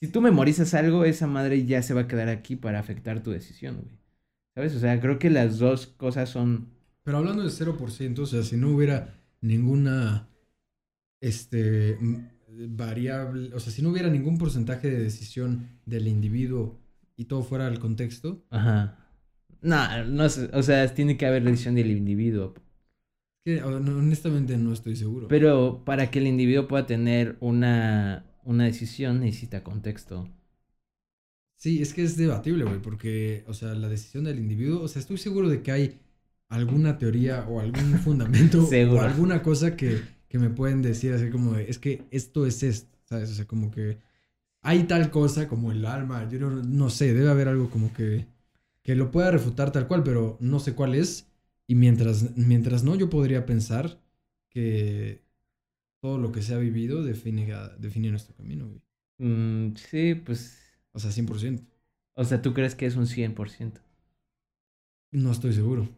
si 0.00 0.08
tú 0.08 0.20
memorizas 0.20 0.74
algo, 0.74 1.04
esa 1.04 1.26
madre 1.26 1.64
ya 1.64 1.82
se 1.82 1.94
va 1.94 2.02
a 2.02 2.08
quedar 2.08 2.28
aquí 2.28 2.56
para 2.56 2.80
afectar 2.80 3.22
tu 3.22 3.30
decisión, 3.30 3.76
güey. 3.76 3.99
¿Sabes? 4.54 4.74
O 4.74 4.80
sea, 4.80 5.00
creo 5.00 5.18
que 5.18 5.30
las 5.30 5.58
dos 5.58 5.86
cosas 5.86 6.28
son... 6.28 6.68
Pero 7.02 7.18
hablando 7.18 7.42
del 7.42 7.52
0%, 7.52 8.18
o 8.18 8.26
sea, 8.26 8.42
si 8.42 8.56
no 8.56 8.70
hubiera 8.70 9.20
ninguna 9.40 10.28
este, 11.20 11.98
variable, 12.48 13.54
o 13.54 13.60
sea, 13.60 13.72
si 13.72 13.82
no 13.82 13.90
hubiera 13.90 14.08
ningún 14.08 14.38
porcentaje 14.38 14.90
de 14.90 15.02
decisión 15.02 15.68
del 15.86 16.08
individuo 16.08 16.78
y 17.16 17.26
todo 17.26 17.42
fuera 17.42 17.68
el 17.68 17.78
contexto. 17.78 18.44
Ajá. 18.50 18.96
No, 19.62 20.04
no, 20.04 20.24
o 20.24 20.62
sea, 20.62 20.94
tiene 20.94 21.16
que 21.16 21.26
haber 21.26 21.44
decisión 21.44 21.74
del 21.74 21.90
individuo. 21.90 22.54
Que, 23.44 23.62
honestamente 23.62 24.56
no 24.56 24.72
estoy 24.72 24.96
seguro. 24.96 25.28
Pero 25.28 25.82
para 25.84 26.10
que 26.10 26.18
el 26.18 26.26
individuo 26.26 26.68
pueda 26.68 26.86
tener 26.86 27.36
una, 27.40 28.26
una 28.44 28.64
decisión 28.64 29.20
necesita 29.20 29.62
contexto. 29.62 30.28
Sí, 31.60 31.82
es 31.82 31.92
que 31.92 32.02
es 32.02 32.16
debatible, 32.16 32.64
güey, 32.64 32.80
porque, 32.80 33.44
o 33.46 33.52
sea, 33.52 33.74
la 33.74 33.90
decisión 33.90 34.24
del 34.24 34.38
individuo, 34.38 34.80
o 34.80 34.88
sea, 34.88 35.00
estoy 35.00 35.18
seguro 35.18 35.46
de 35.50 35.62
que 35.62 35.70
hay 35.70 36.00
alguna 36.48 36.96
teoría 36.96 37.46
o 37.46 37.60
algún 37.60 37.98
fundamento 38.04 38.66
o 38.66 39.00
alguna 39.02 39.42
cosa 39.42 39.76
que, 39.76 40.00
que, 40.26 40.38
me 40.38 40.48
pueden 40.48 40.80
decir 40.80 41.12
así 41.12 41.28
como 41.28 41.52
de, 41.52 41.68
es 41.68 41.78
que 41.78 42.04
esto 42.10 42.46
es 42.46 42.62
esto, 42.62 42.98
¿sabes? 43.04 43.30
O 43.30 43.34
sea, 43.34 43.44
como 43.44 43.70
que 43.70 43.98
hay 44.62 44.84
tal 44.84 45.10
cosa 45.10 45.48
como 45.48 45.70
el 45.70 45.84
alma, 45.84 46.26
yo 46.30 46.38
no, 46.40 46.50
no 46.50 46.88
sé, 46.88 47.12
debe 47.12 47.28
haber 47.28 47.48
algo 47.48 47.68
como 47.68 47.92
que, 47.92 48.26
que 48.82 48.94
lo 48.94 49.10
pueda 49.10 49.30
refutar 49.30 49.70
tal 49.70 49.86
cual, 49.86 50.02
pero 50.02 50.38
no 50.40 50.60
sé 50.60 50.74
cuál 50.74 50.94
es. 50.94 51.26
Y 51.66 51.74
mientras, 51.74 52.38
mientras 52.38 52.84
no, 52.84 52.96
yo 52.96 53.10
podría 53.10 53.44
pensar 53.44 54.00
que 54.48 55.20
todo 56.00 56.16
lo 56.16 56.32
que 56.32 56.40
se 56.40 56.54
ha 56.54 56.58
vivido 56.58 57.04
define, 57.04 57.52
define 57.78 58.08
nuestro 58.08 58.34
camino, 58.34 58.66
güey. 58.66 58.80
Mm, 59.18 59.76
sí, 59.76 60.14
pues... 60.14 60.69
O 60.92 60.98
sea, 60.98 61.10
100%. 61.10 61.66
O 62.14 62.24
sea, 62.24 62.42
¿tú 62.42 62.52
crees 62.54 62.74
que 62.74 62.86
es 62.86 62.96
un 62.96 63.06
100%? 63.06 63.80
No 65.12 65.32
estoy 65.32 65.52
seguro. 65.52 65.88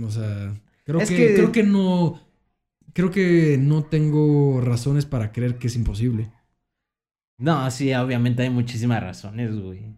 O 0.00 0.10
sea, 0.10 0.54
creo 0.84 1.00
que, 1.00 1.34
creo 1.34 1.52
que 1.52 1.62
no 1.62 2.20
creo 2.92 3.10
que 3.10 3.58
no 3.58 3.84
tengo 3.84 4.60
razones 4.60 5.06
para 5.06 5.32
creer 5.32 5.58
que 5.58 5.68
es 5.68 5.76
imposible. 5.76 6.32
No, 7.38 7.70
sí, 7.70 7.94
obviamente 7.94 8.42
hay 8.42 8.50
muchísimas 8.50 9.02
razones, 9.02 9.56
güey. 9.56 9.94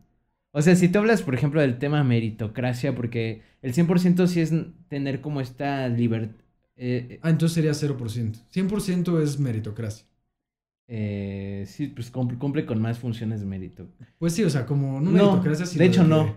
O 0.53 0.61
sea, 0.61 0.77
si 0.77 0.89
tú 0.89 0.99
hablas, 0.99 1.23
por 1.23 1.35
ejemplo, 1.35 1.61
del 1.61 1.79
tema 1.79 2.05
meritocracia, 2.05 2.95
porque 2.95 3.43
el 3.63 3.73
100% 3.73 4.27
sí 4.27 4.41
es 4.41 4.53
tener 4.89 5.21
como 5.21 5.41
esta 5.41 5.89
libertad. 5.89 6.45
Eh, 6.77 7.07
eh, 7.11 7.21
ah, 7.23 7.31
entonces 7.31 7.55
sería 7.55 7.73
0%. 7.73 8.45
100% 8.53 9.23
es 9.23 9.39
meritocracia. 9.39 10.07
Eh, 10.93 11.67
sí, 11.69 11.87
pues 11.87 12.11
cumple, 12.11 12.67
con 12.67 12.83
más 12.83 12.99
funciones 12.99 13.39
de 13.39 13.47
mérito. 13.47 13.89
Pues 14.19 14.33
sí, 14.33 14.43
o 14.43 14.51
sea, 14.51 14.67
como 14.67 15.01
no 15.01 15.13
meritocracia, 15.13 15.65
sino 15.65 15.85
De 15.85 15.89
hecho, 15.89 16.03
no. 16.03 16.37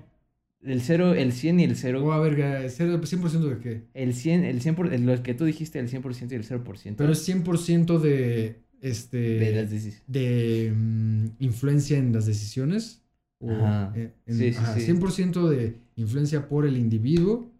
El 0.61 0.81
0, 0.81 1.15
el 1.15 1.33
100 1.33 1.59
y 1.59 1.63
el 1.63 1.75
0. 1.75 2.05
O 2.05 2.11
a 2.11 2.19
ver, 2.19 2.37
¿100% 2.37 3.49
de 3.49 3.57
qué? 3.57 3.83
El 3.95 4.13
100, 4.13 4.43
el 4.43 4.61
100%, 4.61 4.99
lo 4.99 5.23
que 5.23 5.33
tú 5.33 5.45
dijiste, 5.45 5.79
el 5.79 5.89
100% 5.89 6.31
y 6.31 6.35
el 6.35 6.47
0%. 6.47 6.95
Pero 6.95 7.11
es 7.11 7.27
100% 7.27 7.99
de, 7.99 8.61
este... 8.79 9.17
De 9.17 9.55
las 9.55 9.71
decisiones. 9.71 10.03
De 10.07 10.71
mm, 10.73 11.25
influencia 11.39 11.97
en 11.97 12.13
las 12.13 12.27
decisiones. 12.27 13.01
ajá. 13.41 13.91
sí, 14.27 14.53
sí, 14.53 14.93
100% 14.93 15.49
de 15.49 15.79
influencia 15.95 16.47
por 16.47 16.67
el 16.67 16.77
individuo, 16.77 17.51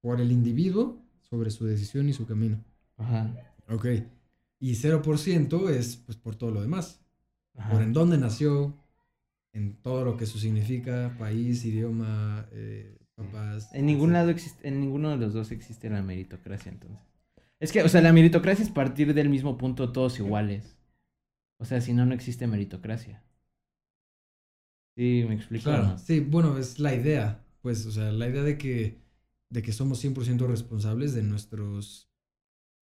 por 0.00 0.20
el 0.20 0.30
individuo 0.30 1.02
sobre 1.28 1.50
su 1.50 1.66
decisión 1.66 2.08
y 2.08 2.12
su 2.12 2.24
camino. 2.24 2.62
Ajá. 2.96 3.34
Ok. 3.68 3.86
Y 4.58 4.72
0% 4.74 5.70
es 5.70 5.96
pues 5.96 6.16
por 6.16 6.34
todo 6.36 6.50
lo 6.50 6.62
demás. 6.62 7.00
Por 7.70 7.82
en 7.82 7.92
dónde 7.92 8.18
nació, 8.18 8.76
en 9.52 9.74
todo 9.76 10.04
lo 10.04 10.16
que 10.16 10.24
eso 10.24 10.38
significa, 10.38 11.14
país, 11.18 11.64
idioma, 11.64 12.46
eh, 12.52 12.98
papás. 13.14 13.70
En 13.72 13.86
ningún 13.86 14.12
lado 14.12 14.30
existe, 14.30 14.68
en 14.68 14.80
ninguno 14.80 15.10
de 15.10 15.16
los 15.16 15.32
dos 15.32 15.50
existe 15.50 15.88
la 15.88 16.02
meritocracia 16.02 16.70
entonces. 16.70 17.00
Es 17.58 17.72
que, 17.72 17.82
o 17.82 17.88
sea, 17.88 18.02
la 18.02 18.12
meritocracia 18.12 18.62
es 18.62 18.70
partir 18.70 19.14
del 19.14 19.30
mismo 19.30 19.56
punto 19.56 19.92
todos 19.92 20.18
iguales. 20.18 20.76
O 21.58 21.64
sea, 21.64 21.80
si 21.80 21.94
no, 21.94 22.04
no 22.04 22.14
existe 22.14 22.46
meritocracia. 22.46 23.22
Sí, 24.94 25.24
me 25.26 25.34
explico. 25.34 25.64
Claro, 25.64 25.96
sí, 25.98 26.20
bueno, 26.20 26.58
es 26.58 26.78
la 26.78 26.94
idea, 26.94 27.44
pues, 27.62 27.86
o 27.86 27.92
sea, 27.92 28.12
la 28.12 28.28
idea 28.28 28.42
de 28.42 28.58
que, 28.58 28.98
de 29.50 29.62
que 29.62 29.72
somos 29.72 30.02
100% 30.04 30.46
responsables 30.46 31.14
de 31.14 31.22
nuestros... 31.22 32.10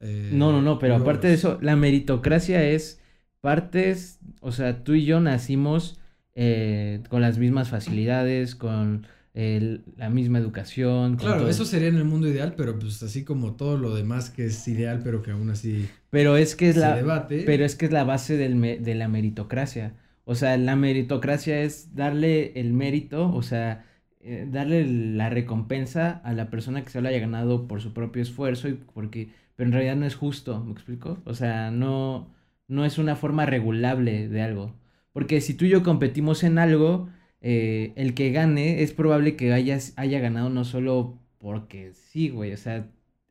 Eh, 0.05 0.31
no, 0.33 0.53
no, 0.53 0.63
no, 0.63 0.79
pero 0.79 0.97
aparte 0.97 1.29
de 1.29 1.35
eso, 1.35 1.59
la 1.61 1.77
meritocracia 1.77 2.63
es 2.63 3.01
partes, 3.41 4.21
o 4.41 4.53
sea, 4.53 4.85
tú 4.85 4.95
y 4.95 5.05
yo 5.05 5.21
nacimos 5.21 5.99
eh, 6.35 7.03
con 7.09 7.21
las 7.21 7.39
mismas 7.39 7.69
facilidades, 7.71 8.55
con 8.55 9.07
la 9.35 10.11
misma 10.11 10.39
educación. 10.39 11.17
claro, 11.17 11.49
eso 11.49 11.65
sería 11.65 11.89
en 11.89 11.97
el 11.97 12.05
mundo 12.05 12.29
ideal, 12.29 12.55
pero 12.57 12.79
pues 12.79 13.03
así 13.03 13.25
como 13.25 13.57
todo 13.57 13.77
lo 13.77 13.93
demás 13.93 14.31
que 14.31 14.47
es 14.47 14.69
ideal, 14.69 15.01
pero 15.03 15.23
que 15.23 15.33
aún 15.33 15.51
así 15.51 15.89
pero 16.15 16.37
es 16.37 16.55
que 16.55 16.69
es 16.69 16.77
la, 16.77 16.95
debate. 16.95 17.43
Pero 17.45 17.65
es 17.65 17.75
que 17.75 17.87
es 17.87 17.91
la 17.91 18.05
base 18.05 18.37
del 18.37 18.85
de 18.85 18.95
la 18.95 19.09
meritocracia. 19.09 19.95
O 20.25 20.37
sea, 20.37 20.57
la 20.57 20.77
meritocracia 20.77 21.61
es 21.63 21.97
darle 21.97 22.53
el 22.55 22.73
mérito, 22.73 23.35
o 23.35 23.43
sea, 23.43 23.85
eh, 24.21 24.47
darle 24.49 24.87
la 24.87 25.29
recompensa 25.29 26.21
a 26.25 26.33
la 26.33 26.51
persona 26.51 26.85
que 26.85 26.91
se 26.91 27.01
lo 27.01 27.09
haya 27.09 27.19
ganado 27.19 27.67
por 27.67 27.83
su 27.83 27.93
propio 27.93 28.23
esfuerzo 28.23 28.69
y 28.69 28.75
porque 28.75 29.31
pero 29.57 29.69
en 29.69 29.73
realidad 29.73 29.97
no 29.97 30.07
es 30.07 30.15
justo, 30.15 30.63
¿me 30.65 30.73
explico? 30.73 31.19
O 31.25 31.35
sea, 31.35 31.71
no 31.71 32.35
no 32.69 32.85
es 32.85 32.99
una 32.99 33.17
forma 33.17 33.47
regulable 33.47 34.29
de 34.29 34.43
algo. 34.43 34.75
Porque 35.13 35.41
si 35.41 35.55
tú 35.55 35.65
y 35.65 35.71
yo 35.71 35.83
competimos 35.83 36.43
en 36.43 36.59
algo, 36.59 37.09
eh, 37.41 37.93
el 37.97 38.15
que 38.15 38.33
gane 38.33 38.83
es 38.83 38.93
probable 38.93 39.37
que 39.37 39.53
hayas, 39.53 39.93
haya 39.97 40.19
ganado 40.21 40.51
no 40.51 40.65
solo 40.65 41.19
porque 41.39 41.93
sí, 41.93 42.31
güey. 42.31 42.53
O 42.53 42.57
sea, 42.57 42.89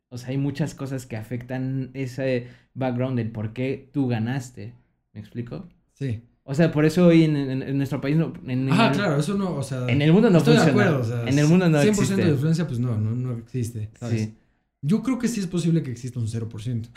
o 0.08 0.18
sea, 0.18 0.30
hay 0.30 0.38
muchas 0.38 0.74
cosas 0.74 1.06
que 1.06 1.16
afectan 1.16 1.90
ese 1.94 2.48
background 2.74 3.18
del 3.18 3.30
por 3.30 3.52
qué 3.52 3.90
tú 3.92 4.08
ganaste. 4.08 4.72
¿Me 5.12 5.20
explico? 5.20 5.68
Sí. 5.92 6.22
O 6.44 6.54
sea, 6.54 6.72
por 6.72 6.84
eso 6.84 7.06
hoy 7.06 7.24
en, 7.24 7.76
nuestro 7.78 8.00
país 8.00 8.16
no... 8.16 8.34
En, 8.46 8.68
ah, 8.70 8.92
claro, 8.92 9.18
eso 9.18 9.34
no, 9.34 9.56
o 9.56 9.62
sea... 9.62 9.86
En 9.88 10.02
el 10.02 10.12
mundo 10.12 10.28
no 10.28 10.38
estoy 10.38 10.56
de 10.56 10.62
acuerdo, 10.62 11.00
o 11.00 11.04
sea... 11.04 11.22
En 11.26 11.38
el 11.38 11.46
mundo 11.46 11.70
no 11.70 11.78
100% 11.78 11.88
existe. 11.88 12.16
de 12.16 12.30
influencia, 12.30 12.66
pues 12.66 12.78
no, 12.78 12.98
no, 12.98 13.12
no 13.12 13.38
existe, 13.38 13.88
¿sabes? 13.98 14.24
Sí. 14.24 14.34
Yo 14.86 15.02
creo 15.02 15.18
que 15.18 15.28
sí 15.28 15.40
es 15.40 15.46
posible 15.46 15.82
que 15.82 15.90
exista 15.90 16.20
un 16.20 16.26
0%. 16.26 16.88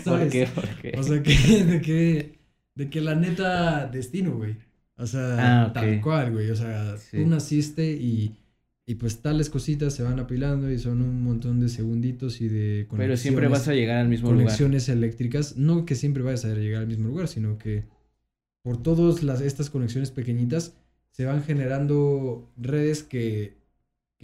¿Por 0.04 0.28
qué? 0.30 0.46
¿Por 0.46 0.68
qué? 0.80 0.94
O 0.96 1.02
sea, 1.02 1.22
que, 1.22 1.64
de 1.64 1.80
que 1.82 2.38
de 2.74 2.88
que 2.88 3.02
la 3.02 3.14
neta, 3.14 3.86
destino, 3.86 4.36
güey. 4.36 4.56
O 4.96 5.06
sea, 5.06 5.64
ah, 5.66 5.72
tal 5.74 6.00
cual, 6.00 6.32
güey. 6.32 6.50
O 6.50 6.56
sea, 6.56 6.96
tú 7.10 7.26
naciste 7.26 7.92
y, 7.92 8.34
y 8.86 8.94
pues 8.94 9.20
tales 9.20 9.50
cositas 9.50 9.92
se 9.94 10.02
van 10.02 10.18
apilando 10.18 10.70
y 10.70 10.78
son 10.78 11.02
un 11.02 11.22
montón 11.22 11.60
de 11.60 11.68
segunditos 11.68 12.40
y 12.40 12.48
de 12.48 12.86
conexiones. 12.88 12.96
Pero 12.98 13.16
siempre 13.16 13.48
vas 13.48 13.68
a 13.68 13.74
llegar 13.74 13.98
al 13.98 14.08
mismo 14.08 14.30
lugar. 14.30 14.46
Conexiones 14.46 14.88
eléctricas. 14.88 15.58
No 15.58 15.84
que 15.84 15.96
siempre 15.96 16.22
vayas 16.22 16.46
a 16.46 16.54
llegar 16.54 16.80
al 16.80 16.88
mismo 16.88 17.08
lugar, 17.08 17.28
sino 17.28 17.58
que 17.58 17.84
por 18.62 18.82
todas 18.82 19.22
las, 19.22 19.42
estas 19.42 19.68
conexiones 19.68 20.10
pequeñitas 20.10 20.74
se 21.10 21.26
van 21.26 21.42
generando 21.42 22.50
redes 22.56 23.02
que, 23.02 23.58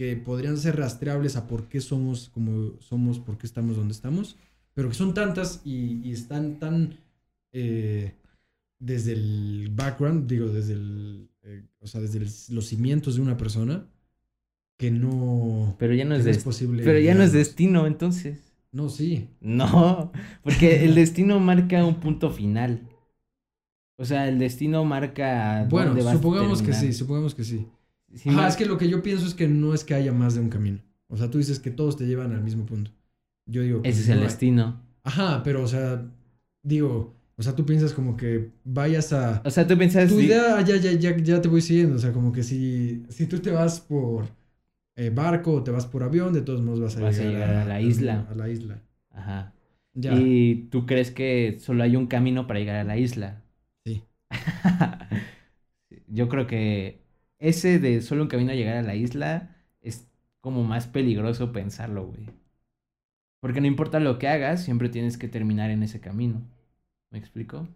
que 0.01 0.15
podrían 0.15 0.57
ser 0.57 0.77
rastreables 0.77 1.35
a 1.35 1.45
por 1.45 1.69
qué 1.69 1.79
somos 1.79 2.29
como 2.33 2.73
somos, 2.79 3.19
por 3.19 3.37
qué 3.37 3.45
estamos 3.45 3.75
donde 3.75 3.93
estamos, 3.93 4.35
pero 4.73 4.89
que 4.89 4.95
son 4.95 5.13
tantas 5.13 5.61
y, 5.63 6.01
y 6.03 6.11
están 6.11 6.57
tan... 6.57 6.97
Eh, 7.51 8.15
desde 8.79 9.11
el 9.11 9.69
background, 9.71 10.27
digo, 10.27 10.47
desde 10.47 10.73
el, 10.73 11.29
eh, 11.43 11.61
o 11.81 11.85
sea, 11.85 12.01
desde 12.01 12.19
los 12.51 12.65
cimientos 12.65 13.13
de 13.13 13.21
una 13.21 13.37
persona, 13.37 13.85
que 14.75 14.89
no... 14.89 15.75
Pero 15.77 15.93
ya 15.93 16.05
no 16.05 16.15
es, 16.15 16.37
posible. 16.39 16.81
Pero 16.83 16.97
ya 16.97 17.13
no 17.13 17.21
es 17.21 17.31
destino, 17.31 17.85
entonces. 17.85 18.39
No, 18.71 18.89
sí. 18.89 19.27
No, 19.39 20.11
porque 20.43 20.83
el 20.83 20.95
destino 20.95 21.39
marca 21.39 21.85
un 21.85 21.99
punto 21.99 22.31
final. 22.31 22.89
O 23.97 24.05
sea, 24.05 24.27
el 24.27 24.39
destino 24.39 24.83
marca... 24.83 25.67
Bueno, 25.69 25.95
supongamos 26.11 26.63
que 26.63 26.73
sí, 26.73 26.91
supongamos 26.91 27.35
que 27.35 27.43
sí. 27.43 27.67
Ajá, 28.27 28.47
es 28.47 28.55
que 28.55 28.65
lo 28.65 28.77
que 28.77 28.89
yo 28.89 29.01
pienso 29.01 29.25
es 29.25 29.33
que 29.33 29.47
no 29.47 29.73
es 29.73 29.83
que 29.83 29.93
haya 29.93 30.11
más 30.11 30.35
de 30.35 30.41
un 30.41 30.49
camino. 30.49 30.79
O 31.07 31.17
sea, 31.17 31.29
tú 31.29 31.37
dices 31.37 31.59
que 31.59 31.71
todos 31.71 31.97
te 31.97 32.05
llevan 32.05 32.33
al 32.33 32.43
mismo 32.43 32.65
punto. 32.65 32.91
Yo 33.45 33.61
digo... 33.61 33.81
Ese 33.83 34.01
es 34.01 34.09
el 34.09 34.21
destino. 34.21 34.81
Ajá, 35.03 35.41
pero 35.43 35.63
o 35.63 35.67
sea, 35.67 36.05
digo, 36.63 37.15
o 37.37 37.43
sea, 37.43 37.55
tú 37.55 37.65
piensas 37.65 37.93
como 37.93 38.15
que 38.15 38.51
vayas 38.63 39.13
a... 39.13 39.41
O 39.43 39.49
sea, 39.49 39.65
tú 39.65 39.77
piensas... 39.77 40.09
Tu 40.09 40.19
idea, 40.19 40.61
ya, 40.61 40.77
ya, 40.77 40.91
ya, 40.91 41.17
ya 41.17 41.41
te 41.41 41.47
voy 41.47 41.61
siguiendo. 41.61 41.95
O 41.95 41.99
sea, 41.99 42.13
como 42.13 42.31
que 42.31 42.43
si, 42.43 43.03
si 43.09 43.25
tú 43.25 43.39
te 43.39 43.51
vas 43.51 43.79
por 43.79 44.27
eh, 44.95 45.09
barco 45.09 45.53
o 45.53 45.63
te 45.63 45.71
vas 45.71 45.85
por 45.85 46.03
avión, 46.03 46.33
de 46.33 46.41
todos 46.41 46.61
modos 46.61 46.79
vas 46.79 46.97
a, 46.97 47.23
llegar, 47.23 47.49
a, 47.49 47.65
la 47.65 47.81
isla. 47.81 48.27
A, 48.29 48.35
la 48.35 48.49
isla. 48.49 48.81
Ajá. 49.09 49.53
Ya. 49.93 50.13
Y 50.13 50.67
tú 50.69 50.85
crees 50.85 51.11
que 51.11 51.57
solo 51.59 51.83
hay 51.83 51.95
un 51.95 52.07
camino 52.07 52.47
para 52.47 52.59
llegar 52.59 52.75
a 52.75 52.83
la 52.83 52.97
isla. 52.97 53.41
Sí. 53.83 54.03
Yo 56.07 56.29
creo 56.29 56.47
que 56.47 57.00
ese 57.41 57.79
de 57.79 58.01
solo 58.01 58.21
un 58.23 58.29
camino 58.29 58.51
a 58.51 58.55
llegar 58.55 58.77
a 58.77 58.83
la 58.83 58.95
isla 58.95 59.57
es 59.81 60.07
como 60.39 60.63
más 60.63 60.87
peligroso 60.87 61.51
pensarlo, 61.51 62.05
güey. 62.07 62.29
Porque 63.41 63.59
no 63.59 63.67
importa 63.67 63.99
lo 63.99 64.19
que 64.19 64.27
hagas, 64.27 64.63
siempre 64.63 64.87
tienes 64.87 65.17
que 65.17 65.27
terminar 65.27 65.71
en 65.71 65.81
ese 65.81 65.99
camino. 65.99 66.41
¿Me 67.09 67.17
explico? 67.17 67.67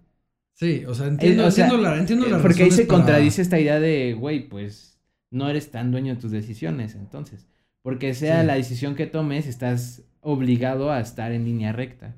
Sí, 0.54 0.86
o 0.86 0.94
sea, 0.94 1.08
entiendo, 1.08 1.44
eh, 1.44 1.48
entiendo, 1.48 1.78
la, 1.78 1.98
entiendo 1.98 2.28
la 2.28 2.42
Porque 2.42 2.64
ahí 2.64 2.72
se 2.72 2.88
contradice 2.88 3.42
esta 3.42 3.60
idea 3.60 3.80
de, 3.80 4.14
güey, 4.14 4.48
pues 4.48 5.02
no 5.32 5.50
eres 5.50 5.72
tan 5.72 5.92
dueño 5.92 6.16
de 6.16 6.22
tus 6.22 6.32
decisiones, 6.32 6.96
entonces. 6.96 7.48
Porque 7.82 8.14
sea 8.14 8.44
la 8.44 8.56
decisión 8.56 8.96
que 8.96 9.08
tomes, 9.08 9.48
estás 9.48 10.04
obligado 10.22 10.92
a 10.92 11.00
estar 11.00 11.32
en 11.32 11.44
línea 11.44 11.74
recta. 11.74 12.16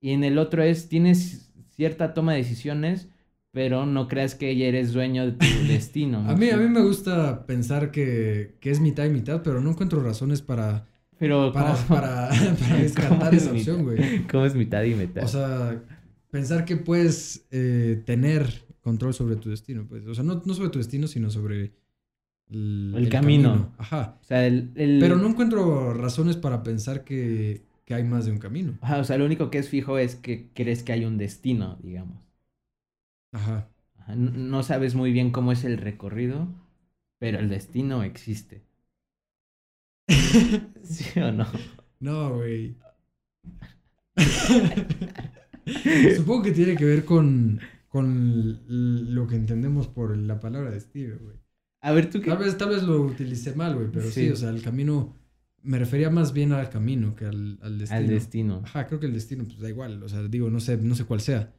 Y 0.00 0.10
en 0.10 0.24
el 0.24 0.38
otro 0.38 0.62
es, 0.62 0.88
tienes 0.88 1.52
cierta 1.70 2.14
toma 2.14 2.32
de 2.32 2.38
decisiones, 2.38 3.08
pero 3.52 3.84
no 3.84 4.08
creas 4.08 4.34
que 4.34 4.56
ya 4.56 4.66
eres 4.66 4.92
dueño 4.92 5.26
de 5.26 5.32
tu 5.32 5.46
destino. 5.68 6.28
a, 6.28 6.34
mí, 6.34 6.50
a 6.50 6.56
mí 6.56 6.68
me 6.68 6.80
gusta 6.80 7.46
pensar 7.46 7.90
que, 7.90 8.56
que, 8.60 8.70
es 8.70 8.80
mitad 8.80 9.04
y 9.04 9.10
mitad, 9.10 9.42
pero 9.42 9.60
no 9.60 9.70
encuentro 9.70 10.02
razones 10.02 10.42
para... 10.42 10.86
Pero 11.18 11.52
para, 11.52 11.74
para, 11.88 12.30
para, 12.58 12.76
descartar 12.78 13.34
esa 13.34 13.52
opción, 13.52 13.84
güey. 13.84 14.26
¿Cómo 14.26 14.46
es 14.46 14.54
mitad 14.54 14.82
y 14.82 14.94
mitad? 14.94 15.22
O 15.22 15.28
sea, 15.28 15.80
pensar 16.30 16.64
que 16.64 16.76
puedes 16.76 17.46
eh, 17.50 18.02
tener 18.04 18.64
control 18.80 19.14
sobre 19.14 19.36
tu 19.36 19.50
destino, 19.50 19.86
pues. 19.88 20.04
O 20.06 20.14
sea, 20.14 20.24
no, 20.24 20.42
no 20.44 20.54
sobre 20.54 20.70
tu 20.70 20.78
destino, 20.78 21.06
sino 21.06 21.30
sobre 21.30 21.72
el, 22.50 23.08
camino. 23.10 23.70
Ajá. 23.78 24.18
O 24.20 24.24
sea, 24.24 24.46
el, 24.46 24.72
Pero 24.74 25.16
no 25.16 25.28
encuentro 25.28 25.94
razones 25.94 26.36
para 26.36 26.62
pensar 26.64 27.04
que, 27.04 27.62
que, 27.84 27.94
hay 27.94 28.02
más 28.02 28.24
de 28.24 28.32
un 28.32 28.38
camino. 28.38 28.78
Ajá, 28.80 28.98
o 28.98 29.04
sea, 29.04 29.16
lo 29.18 29.24
único 29.24 29.50
que 29.50 29.58
es 29.58 29.68
fijo 29.68 29.98
es 29.98 30.16
que 30.16 30.48
crees 30.54 30.82
que 30.82 30.92
hay 30.92 31.04
un 31.04 31.18
destino, 31.18 31.78
digamos. 31.82 32.31
Ajá. 33.32 33.68
No, 34.16 34.62
sabes 34.62 34.94
muy 34.94 35.12
bien 35.12 35.30
cómo 35.30 35.52
es 35.52 35.64
el 35.64 35.78
recorrido, 35.78 36.48
pero 37.18 37.38
el 37.38 37.48
destino 37.48 38.02
existe. 38.02 38.62
¿Sí 40.82 41.20
o 41.20 41.32
no? 41.32 41.46
No, 42.00 42.34
güey. 42.34 42.76
Supongo 46.16 46.42
que 46.42 46.52
tiene 46.52 46.76
que 46.76 46.84
ver 46.84 47.04
con, 47.04 47.60
con 47.88 48.60
lo 48.68 49.26
que 49.26 49.36
entendemos 49.36 49.88
por 49.88 50.16
la 50.16 50.40
palabra 50.40 50.70
destino, 50.70 51.16
güey. 51.20 51.36
A 51.80 51.92
ver, 51.92 52.10
tú 52.10 52.20
qué. 52.20 52.30
Tal 52.30 52.38
vez, 52.38 52.56
tal 52.56 52.70
vez 52.70 52.82
lo 52.82 53.02
utilicé 53.02 53.54
mal, 53.54 53.74
güey, 53.74 53.88
pero 53.92 54.10
sí. 54.10 54.30
o 54.30 54.36
sea, 54.36 54.50
el 54.50 54.62
camino. 54.62 55.16
Me 55.64 55.78
refería 55.78 56.10
más 56.10 56.32
bien 56.32 56.52
al 56.52 56.70
camino 56.70 57.14
que 57.14 57.24
al, 57.24 57.58
al 57.62 57.78
destino. 57.78 58.00
Al 58.00 58.08
destino. 58.08 58.62
Ajá, 58.64 58.86
creo 58.86 58.98
que 58.98 59.06
el 59.06 59.12
destino, 59.12 59.44
pues 59.44 59.60
da 59.60 59.68
igual. 59.68 60.02
O 60.02 60.08
sea, 60.08 60.22
digo, 60.24 60.50
no 60.50 60.58
sé, 60.58 60.76
no 60.76 60.96
sé 60.96 61.04
cuál 61.04 61.20
sea. 61.20 61.52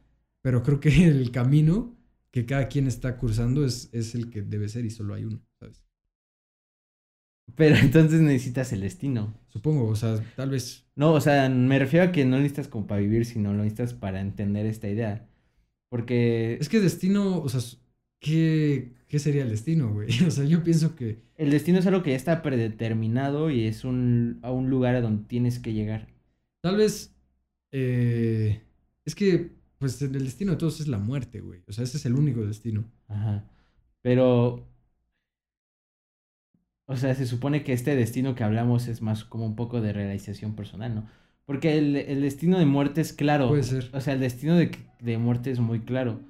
Pero 0.44 0.62
creo 0.62 0.78
que 0.78 0.90
el 1.08 1.30
camino 1.30 1.96
que 2.30 2.44
cada 2.44 2.68
quien 2.68 2.86
está 2.86 3.16
cursando 3.16 3.64
es, 3.64 3.88
es 3.92 4.14
el 4.14 4.28
que 4.28 4.42
debe 4.42 4.68
ser 4.68 4.84
y 4.84 4.90
solo 4.90 5.14
hay 5.14 5.24
uno, 5.24 5.40
¿sabes? 5.58 5.82
Pero 7.56 7.76
entonces 7.76 8.20
necesitas 8.20 8.72
el 8.72 8.80
destino. 8.80 9.34
Supongo, 9.48 9.86
o 9.88 9.96
sea, 9.96 10.22
tal 10.36 10.50
vez. 10.50 10.84
No, 10.96 11.12
o 11.12 11.20
sea, 11.20 11.48
me 11.48 11.78
refiero 11.78 12.06
a 12.06 12.12
que 12.12 12.24
no 12.24 12.36
necesitas 12.36 12.68
como 12.68 12.86
para 12.86 13.00
vivir, 13.00 13.24
sino 13.24 13.52
lo 13.52 13.62
necesitas 13.62 13.94
para 13.94 14.20
entender 14.20 14.66
esta 14.66 14.88
idea. 14.88 15.26
Porque. 15.88 16.58
Es 16.60 16.68
que 16.68 16.80
destino, 16.80 17.38
o 17.40 17.48
sea, 17.48 17.60
¿qué, 18.20 18.94
¿qué 19.08 19.18
sería 19.18 19.42
el 19.42 19.50
destino, 19.50 19.92
güey? 19.92 20.08
O 20.26 20.30
sea, 20.30 20.44
yo 20.44 20.62
pienso 20.64 20.96
que... 20.96 21.22
El 21.36 21.50
destino 21.50 21.78
es 21.78 21.86
algo 21.86 22.02
que 22.02 22.10
ya 22.10 22.16
está 22.16 22.42
predeterminado 22.42 23.50
y 23.50 23.66
es 23.66 23.84
un, 23.84 24.40
a 24.42 24.50
un 24.50 24.70
lugar 24.70 24.94
a 24.96 25.00
donde 25.00 25.24
tienes 25.26 25.58
que 25.58 25.72
llegar. 25.72 26.08
Tal 26.62 26.76
vez... 26.76 27.14
Eh, 27.72 28.62
es 29.04 29.14
que, 29.14 29.50
pues, 29.84 30.02
el 30.02 30.24
destino 30.24 30.52
de 30.52 30.58
todos 30.58 30.80
es 30.80 30.88
la 30.88 30.98
muerte, 30.98 31.40
güey. 31.40 31.62
O 31.68 31.72
sea, 31.72 31.84
ese 31.84 31.98
es 31.98 32.06
el 32.06 32.14
único 32.14 32.40
destino. 32.46 32.84
Ajá. 33.08 33.44
Pero... 34.02 34.66
O 36.86 36.96
sea, 36.96 37.14
se 37.14 37.26
supone 37.26 37.64
que 37.64 37.72
este 37.72 37.96
destino 37.96 38.34
que 38.34 38.44
hablamos 38.44 38.88
es 38.88 39.00
más 39.00 39.24
como 39.24 39.46
un 39.46 39.56
poco 39.56 39.80
de 39.80 39.92
realización 39.92 40.54
personal, 40.54 40.94
¿no? 40.94 41.08
Porque 41.46 41.78
el, 41.78 41.96
el 41.96 42.20
destino 42.20 42.58
de 42.58 42.66
muerte 42.66 43.00
es 43.00 43.12
claro. 43.12 43.48
Puede 43.48 43.62
ser. 43.62 43.90
O 43.94 44.00
sea, 44.00 44.14
el 44.14 44.20
destino 44.20 44.56
de, 44.56 44.70
de 45.00 45.18
muerte 45.18 45.50
es 45.50 45.60
muy 45.60 45.80
claro. 45.80 46.20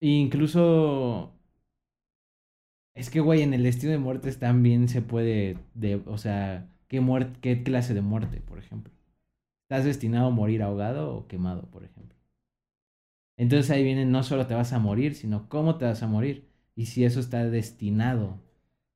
E 0.00 0.08
incluso 0.08 1.38
es 2.98 3.10
que, 3.10 3.20
güey, 3.20 3.42
en 3.42 3.54
el 3.54 3.62
destino 3.62 3.92
de 3.92 3.98
muertes 3.98 4.40
también 4.40 4.88
se 4.88 5.02
puede, 5.02 5.56
de, 5.74 6.02
o 6.06 6.18
sea, 6.18 6.68
¿qué, 6.88 7.00
muerte, 7.00 7.38
¿qué 7.40 7.62
clase 7.62 7.94
de 7.94 8.00
muerte, 8.00 8.40
por 8.40 8.58
ejemplo? 8.58 8.92
¿Estás 9.62 9.84
destinado 9.84 10.26
a 10.26 10.30
morir 10.30 10.62
ahogado 10.64 11.14
o 11.14 11.28
quemado, 11.28 11.70
por 11.70 11.84
ejemplo? 11.84 12.17
Entonces 13.38 13.70
ahí 13.70 13.82
viene, 13.82 14.04
no 14.04 14.22
solo 14.22 14.46
te 14.46 14.54
vas 14.54 14.74
a 14.74 14.78
morir, 14.78 15.14
sino 15.14 15.48
cómo 15.48 15.78
te 15.78 15.86
vas 15.86 16.02
a 16.02 16.06
morir. 16.06 16.46
Y 16.74 16.86
si 16.86 17.04
eso 17.04 17.20
está 17.20 17.48
destinado. 17.48 18.38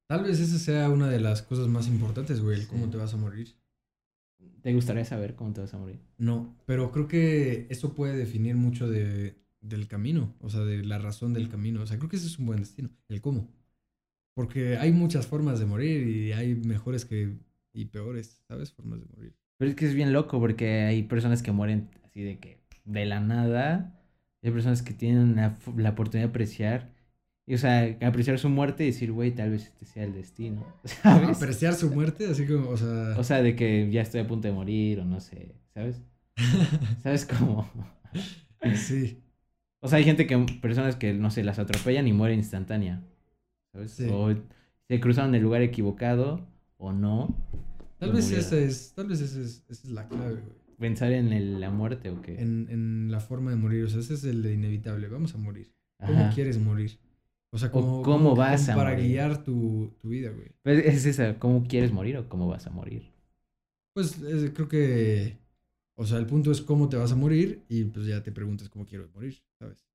Tal 0.09 0.25
vez 0.25 0.41
esa 0.41 0.59
sea 0.59 0.91
una 0.91 1.09
de 1.09 1.21
las 1.21 1.41
cosas 1.41 1.69
más 1.69 1.89
importantes, 1.89 2.43
güey, 2.43 2.67
cómo 2.67 2.91
te 2.91 2.99
vas 2.99 3.15
a 3.15 3.17
morir. 3.17 3.57
¿Te 4.61 4.75
gustaría 4.75 5.05
saber 5.05 5.35
cómo 5.35 5.53
te 5.53 5.63
vas 5.63 5.73
a 5.73 5.79
morir? 5.79 6.01
No, 6.19 6.55
pero 6.67 6.93
creo 6.93 7.09
que 7.09 7.67
eso 7.71 7.95
puede 7.95 8.17
definir 8.17 8.57
mucho 8.57 8.89
de, 8.89 9.39
del 9.61 9.89
camino, 9.89 10.35
o 10.41 10.51
sea, 10.51 10.61
de 10.61 10.85
la 10.85 10.99
razón 10.99 11.33
del 11.33 11.49
camino. 11.49 11.81
O 11.81 11.87
sea, 11.87 11.97
creo 11.97 12.11
que 12.11 12.17
ese 12.17 12.27
es 12.27 12.39
un 12.39 12.47
buen 12.47 12.61
destino, 12.61 12.91
el 13.09 13.21
cómo. 13.21 13.49
Porque 14.35 14.77
hay 14.77 14.93
muchas 14.93 15.27
formas 15.27 15.59
de 15.59 15.67
morir 15.67 16.07
y 16.07 16.33
hay 16.33 16.55
mejores 16.55 17.05
que 17.05 17.39
y 17.73 17.87
peores, 17.87 18.43
¿sabes? 18.49 18.73
Formas 18.73 19.01
de 19.01 19.07
morir. 19.07 19.37
Pero 19.57 19.71
es 19.71 19.77
que 19.77 19.87
es 19.87 19.95
bien 19.95 20.13
loco 20.13 20.41
porque 20.41 20.83
hay 20.83 21.05
personas 21.05 21.43
que 21.43 21.53
mueren 21.53 21.91
así 22.05 22.23
de 22.23 22.39
que 22.39 22.59
de 22.85 23.07
la 23.07 23.21
nada. 23.21 24.02
Hay 24.43 24.51
personas 24.51 24.83
que 24.83 24.93
tienen 24.93 25.37
la, 25.37 25.91
oportunidad 25.91 26.27
de 26.27 26.31
apreciar. 26.31 26.91
Y, 27.47 27.55
o 27.55 27.59
sea, 27.59 27.97
apreciar 28.03 28.39
su 28.39 28.49
muerte 28.49 28.85
y 28.85 28.87
decir, 28.87 29.13
güey, 29.13 29.33
tal 29.33 29.51
vez 29.51 29.67
este 29.67 29.85
sea 29.85 30.05
el 30.05 30.15
destino. 30.15 30.65
¿Sabes? 30.85 31.37
Apreciar 31.37 31.75
su 31.75 31.91
muerte, 31.91 32.27
así 32.27 32.47
como, 32.47 32.71
o 32.71 32.77
sea. 32.77 33.15
O 33.17 33.25
sea, 33.25 33.43
de 33.43 33.57
que 33.57 33.91
ya 33.91 34.03
estoy 34.03 34.21
a 34.21 34.27
punto 34.27 34.49
de 34.49 34.55
morir 34.55 35.01
o 35.01 35.05
no 35.05 35.21
sé, 35.21 35.55
¿sabes? 35.75 36.03
¿Sabes 37.03 37.27
cómo? 37.27 37.71
sí. 38.75 39.23
O 39.81 39.89
sea, 39.89 39.99
hay 39.99 40.05
gente 40.05 40.27
que, 40.27 40.39
personas 40.61 40.97
que, 40.97 41.13
no 41.13 41.31
sé, 41.31 41.43
las 41.43 41.59
atropellan 41.59 42.07
y 42.07 42.13
mueren 42.13 42.39
instantánea. 42.39 43.03
O 43.75 44.33
se 44.89 45.01
cruzaron 45.01 45.31
en 45.31 45.37
el 45.37 45.43
lugar 45.43 45.63
equivocado 45.63 46.47
o 46.77 46.93
no. 46.93 47.35
Tal 47.99 48.13
vez 48.13 48.31
esa 48.31 48.57
es, 48.59 48.93
tal 48.95 49.09
vez 49.09 49.21
esa 49.21 49.41
es, 49.41 49.65
esa 49.69 49.87
es 49.87 49.91
la 49.91 50.07
clave, 50.09 50.35
güey. 50.35 50.62
¿Pensar 50.83 51.13
en 51.13 51.61
la 51.61 51.71
muerte 51.71 52.11
o 52.11 52.21
qué? 52.21 52.41
En, 52.41 52.67
en, 52.69 53.13
la 53.13 53.21
forma 53.21 53.53
de 53.53 53.57
morir, 53.57 53.85
o 53.85 53.89
sea, 53.89 54.01
ese 54.01 54.15
es 54.15 54.25
el 54.25 54.43
de 54.43 54.53
inevitable, 54.53 55.07
vamos 55.07 55.33
a 55.33 55.39
morir. 55.39 55.73
¿Cómo 56.05 56.29
quieres 56.35 56.59
morir? 56.59 56.99
O 57.53 57.59
sea, 57.59 57.71
¿cómo, 57.71 58.03
cómo 58.03 58.35
vas 58.35 58.69
a 58.69 58.75
para 58.75 58.97
guiar 58.97 59.45
tu, 59.45 59.95
tu, 60.01 60.09
vida, 60.09 60.31
güey. 60.31 60.49
Pues 60.65 60.85
es 60.85 61.07
esa, 61.07 61.39
¿cómo 61.39 61.63
quieres 61.69 61.93
morir 61.93 62.17
o 62.17 62.29
cómo 62.29 62.49
vas 62.49 62.67
a 62.67 62.71
morir? 62.71 63.13
Pues 63.93 64.17
creo 64.55 64.69
que, 64.69 65.39
o 65.95 66.05
sea, 66.05 66.19
el 66.19 66.27
punto 66.27 66.51
es 66.51 66.61
cómo 66.61 66.89
te 66.89 66.97
vas 66.97 67.13
a 67.13 67.17
morir 67.17 67.63
y 67.69 67.85
pues 67.85 68.09
ya 68.09 68.25
te 68.25 68.33
preguntas 68.33 68.69
cómo 68.69 68.85
quiero 68.85 69.09
morir, 69.15 69.41
¿sabes? 69.61 69.87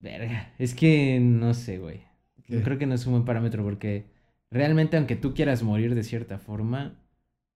Verga, 0.00 0.52
es 0.58 0.74
que 0.74 1.18
no 1.18 1.54
sé, 1.54 1.78
güey. 1.78 2.02
Creo 2.46 2.76
que 2.76 2.84
no 2.84 2.94
es 2.94 3.06
un 3.06 3.14
buen 3.14 3.24
parámetro 3.24 3.64
porque 3.64 4.04
realmente 4.50 4.98
aunque 4.98 5.16
tú 5.16 5.32
quieras 5.32 5.62
morir 5.62 5.94
de 5.94 6.02
cierta 6.02 6.38
forma, 6.38 7.00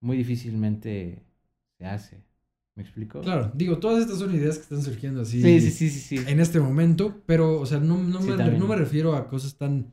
muy 0.01 0.17
difícilmente 0.17 1.28
se 1.79 1.87
hace. 1.87 2.25
¿Me 2.75 2.83
explico? 2.83 3.21
Claro, 3.23 3.51
digo, 3.55 3.79
todas 3.79 4.01
estas 4.01 4.19
son 4.19 4.35
ideas 4.35 4.57
que 4.57 4.63
están 4.63 4.83
surgiendo 4.83 5.23
así 5.23 5.43
sí, 5.43 5.61
sí, 5.61 5.91
sí, 5.91 5.91
sí, 5.91 6.25
en 6.29 6.39
este 6.39 6.61
momento, 6.61 7.23
pero, 7.27 7.61
o 7.61 7.67
sea, 7.67 7.81
no, 7.81 7.99
no, 7.99 8.21
me, 8.21 8.37
no 8.37 8.67
me 8.69 8.77
refiero 8.77 9.17
a 9.17 9.27
cosas 9.29 9.57
tan 9.57 9.91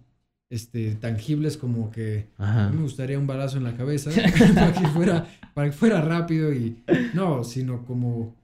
este, 0.50 0.96
tangibles 0.96 1.58
como 1.58 1.90
que 1.90 2.30
a 2.38 2.70
mí 2.70 2.78
me 2.78 2.84
gustaría 2.84 3.18
un 3.18 3.28
balazo 3.28 3.58
en 3.58 3.64
la 3.64 3.76
cabeza 3.76 4.12
para, 4.56 4.74
que 4.74 4.88
fuera, 4.88 5.28
para 5.54 5.70
que 5.70 5.76
fuera 5.76 6.02
rápido 6.02 6.54
y 6.54 6.84
no, 7.14 7.44
sino 7.44 7.84
como, 7.86 8.36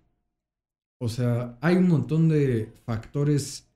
o 0.99 1.07
sea, 1.07 1.57
hay 1.61 1.75
un 1.75 1.87
montón 1.87 2.27
de 2.27 2.71
factores 2.85 3.69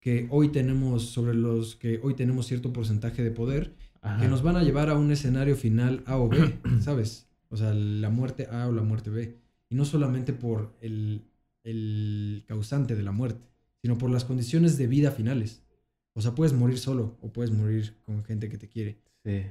que 0.00 0.26
hoy 0.30 0.48
tenemos, 0.48 1.10
sobre 1.10 1.34
los 1.34 1.76
que 1.76 2.00
hoy 2.02 2.14
tenemos 2.14 2.46
cierto 2.46 2.72
porcentaje 2.72 3.22
de 3.22 3.30
poder, 3.30 3.74
que 4.20 4.28
nos 4.28 4.42
van 4.42 4.56
a 4.56 4.62
llevar 4.62 4.88
a 4.88 4.96
un 4.96 5.10
escenario 5.10 5.54
final 5.54 6.02
A 6.06 6.16
o 6.16 6.28
B, 6.28 6.58
¿sabes? 6.80 7.27
O 7.50 7.56
sea, 7.56 7.72
la 7.72 8.10
muerte 8.10 8.48
A 8.50 8.66
o 8.68 8.72
la 8.72 8.82
muerte 8.82 9.10
B. 9.10 9.36
Y 9.70 9.74
no 9.74 9.84
solamente 9.84 10.32
por 10.32 10.76
el, 10.80 11.24
el 11.64 12.44
causante 12.46 12.94
de 12.94 13.02
la 13.02 13.12
muerte, 13.12 13.40
sino 13.82 13.98
por 13.98 14.10
las 14.10 14.24
condiciones 14.24 14.78
de 14.78 14.86
vida 14.86 15.10
finales. 15.10 15.62
O 16.14 16.20
sea, 16.20 16.34
puedes 16.34 16.52
morir 16.52 16.78
solo 16.78 17.16
o 17.20 17.32
puedes 17.32 17.52
morir 17.52 17.96
con 18.04 18.24
gente 18.24 18.48
que 18.48 18.58
te 18.58 18.68
quiere. 18.68 18.98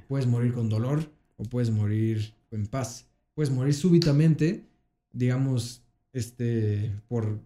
Puedes 0.08 0.26
morir 0.26 0.52
con 0.52 0.68
dolor 0.68 1.08
o 1.36 1.44
puedes 1.44 1.70
morir 1.70 2.34
en 2.50 2.66
paz. 2.66 3.06
Puedes 3.34 3.50
morir 3.50 3.72
súbitamente, 3.72 4.64
digamos, 5.12 5.82
este, 6.12 6.92
por, 7.06 7.40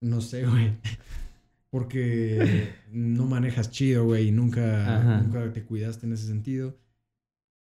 no 0.00 0.20
sé, 0.20 0.46
güey, 0.46 0.76
porque 1.70 2.68
no 2.92 3.26
manejas 3.26 3.70
chido, 3.72 4.04
güey, 4.04 4.28
y 4.28 4.30
nunca, 4.30 5.20
nunca 5.22 5.52
te 5.52 5.64
cuidaste 5.64 6.06
en 6.06 6.12
ese 6.12 6.28
sentido, 6.28 6.76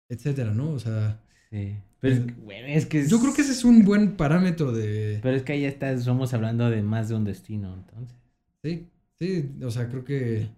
etcétera, 0.09 0.53
¿no? 0.53 0.71
O 0.71 0.79
sea... 0.79 1.24
Sí. 1.55 1.77
Pero 2.01 2.17
es, 2.17 2.45
bueno, 2.45 2.67
es 2.67 2.87
que... 2.87 3.07
Yo 3.07 3.21
creo 3.21 3.33
que 3.33 3.43
ese 3.43 3.53
es 3.53 3.65
un 3.65 3.85
buen 3.85 4.17
parámetro 4.17 4.73
de... 4.73 5.21
Pero 5.23 5.37
es 5.37 5.45
que 5.45 5.53
ahí 5.53 5.65
estamos 5.65 6.35
hablando 6.35 6.69
de 6.69 6.83
más 6.83 7.09
de 7.09 7.15
un 7.15 7.25
destino, 7.25 7.73
entonces. 7.75 8.17
Sí, 8.61 8.89
sí, 9.15 9.51
o 9.63 9.71
sea, 9.71 9.89
creo 9.89 10.05
que... 10.05 10.49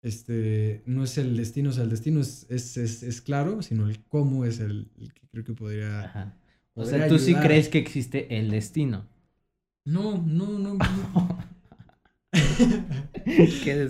Este, 0.00 0.82
no 0.86 1.04
es 1.04 1.18
el 1.18 1.36
destino, 1.36 1.68
o 1.68 1.72
sea, 1.74 1.84
el 1.84 1.90
destino 1.90 2.20
es, 2.20 2.46
es, 2.48 2.78
es, 2.78 3.20
claro, 3.20 3.60
sino 3.60 3.90
el 3.90 4.02
cómo 4.04 4.46
es 4.46 4.58
el, 4.58 4.88
que 4.96 5.28
creo 5.30 5.44
que 5.44 5.52
podría... 5.52 6.04
Ajá. 6.04 6.34
O 6.72 6.86
sea, 6.86 7.06
tú 7.06 7.18
sí 7.18 7.34
crees 7.34 7.68
que 7.68 7.78
existe 7.78 8.38
el 8.38 8.50
destino. 8.50 9.06
No, 9.84 10.22
no, 10.24 10.58
no. 10.58 10.74
no. 10.76 10.78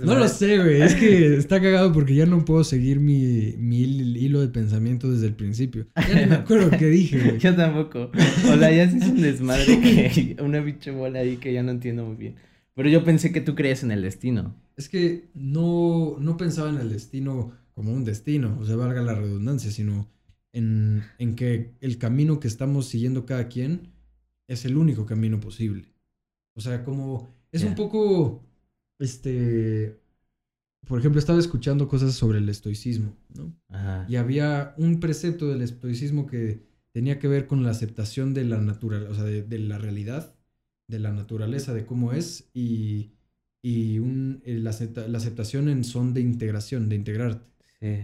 no 0.05 0.15
lo 0.15 0.29
sé, 0.29 0.59
güey. 0.59 0.83
Es 0.83 0.95
que 0.95 1.37
está 1.37 1.61
cagado 1.61 1.93
porque 1.93 2.15
ya 2.15 2.27
no 2.27 2.45
puedo 2.45 2.65
seguir 2.65 3.01
mi, 3.01 3.55
mi 3.59 3.83
hilo 3.83 4.41
de 4.41 4.49
pensamiento 4.49 5.11
desde 5.11 5.27
el 5.27 5.35
principio. 5.35 5.87
Ya 5.97 6.23
no 6.23 6.27
me 6.29 6.35
acuerdo 6.37 6.71
qué 6.71 6.87
dije, 6.87 7.19
güey. 7.19 7.39
Yo 7.39 7.55
tampoco. 7.55 8.11
O 8.13 8.57
sea, 8.57 8.71
ya 8.71 8.91
se 8.91 8.99
hizo 8.99 9.11
un 9.11 9.23
desmadre 9.23 9.81
que 9.81 10.37
una 10.43 10.61
bicho 10.61 10.95
bola 10.95 11.21
ahí 11.21 11.37
que 11.37 11.53
ya 11.53 11.63
no 11.63 11.71
entiendo 11.71 12.05
muy 12.05 12.17
bien. 12.17 12.37
Pero 12.75 12.89
yo 12.91 13.03
pensé 13.03 13.33
que 13.33 13.41
tú 13.41 13.57
creías 13.57 13.83
en 13.83 13.91
el 13.91 14.03
destino. 14.03 14.55
Es 14.77 14.89
que 14.89 15.31
no, 15.35 16.17
no 16.21 16.37
pensaba 16.37 16.71
en 16.71 16.79
el 16.79 16.91
destino 16.91 17.53
como 17.75 17.93
un 17.93 18.05
destino, 18.05 18.57
o 18.61 18.65
sea, 18.65 18.77
valga 18.77 19.03
la 19.03 19.15
redundancia, 19.15 19.73
sino 19.73 20.09
en, 20.53 21.03
en 21.19 21.35
que 21.35 21.73
el 21.81 21.99
camino 21.99 22.39
que 22.39 22.47
estamos 22.47 22.87
siguiendo 22.87 23.27
cada 23.27 23.49
quien 23.49 23.93
es 24.47 24.65
el 24.65 24.77
único 24.77 25.07
camino 25.07 25.41
posible. 25.41 25.93
O 26.55 26.61
sea, 26.61 26.85
como 26.85 27.35
es 27.53 27.65
un 27.65 27.75
poco, 27.75 28.45
este, 28.99 29.99
por 30.87 30.99
ejemplo, 30.99 31.19
estaba 31.19 31.39
escuchando 31.39 31.89
cosas 31.89 32.15
sobre 32.15 32.39
el 32.39 32.49
estoicismo, 32.49 33.17
¿no? 33.35 33.55
Y 34.09 34.17
había 34.17 34.75
un 34.79 35.01
precepto 35.01 35.49
del 35.49 35.63
estoicismo 35.63 36.27
que 36.27 36.63
tenía 36.93 37.19
que 37.19 37.29
ver 37.29 37.47
con 37.47 37.63
la 37.63 37.71
aceptación 37.71 38.35
de 38.35 38.45
la 38.45 38.59
naturaleza, 38.61 39.11
o 39.11 39.15
sea, 39.15 39.25
de, 39.25 39.59
la 39.59 39.79
realidad 39.79 40.35
de 40.89 40.99
la 40.99 41.13
naturaleza, 41.13 41.75
de 41.75 41.85
cómo 41.85 42.13
es, 42.13 42.49
y, 42.55 43.11
y 43.63 43.99
un, 43.99 44.41
eh, 44.45 44.59
la, 44.59 44.71
aceptación 44.71 45.69
en 45.69 45.85
son 45.85 46.15
de 46.15 46.23
integración, 46.23 46.89
de 46.89 46.97
integrarte. 46.97 47.51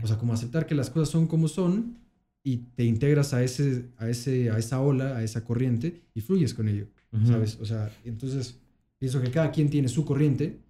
O 0.02 0.06
sea, 0.06 0.18
como 0.18 0.32
aceptar 0.32 0.66
que 0.66 0.76
las 0.76 0.90
cosas 0.90 1.08
son 1.08 1.26
como 1.26 1.48
son 1.48 1.98
y 2.44 2.58
te 2.58 2.84
integras 2.84 3.34
a, 3.34 3.42
ese, 3.42 3.86
a, 3.96 4.08
ese, 4.08 4.50
a 4.50 4.58
esa 4.58 4.80
ola, 4.80 5.16
a 5.16 5.24
esa 5.24 5.42
corriente 5.42 6.02
y 6.14 6.20
fluyes 6.20 6.54
con 6.54 6.68
ello, 6.68 6.86
¿sabes? 7.26 7.58
O 7.60 7.64
sea, 7.64 7.90
entonces 8.04 8.60
pienso 8.98 9.20
que 9.20 9.30
cada 9.30 9.50
quien 9.50 9.70
tiene 9.70 9.88
su 9.88 10.04
corriente 10.04 10.60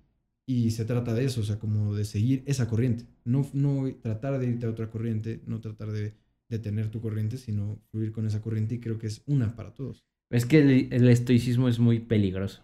y 0.46 0.70
se 0.72 0.84
trata 0.84 1.14
de 1.14 1.24
eso, 1.24 1.40
o 1.40 1.44
sea, 1.44 1.58
como 1.58 1.94
de 1.94 2.04
seguir 2.04 2.42
esa 2.46 2.68
corriente. 2.68 3.06
No, 3.24 3.46
no 3.54 3.90
tratar 4.02 4.38
de 4.38 4.46
irte 4.46 4.66
a 4.66 4.70
otra 4.70 4.90
corriente, 4.90 5.40
no 5.46 5.60
tratar 5.60 5.90
de, 5.90 6.12
de 6.48 6.58
tener 6.58 6.90
tu 6.90 7.00
corriente, 7.00 7.38
sino 7.38 7.80
fluir 7.90 8.12
con 8.12 8.26
esa 8.26 8.42
corriente 8.42 8.74
y 8.74 8.80
creo 8.80 8.98
que 8.98 9.06
es 9.06 9.22
una 9.26 9.56
para 9.56 9.74
todos. 9.74 10.04
Es 10.30 10.46
que 10.46 10.58
el, 10.90 11.08
estoicismo 11.08 11.68
es 11.68 11.78
muy 11.78 12.00
peligroso. 12.00 12.62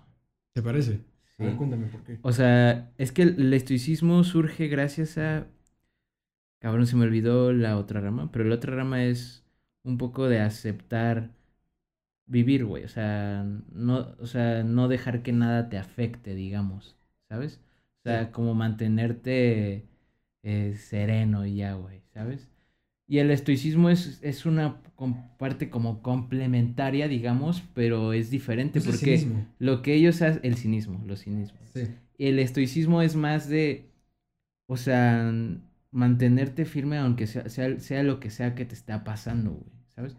¿Te 0.52 0.62
parece? 0.62 1.00
Sí. 1.36 1.44
cuéntame 1.56 1.86
por 1.86 2.02
qué. 2.02 2.18
O 2.22 2.32
sea, 2.32 2.92
es 2.98 3.12
que 3.12 3.22
el 3.22 3.52
estoicismo 3.54 4.24
surge 4.24 4.68
gracias 4.68 5.18
a... 5.18 5.46
Cabrón, 6.58 6.86
se 6.86 6.96
me 6.96 7.04
olvidó 7.04 7.52
la 7.52 7.78
otra 7.78 8.00
rama, 8.00 8.30
pero 8.30 8.44
la 8.44 8.56
otra 8.56 8.74
rama 8.74 9.04
es 9.04 9.44
un 9.82 9.96
poco 9.96 10.28
de 10.28 10.40
aceptar 10.40 11.30
vivir, 12.26 12.64
güey. 12.66 12.84
O 12.84 12.88
sea, 12.88 13.44
no, 13.72 14.14
o 14.18 14.26
sea, 14.26 14.62
no 14.62 14.88
dejar 14.88 15.22
que 15.22 15.32
nada 15.32 15.68
te 15.70 15.78
afecte, 15.78 16.34
digamos, 16.34 16.96
¿sabes? 17.28 17.60
O 18.00 18.02
sea, 18.02 18.32
como 18.32 18.54
mantenerte 18.54 19.86
eh, 20.42 20.74
sereno 20.78 21.44
y 21.44 21.56
ya, 21.56 21.74
güey, 21.74 22.00
¿sabes? 22.14 22.48
Y 23.06 23.18
el 23.18 23.30
estoicismo 23.30 23.90
es, 23.90 24.20
es 24.22 24.46
una 24.46 24.80
parte 25.36 25.68
como 25.68 26.00
complementaria, 26.00 27.08
digamos, 27.08 27.62
pero 27.74 28.12
es 28.12 28.30
diferente 28.30 28.80
porque 28.80 29.26
lo 29.58 29.82
que 29.82 29.94
ellos 29.94 30.22
hacen, 30.22 30.40
el 30.44 30.56
cinismo, 30.56 31.02
los 31.06 31.24
cinismos. 31.24 31.60
Sí. 31.74 31.88
El 32.18 32.38
estoicismo 32.38 33.02
es 33.02 33.16
más 33.16 33.48
de, 33.48 33.90
o 34.66 34.76
sea, 34.76 35.32
mantenerte 35.90 36.64
firme 36.64 36.98
aunque 36.98 37.26
sea, 37.26 37.48
sea, 37.48 38.02
lo 38.04 38.20
que 38.20 38.30
sea 38.30 38.54
que 38.54 38.64
te 38.64 38.74
está 38.74 39.02
pasando, 39.02 39.54
güey, 39.54 39.72
¿sabes? 39.88 40.16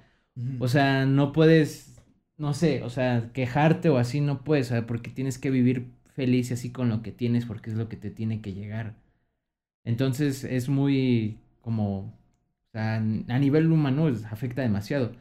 O 0.59 0.67
sea, 0.67 1.05
no 1.05 1.31
puedes, 1.31 2.01
no 2.37 2.53
sé, 2.53 2.83
o 2.83 2.89
sea, 2.89 3.31
quejarte 3.33 3.89
o 3.89 3.97
así 3.97 4.19
no 4.19 4.43
puedes, 4.43 4.67
¿sabes? 4.67 4.83
Porque 4.83 5.11
tienes 5.11 5.37
que 5.37 5.49
vivir 5.49 5.91
feliz 6.21 6.51
así 6.51 6.71
con 6.71 6.87
lo 6.87 7.01
que 7.01 7.11
tienes 7.11 7.47
porque 7.47 7.71
es 7.71 7.75
lo 7.75 7.89
que 7.89 7.97
te 7.97 8.11
tiene 8.11 8.41
que 8.41 8.53
llegar. 8.53 8.95
Entonces 9.83 10.43
es 10.43 10.69
muy 10.69 11.39
como 11.61 11.99
o 11.99 12.71
sea, 12.71 12.97
a 12.97 13.39
nivel 13.39 13.71
humano 13.71 14.07
afecta 14.29 14.61
demasiado. 14.61 15.13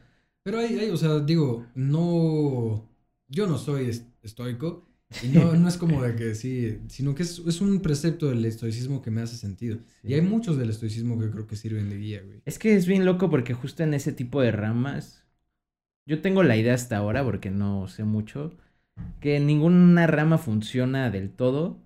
Pero 0.43 0.59
hay, 0.59 0.77
hay, 0.77 0.91
o 0.91 0.97
sea, 0.97 1.19
digo, 1.21 1.65
no. 1.73 2.87
Yo 3.27 3.47
no 3.47 3.57
soy 3.57 3.89
estoico. 4.21 4.87
Y 5.23 5.27
no, 5.33 5.53
no 5.53 5.67
es 5.67 5.77
como 5.77 6.03
de 6.03 6.15
que 6.15 6.35
sí, 6.35 6.81
sino 6.87 7.15
que 7.15 7.23
es, 7.23 7.39
es, 7.39 7.61
un 7.61 7.81
precepto 7.81 8.29
del 8.29 8.45
estoicismo 8.45 9.01
que 9.01 9.09
me 9.09 9.21
hace 9.21 9.37
sentido. 9.37 9.79
Y 10.03 10.13
hay 10.13 10.21
muchos 10.21 10.55
del 10.55 10.69
estoicismo 10.69 11.19
que 11.19 11.31
creo 11.31 11.47
que 11.47 11.55
sirven 11.55 11.89
de 11.89 11.97
guía, 11.97 12.21
güey. 12.21 12.43
Es 12.45 12.59
que 12.59 12.75
es 12.75 12.85
bien 12.85 13.05
loco 13.05 13.29
porque 13.31 13.55
justo 13.55 13.81
en 13.81 13.95
ese 13.95 14.13
tipo 14.13 14.39
de 14.41 14.51
ramas, 14.51 15.25
yo 16.05 16.21
tengo 16.21 16.43
la 16.43 16.57
idea 16.57 16.75
hasta 16.75 16.97
ahora, 16.97 17.23
porque 17.23 17.49
no 17.49 17.87
sé 17.87 18.03
mucho, 18.03 18.55
que 19.19 19.39
ninguna 19.39 20.07
rama 20.07 20.37
funciona 20.37 21.09
del 21.09 21.29
todo, 21.29 21.79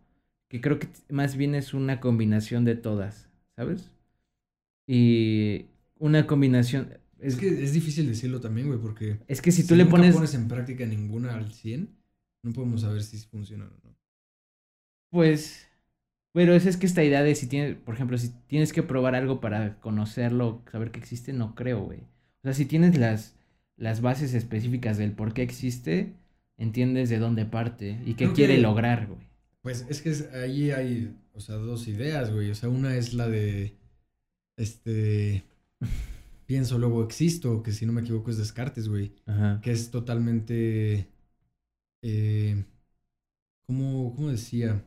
que 0.47 0.61
creo 0.61 0.79
que 0.79 0.87
más 1.09 1.35
bien 1.35 1.55
es 1.55 1.73
una 1.73 1.99
combinación 1.99 2.65
de 2.65 2.75
todas, 2.75 3.29
¿sabes? 3.55 3.91
Y 4.87 5.65
una 5.97 6.27
combinación. 6.27 6.89
Es, 7.19 7.35
que 7.35 7.47
es 7.47 7.73
difícil 7.73 8.07
decirlo 8.07 8.39
también, 8.39 8.67
güey, 8.67 8.79
porque. 8.79 9.19
Es 9.27 9.41
que 9.41 9.51
si 9.51 9.65
tú 9.65 9.75
le 9.75 9.85
pones. 9.85 10.13
pones 10.13 10.33
en 10.33 10.47
práctica 10.47 10.85
ninguna 10.85 11.35
al 11.35 11.51
100, 11.51 11.89
no 12.43 12.53
podemos 12.53 12.81
saber 12.81 13.03
si 13.03 13.17
funciona 13.17 13.65
o 13.65 13.87
no. 13.87 13.95
Pues. 15.09 15.67
Pero 16.33 16.53
es, 16.53 16.65
es 16.65 16.75
que 16.75 16.85
esta 16.85 17.01
idea 17.01 17.23
de 17.23 17.33
si 17.33 17.47
tienes, 17.47 17.77
por 17.77 17.95
ejemplo, 17.95 18.17
si 18.17 18.29
tienes 18.47 18.73
que 18.73 18.83
probar 18.83 19.15
algo 19.15 19.39
para 19.39 19.79
conocerlo, 19.79 20.61
saber 20.69 20.91
que 20.91 20.99
existe, 20.99 21.31
no 21.31 21.55
creo, 21.55 21.85
güey. 21.85 21.99
O 21.99 22.41
sea, 22.43 22.53
si 22.53 22.65
tienes 22.65 22.97
las, 22.97 23.35
las 23.77 24.01
bases 24.01 24.33
específicas 24.33 24.97
del 24.97 25.13
por 25.13 25.33
qué 25.33 25.43
existe, 25.43 26.13
entiendes 26.57 27.09
de 27.09 27.19
dónde 27.19 27.45
parte 27.45 28.01
y 28.05 28.15
qué 28.15 28.31
quiere 28.31 28.57
lograr, 28.57 29.07
güey. 29.07 29.25
Pues 29.61 29.85
es 29.89 30.01
que 30.01 30.37
ahí 30.37 30.71
hay, 30.71 31.15
o 31.33 31.39
sea, 31.39 31.55
dos 31.55 31.87
ideas, 31.87 32.31
güey. 32.31 32.51
O 32.51 32.55
sea, 32.55 32.69
una 32.69 32.95
es 32.95 33.13
la 33.13 33.27
de 33.27 33.75
este, 34.57 35.43
pienso, 36.45 36.77
luego 36.77 37.03
existo, 37.03 37.63
que 37.63 37.71
si 37.71 37.85
no 37.85 37.93
me 37.93 38.01
equivoco 38.01 38.29
es 38.29 38.37
Descartes, 38.37 38.87
güey. 38.87 39.13
Que 39.61 39.71
es 39.71 39.91
totalmente, 39.91 41.09
eh, 42.03 42.63
¿cómo, 43.65 44.13
¿cómo, 44.15 44.29
decía? 44.29 44.85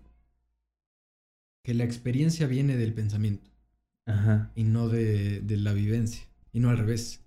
Que 1.64 1.74
la 1.74 1.84
experiencia 1.84 2.46
viene 2.46 2.76
del 2.76 2.94
pensamiento. 2.94 3.50
Ajá. 4.06 4.52
Y 4.54 4.64
no 4.64 4.88
de, 4.88 5.40
de, 5.40 5.56
la 5.56 5.72
vivencia. 5.72 6.22
Y 6.52 6.60
no 6.60 6.70
al 6.70 6.78
revés. 6.78 7.24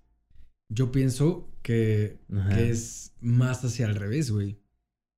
Yo 0.68 0.90
pienso 0.90 1.51
que, 1.62 2.18
que 2.50 2.70
es 2.70 3.12
más 3.20 3.64
hacia 3.64 3.86
al 3.86 3.94
revés, 3.94 4.30
güey. 4.30 4.58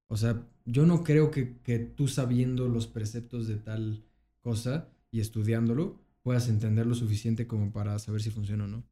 O 0.08 0.16
sea, 0.16 0.46
yo 0.64 0.86
no 0.86 1.02
creo 1.02 1.30
que, 1.30 1.56
que 1.58 1.78
tú 1.78 2.08
sabiendo 2.08 2.68
los 2.68 2.86
preceptos 2.86 3.48
de 3.48 3.56
tal 3.56 4.04
cosa 4.40 4.88
y 5.10 5.20
estudiándolo, 5.20 6.00
puedas 6.22 6.48
entender 6.48 6.86
lo 6.86 6.94
suficiente 6.94 7.46
como 7.46 7.72
para 7.72 7.98
saber 7.98 8.22
si 8.22 8.30
funciona 8.30 8.64
o 8.64 8.68
no. 8.68 8.84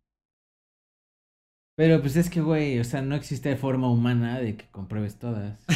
Pero 1.75 2.01
pues 2.01 2.17
es 2.17 2.29
que, 2.29 2.41
güey, 2.41 2.79
o 2.79 2.85
sea, 2.85 3.03
no 3.03 3.15
existe 3.15 3.57
forma 3.57 3.91
humana 3.91 4.39
de 4.39 4.57
que 4.57 4.69
compruebes 4.71 5.17
todas. 5.17 5.59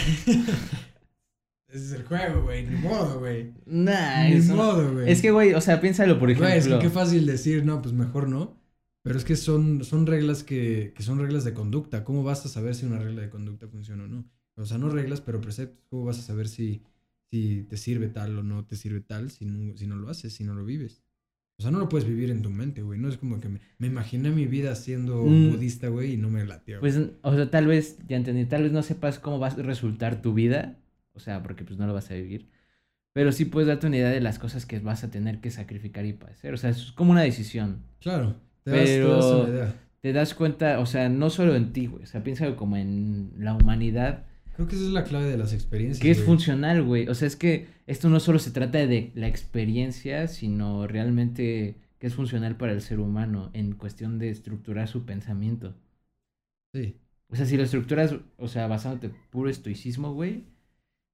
Ese 1.69 1.85
es 1.85 1.93
el 1.93 2.05
juego, 2.05 2.43
güey. 2.43 2.67
Ni 2.67 2.77
modo, 2.77 3.19
güey. 3.19 3.53
Nah, 3.65 4.29
Ni 4.29 4.41
modo, 4.43 4.93
güey. 4.93 5.11
Es 5.11 5.21
que, 5.21 5.31
güey, 5.31 5.55
o 5.55 5.61
sea, 5.61 5.81
piénsalo, 5.81 6.19
por 6.19 6.31
ejemplo. 6.31 6.49
Güey, 6.49 6.59
es 6.59 6.69
que 6.69 6.79
qué 6.79 6.91
fácil 6.91 7.27
decir, 7.27 7.65
no, 7.65 7.83
pues 7.83 7.95
mejor 7.95 8.29
no. 8.29 8.57
Pero 9.07 9.19
es 9.19 9.25
que 9.25 9.37
son, 9.37 9.85
son 9.85 10.05
reglas 10.05 10.43
que, 10.43 10.93
que 10.97 11.05
son 11.05 11.21
reglas 11.21 11.45
de 11.45 11.55
conducta. 11.55 12.03
¿Cómo 12.03 12.25
vas 12.25 12.45
a 12.45 12.49
saber 12.49 12.75
si 12.75 12.87
una 12.87 12.99
regla 12.99 13.23
de 13.23 13.31
conducta 13.31 13.69
funciona 13.69 14.03
o 14.03 14.09
no? 14.09 14.25
O 14.57 14.65
sea, 14.65 14.79
no 14.79 14.89
reglas, 14.89 15.21
pero 15.21 15.41
preceptos. 15.41 15.87
¿Cómo 15.89 16.05
vas 16.07 16.19
a 16.19 16.23
saber 16.23 16.49
si, 16.49 16.83
si 17.31 17.63
te 17.69 17.77
sirve 17.77 18.09
tal 18.09 18.37
o 18.37 18.43
no 18.43 18.65
te 18.65 18.75
sirve 18.75 19.01
tal 19.01 19.31
si 19.31 19.47
si 19.77 19.87
no 19.87 19.95
lo 19.95 20.11
haces, 20.11 20.35
si 20.35 20.43
no 20.43 20.57
lo 20.57 20.65
vives? 20.65 21.05
O 21.57 21.63
sea, 21.63 21.71
no 21.71 21.79
lo 21.79 21.89
puedes 21.89 22.09
vivir 22.09 22.33
en 22.33 22.43
tu 22.43 22.51
mente, 22.51 22.83
güey. 22.83 22.99
No 22.99 23.09
es 23.09 23.17
como 23.17 23.39
que 23.39 23.49
me, 23.49 23.61
imaginé 23.87 24.31
mi 24.31 24.47
vida 24.47 24.75
siendo 24.75 25.23
mm. 25.23 25.53
budista, 25.53 25.87
güey, 25.87 26.15
y 26.15 26.17
no 26.17 26.29
me 26.29 26.45
latió. 26.45 26.81
Pues, 26.81 26.99
o 27.23 27.33
sea, 27.33 27.49
tal 27.49 27.69
vez, 27.69 27.99
ya 28.09 28.17
entendí, 28.17 28.45
tal 28.47 28.65
vez 28.65 28.73
no 28.73 28.83
sepas 28.83 29.21
cómo 29.21 29.39
va 29.39 29.47
a 29.47 29.55
resultar 29.55 30.21
tu 30.21 30.35
vida. 30.35 30.81
O 31.13 31.21
sea, 31.21 31.45
porque 31.45 31.63
pues 31.63 31.79
no 31.79 31.87
lo 31.87 31.95
vas 31.95 32.11
a 32.11 32.15
vivir. 32.15 32.49
Pero 33.13 33.31
sí 33.31 33.45
puedes 33.45 33.69
darte 33.69 33.87
una 33.87 33.99
idea 33.99 34.11
de 34.11 34.21
las 34.21 34.41
cosas 34.41 34.67
que 34.67 34.81
vas 34.81 35.05
a 35.05 35.13
tener 35.13 35.41
que 35.41 35.53
sacrificar 35.53 36.05
y 36.07 36.13
padecer. 36.13 36.53
O 36.53 36.57
sea, 36.57 36.71
es 36.71 36.91
como 36.91 37.13
una 37.13 37.23
decisión. 37.23 37.85
Claro. 38.01 38.45
Te 38.67 38.73
das, 38.73 38.89
pero 38.89 39.45
te 39.47 39.53
das, 39.53 39.75
te 40.01 40.13
das 40.13 40.35
cuenta, 40.35 40.81
o 40.81 40.87
sea, 40.87 41.09
no 41.09 41.31
solo 41.31 41.55
en 41.55 41.73
ti, 41.73 41.87
güey. 41.87 42.03
O 42.03 42.07
sea, 42.07 42.23
piensa 42.23 42.55
como 42.57 42.77
en 42.77 43.33
la 43.39 43.55
humanidad 43.55 44.25
Creo 44.57 44.69
que 44.69 44.75
esa 44.75 44.87
es 44.87 44.93
la 44.93 45.05
clave 45.05 45.27
de 45.27 45.37
las 45.37 45.53
experiencias. 45.53 46.01
Que 46.01 46.11
es 46.11 46.23
funcional, 46.23 46.83
güey. 46.83 47.09
O 47.09 47.15
sea, 47.15 47.29
es 47.29 47.37
que 47.37 47.67
esto 47.87 48.09
no 48.09 48.21
solo 48.21 48.39
se 48.39 48.51
trata 48.51 48.79
de 48.87 49.13
la 49.15 49.29
experiencia, 49.29 50.29
sino 50.29 50.87
realmente 50.87 51.77
que 51.99 52.07
es 52.07 52.15
funcional 52.15 52.57
para 52.57 52.73
el 52.73 52.81
ser 52.81 52.99
humano 52.99 53.51
en 53.53 53.73
cuestión 53.73 54.19
de 54.19 54.31
estructurar 54.31 54.89
su 54.89 55.05
pensamiento. 55.05 55.75
Sí. 56.73 56.97
O 57.29 57.37
sea, 57.37 57.45
si 57.45 57.59
lo 57.59 57.65
estructuras, 57.65 58.15
o 58.39 58.49
sea, 58.49 58.67
basándote 58.67 59.11
puro 59.29 59.51
estoicismo, 59.51 60.15
güey, 60.15 60.45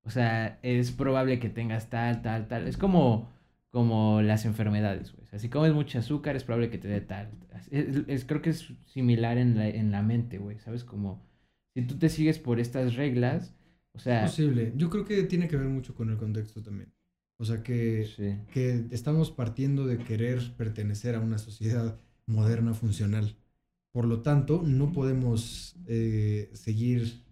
o 0.04 0.10
sea, 0.10 0.60
es 0.62 0.92
probable 0.92 1.40
que 1.40 1.48
tengas 1.48 1.90
tal, 1.90 2.22
tal, 2.22 2.46
tal. 2.46 2.68
Es 2.68 2.76
como, 2.76 3.28
como 3.72 4.20
las 4.22 4.44
enfermedades, 4.44 5.12
güey. 5.12 5.24
O 5.24 5.26
sea, 5.26 5.38
si 5.38 5.48
comes 5.48 5.72
mucho 5.72 5.98
azúcar, 5.98 6.36
es 6.36 6.44
probable 6.44 6.70
que 6.70 6.78
te 6.78 6.88
dé 6.88 7.00
tal. 7.00 7.30
Es, 7.70 8.24
creo 8.26 8.42
que 8.42 8.50
es 8.50 8.68
similar 8.86 9.38
en 9.38 9.56
la, 9.56 9.66
en 9.68 9.90
la 9.90 10.02
mente, 10.02 10.36
güey, 10.38 10.58
¿sabes? 10.60 10.84
Como 10.84 11.26
si 11.74 11.82
tú 11.82 11.96
te 11.98 12.10
sigues 12.10 12.38
por 12.38 12.60
estas 12.60 12.94
reglas, 12.96 13.54
o 13.92 13.98
sea... 13.98 14.26
Es 14.26 14.32
posible. 14.32 14.74
Yo 14.76 14.90
creo 14.90 15.06
que 15.06 15.22
tiene 15.22 15.48
que 15.48 15.56
ver 15.56 15.68
mucho 15.68 15.94
con 15.94 16.10
el 16.10 16.18
contexto 16.18 16.62
también. 16.62 16.92
O 17.38 17.46
sea, 17.46 17.62
que, 17.62 18.04
Sí. 18.14 18.36
que 18.52 18.84
estamos 18.90 19.30
partiendo 19.30 19.86
de 19.86 19.96
querer 19.98 20.52
pertenecer 20.58 21.14
a 21.14 21.20
una 21.20 21.38
sociedad 21.38 21.98
moderna 22.26 22.74
funcional. 22.74 23.36
Por 23.90 24.04
lo 24.06 24.20
tanto, 24.20 24.62
no 24.64 24.92
podemos 24.92 25.76
eh, 25.86 26.50
seguir 26.52 27.22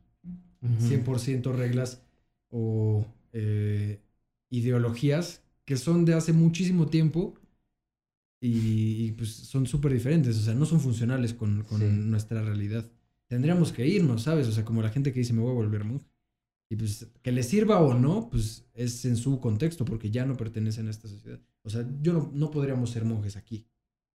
Ujú. 0.63 0.89
100% 0.89 1.53
reglas 1.55 2.03
o 2.49 3.07
eh, 3.33 4.01
ideologías 4.51 5.45
que 5.71 5.77
son 5.77 6.05
de 6.05 6.15
hace 6.15 6.33
muchísimo 6.33 6.89
tiempo 6.89 7.35
y, 8.43 9.05
y, 9.07 9.13
pues 9.13 9.31
son 9.31 9.69
súper 9.69 9.93
diferentes, 9.93 10.37
o 10.37 10.41
sea, 10.43 10.53
no 10.53 10.67
son 10.67 10.81
funcionales 10.81 11.33
con, 11.33 11.63
con 11.63 11.79
Sí. 11.81 11.87
nuestra 11.87 12.43
realidad. 12.43 12.91
Tendríamos 13.29 13.73
que 13.73 13.87
irnos, 13.87 14.23
¿sabes? 14.25 14.49
O 14.49 14.53
sea, 14.53 14.65
como 14.65 14.83
la 14.83 14.89
gente 14.89 15.13
que 15.13 15.21
dice 15.21 15.33
me 15.33 15.43
voy 15.43 15.53
a 15.53 15.55
volver 15.55 15.85
monje. 15.85 16.07
Y 16.73 16.75
pues 16.75 17.07
que 17.23 17.31
le 17.31 17.45
sirva 17.45 17.81
o 17.81 17.95
no, 17.95 18.29
pues 18.31 18.65
es 18.75 19.05
en 19.05 19.17
su 19.17 19.39
contexto, 19.39 19.85
porque 19.85 20.11
ya 20.11 20.27
no 20.27 20.37
pertenecen 20.37 20.89
a 20.89 20.91
esta 20.91 21.07
sociedad. 21.07 21.39
O 21.63 21.71
sea, 21.71 21.87
yo 22.03 22.13
no, 22.15 22.31
no 22.35 22.51
podríamos 22.51 22.91
ser 22.91 23.05
monjes 23.05 23.37
aquí. 23.37 23.65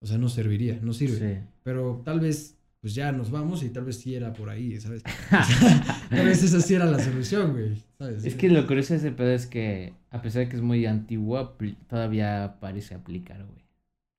O 0.02 0.08
sea, 0.08 0.18
no 0.18 0.28
serviría, 0.28 0.78
no 0.82 0.92
sirve. 0.92 1.20
Sí. 1.44 1.48
Pero 1.64 2.02
tal 2.04 2.20
vez, 2.20 2.58
pues 2.86 2.94
ya 2.94 3.12
nos 3.12 3.32
vamos 3.32 3.64
y 3.64 3.72
tal 3.72 3.84
vez 3.86 3.98
sí 3.98 4.14
era 4.14 4.32
por 4.32 4.48
ahí, 4.48 4.80
¿sabes? 4.80 5.02
tal 6.12 6.24
vez 6.24 6.44
esa 6.44 6.62
sí 6.62 6.76
era 6.76 6.86
la 6.86 7.00
solución, 7.00 7.54
güey, 7.54 7.82
¿sabes? 7.98 8.24
Es 8.24 8.36
que 8.36 8.48
lo 8.48 8.68
curioso 8.68 8.94
de 8.94 9.00
ese 9.00 9.12
pedo 9.12 9.30
es 9.32 9.48
que, 9.48 9.94
a 10.12 10.22
pesar 10.22 10.44
de 10.44 10.50
que 10.50 10.56
es 10.58 10.62
muy 10.62 10.86
antiguo, 10.86 11.40
apli- 11.40 11.78
todavía 11.88 12.58
parece 12.62 12.94
aplicar, 12.94 13.44
güey. 13.44 13.66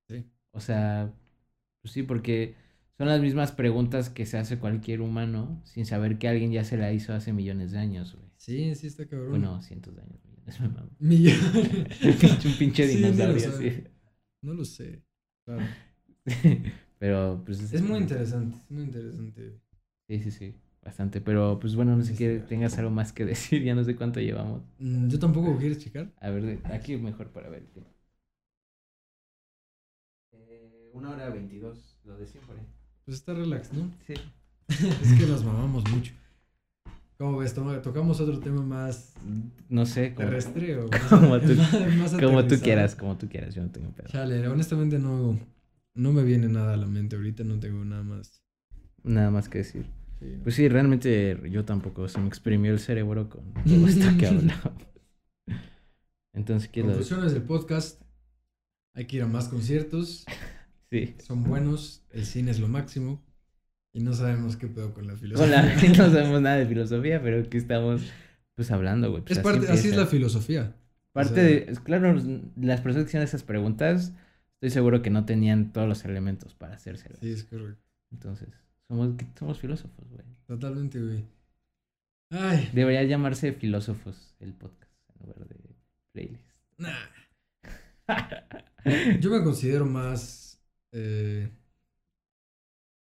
Sí. 0.08 0.24
O 0.50 0.58
sea, 0.58 1.12
pues 1.80 1.92
sí, 1.92 2.02
porque 2.02 2.56
son 2.98 3.06
las 3.06 3.20
mismas 3.20 3.52
preguntas 3.52 4.10
que 4.10 4.26
se 4.26 4.36
hace 4.36 4.58
cualquier 4.58 5.00
humano 5.00 5.62
sin 5.64 5.86
saber 5.86 6.18
que 6.18 6.26
alguien 6.26 6.50
ya 6.50 6.64
se 6.64 6.76
la 6.76 6.92
hizo 6.92 7.14
hace 7.14 7.32
millones 7.32 7.70
de 7.70 7.78
años, 7.78 8.16
güey. 8.16 8.26
Sí, 8.36 8.74
sí 8.74 8.88
está 8.88 9.06
cabrón. 9.06 9.30
Bueno, 9.30 9.62
cientos 9.62 9.94
de 9.94 10.02
años, 10.02 10.18
millones, 10.24 10.60
me 10.60 10.68
mamo. 10.70 10.90
Millones. 10.98 12.44
Un 12.44 12.52
pinche 12.58 12.88
Sí, 12.88 12.94
sí 12.94 13.00
lo 13.00 13.12
dinosaurio, 13.12 13.52
sabe. 13.52 13.70
sí. 13.70 13.84
No 14.42 14.54
lo 14.54 14.64
sé. 14.64 15.04
Claro. 15.44 15.62
Pero, 16.98 17.42
pues... 17.44 17.72
Es 17.72 17.82
muy 17.82 17.98
interesante, 18.00 18.56
es 18.56 18.70
muy 18.70 18.84
interesante. 18.84 19.58
Sí, 20.08 20.22
sí, 20.22 20.30
sí, 20.30 20.54
bastante. 20.82 21.20
Pero, 21.20 21.58
pues 21.60 21.74
bueno, 21.76 21.96
no 21.96 22.02
sé 22.02 22.14
sí. 22.14 22.42
tengas 22.48 22.78
algo 22.78 22.90
más 22.90 23.12
que 23.12 23.24
decir, 23.32 23.62
ya 23.62 23.74
no 23.74 23.84
sé 23.84 23.96
cuánto 23.96 24.20
llevamos. 24.20 24.62
Mm, 24.78 25.08
Yo 25.08 25.18
tampoco, 25.18 25.56
¿quieres 25.58 25.78
checar? 25.78 26.10
A 26.20 26.30
ver, 26.30 26.58
aquí 26.72 26.96
mejor 26.96 27.28
para 27.28 27.48
ver 27.48 27.62
el 27.62 27.68
tiempo. 27.68 27.90
Eh, 30.32 30.90
una 30.94 31.10
hora 31.10 31.28
veintidós, 31.30 31.96
lo 32.04 32.16
de 32.16 32.26
siempre. 32.26 32.56
Pues 33.04 33.18
está 33.18 33.34
relax, 33.34 33.72
¿no? 33.72 33.90
Sí. 34.06 34.14
Es 35.02 35.12
que 35.18 35.26
nos 35.26 35.44
mamamos 35.44 35.84
mucho. 35.90 36.12
¿Cómo 37.18 37.38
ves? 37.38 37.54
Tocamos 37.54 38.20
otro 38.20 38.38
tema 38.40 38.62
más 38.62 39.14
No 39.70 39.86
sé, 39.86 40.12
como, 40.14 40.28
terrestre 40.28 40.76
o 40.78 40.86
más, 40.90 41.02
Como 41.08 41.40
tú- 41.40 41.54
más- 41.98 42.12
como 42.22 42.44
tú 42.44 42.56
quieras, 42.60 42.94
como 42.94 43.16
tú 43.16 43.28
quieras, 43.28 43.54
yo 43.54 43.62
no 43.62 43.70
tengo 43.70 43.90
pedo. 43.90 44.08
Chale, 44.08 44.46
honestamente 44.48 44.98
no, 44.98 45.38
no 45.96 46.12
me 46.12 46.22
viene 46.22 46.48
nada 46.48 46.74
a 46.74 46.76
la 46.76 46.86
mente. 46.86 47.16
Ahorita 47.16 47.42
no 47.44 47.58
tengo 47.58 47.84
nada 47.84 48.02
más. 48.04 48.42
Nada 49.02 49.30
más 49.30 49.48
que 49.48 49.58
decir. 49.58 49.86
Sí, 50.20 50.26
¿no? 50.36 50.42
Pues 50.44 50.54
sí, 50.54 50.68
realmente 50.68 51.38
yo 51.50 51.64
tampoco, 51.64 52.08
se 52.08 52.18
me 52.20 52.28
exprimió 52.28 52.72
el 52.72 52.78
cerebro 52.78 53.28
con 53.28 53.52
todo 53.64 53.88
esto 53.88 54.06
que 54.18 54.26
hablaba. 54.26 54.72
Entonces, 56.32 56.68
¿qué 56.68 56.82
Conclusiones 56.82 57.32
del 57.32 57.42
podcast. 57.42 58.00
Hay 58.94 59.06
que 59.06 59.16
ir 59.16 59.22
a 59.22 59.26
más 59.26 59.48
conciertos. 59.48 60.24
Sí. 60.88 61.16
Son 61.18 61.42
buenos. 61.42 62.04
El 62.10 62.24
cine 62.24 62.52
es 62.52 62.60
lo 62.60 62.68
máximo. 62.68 63.20
Y 63.92 63.98
no 64.04 64.12
sabemos 64.12 64.56
qué 64.56 64.68
pedo 64.68 64.94
con 64.94 65.08
la 65.08 65.16
filosofía. 65.16 65.60
Hola, 65.60 65.74
no 65.98 66.10
sabemos 66.12 66.40
nada 66.40 66.56
de 66.58 66.66
filosofía, 66.66 67.20
pero 67.20 67.40
aquí 67.40 67.56
estamos 67.56 68.02
pues 68.54 68.70
hablando, 68.70 69.10
güey. 69.10 69.24
pues, 69.24 69.38
Es 69.38 69.42
parte, 69.42 69.66
así 69.68 69.88
es 69.88 69.96
la 69.96 70.06
filosofía. 70.06 70.76
Parte 71.12 71.32
O 71.32 71.34
sea- 71.34 71.42
de, 71.74 71.80
claro, 71.82 72.14
las 72.54 72.80
personas 72.82 73.04
que 73.04 73.08
hacían 73.08 73.24
esas 73.24 73.42
preguntas, 73.42 74.12
estoy 74.56 74.70
seguro 74.70 75.02
que 75.02 75.10
no 75.10 75.24
tenían 75.24 75.72
todos 75.72 75.88
los 75.88 76.04
elementos 76.04 76.54
para 76.54 76.74
hacérselas. 76.74 77.18
Sí, 77.20 77.30
es 77.30 77.44
correcto. 77.44 77.82
Entonces, 78.12 78.48
somos, 78.88 79.14
somos 79.38 79.58
filósofos, 79.60 80.08
güey. 80.10 80.24
Totalmente, 80.46 81.00
güey. 81.00 81.24
Ay, 82.30 82.70
Debería 82.72 83.04
llamarse 83.04 83.52
filósofos 83.52 84.34
el 84.40 84.52
podcast 84.52 84.92
en 85.14 85.20
lugar 85.26 85.46
de 85.48 85.56
playlist. 86.12 86.44
nah. 86.78 87.06
Yo 89.20 89.30
me 89.30 89.42
considero 89.42 89.84
más 89.86 90.60
eh, 90.92 91.50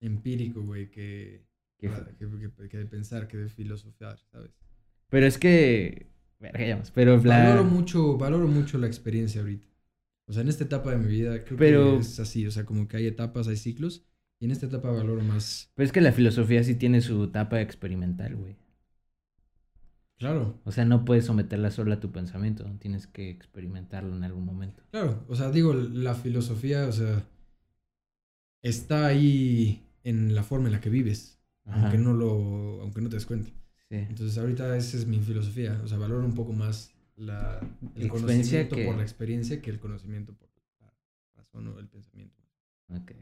empírico, 0.01 0.63
güey, 0.63 0.91
que, 0.91 1.45
que, 1.79 1.89
que- 2.19 2.69
que 2.69 2.79
de 2.79 2.87
pensar, 2.87 3.29
que 3.29 3.37
de 3.37 3.49
filosofar, 3.49 4.19
¿sabes? 4.33 4.51
Pero 5.09 5.27
es 5.27 5.39
que, 5.39 6.11
verga, 6.39 6.83
pero 6.95 7.17
la- 7.25 7.45
Valoro 7.51 7.65
mucho, 7.65 8.17
valoro 8.19 8.47
mucho 8.49 8.79
la 8.79 8.87
experiencia 8.87 9.41
ahorita. 9.41 9.67
O 10.29 10.33
sea, 10.33 10.43
en 10.43 10.49
esta 10.49 10.65
etapa 10.65 10.91
de 10.91 10.99
mi 10.99 11.09
vida 11.09 11.43
creo 11.45 11.59
Pero- 11.59 11.93
que 11.95 12.01
es 12.01 12.21
así, 12.21 12.47
o 12.47 12.51
sea, 12.51 12.65
como 12.65 12.87
que 12.87 12.97
hay 12.99 13.07
etapas, 13.07 13.49
hay 13.49 13.57
ciclos, 13.57 14.05
y 14.41 14.45
en 14.45 14.51
esta 14.53 14.67
etapa 14.67 14.91
valoro 14.91 15.23
más. 15.23 15.73
pero 15.75 15.87
es 15.87 15.93
que 15.93 16.01
la 16.01 16.13
filosofía 16.13 16.63
sí 16.63 16.75
tiene 16.75 17.01
su 17.01 17.25
etapa 17.25 17.61
experimental, 17.61 18.37
güey. 18.37 18.57
Claro, 20.19 20.61
O 20.65 20.73
sea, 20.73 20.85
no 20.85 21.05
puedes 21.05 21.27
someterla 21.27 21.71
solo 21.71 21.93
a 21.95 22.01
tu 22.01 22.11
pensamiento, 22.11 22.65
tienes 22.81 23.07
que 23.07 23.31
experimentarlo 23.31 24.17
en 24.17 24.25
algún 24.25 24.45
momento. 24.45 24.83
claro. 24.91 25.25
O 25.29 25.37
sea, 25.37 25.51
digo, 25.53 25.73
la 25.75 26.15
filosofía, 26.17 26.87
o 26.89 26.93
sea, 26.93 27.25
está 28.63 29.07
ahí 29.07 29.87
en 30.03 30.35
la 30.35 30.43
forma 30.43 30.67
en 30.67 30.73
la 30.73 30.81
que 30.81 30.91
vives, 30.91 31.39
Ajá. 31.65 31.83
aunque 31.83 31.99
no 31.99 32.15
lo, 32.15 32.81
aunque 32.83 33.01
no 33.01 33.09
te 33.09 33.15
des 33.17 33.27
cuenta. 33.27 33.51
Sí. 33.89 33.97
Entonces 33.97 34.37
ahorita 34.37 34.77
esa 34.77 34.97
es 34.97 35.07
mi 35.07 35.21
filosofía, 35.21 35.81
o 35.85 35.87
sea, 35.89 35.99
valoro 35.99 36.25
un 36.27 36.35
poco 36.35 36.53
más 36.53 36.93
la, 37.19 37.59
el 37.97 38.07
Experiencia 38.07 38.09
conocimiento 38.09 38.77
que- 38.77 38.85
por 38.87 38.97
la 38.97 39.03
experiencia 39.03 39.63
que 39.63 39.71
el 39.71 39.79
conocimiento 39.81 40.33
por 40.35 40.49
la 40.81 40.93
razón 41.37 41.69
o 41.69 41.79
el 41.79 41.89
pensamiento. 41.89 42.43
Ok. 42.89 43.13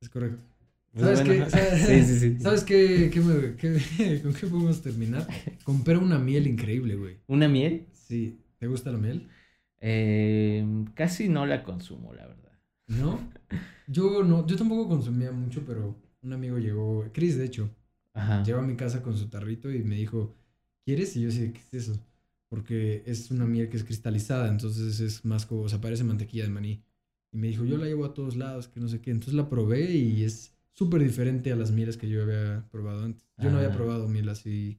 Es 0.00 0.08
correcto. 0.08 0.38
Pues 0.92 1.04
¿Sabes 1.04 1.24
bueno, 1.26 1.44
qué? 1.44 1.50
¿Sabes, 1.50 1.82
Sí, 1.86 2.02
sí, 2.04 2.18
sí. 2.20 2.40
¿Sabes 2.40 2.64
qué, 2.64 3.10
qué 3.12 3.20
me- 3.20 3.56
qué- 3.56 4.20
con 4.22 4.32
qué 4.34 4.46
podemos 4.46 4.80
terminar? 4.82 5.26
Compré 5.64 5.96
una 5.96 6.18
miel 6.18 6.46
increíble, 6.46 6.96
güey. 6.96 7.18
¿Una 7.26 7.48
miel? 7.48 7.86
Sí, 7.92 8.38
¿te 8.58 8.66
gusta 8.66 8.90
la 8.92 8.98
miel? 8.98 9.28
Eh, 9.80 10.64
casi 10.94 11.28
no 11.28 11.46
la 11.46 11.62
consumo, 11.62 12.14
la 12.14 12.26
verdad. 12.26 12.52
¿No? 12.86 13.18
Yo 13.86 14.22
no, 14.22 14.46
yo 14.46 14.56
tampoco 14.56 14.88
consumía 14.88 15.30
mucho, 15.32 15.62
pero 15.66 15.96
un 16.22 16.32
amigo 16.32 16.58
llegó, 16.58 17.06
Chris 17.12 17.36
de 17.36 17.44
hecho, 17.44 17.70
Ajá. 18.14 18.42
llegó 18.42 18.60
a 18.60 18.66
mi 18.66 18.76
casa 18.76 19.02
con 19.02 19.16
su 19.16 19.28
tarrito 19.28 19.70
y 19.70 19.82
me 19.82 19.96
dijo, 19.96 20.34
¿quieres? 20.84 21.16
Y 21.16 21.22
yo 21.22 21.30
sí, 21.30 21.52
¿qué 21.52 21.60
es 21.76 21.88
eso? 21.88 22.00
Porque 22.48 23.02
es 23.06 23.30
una 23.30 23.46
miel 23.46 23.68
que 23.68 23.76
es 23.76 23.84
cristalizada, 23.84 24.48
entonces 24.48 25.00
es 25.00 25.24
más 25.24 25.46
como, 25.46 25.62
o 25.62 25.68
sea, 25.68 25.80
parece 25.80 26.04
mantequilla 26.04 26.44
de 26.44 26.50
maní. 26.50 26.82
Y 27.32 27.36
me 27.38 27.48
dijo, 27.48 27.64
yo 27.64 27.76
la 27.78 27.86
llevo 27.86 28.04
a 28.04 28.14
todos 28.14 28.36
lados, 28.36 28.68
que 28.68 28.78
no 28.80 28.88
sé 28.88 29.00
qué. 29.00 29.10
Entonces 29.10 29.34
la 29.34 29.48
probé 29.48 29.90
y 29.92 30.22
es 30.22 30.52
súper 30.72 31.02
diferente 31.02 31.50
a 31.52 31.56
las 31.56 31.72
mieles 31.72 31.96
que 31.96 32.08
yo 32.08 32.22
había 32.22 32.68
probado 32.70 33.04
antes. 33.04 33.24
Yo 33.38 33.50
no 33.50 33.56
había 33.56 33.70
Ah. 33.70 33.76
probado 33.76 34.08
miel 34.08 34.28
así 34.28 34.78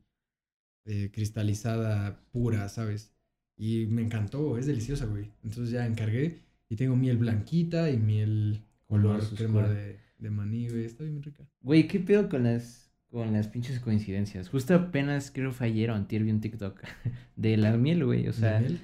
eh, 0.86 1.10
cristalizada, 1.12 2.22
pura, 2.32 2.70
¿sabes? 2.70 3.12
Y 3.58 3.88
me 3.88 4.02
encantó, 4.04 4.58
es 4.58 4.66
deliciosa, 4.68 5.06
güey. 5.06 5.32
Entonces 5.44 5.72
ya 5.72 5.86
encargué 5.86 6.42
y 6.70 6.76
tengo 6.76 6.96
miel 6.96 7.18
blanquita 7.18 7.90
y 7.90 7.98
miel 7.98 8.62
color 8.88 9.22
crema 9.36 9.68
de, 9.68 10.00
de 10.20 10.30
maní, 10.30 10.70
güey. 10.70 10.86
Está 10.86 11.04
bien 11.04 11.22
rica. 11.24 11.46
Güey, 11.62 11.88
¿qué 11.88 12.00
pedo 12.00 12.30
con 12.30 12.44
las, 12.44 12.85
con 13.16 13.34
las 13.34 13.48
pinches 13.48 13.80
coincidencias? 13.80 14.50
Justo 14.50 14.76
apenas 14.76 15.32
creo 15.34 15.52
o 15.90 15.94
antier 15.96 16.24
vi 16.24 16.32
un 16.32 16.42
TikTok 16.42 16.80
de 17.38 17.58
la 17.58 17.76
miel, 17.78 18.04
güey. 18.06 18.28
O 18.28 18.34
sea, 18.34 18.54
¿La 18.54 18.60
miel? 18.60 18.80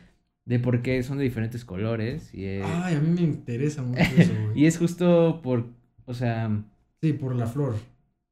de 0.45 0.59
por 0.59 0.81
qué 0.81 1.03
son 1.03 1.17
de 1.17 1.25
diferentes 1.25 1.65
colores. 1.65 2.33
Y, 2.33 2.45
eh, 2.45 2.61
Ay, 2.63 2.95
a 2.95 2.99
mí 2.99 3.09
me 3.09 3.21
interesa 3.21 3.83
mucho 3.83 4.01
eso, 4.17 4.31
güey. 4.45 4.59
y 4.61 4.65
es 4.65 4.77
justo 4.77 5.41
por, 5.43 5.67
o 6.05 6.13
sea, 6.13 6.63
Sí, 7.01 7.13
por 7.13 7.35
la 7.35 7.45
flor. 7.47 7.75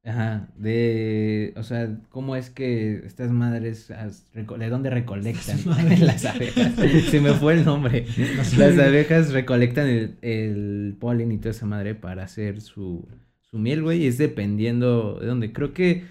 ajá, 0.06 0.48
de, 0.56 1.54
o 1.58 1.64
sea, 1.64 1.98
cómo 2.10 2.36
es 2.36 2.50
que 2.50 3.02
estas 3.06 3.30
madres, 3.32 3.92
¿de 4.34 4.70
dónde 4.70 4.90
recolectan 4.90 5.58
las 6.00 6.26
abejas? 6.26 6.74
Se 7.10 7.20
me 7.20 7.34
fue 7.34 7.54
el 7.56 7.66
nombre. 7.66 8.06
Las 8.58 8.78
abejas 8.80 9.34
recolectan 9.34 9.88
el, 9.88 10.18
el 10.22 10.96
polen 11.00 11.32
y 11.32 11.38
toda 11.40 11.52
esa 11.52 11.66
madre 11.66 11.94
para 11.96 12.24
hacer 12.24 12.62
su, 12.62 13.08
su 13.52 13.60
miel, 13.60 13.84
güey. 13.84 14.04
Y 14.04 14.08
es 14.08 14.18
dependiendo 14.18 15.20
de 15.20 15.28
dónde. 15.28 15.54
Creo 15.54 15.74
que 15.74 16.04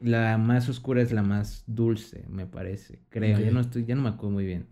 la 0.00 0.36
más 0.38 0.68
oscura 0.68 1.02
es 1.02 1.12
la 1.12 1.22
más 1.22 1.64
dulce, 1.66 2.24
me 2.28 2.46
parece. 2.46 2.98
Creo. 3.08 3.38
Ya 3.38 3.46
Ok. 3.48 3.52
no 3.52 3.60
estoy, 3.60 3.84
ya 3.84 3.94
no 3.94 4.02
me 4.02 4.08
acuerdo 4.10 4.30
muy 4.32 4.46
bien. 4.46 4.66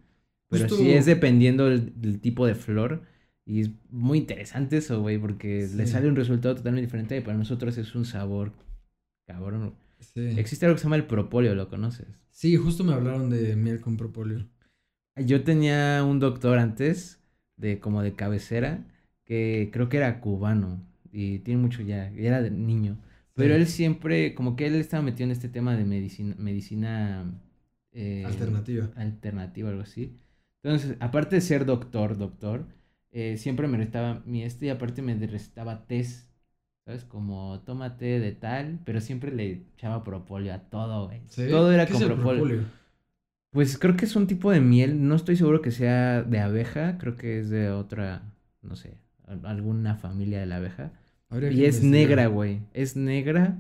Pero 0.49 0.65
Justo- 0.69 0.77
sí 0.77 0.91
es 0.93 1.07
dependiendo 1.07 1.67
del, 1.69 1.93
del 2.01 2.21
tipo 2.21 2.47
de 2.47 2.55
flor. 2.55 3.03
Y 3.47 3.61
es 3.61 3.71
muy 3.91 4.19
interesante 4.19 4.79
eso, 4.79 5.01
güey, 5.03 5.19
porque 5.19 5.69
le 5.75 5.87
sale 5.87 6.09
un 6.09 6.17
resultado 6.17 6.55
totalmente 6.55 6.87
diferente. 6.87 7.17
Y 7.17 7.21
para 7.21 7.37
nosotros 7.37 7.77
es 7.77 7.95
un 7.95 8.05
sabor 8.07 8.53
cabrón. 9.27 9.75
Sí. 10.01 10.21
Existe 10.39 10.67
algo 10.67 10.77
que 10.77 10.81
se 10.81 10.85
llama 10.85 10.97
el 10.97 11.07
propóleo, 11.07 11.55
¿lo 11.55 11.69
conoces? 11.69 12.07
Sí, 12.31 12.57
justo 12.57 12.85
me 12.85 12.93
hablaron 12.93 13.31
de 13.31 13.55
miel 13.57 13.81
con 13.81 13.97
propóleo. 13.97 14.47
Yo 15.17 15.45
tenía 15.45 16.03
un 16.05 16.19
doctor 16.21 16.59
antes, 16.59 17.21
de 17.57 17.79
como 17.79 18.03
de 18.03 18.15
cabecera, 18.15 18.85
que 19.25 19.71
creo 19.73 19.89
que 19.89 19.99
era 19.99 20.21
cubano 20.21 20.83
y 21.15 21.41
tiene 21.41 21.61
mucho 21.63 21.83
ya, 21.83 22.11
era 22.13 22.43
de 22.43 22.51
niño. 22.51 22.99
Pero 23.37 23.55
Sí. 23.55 23.57
él 23.57 23.67
siempre, 23.67 24.35
como 24.35 24.57
que 24.57 24.67
él 24.67 24.75
estaba 24.77 25.03
metido 25.03 25.25
en 25.27 25.33
este 25.33 25.49
tema 25.49 25.77
de 25.77 25.85
medicina, 25.85 26.35
medicina 26.39 27.41
eh, 27.93 28.27
Alternativa. 28.29 28.91
alternativa, 28.97 29.71
algo 29.71 29.83
así. 29.83 30.17
Entonces, 30.63 30.97
aparte 31.01 31.37
de 31.37 31.41
ser 31.43 31.67
doctor, 31.67 32.17
doctor, 32.19 32.67
eh, 33.13 33.37
siempre 33.39 33.69
me 33.69 33.77
recetaba 33.79 34.23
mi 34.27 34.43
este 34.45 34.67
y 34.67 34.69
aparte 34.71 35.03
me 35.03 35.15
recetaba 35.27 35.87
test, 35.87 36.31
¿sabes? 36.85 37.05
Como 37.05 37.61
tómate 37.67 38.19
de 38.21 38.33
tal, 38.33 38.81
pero 38.85 39.01
siempre 39.01 39.33
le 39.33 39.51
echaba 39.75 40.05
propóleo 40.05 40.55
a 40.55 40.59
todo, 40.71 41.07
güey. 41.09 41.23
¿Sí? 41.29 41.43
Todo 41.51 41.73
era 41.73 41.87
¿Qué 41.87 41.93
con 41.93 41.97
es 41.97 42.03
el 42.03 42.09
propóleo. 42.15 42.45
propóleo? 42.45 42.65
Pues 43.51 43.79
creo 43.79 43.97
que 43.97 44.05
es 44.05 44.17
un 44.17 44.27
tipo 44.27 44.51
de 44.51 44.61
miel, 44.61 45.07
no 45.09 45.15
estoy 45.15 45.37
seguro 45.37 45.63
que 45.63 45.71
sea 45.71 46.23
de 46.23 46.41
abeja, 46.41 46.99
creo 46.99 47.17
que 47.17 47.39
es 47.41 47.51
de 47.51 47.71
otra, 47.71 48.23
no 48.63 48.75
sé, 48.77 48.99
al- 49.27 49.47
alguna 49.47 49.97
familia 49.97 50.41
de 50.41 50.47
la 50.47 50.57
abeja. 50.57 50.93
Habría 51.29 51.51
Y 51.51 51.65
es 51.65 51.77
investigar. 51.83 51.91
negra, 51.91 52.27
güey. 52.29 52.61
Es 52.73 52.97
negra 52.97 53.59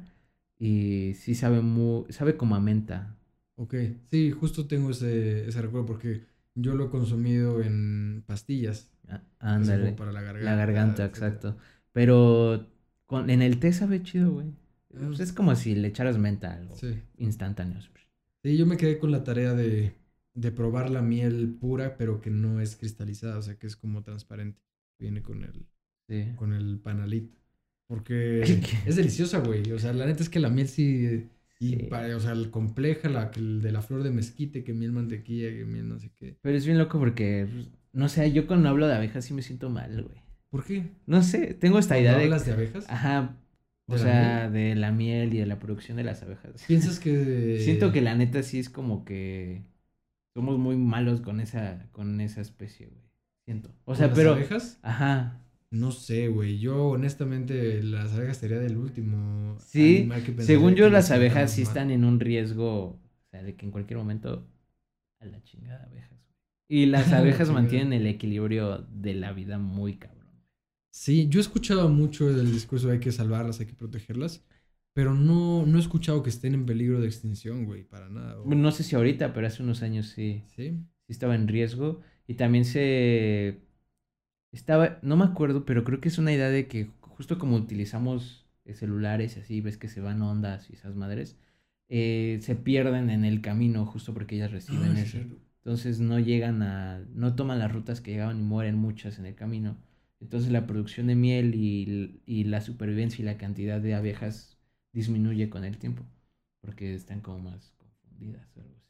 y 0.59 1.15
sí 1.15 1.35
sabe 1.35 1.61
muy, 1.61 2.05
sabe 2.13 2.37
como 2.37 2.55
a 2.57 2.61
menta. 2.61 3.17
Ok, 3.57 3.75
sí, 4.11 4.31
justo 4.33 4.67
tengo 4.67 4.91
ese, 4.91 5.49
ese 5.49 5.63
recuerdo 5.63 5.87
porque 5.87 6.23
yo 6.55 6.75
lo 6.75 6.87
he 6.87 6.91
consumido 6.91 7.63
en 7.63 8.23
pastillas. 8.27 8.91
Ah, 9.09 9.23
Ándale. 9.39 9.93
para 9.93 10.13
la 10.13 10.23
garganta. 10.23 10.51
La 10.51 10.57
garganta, 10.57 11.05
etcétera. 11.05 11.27
exacto. 11.29 11.57
Pero 11.93 12.67
con, 13.07 13.31
en 13.31 13.43
el 13.43 13.59
té 13.61 13.73
sabe 13.73 14.03
chido, 14.03 14.33
güey. 14.33 14.49
Ah. 14.97 15.05
Pues 15.07 15.21
es 15.21 15.33
como 15.33 15.55
si 15.57 15.75
le 15.75 15.89
echaras 15.89 16.19
menta 16.19 16.53
a 16.53 16.57
algo. 16.57 16.77
Sí. 16.77 16.95
Instantáneo. 17.19 17.81
Sí, 18.43 18.57
yo 18.57 18.67
me 18.67 18.77
quedé 18.77 18.99
con 18.99 19.11
la 19.11 19.25
tarea 19.25 19.55
de, 19.55 19.95
de 20.35 20.53
probar 20.53 20.91
la 20.91 21.03
miel 21.03 21.57
pura, 21.61 21.97
pero 21.97 22.21
que 22.21 22.31
no 22.31 22.61
es 22.61 22.77
cristalizada, 22.77 23.39
o 23.39 23.43
sea, 23.43 23.57
que 23.57 23.67
es 23.67 23.77
como 23.77 24.03
transparente. 24.03 24.61
Viene 24.99 25.23
con 25.23 25.43
el, 25.45 25.67
Sí. 26.09 26.33
con 26.37 26.53
el 26.53 26.79
panalit. 26.79 27.33
Porque 27.95 28.43
es 28.87 28.97
deliciosa, 28.97 29.39
güey. 29.41 29.71
O 29.73 29.79
sea, 29.79 29.93
la 29.93 30.07
neta 30.07 30.23
es 30.23 30.29
que 30.29 30.41
la 30.41 30.51
miel 30.51 30.69
sí. 30.69 31.29
Y 31.61 31.69
Sí. 31.71 31.77
para- 31.89 32.17
o 32.17 32.21
sea, 32.21 32.33
el 32.33 32.51
compleja, 32.51 33.09
la 33.09 33.31
el 33.37 33.63
de 33.63 33.73
la 33.73 33.81
flor 33.83 34.03
de 34.03 34.11
mezquite, 34.11 34.65
que 34.65 34.75
miel 34.75 34.93
mantequilla, 34.93 35.51
que 35.51 35.65
miel 35.65 35.89
no 35.89 35.99
sé 35.99 36.11
qué. 36.17 36.37
Pero 36.43 36.57
es 36.57 36.67
bien 36.67 36.79
loco 36.79 36.99
porque, 36.99 37.47
pues, 37.51 37.69
no 37.93 38.09
sé, 38.09 38.33
yo 38.33 38.47
cuando 38.47 38.69
hablo 38.69 38.87
de 38.89 38.95
abejas 38.95 39.25
sí 39.25 39.35
me 39.35 39.43
siento 39.43 39.71
mal, 39.71 40.03
güey. 40.03 40.19
¿Por 40.51 40.65
qué? 40.65 40.85
No 41.07 41.23
sé, 41.23 41.55
tengo 41.55 41.79
esta 41.79 41.99
idea 41.99 42.13
¿Cuando 42.13 42.19
de... 42.19 42.25
hablas 42.25 42.47
de 42.47 42.53
abejas? 42.53 42.87
Ajá. 42.89 43.37
O 43.87 43.95
¿De 43.95 43.99
la 43.99 44.05
sea, 44.05 44.51
de 44.51 44.75
la 44.75 44.93
miel 44.93 45.35
y 45.35 45.39
de 45.39 45.47
la 45.47 45.59
producción 45.59 45.97
de 45.97 46.05
las 46.05 46.23
abejas. 46.23 46.65
¿Piensas 46.67 46.99
que. 47.01 47.61
Siento 47.65 47.93
que 47.93 48.01
la 48.01 48.15
neta 48.15 48.43
sí 48.43 48.59
es 48.59 48.71
como 48.71 49.05
que 49.05 49.63
somos 50.35 50.59
muy 50.59 50.77
malos 50.77 51.21
con 51.21 51.41
esa, 51.41 51.89
con 51.93 52.21
esa 52.21 52.41
especie, 52.41 52.87
güey. 52.89 53.05
Siento. 53.45 53.71
O 53.85 53.95
¿Con 53.95 53.97
sea, 53.97 54.07
las 54.09 54.17
pero. 54.17 54.33
abejas? 54.33 54.79
Ajá. 54.83 55.41
No 55.75 55.91
sé, 55.91 56.29
güey. 56.29 56.61
Yo, 56.61 56.87
honestamente, 56.87 57.83
las 57.83 58.13
abejas 58.13 58.37
sería 58.37 58.61
del 58.61 58.77
último. 58.77 59.59
Sí, 59.59 59.99
animal 59.99 60.21
que 60.23 60.33
pensaría 60.33 60.47
Según 60.47 60.75
yo, 60.77 60.89
las 60.89 61.11
abejas 61.11 61.51
sí 61.53 61.63
están 61.63 61.91
en 61.91 62.05
un 62.05 62.21
riesgo. 62.21 62.91
O 62.91 63.01
sea, 63.31 63.43
de 63.43 63.57
que 63.57 63.67
en 63.67 63.73
cualquier 63.73 63.99
momento. 63.99 64.47
A 65.19 65.27
la 65.27 65.43
chingada 65.43 65.85
abejas. 65.85 66.21
Y 66.69 66.87
las 66.87 67.13
abejas 67.13 67.51
mantienen 67.51 67.93
el 67.93 68.07
equilibrio 68.07 68.87
de 68.89 69.15
la 69.15 69.33
vida 69.33 69.59
muy 69.59 69.97
cabrón. 69.97 70.29
Sí, 70.93 71.27
yo 71.29 71.41
he 71.41 71.43
escuchado 71.43 71.89
mucho 71.89 72.31
el 72.31 72.53
discurso 72.53 72.87
de 72.87 72.95
hay 72.95 73.01
que 73.01 73.11
salvarlas, 73.11 73.59
hay 73.59 73.67
que 73.67 73.75
protegerlas. 73.75 74.45
Pero 74.93 75.13
no, 75.13 75.67
no 75.67 75.77
he 75.77 75.81
escuchado 75.81 76.23
que 76.23 76.31
estén 76.31 76.55
en 76.55 76.67
peligro 76.67 77.01
de 77.01 77.09
extinción, 77.09 77.65
güey, 77.65 77.83
para 77.83 78.09
nada. 78.09 78.37
No 78.47 78.71
sé 78.71 78.85
si 78.85 78.95
ahorita, 78.95 79.33
pero 79.33 79.49
hace 79.49 79.65
unos 79.65 79.83
años 79.83 80.07
sí. 80.11 80.45
Sí. 80.55 80.71
sí 80.71 81.13
estaba 81.13 81.35
en 81.35 81.49
riesgo. 81.49 82.01
Y 82.29 82.35
también 82.35 82.65
se. 82.65 83.59
Estaba. 84.55 84.99
No 85.03 85.17
me 85.17 85.25
acuerdo, 85.25 85.65
pero 85.65 85.85
creo 85.85 86.01
que 86.01 86.09
es 86.09 86.19
una 86.19 86.33
idea 86.33 86.49
de 86.49 86.69
que 86.69 86.91
justo 87.03 87.39
como 87.39 87.57
utilizamos 87.57 88.47
celulares 88.75 89.37
y 89.37 89.41
así, 89.41 89.61
ves 89.61 89.77
que 89.77 89.89
se 89.89 90.01
van 90.01 90.23
ondas 90.23 90.71
y 90.71 90.75
esas 90.75 90.95
madres. 90.97 91.37
eh, 91.91 92.39
se 92.43 92.57
pierden 92.57 93.11
en 93.11 93.25
el 93.27 93.43
camino 93.43 93.85
justo 93.87 94.15
porque 94.15 94.37
ellas 94.37 94.53
reciben 94.53 94.93
Ah, 94.93 94.97
eso. 94.97 95.19
cierto. 95.19 95.37
Entonces 95.59 96.01
no 96.01 96.19
llegan 96.19 96.63
a. 96.63 97.01
No 97.15 97.35
toman 97.37 97.59
las 97.59 97.73
rutas 97.73 98.01
que 98.01 98.13
llegaban 98.13 98.39
y 98.41 98.43
mueren 98.43 98.77
muchas 98.77 99.19
en 99.19 99.27
el 99.27 99.35
camino. 99.35 99.77
Entonces 100.21 100.51
la 100.53 100.67
producción 100.67 101.07
de 101.09 101.15
miel 101.17 101.55
y, 101.55 102.21
y 102.27 102.45
la 102.45 102.61
supervivencia 102.63 103.23
y 103.23 103.27
la 103.27 103.37
cantidad 103.39 103.81
de 103.81 103.95
abejas 103.95 104.59
disminuye 104.93 105.51
con 105.51 105.65
el 105.65 105.79
tiempo. 105.79 106.05
Porque 106.61 106.95
están 106.95 107.21
como 107.21 107.39
más 107.41 107.73
confundidas 107.79 108.49
o 108.57 108.61
algo 108.61 108.75
así. 108.79 108.84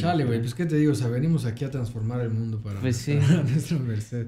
Chale, 0.00 0.24
güey, 0.24 0.40
pues 0.40 0.54
qué 0.54 0.66
te 0.66 0.76
digo, 0.76 0.92
o 0.92 0.94
sea, 0.94 1.08
venimos 1.08 1.44
aquí 1.44 1.64
a 1.64 1.70
transformar 1.70 2.20
el 2.20 2.30
mundo 2.30 2.60
para, 2.62 2.80
Pues 2.80 2.96
sí. 2.96 3.14
nuestra 3.14 3.78
merced. 3.80 4.26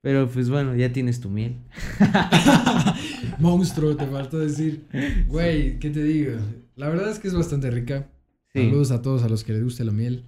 Pero 0.00 0.28
pues 0.28 0.50
bueno, 0.50 0.76
ya 0.76 0.92
tienes 0.92 1.20
tu 1.20 1.30
miel. 1.30 1.56
Monstruo, 3.38 3.96
te 3.96 4.06
faltó 4.06 4.38
decir. 4.38 4.86
Güey, 5.26 5.78
¿qué 5.78 5.90
te 5.90 6.02
digo? 6.02 6.32
La 6.76 6.88
verdad 6.88 7.10
es 7.10 7.18
que 7.18 7.28
es 7.28 7.34
bastante 7.34 7.70
rica. 7.70 8.10
Sí. 8.52 8.64
Saludos 8.66 8.90
a 8.90 9.02
todos 9.02 9.22
a 9.22 9.28
los 9.28 9.44
que 9.44 9.52
les 9.52 9.62
guste 9.62 9.84
la 9.84 9.92
miel. 9.92 10.24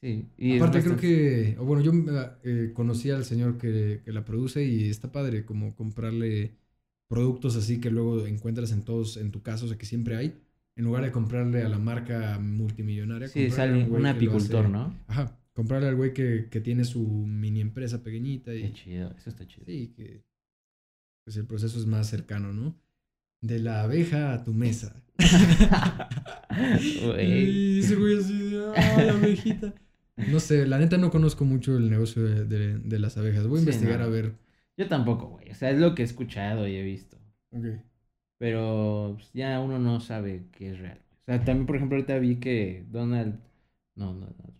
Sí. 0.00 0.26
y 0.38 0.56
Aparte 0.56 0.82
creo 0.82 0.96
que, 0.96 1.56
o 1.58 1.64
bueno, 1.64 1.82
yo 1.82 1.92
eh, 2.44 2.70
conocí 2.72 3.10
al 3.10 3.24
señor 3.24 3.58
que, 3.58 4.00
que 4.04 4.12
la 4.12 4.24
produce 4.24 4.64
y 4.64 4.88
está 4.88 5.10
padre 5.10 5.44
como 5.44 5.74
comprarle 5.74 6.54
productos 7.08 7.56
así 7.56 7.80
que 7.80 7.90
luego 7.90 8.24
encuentras 8.26 8.70
en 8.70 8.82
todos, 8.82 9.16
en 9.16 9.32
tu 9.32 9.42
caso, 9.42 9.64
o 9.64 9.68
sea, 9.68 9.78
que 9.78 9.86
siempre 9.86 10.16
hay, 10.16 10.34
en 10.78 10.84
lugar 10.84 11.04
de 11.04 11.12
comprarle 11.12 11.62
a 11.62 11.68
la 11.68 11.78
marca 11.78 12.38
multimillonaria. 12.40 13.28
Sí, 13.28 13.50
sale 13.50 13.84
un 13.84 14.06
apicultor, 14.06 14.68
¿no? 14.70 14.94
Ajá, 15.08 15.36
comprarle 15.52 15.88
al 15.88 15.96
güey 15.96 16.14
que, 16.14 16.48
que 16.50 16.60
tiene 16.60 16.84
su 16.84 17.00
mini 17.06 17.60
empresa 17.60 18.02
pequeñita 18.02 18.52
Qué 18.52 18.60
y 18.60 18.72
chido, 18.72 19.12
eso 19.18 19.28
está 19.28 19.46
chido. 19.46 19.66
sí, 19.66 19.92
que 19.96 20.22
pues 21.24 21.36
el 21.36 21.46
proceso 21.46 21.78
es 21.78 21.84
más 21.84 22.06
cercano, 22.08 22.52
¿no? 22.54 22.74
De 23.42 23.58
la 23.58 23.82
abeja 23.82 24.32
a 24.32 24.44
tu 24.44 24.54
mesa. 24.54 24.94
Y 27.20 27.80
ese 27.80 27.94
güey 27.96 28.18
así 28.18 28.56
"Ah, 28.76 29.02
la 29.02 29.12
abejita. 29.12 29.74
No 30.16 30.40
sé, 30.40 30.66
la 30.66 30.78
neta 30.78 30.98
no 30.98 31.10
conozco 31.10 31.44
mucho 31.44 31.76
el 31.76 31.90
negocio 31.90 32.24
de, 32.24 32.44
de- 32.44 32.78
de 32.78 32.98
las 32.98 33.16
abejas. 33.16 33.46
Voy 33.46 33.58
a 33.58 33.62
Sí, 33.62 33.68
investigar 33.68 34.00
no. 34.00 34.06
a 34.06 34.08
ver. 34.08 34.34
Yo 34.76 34.88
tampoco, 34.88 35.28
güey. 35.28 35.50
O 35.50 35.54
sea, 35.54 35.70
es 35.70 35.78
lo 35.78 35.94
que 35.94 36.02
he 36.02 36.04
escuchado 36.04 36.66
y 36.66 36.74
he 36.76 36.82
visto. 36.82 37.18
Pero 38.38 39.14
pues, 39.16 39.32
ya 39.32 39.60
uno 39.60 39.78
no 39.78 40.00
sabe 40.00 40.44
qué 40.52 40.70
es 40.70 40.78
real. 40.78 41.00
O 41.22 41.24
sea, 41.26 41.44
también, 41.44 41.66
por 41.66 41.76
ejemplo, 41.76 41.96
ahorita 41.96 42.18
vi 42.18 42.36
que 42.36 42.84
Donald. 42.90 43.38
No, 43.96 44.14
no, 44.14 44.26
no. 44.26 44.58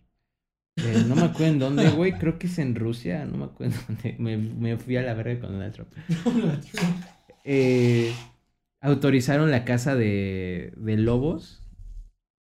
Eh, 0.77 1.03
no 1.07 1.15
me 1.15 1.23
acuerdo 1.23 1.53
en 1.53 1.59
dónde, 1.59 1.89
güey. 1.91 2.13
Creo 2.13 2.37
que 2.39 2.47
es 2.47 2.59
en 2.59 2.75
Rusia. 2.75 3.25
No 3.25 3.37
me 3.37 3.45
acuerdo 3.45 3.75
en 3.75 3.95
dónde. 3.95 4.15
Me, 4.19 4.37
me 4.37 4.77
fui 4.77 4.97
a 4.97 5.01
la 5.01 5.13
verga 5.13 5.41
con 5.41 5.51
Donald 5.53 5.73
Trump. 5.73 5.89
Eh, 7.51 8.13
autorizaron 8.81 9.49
la 9.49 9.65
caza 9.65 9.95
de, 9.95 10.73
de 10.77 10.97
lobos. 10.97 11.63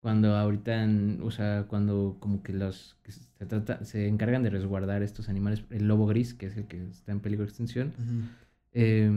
Cuando 0.00 0.36
ahorita, 0.36 0.86
o 1.22 1.30
sea, 1.30 1.64
cuando 1.66 2.18
como 2.20 2.42
que 2.42 2.52
los 2.52 2.96
que 3.02 3.12
se, 3.12 3.26
trata, 3.46 3.84
se 3.84 4.06
encargan 4.06 4.42
de 4.42 4.50
resguardar 4.50 5.02
estos 5.02 5.28
animales, 5.28 5.64
el 5.70 5.88
lobo 5.88 6.06
gris, 6.06 6.34
que 6.34 6.46
es 6.46 6.56
el 6.56 6.66
que 6.66 6.82
está 6.88 7.12
en 7.12 7.20
peligro 7.20 7.44
de 7.44 7.48
extinción, 7.48 7.88
Ujú. 7.98 8.28
eh, 8.72 9.10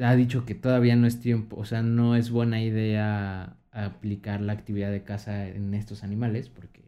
ha 0.00 0.16
dicho 0.16 0.44
que 0.44 0.54
todavía 0.54 0.96
no 0.96 1.06
es 1.06 1.20
tiempo, 1.20 1.56
o 1.56 1.64
sea, 1.64 1.82
no 1.82 2.16
es 2.16 2.30
buena 2.30 2.62
idea 2.62 3.56
aplicar 3.70 4.40
la 4.40 4.52
actividad 4.52 4.90
de 4.90 5.04
caza 5.04 5.48
en 5.48 5.74
estos 5.74 6.02
animales 6.02 6.48
porque 6.48 6.82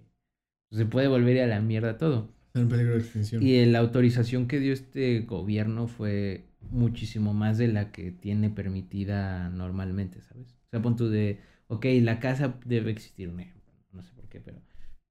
se 0.70 0.86
puede 0.86 1.08
volver 1.08 1.40
a 1.40 1.46
la 1.46 1.60
mierda 1.60 1.98
todo. 1.98 2.32
Está 2.46 2.60
en 2.60 2.68
peligro 2.68 2.94
de 2.94 3.00
extinción. 3.00 3.42
Y 3.42 3.64
la 3.66 3.78
autorización 3.78 4.48
que 4.48 4.58
dio 4.58 4.72
este 4.72 5.20
gobierno 5.20 5.86
fue 5.86 6.46
muchísimo 6.70 7.32
más 7.32 7.58
de 7.58 7.68
la 7.68 7.92
que 7.92 8.10
tiene 8.10 8.50
permitida 8.50 9.48
normalmente, 9.50 10.20
¿sabes? 10.20 10.52
O 10.52 10.70
sea, 10.70 10.82
pon 10.82 10.96
tú 10.96 11.08
de, 11.08 11.40
ok, 11.68 11.86
la 12.02 12.20
caza 12.20 12.54
debe 12.64 12.90
existir, 12.90 13.28
un 13.28 13.40
ejemplo, 13.40 13.72
no 13.92 14.02
sé 14.02 14.12
por 14.14 14.28
qué, 14.28 14.40
pero 14.40 14.60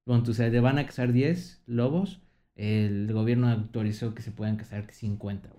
pon 0.06 0.24
tú, 0.24 0.32
o 0.32 0.34
sea, 0.34 0.52
te 0.52 0.60
van 0.60 0.78
a 0.78 0.86
cazar 0.86 1.14
10 1.14 1.64
lobos, 1.66 2.22
el 2.56 3.12
gobierno 3.12 3.50
autorizó 3.50 4.14
que 4.14 4.22
se 4.22 4.32
puedan 4.32 4.58
cazar 4.58 4.86
50, 4.92 5.50
güey. 5.50 5.59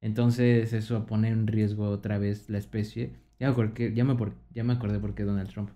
Entonces 0.00 0.72
eso 0.72 1.06
pone 1.06 1.28
en 1.28 1.46
riesgo 1.46 1.88
otra 1.90 2.18
vez 2.18 2.48
la 2.50 2.58
especie. 2.58 3.12
Ya 3.38 3.48
me 3.48 3.52
acordé, 3.52 3.94
ya 3.94 4.04
me, 4.04 4.14
por- 4.14 4.34
ya 4.54 4.64
me 4.64 4.72
acordé 4.72 4.98
por 4.98 5.14
qué 5.14 5.24
Donald 5.24 5.50
Trump. 5.50 5.70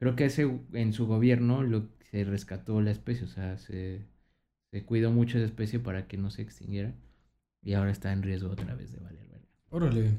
Creo 0.00 0.16
que 0.16 0.26
ese, 0.26 0.60
en 0.72 0.92
su 0.92 1.06
gobierno 1.06 1.62
lo, 1.62 1.88
se 2.10 2.24
rescató 2.24 2.80
la 2.80 2.90
especie, 2.92 3.24
o 3.26 3.28
sea, 3.28 3.58
se, 3.58 4.06
se 4.70 4.84
cuidó 4.84 5.10
mucho 5.10 5.38
esa 5.38 5.46
especie 5.46 5.80
para 5.80 6.06
que 6.08 6.16
no 6.18 6.30
se 6.30 6.42
extinguiera. 6.42 6.94
Y 7.62 7.74
ahora 7.74 7.90
está 7.90 8.12
en 8.12 8.22
riesgo 8.22 8.50
otra 8.50 8.74
vez 8.74 8.92
de 8.92 9.00
valer 9.00 9.26
verga. 9.28 9.46
Órale. 9.70 10.12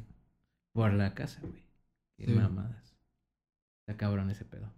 Por 0.74 0.94
la 0.94 1.14
casa, 1.14 1.40
güey. 1.42 1.64
Qué 2.18 2.26
Sí. 2.26 2.32
mamadas. 2.34 2.96
Está 3.82 3.98
cabrón 3.98 4.30
ese 4.30 4.46
pedo. 4.46 4.72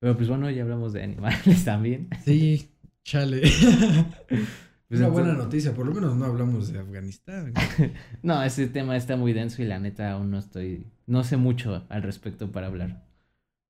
Pero 0.00 0.16
pues 0.16 0.28
bueno, 0.28 0.50
ya 0.50 0.62
hablamos 0.62 0.92
de 0.92 1.02
animales 1.02 1.64
también. 1.64 2.08
Sí, 2.24 2.68
chale. 3.04 3.42
Pues 4.92 5.00
Una 5.00 5.08
entonces- 5.08 5.26
buena 5.32 5.42
noticia, 5.44 5.74
por 5.74 5.86
lo 5.86 5.94
menos 5.94 6.14
no 6.16 6.26
hablamos 6.26 6.70
de 6.70 6.78
Afganistán. 6.78 7.54
No, 8.22 8.42
ese 8.42 8.66
tema 8.66 8.94
está 8.94 9.16
muy 9.16 9.32
denso 9.32 9.62
y 9.62 9.64
la 9.64 9.78
neta 9.80 10.12
aún 10.12 10.30
no 10.30 10.38
estoy. 10.38 10.86
No 11.06 11.24
sé 11.24 11.38
mucho 11.38 11.86
al 11.88 12.02
respecto 12.02 12.52
para 12.52 12.66
hablar. 12.66 13.02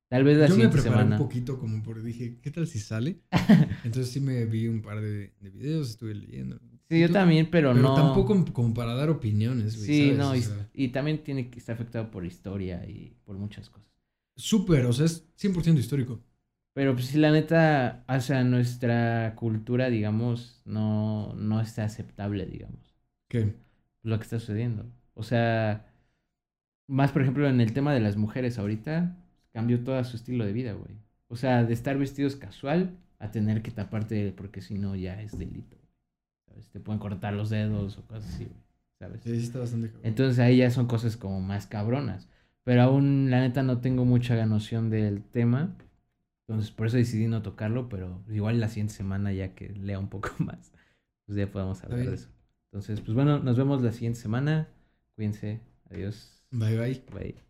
Tal 0.09 0.24
vez 0.24 0.36
la 0.36 0.49
Yo 0.49 0.57
me 0.57 0.65
preparé 0.69 0.82
semana. 0.82 1.16
un 1.16 1.23
poquito 1.23 1.61
como 1.61 1.81
por 1.85 2.03
dije, 2.03 2.39
¿qué 2.43 2.51
tal 2.51 2.66
si 2.66 2.81
sale? 2.81 3.20
Entonces 3.85 4.11
sí 4.11 4.19
me 4.19 4.44
vi 4.47 4.66
un 4.66 4.82
par 4.82 5.01
de, 5.01 5.32
de 5.40 5.51
videos, 5.51 5.90
estuve 5.90 6.16
leyendo. 6.16 6.59
Sí, 6.90 6.99
yo 6.99 7.09
también, 7.12 7.49
pero, 7.53 7.70
Pero 7.73 7.82
no. 7.82 7.94
tampoco 7.94 8.44
como 8.53 8.74
para 8.74 8.93
dar 8.94 9.09
opiniones, 9.09 9.77
güey. 9.77 9.86
Sí, 9.86 10.05
¿sabes? 10.07 10.19
no, 10.19 10.31
O 10.31 10.35
y, 10.35 10.43
sea, 10.43 10.69
y 10.74 10.89
también 10.89 11.23
tiene 11.23 11.51
que 11.51 11.61
estar 11.61 11.77
afectado 11.77 12.11
por 12.11 12.27
historia 12.27 12.85
y 12.85 13.16
por 13.24 13.36
muchas 13.36 13.70
cosas. 13.70 13.89
Súper, 14.35 14.86
o 14.86 14.93
sea, 14.93 15.07
es 15.07 15.24
100% 15.40 15.78
histórico. 15.78 16.20
Pero 16.74 16.94
pues 16.94 17.07
sí, 17.07 17.19
la 17.19 17.31
neta, 17.31 18.05
o 18.09 18.20
sea, 18.20 18.44
nuestra 18.44 19.35
cultura, 19.36 19.90
digamos, 19.90 20.62
no, 20.65 21.35
no 21.35 21.61
está 21.61 21.85
aceptable, 21.85 22.47
digamos. 22.47 22.97
¿Qué? 23.28 23.55
Lo 24.03 24.16
que 24.19 24.23
está 24.24 24.39
sucediendo. 24.39 24.86
O 25.15 25.23
sea, 25.23 25.86
más 26.86 27.12
por 27.12 27.23
ejemplo 27.23 27.49
en 27.49 27.61
el 27.61 27.73
tema 27.73 27.93
de 27.94 28.01
las 28.01 28.16
mujeres 28.16 28.59
ahorita, 28.59 29.16
cambió 29.53 29.82
todo 29.85 30.03
su 30.05 30.16
estilo 30.16 30.44
de 30.44 30.53
vida, 30.53 30.73
güey. 30.73 30.97
O 31.28 31.36
sea, 31.36 31.65
de 31.65 31.73
estar 31.74 31.99
vestidos 31.99 32.36
casual 32.36 32.97
a 33.19 33.31
tener 33.31 33.62
que 33.62 33.70
taparte 33.70 34.32
porque 34.32 34.61
si 34.61 34.78
no 34.78 34.97
ya 34.97 35.20
es 35.23 35.39
delito. 35.39 35.77
¿Sabes? 36.47 36.69
Te 36.70 36.81
pueden 36.81 36.99
cortar 36.99 37.35
los 37.35 37.51
dedos 37.51 37.99
o 37.99 38.07
cosas 38.07 38.28
así, 38.35 38.44
güey. 38.44 38.62
¿Sabes? 38.99 39.23
Sí, 39.23 39.31
sí 39.31 39.44
está 39.44 39.59
bastante 39.59 39.89
cabrón. 39.89 40.07
Entonces 40.07 40.39
ahí 40.39 40.59
ya 40.59 40.70
son 40.70 40.86
cosas 40.86 41.16
como 41.16 41.40
más 41.40 41.66
cabronas. 41.66 42.28
Pero 42.65 42.82
aún, 42.82 43.31
la 43.31 43.40
neta, 43.40 43.62
no 43.62 43.81
tengo 43.81 44.05
mucha 44.05 44.44
noción 44.47 44.90
del 44.90 45.23
tema. 45.23 45.77
Entonces, 46.53 46.73
por 46.73 46.87
eso 46.89 46.97
decidí 46.99 47.29
no 47.29 47.43
tocarlo, 47.43 47.89
pero 47.89 48.23
igual 48.29 48.61
la 48.61 48.69
siguiente 48.69 48.95
semana, 48.95 49.33
ya 49.33 49.55
que 49.55 49.70
lea 49.70 49.99
un 49.99 50.09
poco 50.11 50.31
más, 50.39 50.73
pues 51.27 51.39
ya 51.39 51.51
podemos 51.51 51.83
hablar 51.85 52.05
de 52.05 52.15
eso. 52.15 52.31
Entonces, 52.66 53.01
pues 53.01 53.15
bueno, 53.15 53.39
nos 53.41 53.57
vemos 53.59 53.83
la 53.83 53.93
siguiente 53.93 54.20
semana. 54.20 54.69
Cuídense. 55.16 55.61
Adiós. 55.91 56.43
Bye 56.53 56.77
bye. 56.77 57.03
Bye. 57.12 57.43